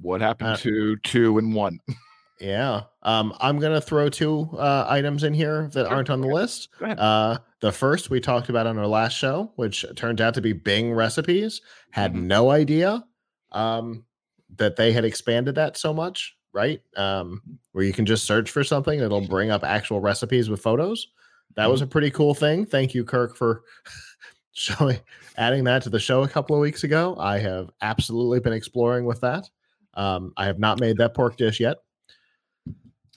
What 0.00 0.20
happened 0.20 0.50
Uh, 0.50 0.56
to 0.58 0.96
two 1.04 1.38
and 1.38 1.54
one? 1.54 1.78
Yeah. 2.42 2.84
Um, 3.02 3.34
I'm 3.38 3.58
gonna 3.58 3.82
throw 3.82 4.08
two 4.08 4.48
uh, 4.56 4.86
items 4.88 5.24
in 5.24 5.34
here 5.34 5.68
that 5.74 5.84
Sure, 5.86 5.94
aren't 5.94 6.08
on 6.08 6.22
the 6.22 6.26
okay. 6.28 6.34
list. 6.36 6.70
Go 6.78 6.86
ahead. 6.86 6.98
Uh, 6.98 7.36
the 7.60 7.70
first 7.70 8.08
we 8.08 8.18
talked 8.18 8.48
about 8.48 8.66
on 8.66 8.78
our 8.78 8.86
last 8.86 9.12
show, 9.12 9.52
which 9.56 9.84
turned 9.94 10.22
out 10.22 10.32
to 10.32 10.40
be 10.40 10.54
Bing 10.54 10.94
recipes. 10.94 11.60
Had 11.90 12.14
Mhm. 12.14 12.22
no 12.22 12.50
idea 12.50 13.04
um, 13.52 14.06
that 14.56 14.76
they 14.76 14.90
had 14.90 15.04
expanded 15.04 15.56
that 15.56 15.76
so 15.76 15.92
much. 15.92 16.34
Right, 16.52 16.82
um, 16.96 17.40
where 17.72 17.84
you 17.84 17.92
can 17.92 18.06
just 18.06 18.26
search 18.26 18.50
for 18.50 18.64
something, 18.64 18.98
it'll 18.98 19.26
bring 19.26 19.52
up 19.52 19.62
actual 19.62 20.00
recipes 20.00 20.50
with 20.50 20.60
photos. 20.60 21.06
That 21.54 21.70
was 21.70 21.80
a 21.80 21.86
pretty 21.86 22.10
cool 22.10 22.34
thing. 22.34 22.66
Thank 22.66 22.92
you, 22.94 23.04
Kirk, 23.04 23.36
for 23.36 23.62
showing 24.52 24.98
adding 25.36 25.64
that 25.64 25.82
to 25.82 25.90
the 25.90 26.00
show 26.00 26.22
a 26.24 26.28
couple 26.28 26.56
of 26.56 26.60
weeks 26.60 26.82
ago. 26.84 27.16
I 27.18 27.38
have 27.38 27.70
absolutely 27.82 28.40
been 28.40 28.52
exploring 28.52 29.04
with 29.04 29.20
that. 29.20 29.48
Um, 29.94 30.32
I 30.36 30.46
have 30.46 30.58
not 30.58 30.80
made 30.80 30.96
that 30.98 31.14
pork 31.14 31.36
dish 31.36 31.60
yet 31.60 31.78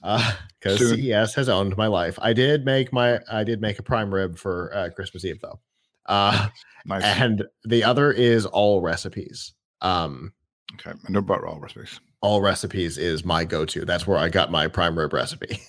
because 0.00 0.78
Soon. 0.78 0.96
CES 0.96 1.34
has 1.34 1.48
owned 1.48 1.76
my 1.76 1.86
life. 1.86 2.18
I 2.20 2.32
did 2.32 2.64
make 2.64 2.92
my 2.92 3.20
I 3.30 3.44
did 3.44 3.60
make 3.60 3.78
a 3.78 3.82
prime 3.82 4.12
rib 4.12 4.38
for 4.38 4.74
uh, 4.74 4.90
Christmas 4.90 5.24
Eve 5.24 5.40
though, 5.40 5.60
uh, 6.06 6.48
Nice. 6.86 7.02
and 7.04 7.44
the 7.64 7.84
other 7.84 8.12
is 8.12 8.46
all 8.46 8.80
recipes. 8.80 9.54
Um, 9.80 10.32
okay. 10.74 10.92
I 11.06 11.10
know 11.12 11.18
about 11.20 11.44
all 11.44 11.60
recipes. 11.60 12.00
all 12.22 12.40
recipes 12.40 12.96
is 12.98 13.24
my 13.24 13.44
go-to. 13.44 13.84
That's 13.84 14.06
where 14.06 14.18
I 14.18 14.28
got 14.28 14.50
my 14.50 14.66
prime 14.68 14.98
rib 14.98 15.12
recipe. 15.12 15.60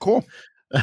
Cool. 0.00 0.24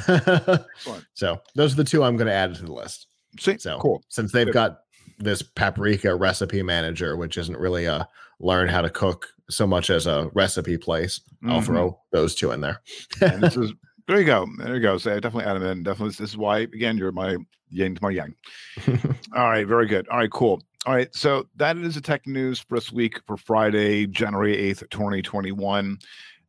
So 1.14 1.42
those 1.56 1.74
are 1.74 1.78
the 1.78 1.84
two 1.84 2.04
I'm 2.04 2.18
going 2.18 2.28
to 2.28 2.34
add 2.34 2.56
to 2.56 2.64
the 2.66 2.74
list. 2.74 3.08
See, 3.40 3.58
So 3.58 3.78
cool. 3.80 4.04
since 4.10 4.32
they've 4.32 4.52
got 4.52 4.80
this 5.20 5.42
paprika 5.42 6.16
recipe 6.16 6.64
manager, 6.64 7.16
which 7.18 7.38
isn't 7.38 7.58
really 7.58 7.86
a 7.86 8.08
learn 8.40 8.68
how 8.68 8.82
to 8.82 8.90
cook 8.90 9.28
so 9.50 9.68
much 9.68 9.90
as 9.90 10.08
a 10.08 10.30
recipe 10.34 10.78
place, 10.78 11.22
I'll 11.48 11.62
Mhm. 11.62 11.66
throw 11.66 12.00
those 12.12 12.36
two 12.36 12.52
in 12.52 12.62
there. 12.62 12.82
and 13.22 13.44
this 13.44 13.56
is 13.58 13.72
there 14.08 14.20
you 14.20 14.26
go. 14.26 14.48
There 14.58 14.76
you 14.76 14.82
go. 14.82 14.98
So 14.98 15.12
I 15.16 15.20
definitely 15.20 15.46
add 15.50 15.56
them 15.56 15.64
in. 15.64 15.84
Definitely 15.84 16.10
this 16.18 16.22
is 16.32 16.38
why 16.38 16.60
again 16.60 16.98
you're 16.98 17.12
my 17.12 17.38
yang 17.70 17.96
to 17.96 18.02
my 18.02 18.10
yang. 18.12 18.34
All 19.36 19.50
right, 19.50 19.68
very 19.68 19.88
good. 19.88 20.08
All 20.10 20.18
right, 20.18 20.32
cool. 20.32 20.62
All 20.88 20.96
right, 20.96 21.14
so 21.14 21.48
that 21.58 21.78
is 21.78 21.94
the 21.94 22.02
tech 22.02 22.26
news 22.26 22.60
for 22.60 22.80
this 22.80 22.92
week 22.92 23.20
for 23.28 23.38
Friday, 23.38 24.08
January 24.08 24.58
8th, 24.58 24.90
2021. 24.90 26.00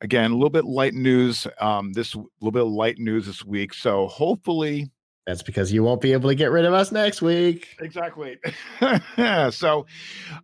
Again, 0.01 0.31
a 0.31 0.35
little 0.35 0.49
bit 0.49 0.65
light 0.65 0.95
news. 0.95 1.47
Um, 1.61 1.93
this 1.93 2.15
a 2.15 2.19
little 2.41 2.51
bit 2.51 2.63
of 2.63 2.69
light 2.69 2.99
news 2.99 3.27
this 3.27 3.45
week. 3.45 3.75
So 3.75 4.07
hopefully 4.07 4.91
That's 5.27 5.43
because 5.43 5.71
you 5.71 5.85
won't 5.85 6.01
be 6.01 6.15
able 6.15 6.31
to 6.31 6.35
get 6.35 6.51
rid 6.51 6.65
of 6.65 6.73
us 6.73 6.91
next 6.91 7.21
week. 7.21 7.77
Exactly. 7.81 8.39
so, 9.51 9.87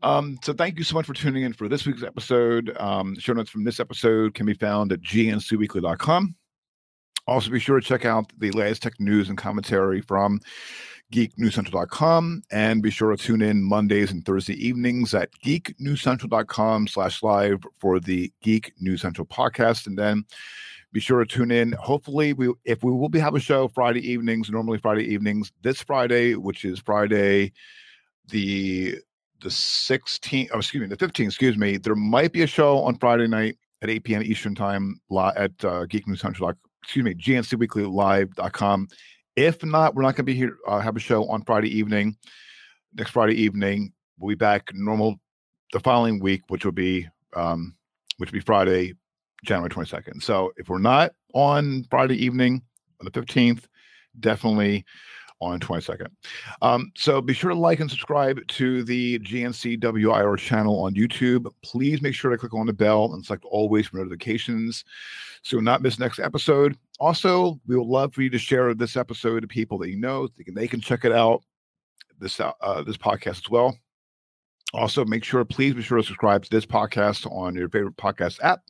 um, 0.02 0.38
so 0.42 0.52
thank 0.52 0.76
you 0.76 0.84
so 0.84 0.94
much 0.94 1.06
for 1.06 1.14
tuning 1.14 1.44
in 1.44 1.54
for 1.54 1.66
this 1.66 1.86
week's 1.86 2.02
episode. 2.02 2.76
Um, 2.78 3.18
show 3.18 3.32
notes 3.32 3.48
from 3.48 3.64
this 3.64 3.80
episode 3.80 4.34
can 4.34 4.44
be 4.44 4.52
found 4.54 4.92
at 4.92 5.00
gncweekly.com. 5.00 6.34
Also, 7.26 7.50
be 7.50 7.58
sure 7.58 7.80
to 7.80 7.86
check 7.86 8.04
out 8.04 8.32
the 8.38 8.50
latest 8.52 8.82
tech 8.82 9.00
news 9.00 9.28
and 9.30 9.36
commentary 9.36 10.00
from 10.00 10.40
geeknewscentral.com 11.12 12.42
and 12.50 12.82
be 12.82 12.90
sure 12.90 13.16
to 13.16 13.22
tune 13.22 13.42
in 13.42 13.62
Mondays 13.62 14.10
and 14.10 14.24
Thursday 14.24 14.54
evenings 14.54 15.14
at 15.14 15.30
geeknewscentral.com 15.44 16.86
slash 16.88 17.22
live 17.22 17.64
for 17.78 17.98
the 17.98 18.32
Geek 18.42 18.72
News 18.80 19.02
Central 19.02 19.26
podcast. 19.26 19.86
And 19.86 19.98
then 19.98 20.24
be 20.92 21.00
sure 21.00 21.24
to 21.24 21.26
tune 21.26 21.50
in. 21.50 21.72
Hopefully, 21.72 22.32
we 22.32 22.52
if 22.64 22.82
we 22.82 22.92
will 22.92 23.08
be 23.08 23.18
have 23.18 23.34
a 23.34 23.40
show 23.40 23.68
Friday 23.68 24.00
evenings, 24.10 24.50
normally 24.50 24.78
Friday 24.78 25.04
evenings. 25.04 25.52
This 25.62 25.82
Friday, 25.82 26.34
which 26.34 26.64
is 26.64 26.78
Friday, 26.78 27.52
the 28.28 28.96
the 29.40 29.48
16th, 29.48 30.48
oh, 30.52 30.58
excuse 30.58 30.80
me, 30.80 30.88
the 30.88 30.96
15th, 30.96 31.26
excuse 31.26 31.56
me, 31.56 31.76
there 31.76 31.94
might 31.94 32.32
be 32.32 32.42
a 32.42 32.46
show 32.46 32.78
on 32.78 32.98
Friday 32.98 33.28
night 33.28 33.56
at 33.82 33.90
8 33.90 34.04
p.m. 34.04 34.22
Eastern 34.22 34.54
time 34.54 35.00
at 35.36 35.64
uh, 35.64 35.84
Geek 35.86 36.06
excuse 36.08 37.04
me, 37.04 37.14
GNCweeklyLive.com. 37.14 38.88
If 39.38 39.64
not, 39.64 39.94
we're 39.94 40.02
not 40.02 40.16
going 40.16 40.24
to 40.26 40.32
be 40.32 40.34
here, 40.34 40.56
uh, 40.66 40.80
have 40.80 40.96
a 40.96 40.98
show 40.98 41.28
on 41.28 41.44
Friday 41.44 41.68
evening. 41.68 42.16
Next 42.94 43.12
Friday 43.12 43.34
evening, 43.34 43.92
we'll 44.18 44.30
be 44.30 44.34
back 44.34 44.70
normal 44.74 45.14
the 45.72 45.78
following 45.78 46.18
week, 46.18 46.42
which 46.48 46.64
will 46.64 46.72
be, 46.72 47.06
um, 47.36 47.76
which 48.16 48.32
will 48.32 48.38
be 48.38 48.44
Friday, 48.44 48.94
January 49.44 49.70
22nd. 49.70 50.24
So 50.24 50.50
if 50.56 50.68
we're 50.68 50.80
not 50.80 51.12
on 51.34 51.84
Friday 51.88 52.16
evening 52.16 52.62
on 53.00 53.04
the 53.04 53.12
15th, 53.12 53.66
definitely 54.18 54.84
on 55.40 55.60
22nd. 55.60 56.08
Um, 56.60 56.90
so 56.96 57.20
be 57.20 57.32
sure 57.32 57.50
to 57.50 57.56
like 57.56 57.78
and 57.78 57.88
subscribe 57.88 58.44
to 58.48 58.82
the 58.82 59.20
GNCWIR 59.20 60.36
channel 60.38 60.84
on 60.84 60.94
YouTube. 60.94 61.46
Please 61.62 62.02
make 62.02 62.16
sure 62.16 62.32
to 62.32 62.38
click 62.38 62.54
on 62.54 62.66
the 62.66 62.72
bell 62.72 63.14
and 63.14 63.24
select 63.24 63.44
always 63.44 63.86
for 63.86 63.98
notifications 63.98 64.84
so 65.42 65.56
you'll 65.56 65.62
not 65.62 65.80
miss 65.80 66.00
next 66.00 66.18
episode. 66.18 66.76
Also, 66.98 67.60
we 67.66 67.76
would 67.76 67.86
love 67.86 68.12
for 68.12 68.22
you 68.22 68.30
to 68.30 68.38
share 68.38 68.74
this 68.74 68.96
episode 68.96 69.40
to 69.40 69.48
people 69.48 69.78
that 69.78 69.90
you 69.90 69.96
know. 69.96 70.28
They 70.36 70.44
can, 70.44 70.54
they 70.54 70.68
can 70.68 70.80
check 70.80 71.04
it 71.04 71.12
out, 71.12 71.42
this, 72.18 72.40
uh, 72.40 72.52
uh, 72.60 72.82
this 72.82 72.96
podcast 72.96 73.44
as 73.44 73.50
well. 73.50 73.76
Also, 74.74 75.04
make 75.04 75.24
sure, 75.24 75.44
please 75.44 75.74
be 75.74 75.82
sure 75.82 75.98
to 75.98 76.04
subscribe 76.04 76.44
to 76.44 76.50
this 76.50 76.66
podcast 76.66 77.30
on 77.32 77.54
your 77.54 77.70
favorite 77.70 77.96
podcast 77.96 78.38
app. 78.42 78.60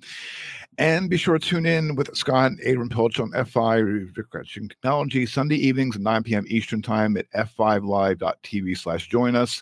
And 0.79 1.11
be 1.11 1.17
sure 1.17 1.39
to 1.39 1.45
tune 1.45 1.67
in 1.67 1.97
with 1.97 2.15
Scott 2.17 2.53
and 2.53 2.61
Adrian 2.61 2.89
Pilch 2.89 3.19
on 3.19 3.33
F5 3.33 4.17
Refreshing 4.17 4.69
Technology 4.69 5.27
Sunday 5.27 5.57
evenings 5.57 5.97
at 5.97 6.03
9 6.03 6.23
p.m. 6.23 6.45
Eastern 6.49 6.83
Time 6.83 7.17
at 7.17 7.29
f5live.tv 7.33 8.79
slash 8.79 9.09
join 9.09 9.35
us. 9.35 9.61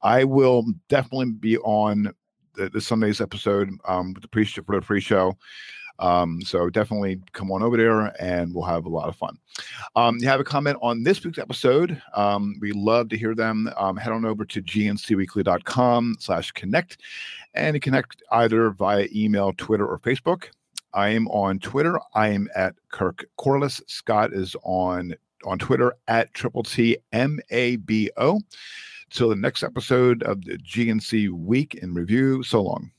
I 0.00 0.24
will 0.24 0.64
definitely 0.88 1.32
be 1.32 1.58
on 1.58 2.14
the, 2.54 2.70
the 2.70 2.80
Sunday's 2.80 3.20
episode 3.20 3.68
um, 3.86 4.14
with 4.14 4.22
the 4.22 4.28
pre 4.28 4.46
for 4.46 4.62
the 4.74 4.80
pre-show. 4.80 5.36
Um, 5.98 6.42
so 6.42 6.68
definitely 6.70 7.20
come 7.32 7.52
on 7.52 7.62
over 7.62 7.76
there 7.76 8.12
and 8.20 8.54
we'll 8.54 8.64
have 8.64 8.84
a 8.84 8.88
lot 8.88 9.08
of 9.08 9.16
fun. 9.16 9.38
Um, 9.94 10.18
you 10.18 10.28
have 10.28 10.40
a 10.40 10.44
comment 10.44 10.78
on 10.82 11.02
this 11.02 11.24
week's 11.24 11.38
episode. 11.38 12.00
Um, 12.14 12.56
we 12.60 12.72
love 12.72 13.08
to 13.10 13.16
hear 13.16 13.34
them. 13.34 13.70
Um, 13.76 13.96
head 13.96 14.12
on 14.12 14.24
over 14.24 14.44
to 14.44 14.62
gncweekly.com 14.62 16.16
slash 16.18 16.52
connect 16.52 16.98
and 17.54 17.80
connect 17.80 18.22
either 18.32 18.70
via 18.70 19.06
email, 19.14 19.52
Twitter, 19.56 19.86
or 19.86 19.98
Facebook. 19.98 20.46
I 20.92 21.08
am 21.08 21.26
on 21.28 21.58
Twitter. 21.58 21.98
I 22.14 22.28
am 22.28 22.48
at 22.54 22.74
Kirk 22.90 23.24
Corliss. 23.36 23.82
Scott 23.86 24.32
is 24.32 24.54
on 24.62 25.14
on 25.44 25.58
Twitter 25.58 25.92
at 26.08 26.32
triple 26.34 26.62
T 26.62 26.96
M 27.12 27.38
A 27.50 27.76
B 27.76 28.10
O. 28.16 28.40
Till 29.10 29.28
the 29.28 29.36
next 29.36 29.62
episode 29.62 30.22
of 30.24 30.44
the 30.44 30.56
GNC 30.58 31.30
Week 31.30 31.74
in 31.76 31.94
Review. 31.94 32.42
So 32.42 32.62
long. 32.62 32.90